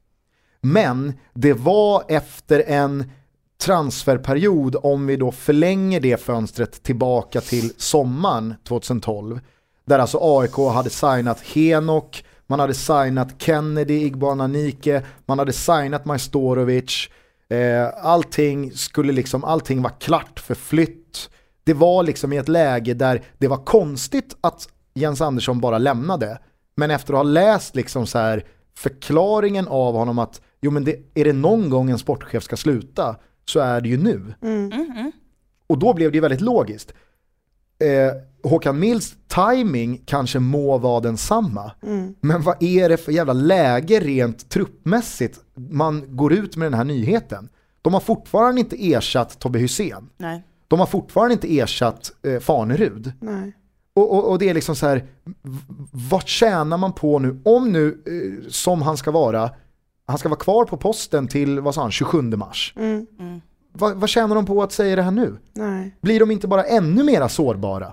Men 0.60 1.12
det 1.34 1.52
var 1.52 2.04
efter 2.08 2.64
en 2.66 3.10
transferperiod, 3.60 4.76
om 4.82 5.06
vi 5.06 5.16
då 5.16 5.32
förlänger 5.32 6.00
det 6.00 6.20
fönstret 6.20 6.82
tillbaka 6.82 7.40
till 7.40 7.72
sommaren 7.76 8.54
2012, 8.68 9.40
där 9.86 9.98
alltså 9.98 10.18
AIK 10.22 10.56
hade 10.74 10.90
signat 10.90 11.40
Henok, 11.40 12.24
man 12.46 12.60
hade 12.60 12.74
signat 12.74 13.42
Kennedy, 13.42 13.94
Igbana 13.94 14.46
Nike, 14.46 15.02
man 15.26 15.38
hade 15.38 15.52
signat 15.52 16.04
Majstorovic, 16.04 17.08
eh, 17.50 17.88
allting 18.02 18.72
skulle 18.72 19.12
liksom, 19.12 19.44
allting 19.44 19.82
var 19.82 20.00
klart 20.00 20.40
för 20.40 20.54
flytt. 20.54 21.30
Det 21.64 21.74
var 21.74 22.02
liksom 22.02 22.32
i 22.32 22.36
ett 22.36 22.48
läge 22.48 22.94
där 22.94 23.22
det 23.38 23.48
var 23.48 23.64
konstigt 23.64 24.36
att 24.40 24.68
Jens 24.94 25.20
Andersson 25.20 25.60
bara 25.60 25.78
lämnade, 25.78 26.38
men 26.76 26.90
efter 26.90 27.12
att 27.12 27.18
ha 27.18 27.22
läst 27.22 27.76
liksom 27.76 28.06
så 28.06 28.18
här 28.18 28.44
förklaringen 28.76 29.68
av 29.68 29.94
honom 29.94 30.18
att 30.18 30.40
jo 30.60 30.70
men 30.70 30.84
det, 30.84 30.96
är 31.14 31.24
det 31.24 31.32
någon 31.32 31.70
gång 31.70 31.90
en 31.90 31.98
sportchef 31.98 32.42
ska 32.44 32.56
sluta 32.56 33.16
så 33.44 33.60
är 33.60 33.80
det 33.80 33.88
ju 33.88 33.96
nu. 33.96 34.34
Mhm. 34.40 35.12
Och 35.66 35.78
då 35.78 35.94
blev 35.94 36.10
det 36.10 36.16
ju 36.16 36.20
väldigt 36.20 36.40
logiskt. 36.40 36.92
Eh, 37.78 38.50
Håkan 38.50 38.78
Mills 38.78 39.14
timing 39.28 40.02
kanske 40.06 40.38
må 40.38 40.78
vara 40.78 41.00
densamma. 41.00 41.72
Men 42.20 42.42
vad 42.42 42.62
är 42.62 42.88
det 42.88 42.96
för 42.96 43.12
jävla 43.12 43.32
läge 43.32 44.00
rent 44.00 44.48
truppmässigt 44.50 45.40
man 45.54 46.16
går 46.16 46.32
ut 46.32 46.56
med 46.56 46.66
den 46.66 46.74
här 46.74 46.84
nyheten? 46.84 47.48
De 47.82 47.92
har 47.94 48.00
fortfarande 48.00 48.60
inte 48.60 48.92
ersatt 48.92 49.38
Tobbe 49.38 49.58
Hysén. 49.58 50.08
Nej. 50.16 50.42
De 50.68 50.78
har 50.78 50.86
fortfarande 50.86 51.32
inte 51.32 51.58
ersatt 51.58 52.12
eh, 52.22 52.40
Fanerud. 52.40 53.12
Nej. 53.20 53.52
Och, 53.94 54.12
och, 54.14 54.28
och 54.30 54.38
det 54.38 54.48
är 54.48 54.54
liksom 54.54 54.76
så 54.76 54.86
här, 54.86 55.04
vad 56.10 56.26
tjänar 56.26 56.76
man 56.76 56.92
på 56.92 57.18
nu? 57.18 57.40
Om 57.44 57.72
nu, 57.72 57.88
eh, 58.06 58.48
som 58.50 58.82
han 58.82 58.96
ska 58.96 59.10
vara, 59.10 59.50
han 60.10 60.18
ska 60.18 60.28
vara 60.28 60.38
kvar 60.38 60.64
på 60.64 60.76
posten 60.76 61.28
till, 61.28 61.60
vad 61.60 61.74
sa 61.74 61.82
han, 61.82 61.90
27 61.90 62.22
mars. 62.22 62.74
Mm. 62.76 63.06
Va, 63.72 63.92
vad 63.94 64.08
tjänar 64.08 64.34
de 64.34 64.46
på 64.46 64.62
att 64.62 64.72
säga 64.72 64.96
det 64.96 65.02
här 65.02 65.10
nu? 65.10 65.36
Nej. 65.52 65.96
Blir 66.00 66.20
de 66.20 66.30
inte 66.30 66.48
bara 66.48 66.64
ännu 66.64 67.04
mera 67.04 67.28
sårbara? 67.28 67.92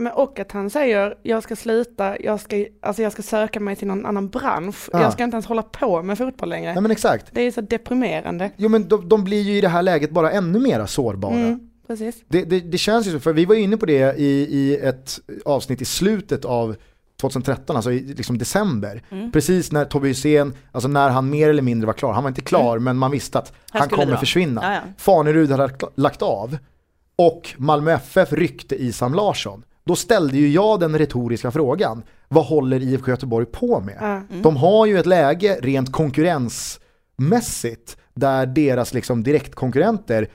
Men 0.00 0.12
och 0.12 0.38
att 0.38 0.52
han 0.52 0.70
säger, 0.70 1.14
jag 1.22 1.42
ska 1.42 1.56
sluta, 1.56 2.20
jag 2.20 2.40
ska, 2.40 2.66
alltså 2.82 3.02
jag 3.02 3.12
ska 3.12 3.22
söka 3.22 3.60
mig 3.60 3.76
till 3.76 3.88
någon 3.88 4.06
annan 4.06 4.28
bransch. 4.28 4.88
Ja. 4.92 5.02
Jag 5.02 5.12
ska 5.12 5.24
inte 5.24 5.34
ens 5.34 5.46
hålla 5.46 5.62
på 5.62 6.02
med 6.02 6.18
fotboll 6.18 6.48
längre. 6.48 6.72
Nej 6.72 6.82
men 6.82 6.90
exakt. 6.90 7.26
Det 7.32 7.42
är 7.42 7.50
så 7.50 7.60
deprimerande. 7.60 8.50
Jo 8.56 8.68
men 8.68 8.88
de, 8.88 9.08
de 9.08 9.24
blir 9.24 9.42
ju 9.42 9.58
i 9.58 9.60
det 9.60 9.68
här 9.68 9.82
läget 9.82 10.10
bara 10.10 10.30
ännu 10.30 10.58
mera 10.58 10.86
sårbara. 10.86 11.34
Mm, 11.34 11.70
precis. 11.86 12.24
Det, 12.28 12.44
det, 12.44 12.60
det 12.60 12.78
känns 12.78 13.06
ju 13.06 13.10
så, 13.10 13.20
för 13.20 13.32
vi 13.32 13.44
var 13.44 13.54
inne 13.54 13.76
på 13.76 13.86
det 13.86 14.18
i, 14.18 14.46
i 14.58 14.76
ett 14.76 15.20
avsnitt 15.44 15.82
i 15.82 15.84
slutet 15.84 16.44
av 16.44 16.76
2013, 17.20 17.76
alltså 17.76 17.92
i 17.92 18.14
liksom 18.14 18.38
december. 18.38 19.02
Mm. 19.10 19.32
Precis 19.32 19.72
när 19.72 19.84
Tobbe 19.84 20.08
Hysén, 20.08 20.54
alltså 20.72 20.88
när 20.88 21.10
han 21.10 21.30
mer 21.30 21.48
eller 21.48 21.62
mindre 21.62 21.86
var 21.86 21.94
klar. 21.94 22.12
Han 22.12 22.22
var 22.24 22.28
inte 22.30 22.40
klar 22.40 22.78
men 22.78 22.96
man 22.96 23.10
visste 23.10 23.38
att 23.38 23.52
Han 23.70 23.88
kommer 23.88 24.06
dra. 24.06 24.16
försvinna. 24.16 24.60
Ja, 24.64 24.74
ja. 24.74 24.80
Fanerud 24.98 25.50
hade 25.50 25.70
lagt- 25.94 26.22
av 26.22 26.56
och 27.16 27.54
Malmö 27.56 27.92
FF 27.92 28.32
ryckte 28.32 28.82
Isam 28.82 29.14
Larsson. 29.14 29.62
Då 29.84 29.96
ställde 29.96 30.38
ju 30.38 30.48
jag 30.52 30.80
den 30.80 30.98
retoriska 30.98 31.50
frågan, 31.50 32.02
vad 32.28 32.44
håller 32.46 32.82
IFK 32.82 33.10
Göteborg 33.10 33.46
på 33.46 33.80
med? 33.80 33.96
Ja. 34.00 34.22
De 34.42 34.56
har 34.56 34.86
ju 34.86 34.98
ett 34.98 35.06
läge 35.06 35.58
rent 35.62 35.92
konkurrensmässigt 35.92 37.96
där 38.14 38.46
deras 38.46 38.94
liksom 38.94 39.22
direktkonkurrenter 39.22 40.28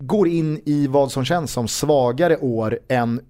går 0.00 0.28
in 0.28 0.60
i 0.66 0.86
vad 0.86 1.12
som 1.12 1.24
känns 1.24 1.52
som 1.52 1.68
svagare 1.68 2.36
år 2.36 2.78
än 2.88 3.20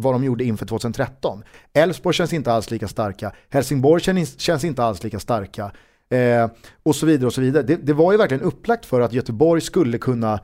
vad 0.00 0.14
de 0.14 0.24
gjorde 0.24 0.44
inför 0.44 0.66
2013. 0.66 1.42
Elfsborg 1.72 2.14
känns 2.14 2.32
inte 2.32 2.52
alls 2.52 2.70
lika 2.70 2.88
starka, 2.88 3.32
Helsingborg 3.48 4.02
känns, 4.02 4.40
känns 4.40 4.64
inte 4.64 4.84
alls 4.84 5.04
lika 5.04 5.20
starka 5.20 5.72
eh, 6.10 6.50
och 6.82 6.96
så 6.96 7.06
vidare 7.06 7.26
och 7.26 7.34
så 7.34 7.40
vidare. 7.40 7.62
Det, 7.62 7.76
det 7.76 7.92
var 7.92 8.12
ju 8.12 8.18
verkligen 8.18 8.42
upplagt 8.42 8.86
för 8.86 9.00
att 9.00 9.12
Göteborg 9.12 9.60
skulle 9.60 9.98
kunna 9.98 10.40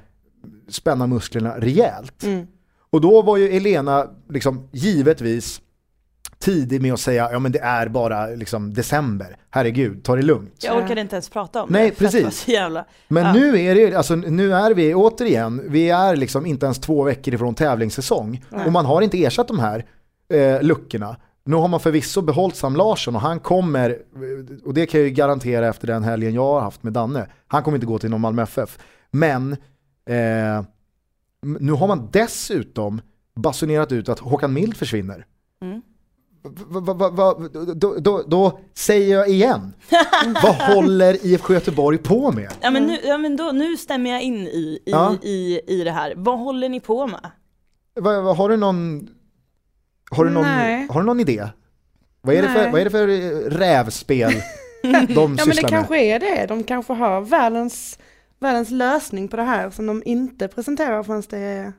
spänna 0.69 1.07
musklerna 1.07 1.55
rejält. 1.59 2.23
Mm. 2.25 2.47
Och 2.91 3.01
då 3.01 3.23
var 3.23 3.37
ju 3.37 3.49
Elena 3.49 4.11
liksom 4.29 4.69
givetvis 4.73 5.61
tidig 6.39 6.83
med 6.83 6.93
att 6.93 7.01
säga 7.01 7.29
ja 7.33 7.39
men 7.39 7.53
det 7.53 7.59
är 7.59 7.89
bara 7.89 8.27
liksom 8.27 8.75
december, 8.75 9.37
herregud, 9.51 10.05
ta 10.05 10.17
det 10.17 10.23
lugnt. 10.23 10.55
Jag 10.65 10.77
orkade 10.85 11.01
inte 11.01 11.17
ens 11.17 11.29
prata 11.29 11.63
om 11.63 11.69
Nej, 11.73 11.91
det. 11.91 11.97
precis. 11.97 12.49
Jävla... 12.49 12.85
Men 13.09 13.25
Ja. 13.25 13.33
nu 13.33 13.61
är 13.61 13.75
det, 13.75 13.95
alltså 13.95 14.17
nu 14.17 14.53
är 14.55 14.75
vi 14.75 14.95
återigen, 14.95 15.63
vi 15.69 15.91
är 15.91 16.17
liksom 16.17 16.47
inte 16.47 16.67
ens 16.67 16.79
två 16.79 17.03
veckor 17.03 17.35
ifrån 17.35 17.55
tävlingssäsong 17.55 18.45
och 18.67 18.73
man 18.73 18.87
har 18.87 19.03
inte 19.03 19.25
ersatt 19.25 19.49
de 19.49 19.59
här 19.59 19.85
eh, 20.33 20.63
luckorna. 20.63 21.17
Nu 21.45 21.57
har 21.57 21.69
man 21.69 21.81
förvisso 21.81 22.23
behållit 22.23 22.57
Sam 22.57 22.77
Larsson 22.77 23.15
och 23.15 23.21
han 23.21 23.41
kommer, 23.41 23.99
och 24.65 24.75
det 24.75 24.87
kan 24.87 25.01
jag 25.01 25.09
ju 25.09 25.15
garantera 25.15 25.69
efter 25.69 25.87
den 25.87 26.03
helgen 26.05 26.35
jag 26.35 26.43
har 26.45 26.61
haft 26.61 26.83
med 26.83 26.93
Danne, 26.93 27.27
han 27.47 27.63
kommer 27.63 27.77
inte 27.77 27.87
gå 27.87 27.99
till 27.99 28.11
någon 28.11 28.21
Malmö 28.21 28.43
FF. 28.43 28.79
Men 29.11 29.53
eh, 30.09 30.65
nu 31.61 31.73
har 31.73 31.87
man 31.87 32.09
dessutom 32.13 33.01
basunerat 33.37 33.93
ut 33.93 34.09
att 34.09 34.19
Håkan 34.19 34.53
Mild 34.53 34.77
försvinner. 34.77 35.27
Mm. 35.63 35.83
Va, 36.67 36.95
va, 36.95 37.11
va, 37.11 37.49
då, 37.75 37.95
då, 37.99 38.23
då 38.27 38.61
säger 38.75 39.17
jag 39.17 39.29
igen, 39.29 39.73
vad 40.43 40.55
håller 40.55 41.27
IFK 41.27 41.53
Göteborg 41.55 41.99
på 41.99 42.33
med? 42.33 42.53
Ja 42.61 42.71
men, 42.71 42.83
nu, 42.87 42.99
ja, 43.05 43.19
men 43.19 43.37
då, 43.37 43.45
nu 43.45 43.77
stämmer 43.77 44.11
jag 44.11 44.23
in 44.23 44.37
i, 44.37 44.79
i, 44.87 44.91
Ja. 44.91 45.15
i, 45.23 45.61
i 45.67 45.85
det 45.85 45.91
här. 45.91 46.13
Vad 46.17 46.39
håller 46.39 46.69
ni 46.69 46.81
på 46.81 47.07
med? 47.07 47.31
Va, 48.01 48.21
va, 48.21 48.33
har 48.33 48.49
du 48.49 48.57
någon, 48.57 49.09
har 50.11 50.25
du 50.25 50.31
någon, 50.31 50.43
Nej. 50.45 50.87
har 50.91 51.01
du 51.01 51.07
någon 51.07 51.21
idé? 51.21 51.49
Vad 52.21 52.35
är, 52.35 52.43
det 52.43 52.49
för, 52.49 52.71
vad 52.71 52.81
är 52.81 52.85
det 52.85 52.91
för 52.91 53.09
eh, 53.09 53.51
rävspel 53.59 54.33
de 54.83 54.91
Ja 54.93 55.29
men 55.29 55.37
det 55.37 55.43
sysslar 55.43 55.63
med? 55.63 55.71
kanske 55.71 55.99
är 55.99 56.19
det. 56.21 56.47
De 56.49 56.65
kanske 56.65 56.93
har 56.93 57.21
världens, 57.21 57.99
världens 58.41 58.71
lösning 58.71 59.29
på 59.29 59.37
det 59.37 59.43
här 59.43 59.71
som 59.71 59.87
de 59.87 60.03
inte 60.07 60.49
presenterar 60.49 61.03
förrän 61.03 61.23
det 61.31 61.39
är 61.39 61.73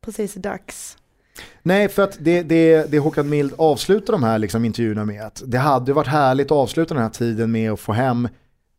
precis 0.00 0.34
dags. 0.34 0.96
Nej, 1.62 1.88
för 1.88 2.02
att 2.02 2.16
det, 2.20 2.42
det, 2.42 2.90
det 2.90 2.98
Håkan 2.98 3.28
Mild 3.28 3.52
avslutar 3.58 4.12
de 4.12 4.22
här 4.22 4.38
liksom 4.38 4.64
intervjuerna 4.64 5.04
med 5.04 5.22
att 5.22 5.42
det 5.46 5.58
hade 5.58 5.92
varit 5.92 6.08
härligt 6.08 6.46
att 6.46 6.52
avsluta 6.52 6.94
den 6.94 7.02
här 7.02 7.10
tiden 7.10 7.52
med 7.52 7.72
att 7.72 7.80
få 7.80 7.92
hem 7.92 8.28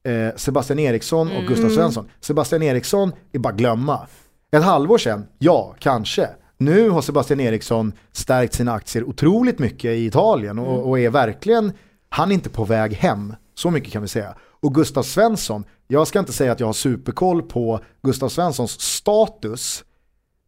eh, 0.04 0.36
Sebastian 0.36 0.80
Eriksson 0.80 1.32
och 1.32 1.44
Gustav 1.44 1.70
Svensson. 1.70 2.10
Sebastian 2.20 2.64
Eriksson 2.64 3.12
är 3.32 3.40
bara 3.40 3.54
glömma. 3.54 4.08
Ett 4.52 4.64
halvår 4.64 4.98
sedan, 4.98 5.26
ja, 5.40 5.76
kanske. 5.80 6.30
Nu 6.58 6.90
har 6.90 7.02
Sebastian 7.02 7.40
Eriksson 7.40 7.94
stärkt 8.12 8.54
sina 8.54 8.74
aktier 8.74 9.04
otroligt 9.04 9.60
mycket 9.60 9.92
i 9.92 10.06
Italien 10.06 10.60
och, 10.60 10.90
och 10.90 11.00
är 11.00 11.10
verkligen, 11.10 11.72
han 12.10 12.32
är 12.32 12.34
inte 12.34 12.50
på 12.50 12.64
väg 12.64 12.94
hem. 12.94 13.36
Så 13.56 13.72
mycket 13.72 13.94
kan 13.94 14.02
vi 14.02 14.08
säga. 14.08 14.36
Och 14.62 14.76
Gustav 14.76 15.04
Svensson, 15.04 15.64
jag 15.88 16.08
ska 16.08 16.20
inte 16.20 16.34
säga 16.34 16.52
att 16.52 16.60
jag 16.60 16.68
har 16.68 16.74
superkoll 16.74 17.42
på 17.42 17.80
Gustav 18.04 18.30
Svenssons 18.30 18.82
status, 18.82 19.84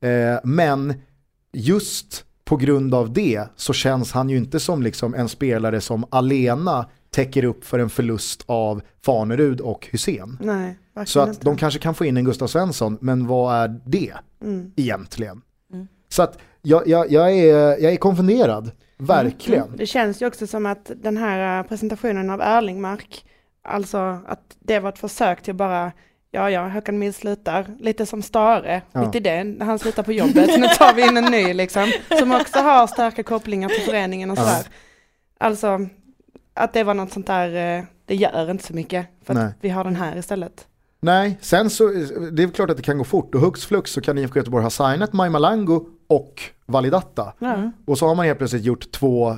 eh, 0.02 0.40
men 0.44 0.94
just 1.54 2.26
på 2.46 2.56
grund 2.58 2.94
av 2.96 3.14
det 3.14 3.48
så 3.56 3.74
känns 3.74 4.12
han 4.12 4.30
ju 4.30 4.38
inte 4.38 4.60
som 4.60 4.84
liksom 4.84 5.14
en 5.14 5.30
spelare 5.30 5.82
som 5.82 6.06
alena 6.10 6.86
täcker 7.10 7.44
upp 7.44 7.66
för 7.66 7.80
en 7.80 7.90
förlust 7.90 8.44
av 8.46 8.82
Fanerud 9.06 9.62
och 9.62 9.88
Hussein. 9.92 10.38
Nej, 10.42 10.78
Så 11.06 11.20
att 11.20 11.30
inte. 11.30 11.46
de 11.46 11.58
kanske 11.58 11.80
kan 11.80 11.96
få 11.96 12.06
in 12.06 12.18
en 12.18 12.26
Gustav 12.26 12.48
Svensson, 12.48 12.98
men 13.02 13.28
vad 13.28 13.56
är 13.56 13.80
det 13.86 14.14
Mm. 14.42 14.72
egentligen? 14.76 15.42
Så 16.10 16.24
att 16.24 16.38
jag, 16.62 16.88
jag, 16.88 17.12
jag, 17.12 17.34
är, 17.38 17.56
jag 17.84 17.94
är 17.94 17.96
konfunderad, 17.98 18.72
verkligen. 18.98 19.78
Det 19.78 19.86
känns 19.86 20.22
ju 20.22 20.26
också 20.28 20.48
som 20.48 20.66
att 20.66 20.92
den 20.96 21.18
här 21.18 21.64
presentationen 21.64 22.30
av 22.30 22.42
Erlingmark, 22.42 23.26
alltså 23.64 23.98
att 24.28 24.56
det 24.60 24.80
var 24.80 24.90
ett 24.90 25.00
försök 25.00 25.44
till 25.44 25.56
bara, 25.56 25.92
ja 26.34 26.50
ja, 26.50 26.68
Håkan 26.70 27.00
Mild 27.00 27.16
slutar, 27.16 27.66
lite 27.80 28.06
som 28.06 28.22
Stare, 28.22 28.82
Ja. 28.92 29.00
mitt 29.06 29.16
i 29.16 29.20
det, 29.20 29.44
när 29.44 29.66
han 29.66 29.80
slutar 29.80 30.04
på 30.04 30.12
jobbet, 30.14 30.60
nu 30.60 30.68
tar 30.68 30.94
vi 30.94 31.08
in 31.08 31.18
en 31.18 31.32
ny 31.32 31.54
liksom, 31.54 31.92
som 32.20 32.32
också 32.32 32.60
har 32.60 32.88
starka 32.88 33.24
kopplingar 33.24 33.70
till 33.70 33.82
föreningen 33.86 34.32
och 34.32 34.38
Ja. 34.38 34.42
sådär. 34.42 34.68
Alltså, 35.38 35.80
att 36.54 36.74
det 36.74 36.84
var 36.84 36.94
något 36.94 37.12
sånt 37.12 37.28
där, 37.28 37.78
eh, 37.78 37.84
det 38.06 38.16
gör 38.16 38.52
inte 38.52 38.64
så 38.64 38.74
mycket, 38.74 39.08
för 39.26 39.34
Nej. 39.34 39.44
att 39.46 39.54
vi 39.62 39.70
har 39.70 39.84
den 39.84 39.96
här 39.96 40.18
istället. 40.18 40.68
Nej, 41.02 41.38
sen 41.42 41.70
så, 41.70 41.88
det 42.32 42.44
är 42.44 42.48
klart 42.50 42.70
att 42.70 42.78
det 42.78 42.84
kan 42.84 42.98
gå 42.98 43.04
fort 43.04 43.36
och 43.36 43.42
hux 43.42 43.66
flux 43.66 43.92
så 43.92 44.02
kan 44.02 44.18
IFK 44.18 44.40
Göteborg 44.40 44.64
ha 44.64 44.70
signat 44.70 45.14
Maj 45.14 45.30
Malango 45.30 45.86
och 46.08 46.42
Validatta. 46.66 47.34
Ja. 47.40 47.72
Och 47.86 47.98
så 47.98 48.08
har 48.08 48.16
man 48.16 48.26
helt 48.26 48.38
plötsligt 48.38 48.64
gjort 48.64 48.92
två 48.92 49.38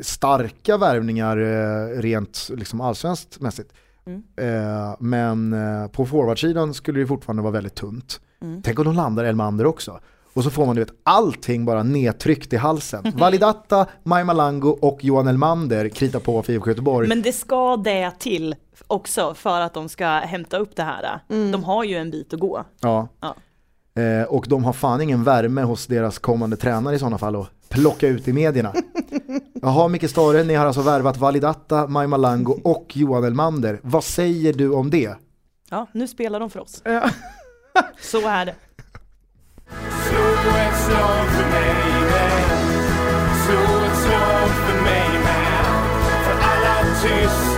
starka 0.00 0.76
värvningar 0.76 1.36
eh, 1.38 2.00
rent 2.00 2.48
liksom 2.56 2.80
allsvenskt 2.80 3.40
mässigt. 3.40 3.72
Mm. 4.06 4.22
Eh, 4.36 4.96
men 4.98 5.52
eh, 5.52 5.88
på 5.88 6.06
forwardsidan 6.06 6.74
skulle 6.74 7.00
det 7.00 7.06
fortfarande 7.06 7.42
vara 7.42 7.52
väldigt 7.52 7.74
tunt. 7.74 8.20
Mm. 8.42 8.62
Tänk 8.62 8.78
om 8.78 8.84
de 8.84 8.94
landar 8.94 9.24
Elmander 9.24 9.66
också. 9.66 10.00
Och 10.34 10.44
så 10.44 10.50
får 10.50 10.66
man 10.66 10.76
du 10.76 10.82
vet, 10.82 10.94
allting 11.02 11.64
bara 11.64 11.82
nedtryckt 11.82 12.52
i 12.52 12.56
halsen. 12.56 13.04
Validatta, 13.14 13.86
Maj 14.02 14.24
Malango 14.24 14.68
och 14.68 15.04
Johan 15.04 15.28
Elmander 15.28 15.88
kritar 15.88 16.20
på 16.20 16.42
för 16.42 16.52
IFK 16.52 16.70
Göteborg. 16.70 17.08
Men 17.08 17.22
det 17.22 17.32
ska 17.32 17.76
det 17.76 18.12
till 18.18 18.54
också 18.86 19.34
för 19.34 19.60
att 19.60 19.74
de 19.74 19.88
ska 19.88 20.06
hämta 20.06 20.58
upp 20.58 20.76
det 20.76 20.82
här. 20.82 21.20
De 21.28 21.64
har 21.64 21.84
ju 21.84 21.96
en 21.96 22.10
bit 22.10 22.34
att 22.34 22.40
gå. 22.40 22.64
Ja. 22.80 23.08
Ja. 23.20 23.34
Eh, 23.94 24.22
och 24.28 24.46
de 24.48 24.64
har 24.64 24.72
fan 24.72 25.00
ingen 25.00 25.24
värme 25.24 25.62
hos 25.62 25.86
deras 25.86 26.18
kommande 26.18 26.56
tränare 26.56 26.96
i 26.96 26.98
sådana 26.98 27.18
fall 27.18 27.36
att 27.36 27.50
plocka 27.68 28.08
ut 28.08 28.28
i 28.28 28.32
medierna. 28.32 28.72
Jaha 29.62 29.88
Micke 29.88 30.10
Stare, 30.10 30.44
ni 30.44 30.54
har 30.54 30.66
alltså 30.66 30.82
värvat 30.82 31.16
Validatta, 31.16 31.86
Maj 31.86 32.06
Malango 32.06 32.60
och 32.64 32.96
Johan 32.96 33.24
Elmander. 33.24 33.80
Vad 33.82 34.04
säger 34.04 34.52
du 34.52 34.70
om 34.72 34.90
det? 34.90 35.14
Ja, 35.70 35.86
nu 35.92 36.08
spelar 36.08 36.40
de 36.40 36.50
för 36.50 36.60
oss. 36.60 36.80
Ja. 36.84 37.10
Så 38.00 38.28
är 38.28 38.46
det. 38.46 38.54
Slå 40.08 40.50
ett 40.58 40.84
slag 40.86 41.26
för 41.26 41.50
mig 41.50 42.00
med 42.10 42.42
Slå 43.46 43.84
ett 43.86 43.98
slag 43.98 44.48
för 44.48 44.82
mig 44.82 45.08
med 45.24 45.64
För 46.24 46.36
alla 46.42 46.82
tysta 47.02 47.51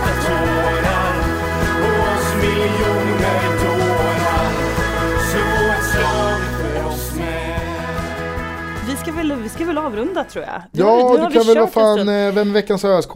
väl, 9.29 9.41
vi 9.43 9.49
ska 9.49 9.65
väl 9.65 9.77
avrunda 9.77 10.23
tror 10.23 10.45
jag. 10.45 10.61
Nu- 10.71 10.79
Ja, 10.81 10.95
nu 10.97 11.03
har 11.03 11.17
du 11.17 11.27
vi 11.27 11.33
kan 11.33 11.47
väl 11.47 11.55
vad 11.55 11.63
en 11.63 11.67
fan, 11.71 12.09
eh, 12.27 12.33
vem 12.33 12.49
är 12.49 12.53
veckans 12.53 12.85
ösk? 12.85 13.09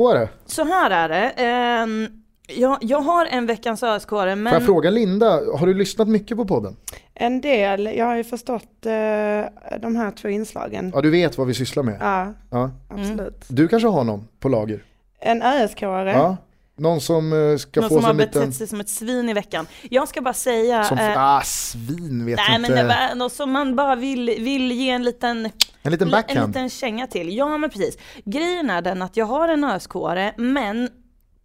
Så 0.46 0.64
här 0.66 0.92
är 0.92 1.10
det. 1.10 1.30
Ehm, 1.30 2.08
jag, 2.48 2.78
jag 2.82 3.02
har 3.02 3.26
en 3.26 3.46
veckans 3.46 3.84
ösk 3.84 4.10
Får 4.10 4.28
jag 4.28 4.38
men 4.38 4.66
fråga 4.66 4.90
Linda, 4.90 5.40
har 5.58 5.66
du 5.68 5.74
lyssnat 5.74 6.08
mycket 6.08 6.38
på 6.38 6.46
podden? 6.46 6.76
En 7.14 7.42
del, 7.42 7.86
jag 7.86 8.06
har 8.06 8.16
ju 8.16 8.24
förstått 8.24 8.86
eh, 8.86 8.92
de 9.82 9.96
här 9.96 10.12
två 10.22 10.28
inslagen. 10.30 10.92
Ja, 10.96 11.02
du 11.02 11.10
vet 11.10 11.38
vad 11.38 11.48
vi 11.48 11.54
sysslar 11.54 11.84
med. 11.84 11.98
Ja, 12.02 12.34
Ja. 12.52 12.72
absolut. 12.90 13.46
Du 13.48 13.68
kanske 13.68 13.88
har 13.88 14.04
någon 14.04 14.28
på 14.40 14.50
lager? 14.50 14.84
En 15.22 15.42
ÖSK-are. 15.44 16.12
Ja. 16.12 16.38
Någon 16.80 17.02
som 17.02 17.52
eh, 17.52 17.58
ska 17.58 17.82
någon 17.82 17.90
få 17.90 17.96
som 17.96 18.02
sig 18.02 18.06
har 18.06 18.12
en 18.12 18.18
liten... 18.18 18.42
betett 18.42 18.56
sig 18.56 18.68
som 18.68 18.80
ett 18.80 18.90
svin 18.90 19.30
i 19.30 19.34
veckan. 19.34 19.68
Jag 19.90 20.08
ska 20.08 20.22
bara 20.22 20.34
säga... 20.34 20.84
Som, 20.84 20.98
eh, 20.98 21.14
ah, 21.18 21.42
svin 21.42 22.26
vet 22.26 22.38
nej 22.38 22.56
inte. 22.56 22.72
men 22.72 22.88
det 22.88 22.96
var 22.96 23.16
något 23.16 23.34
som 23.34 23.52
man 23.52 23.76
bara 23.76 23.96
vill, 23.96 24.26
vill 24.40 24.72
ge 24.72 24.90
en 24.90 25.04
liten 25.04 25.50
En 25.82 25.92
liten 25.92 26.08
En 26.08 26.12
backhand. 26.12 26.48
liten 26.48 26.70
känga 26.70 27.08
till. 27.08 27.38
Ja 27.38 27.58
men 27.58 27.70
precis. 27.70 27.98
Grejen 28.26 28.70
är 28.70 28.82
den 28.82 29.02
att 29.02 29.18
jag 29.18 29.26
har 29.26 29.48
en 29.48 29.64
öskåre 29.64 30.34
men 30.38 30.90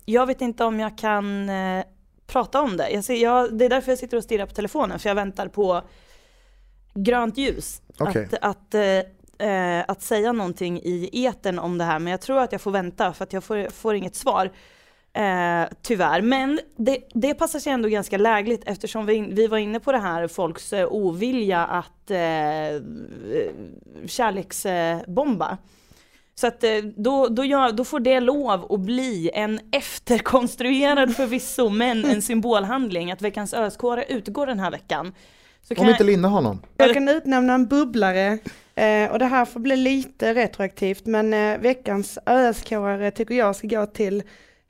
jag 0.04 0.26
vet 0.26 0.40
inte 0.40 0.64
om 0.64 0.80
jag 0.80 0.98
kan 0.98 1.48
eh, 1.48 1.84
prata 2.26 2.60
om 2.60 2.76
det. 2.76 2.90
Jag 2.90 3.04
ser, 3.04 3.14
jag, 3.14 3.58
det 3.58 3.64
är 3.64 3.68
därför 3.68 3.92
jag 3.92 3.98
sitter 3.98 4.16
och 4.16 4.24
stirrar 4.24 4.46
på 4.46 4.54
telefonen 4.54 4.98
för 4.98 5.10
jag 5.10 5.14
väntar 5.14 5.48
på 5.48 5.82
grönt 6.94 7.38
ljus. 7.38 7.82
Okej. 7.98 8.28
Att, 8.40 8.44
att, 8.44 8.74
eh, 8.74 9.48
eh, 9.48 9.84
att 9.88 10.02
säga 10.02 10.32
någonting 10.32 10.80
i 10.82 11.26
etern 11.26 11.58
om 11.58 11.78
det 11.78 11.84
här 11.84 11.98
men 11.98 12.10
jag 12.10 12.20
tror 12.20 12.38
att 12.40 12.52
jag 12.52 12.60
får 12.60 12.70
vänta 12.70 13.12
för 13.12 13.24
att 13.24 13.32
jag 13.32 13.44
får, 13.44 13.70
får 13.70 13.94
inget 13.94 14.16
svar. 14.16 14.50
Eh, 15.16 15.68
tyvärr, 15.82 16.22
men 16.22 16.60
det, 16.76 16.98
det 17.14 17.34
passar 17.34 17.58
sig 17.58 17.72
ändå 17.72 17.88
ganska 17.88 18.18
lägligt 18.18 18.62
eftersom 18.66 19.06
vi, 19.06 19.20
vi 19.20 19.46
var 19.46 19.58
inne 19.58 19.80
på 19.80 19.92
det 19.92 19.98
här 19.98 20.28
folks 20.28 20.72
eh, 20.72 20.86
ovilja 20.90 21.66
att 21.66 22.10
eh, 22.10 22.16
kärleksbomba. 24.06 25.58
Så 26.34 26.46
att 26.46 26.64
eh, 26.64 26.76
då, 26.96 27.28
då, 27.28 27.44
gör, 27.44 27.72
då 27.72 27.84
får 27.84 28.00
det 28.00 28.20
lov 28.20 28.72
att 28.72 28.80
bli 28.80 29.30
en 29.34 29.60
efterkonstruerad 29.72 31.16
förvisso 31.16 31.68
men 31.68 32.04
en 32.04 32.22
symbolhandling 32.32 33.12
att 33.12 33.22
veckans 33.22 33.54
öskåre 33.54 34.04
utgår 34.08 34.46
den 34.46 34.60
här 34.60 34.70
veckan. 34.70 35.14
Så 35.62 35.74
Om 35.74 35.88
inte 35.88 36.04
Linda 36.04 36.28
har 36.28 36.40
någon. 36.40 36.62
Jag 36.76 36.94
kan 36.94 37.08
utnämna 37.08 37.54
en 37.54 37.66
bubblare 37.66 38.38
eh, 38.74 39.12
och 39.12 39.18
det 39.18 39.24
här 39.24 39.44
får 39.44 39.60
bli 39.60 39.76
lite 39.76 40.34
retroaktivt 40.34 41.06
men 41.06 41.34
eh, 41.34 41.58
veckans 41.58 42.18
ÖSK-are 42.26 43.10
tycker 43.10 43.34
jag 43.34 43.56
ska 43.56 43.68
gå 43.68 43.86
till 43.86 44.22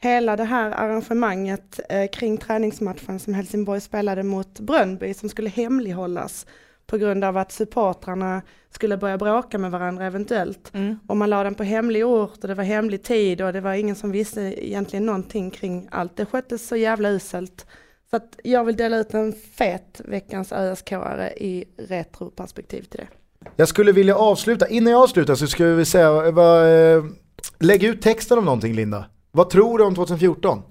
hela 0.04 0.36
det 0.36 0.44
här 0.44 0.70
arrangemanget 0.70 1.80
eh, 1.88 2.10
kring 2.10 2.38
träningsmatchen 2.38 3.18
som 3.18 3.34
Helsingborg 3.34 3.80
spelade 3.80 4.22
mot 4.22 4.60
Brönnby 4.60 5.14
som 5.14 5.28
skulle 5.28 5.50
hemlighållas 5.50 6.46
på 6.86 6.96
grund 6.96 7.24
av 7.24 7.36
att 7.36 7.52
supportrarna 7.52 8.42
skulle 8.70 8.96
börja 8.96 9.18
bråka 9.18 9.58
med 9.58 9.70
varandra 9.70 10.06
eventuellt. 10.06 10.74
Mm. 10.74 10.98
Och 11.06 11.16
man 11.16 11.30
la 11.30 11.44
den 11.44 11.54
på 11.54 11.62
hemlig 11.62 12.06
ort 12.06 12.38
och 12.42 12.48
det 12.48 12.54
var 12.54 12.64
hemlig 12.64 13.02
tid 13.02 13.40
och 13.40 13.52
det 13.52 13.60
var 13.60 13.74
ingen 13.74 13.96
som 13.96 14.10
visste 14.10 14.40
egentligen 14.40 15.06
någonting 15.06 15.50
kring 15.50 15.88
allt. 15.90 16.16
Det 16.16 16.26
sköttes 16.26 16.68
så 16.68 16.76
jävla 16.76 17.10
uselt. 17.10 17.66
Så 18.10 18.16
att 18.16 18.38
jag 18.44 18.64
vill 18.64 18.76
dela 18.76 18.96
ut 18.98 19.14
en 19.14 19.32
fet 19.32 20.00
veckans 20.04 20.52
ÖSK-are 20.52 21.32
i 21.36 21.64
retroperspektiv 21.88 22.82
till 22.82 23.00
det. 23.00 23.08
Jag 23.56 23.68
skulle 23.68 23.92
vilja 23.92 24.16
avsluta, 24.16 24.68
innan 24.68 24.92
jag 24.92 25.02
avslutar 25.02 25.34
så 25.34 25.46
skulle 25.46 25.74
vi 25.74 25.84
säga, 25.84 26.30
vad, 26.30 26.94
eh, 26.96 27.04
lägg 27.58 27.84
ut 27.84 28.02
texten 28.02 28.38
om 28.38 28.44
någonting 28.44 28.74
Linda. 28.74 29.04
Vad 29.36 29.50
tror 29.50 29.78
du 29.78 29.84
om 29.84 29.94
2014? 29.94 30.62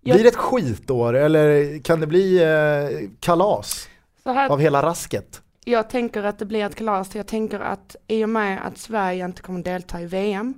Jag- 0.00 0.14
Blir 0.16 0.22
det 0.24 0.28
ett 0.28 0.36
skitår 0.36 1.14
eller 1.14 1.78
kan 1.78 2.00
det 2.00 2.06
bli 2.06 2.42
eh, 2.42 3.10
kalas 3.20 3.88
här, 4.24 4.48
av 4.50 4.60
hela 4.60 4.82
rasket? 4.82 5.42
jag 5.64 5.90
tänker 5.90 6.22
att 6.22 6.38
det 6.38 6.44
blir 6.44 6.64
ett 6.66 6.74
kalas. 6.74 7.14
Jag 7.14 7.26
tänker 7.26 7.60
att 7.60 7.96
i 8.06 8.24
och 8.24 8.28
med 8.28 8.66
att 8.66 8.78
Sverige 8.78 9.24
inte 9.24 9.42
kommer 9.42 9.62
delta 9.62 10.00
i 10.00 10.06
VM 10.06 10.54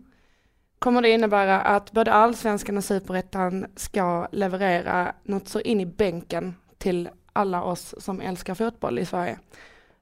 kommer 0.78 1.02
det 1.02 1.08
innebära 1.10 1.60
att 1.60 1.92
både 1.92 2.12
allsvenskan 2.12 2.76
och 2.76 2.84
superettan 2.84 3.66
ska 3.76 4.28
leverera 4.32 5.12
något 5.24 5.48
så 5.48 5.60
in 5.60 5.80
i 5.80 5.86
bänken 5.86 6.54
till 6.78 7.08
alla 7.32 7.62
oss 7.62 7.94
som 7.98 8.20
älskar 8.20 8.54
fotboll 8.54 8.98
i 8.98 9.06
Sverige. 9.06 9.38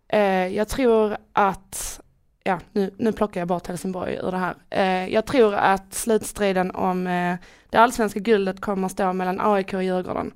Eh, 0.09 0.47
jag 0.57 0.69
tror 0.69 1.17
att, 1.33 2.01
ja 2.45 2.61
nu, 2.73 2.95
nu 2.97 3.13
plockar 3.13 3.41
jag 3.41 3.49
bort 3.49 3.67
Helsingborg 3.67 4.15
ur 4.15 4.31
det 4.31 4.39
här. 4.39 4.55
Eh, 4.71 5.13
jag 5.15 5.27
tror 5.27 5.55
att 5.55 5.95
slutstriden 5.95 6.71
om 6.71 7.07
eh, 7.07 7.37
det 7.71 7.79
allsvenska 7.79 8.21
guldet 8.21 8.61
kommer 8.61 8.89
stå 8.89 9.13
mellan 9.13 9.41
AIK 9.41 9.75
och 9.75 9.85
Djurgården. 9.85 10.33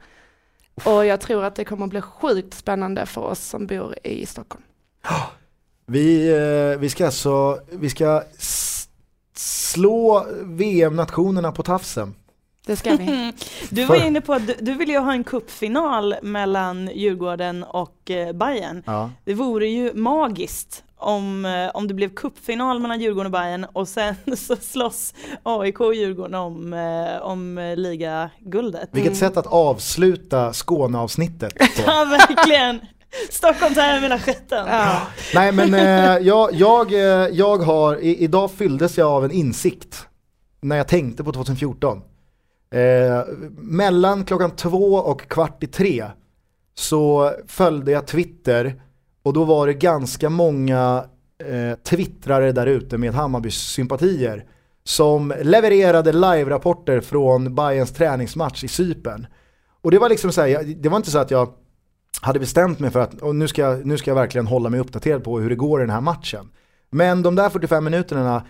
Och 0.85 1.06
jag 1.06 1.20
tror 1.20 1.44
att 1.44 1.55
det 1.55 1.64
kommer 1.64 1.86
bli 1.86 2.01
sjukt 2.01 2.55
spännande 2.55 3.06
för 3.06 3.20
oss 3.20 3.40
som 3.40 3.66
bor 3.66 3.94
i 4.05 4.26
Stockholm. 4.26 4.64
Vi, 5.86 6.28
eh, 6.28 6.78
vi 6.78 6.90
ska 6.90 7.06
alltså, 7.06 7.59
vi 7.70 7.90
ska 7.90 8.22
slå 9.35 10.26
VM-nationerna 10.43 11.52
på 11.52 11.62
tafsen. 11.62 12.14
Det 12.66 12.76
ska 12.76 12.97
vi. 12.97 13.32
Du 13.70 13.85
var 13.85 14.06
inne 14.06 14.20
på 14.20 14.35
att 14.35 14.47
du, 14.47 14.55
du 14.60 14.74
vill 14.74 14.89
ju 14.89 14.98
ha 14.98 15.12
en 15.12 15.24
kuppfinal 15.24 16.14
mellan 16.22 16.90
Djurgården 16.94 17.64
och 17.64 18.10
eh, 18.10 18.32
Bayern. 18.32 18.82
Ja. 18.86 19.10
Det 19.24 19.35
vore 19.35 19.68
ju 19.68 19.94
magiskt 19.94 20.85
om, 20.99 21.45
eh, 21.45 21.70
om 21.75 21.89
det 21.89 21.95
blev 21.95 22.15
cupfinal 22.15 22.81
mellan 22.81 23.01
Djurgården 23.01 23.27
och 23.27 23.41
Bayern 23.41 23.66
och 23.73 23.89
sen 23.89 24.15
så 24.37 24.57
slåss 24.57 25.15
AIK 25.43 25.81
och 25.81 25.95
Djurgården 25.95 26.35
om, 26.35 26.73
eh, 26.73 27.23
om 27.23 27.59
eh, 27.59 27.77
ligaguldet. 27.77 28.89
Vilket 28.93 29.16
sätt 29.16 29.37
att 29.37 29.47
avsluta 29.47 30.53
Skåneavsnittet 30.53 31.59
på. 31.59 31.65
Ja 31.87 32.05
verkligen! 32.05 32.81
Stockholm 33.31 33.75
tar 33.75 34.01
mina 34.01 34.19
skötten. 34.19 34.66
Ja. 34.66 35.01
Nej 35.35 35.53
men 35.53 35.75
eh, 35.75 36.27
jag, 36.27 36.55
jag, 36.55 36.93
jag 37.33 37.59
har, 37.59 37.97
i, 37.97 38.16
idag 38.16 38.51
fylldes 38.51 38.99
jag 38.99 39.09
av 39.09 39.25
en 39.25 39.31
insikt 39.31 40.07
när 40.61 40.77
jag 40.77 40.89
tänkte 40.89 41.25
på 41.25 41.33
2014. 41.33 42.03
Eh, 42.70 43.25
mellan 43.59 44.25
klockan 44.25 44.51
två 44.51 44.95
och 44.95 45.29
kvart 45.29 45.62
i 45.62 45.66
tre 45.66 46.05
så 46.75 47.33
följde 47.47 47.93
jag 47.93 48.07
Twitter 48.07 48.83
och 49.29 49.35
då 49.35 49.45
var 49.45 49.67
det 49.67 49.75
ganska 49.75 50.31
många 50.31 51.05
eh, 51.45 51.79
twittrare 51.85 52.53
där 52.53 52.67
ute 52.67 52.99
med 52.99 53.15
Hammarbys 53.15 53.55
sympatier 53.55 54.45
som 54.85 55.35
levererade 55.43 56.13
live-rapporter 56.13 57.01
från 57.01 57.55
Bayerns 57.55 57.93
träningsmatch 57.93 58.65
i 58.65 58.69
Cypern. 58.69 59.27
Och 59.83 59.91
det 59.91 59.99
var 59.99 60.09
liksom 60.09 60.33
så 60.33 60.41
här, 60.41 60.49
jag- 60.49 60.77
det 60.77 60.89
var 60.89 60.97
inte 60.97 61.11
så 61.11 61.19
att 61.19 61.31
jag 61.31 61.49
hade 62.21 62.39
bestämt 62.39 62.79
mig 62.79 62.91
för 62.91 63.01
att 63.01 63.35
nu, 63.35 63.49
ska 63.49 63.63
jag, 63.63 63.87
nu 63.87 63.99
ska 63.99 64.11
jag 64.11 64.15
verkligen 64.17 64.47
hålla 64.47 64.71
mig 64.71 64.81
uppdaterad 64.81 65.25
på 65.25 65.39
hur 65.41 65.51
det 65.51 65.57
går 65.57 65.81
i 65.81 65.83
den 65.83 65.91
här 65.91 66.01
matchen. 66.01 66.51
Men 66.91 67.23
de 67.23 67.35
där 67.35 67.49
45 67.51 67.85
minuterna 67.85 68.43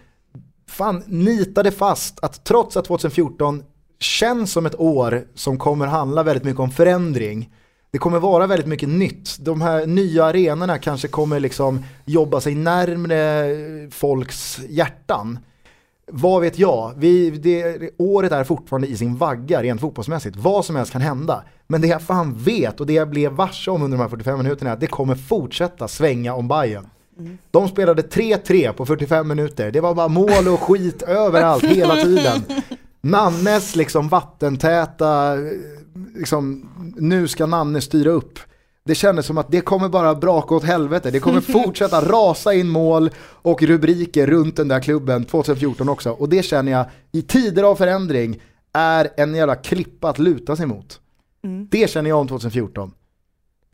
fan 0.69 1.03
nitade 1.07 1.71
fast 1.71 2.25
att 2.25 2.45
trots 2.45 2.77
att 2.77 2.85
2014 2.85 3.63
känns 4.01 4.53
som 4.53 4.67
ett 4.67 4.81
år 4.81 5.25
som 5.35 5.59
kommer 5.59 5.87
handla 5.87 6.23
väldigt 6.23 6.45
mycket 6.45 6.61
om 6.61 6.71
förändring. 6.71 7.51
Det 7.90 7.98
kommer 7.98 8.19
vara 8.19 8.47
väldigt 8.47 8.66
mycket 8.66 8.89
nytt. 8.89 9.36
De 9.40 9.60
här 9.60 9.86
nya 9.86 10.24
arenorna 10.24 10.78
kanske 10.78 11.09
kommer 11.09 11.40
liksom 11.40 11.85
jobba 12.05 12.40
sig 12.40 12.55
närmre 12.55 13.90
folks 13.90 14.60
hjärtan. 14.69 15.39
Vad 16.12 16.40
vet 16.40 16.59
jag? 16.59 16.93
Vi, 16.97 17.31
det, 17.31 17.90
året 17.98 18.32
är 18.32 18.44
fortfarande 18.44 18.86
i 18.86 18.97
sin 18.97 19.16
vagga 19.16 19.62
rent 19.62 19.81
fotbollsmässigt. 19.81 20.36
Vad 20.36 20.65
som 20.65 20.77
helst 20.77 20.93
kan 20.93 21.01
hända. 21.01 21.43
Men 21.66 21.81
det 21.81 21.89
jag 21.89 22.02
fan 22.02 22.35
vet 22.35 22.81
och 22.81 22.86
det 22.86 22.93
jag 22.93 23.10
blev 23.10 23.32
varse 23.32 23.70
om 23.70 23.82
under 23.82 23.98
de 23.98 24.02
här 24.02 24.09
45 24.09 24.39
minuterna 24.39 24.70
är 24.70 24.74
att 24.74 24.81
det 24.81 24.86
kommer 24.86 25.15
fortsätta 25.15 25.89
svänga 25.89 26.35
om 26.35 26.48
Bayern. 26.48 26.86
De 27.51 27.69
spelade 27.69 28.02
3-3 28.02 28.73
på 28.73 28.86
45 28.86 29.28
minuter. 29.28 29.70
Det 29.70 29.81
var 29.81 29.94
bara 29.94 30.09
mål 30.09 30.48
och 30.52 30.60
skit 30.60 31.02
överallt 31.06 31.65
hela 31.65 31.97
tiden. 31.97 32.43
Nannes 33.10 33.76
liksom 33.76 34.09
vattentäta, 34.09 35.35
liksom, 36.14 36.68
nu 36.97 37.28
ska 37.28 37.47
Nanne 37.47 37.80
styra 37.80 38.10
upp. 38.10 38.39
Det 38.85 38.94
kändes 38.94 39.26
som 39.26 39.39
att 39.39 39.51
det 39.51 39.60
kommer 39.60 39.89
bara 39.89 40.14
braka 40.14 40.55
åt 40.55 40.64
helvete. 40.64 41.10
Det 41.10 41.20
kommer 41.20 41.40
fortsätta 41.64 42.01
rasa 42.01 42.55
in 42.55 42.68
mål 42.68 43.10
och 43.20 43.62
rubriker 43.62 44.26
runt 44.26 44.56
den 44.56 44.68
där 44.68 44.80
klubben 44.80 45.24
2014 45.24 45.89
också. 45.89 46.10
Och 46.10 46.28
det 46.28 46.43
känner 46.43 46.72
jag, 46.72 46.86
i 47.12 47.22
tider 47.22 47.62
av 47.62 47.76
förändring, 47.76 48.40
är 48.72 49.09
en 49.16 49.35
jävla 49.35 49.55
klippa 49.55 50.09
att 50.09 50.18
luta 50.18 50.56
sig 50.56 50.66
mot. 50.66 51.01
Det 51.70 51.90
känner 51.90 52.10
jag 52.10 52.18
om 52.18 52.28
2014. 52.28 52.93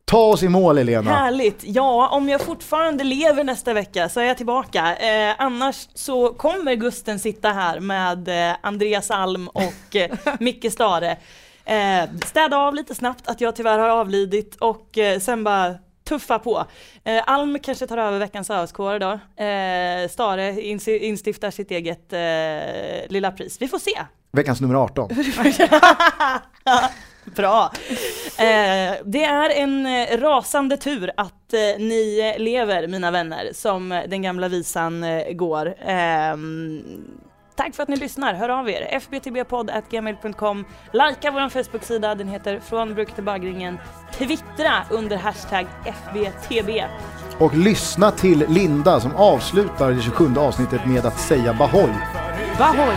Ta 0.04 0.18
oss 0.18 0.42
i 0.42 0.48
mål 0.48 0.78
Elena. 0.78 1.10
Härligt! 1.10 1.60
Ja, 1.62 2.08
om 2.08 2.28
jag 2.28 2.40
fortfarande 2.40 3.04
lever 3.04 3.44
nästa 3.44 3.72
vecka 3.72 4.08
så 4.08 4.20
är 4.20 4.24
jag 4.24 4.36
tillbaka. 4.36 4.96
Eh, 4.96 5.34
annars 5.38 5.88
så 5.94 6.28
kommer 6.28 6.74
Gusten 6.74 7.18
sitta 7.18 7.48
här 7.48 7.80
med 7.80 8.28
eh, 8.50 8.56
Andreas 8.60 9.10
Alm 9.10 9.48
och 9.48 9.96
eh, 9.96 10.10
Micke 10.40 10.72
Stare. 10.72 11.16
Eh, 11.64 12.04
städa 12.26 12.56
av 12.56 12.74
lite 12.74 12.94
snabbt 12.94 13.28
att 13.28 13.40
jag 13.40 13.56
tyvärr 13.56 13.78
har 13.78 13.88
avlidit 13.88 14.56
och 14.56 14.98
eh, 14.98 15.20
sen 15.20 15.44
bara 15.44 15.74
tuffa 16.08 16.38
på. 16.38 16.64
Eh, 17.04 17.22
Alm 17.26 17.58
kanske 17.62 17.86
tar 17.86 17.98
över 17.98 18.18
veckans 18.18 18.50
öskår 18.50 18.98
då. 18.98 19.10
Eh, 19.44 20.08
Stare 20.08 20.62
instiftar 21.04 21.50
sitt 21.50 21.70
eget 21.70 22.12
eh, 22.12 23.10
lilla 23.12 23.30
pris. 23.30 23.56
Vi 23.60 23.68
får 23.68 23.78
se. 23.78 24.00
Veckans 24.32 24.60
nummer 24.60 24.74
18. 24.74 25.10
Bra. 27.36 27.72
Eh, 28.38 28.94
det 29.04 29.24
är 29.24 29.50
en 29.50 29.86
eh, 29.86 30.18
rasande 30.18 30.76
tur 30.76 31.10
att 31.16 31.52
eh, 31.52 31.60
ni 31.78 32.34
lever, 32.38 32.88
mina 32.88 33.10
vänner, 33.10 33.50
som 33.52 33.88
den 33.88 34.22
gamla 34.22 34.48
visan 34.48 35.04
eh, 35.04 35.32
går. 35.32 35.74
Ehm, 35.86 36.82
tack 37.56 37.74
för 37.74 37.82
att 37.82 37.88
ni 37.88 37.96
lyssnar. 37.96 38.34
Hör 38.34 38.48
av 38.48 38.70
er. 38.70 39.00
fbtbpodd.gmail.com 39.00 40.64
Likea 40.92 41.30
vår 41.30 41.48
Facebook-sida. 41.48 42.14
Den 42.14 42.28
heter 42.28 42.60
Från 42.60 42.94
bruk 42.94 43.14
till 43.14 43.24
bagringen. 43.24 43.78
Twittra 44.18 44.72
under 44.90 45.16
hashtag 45.16 45.66
FBTB. 45.84 46.84
Och 47.38 47.54
lyssna 47.54 48.10
till 48.10 48.44
Linda 48.48 49.00
som 49.00 49.16
avslutar 49.16 49.90
det 49.90 50.02
27 50.02 50.34
avsnittet 50.38 50.86
med 50.86 51.06
att 51.06 51.20
säga 51.20 51.54
Bahoy. 51.54 51.92
Bahoy! 52.58 52.94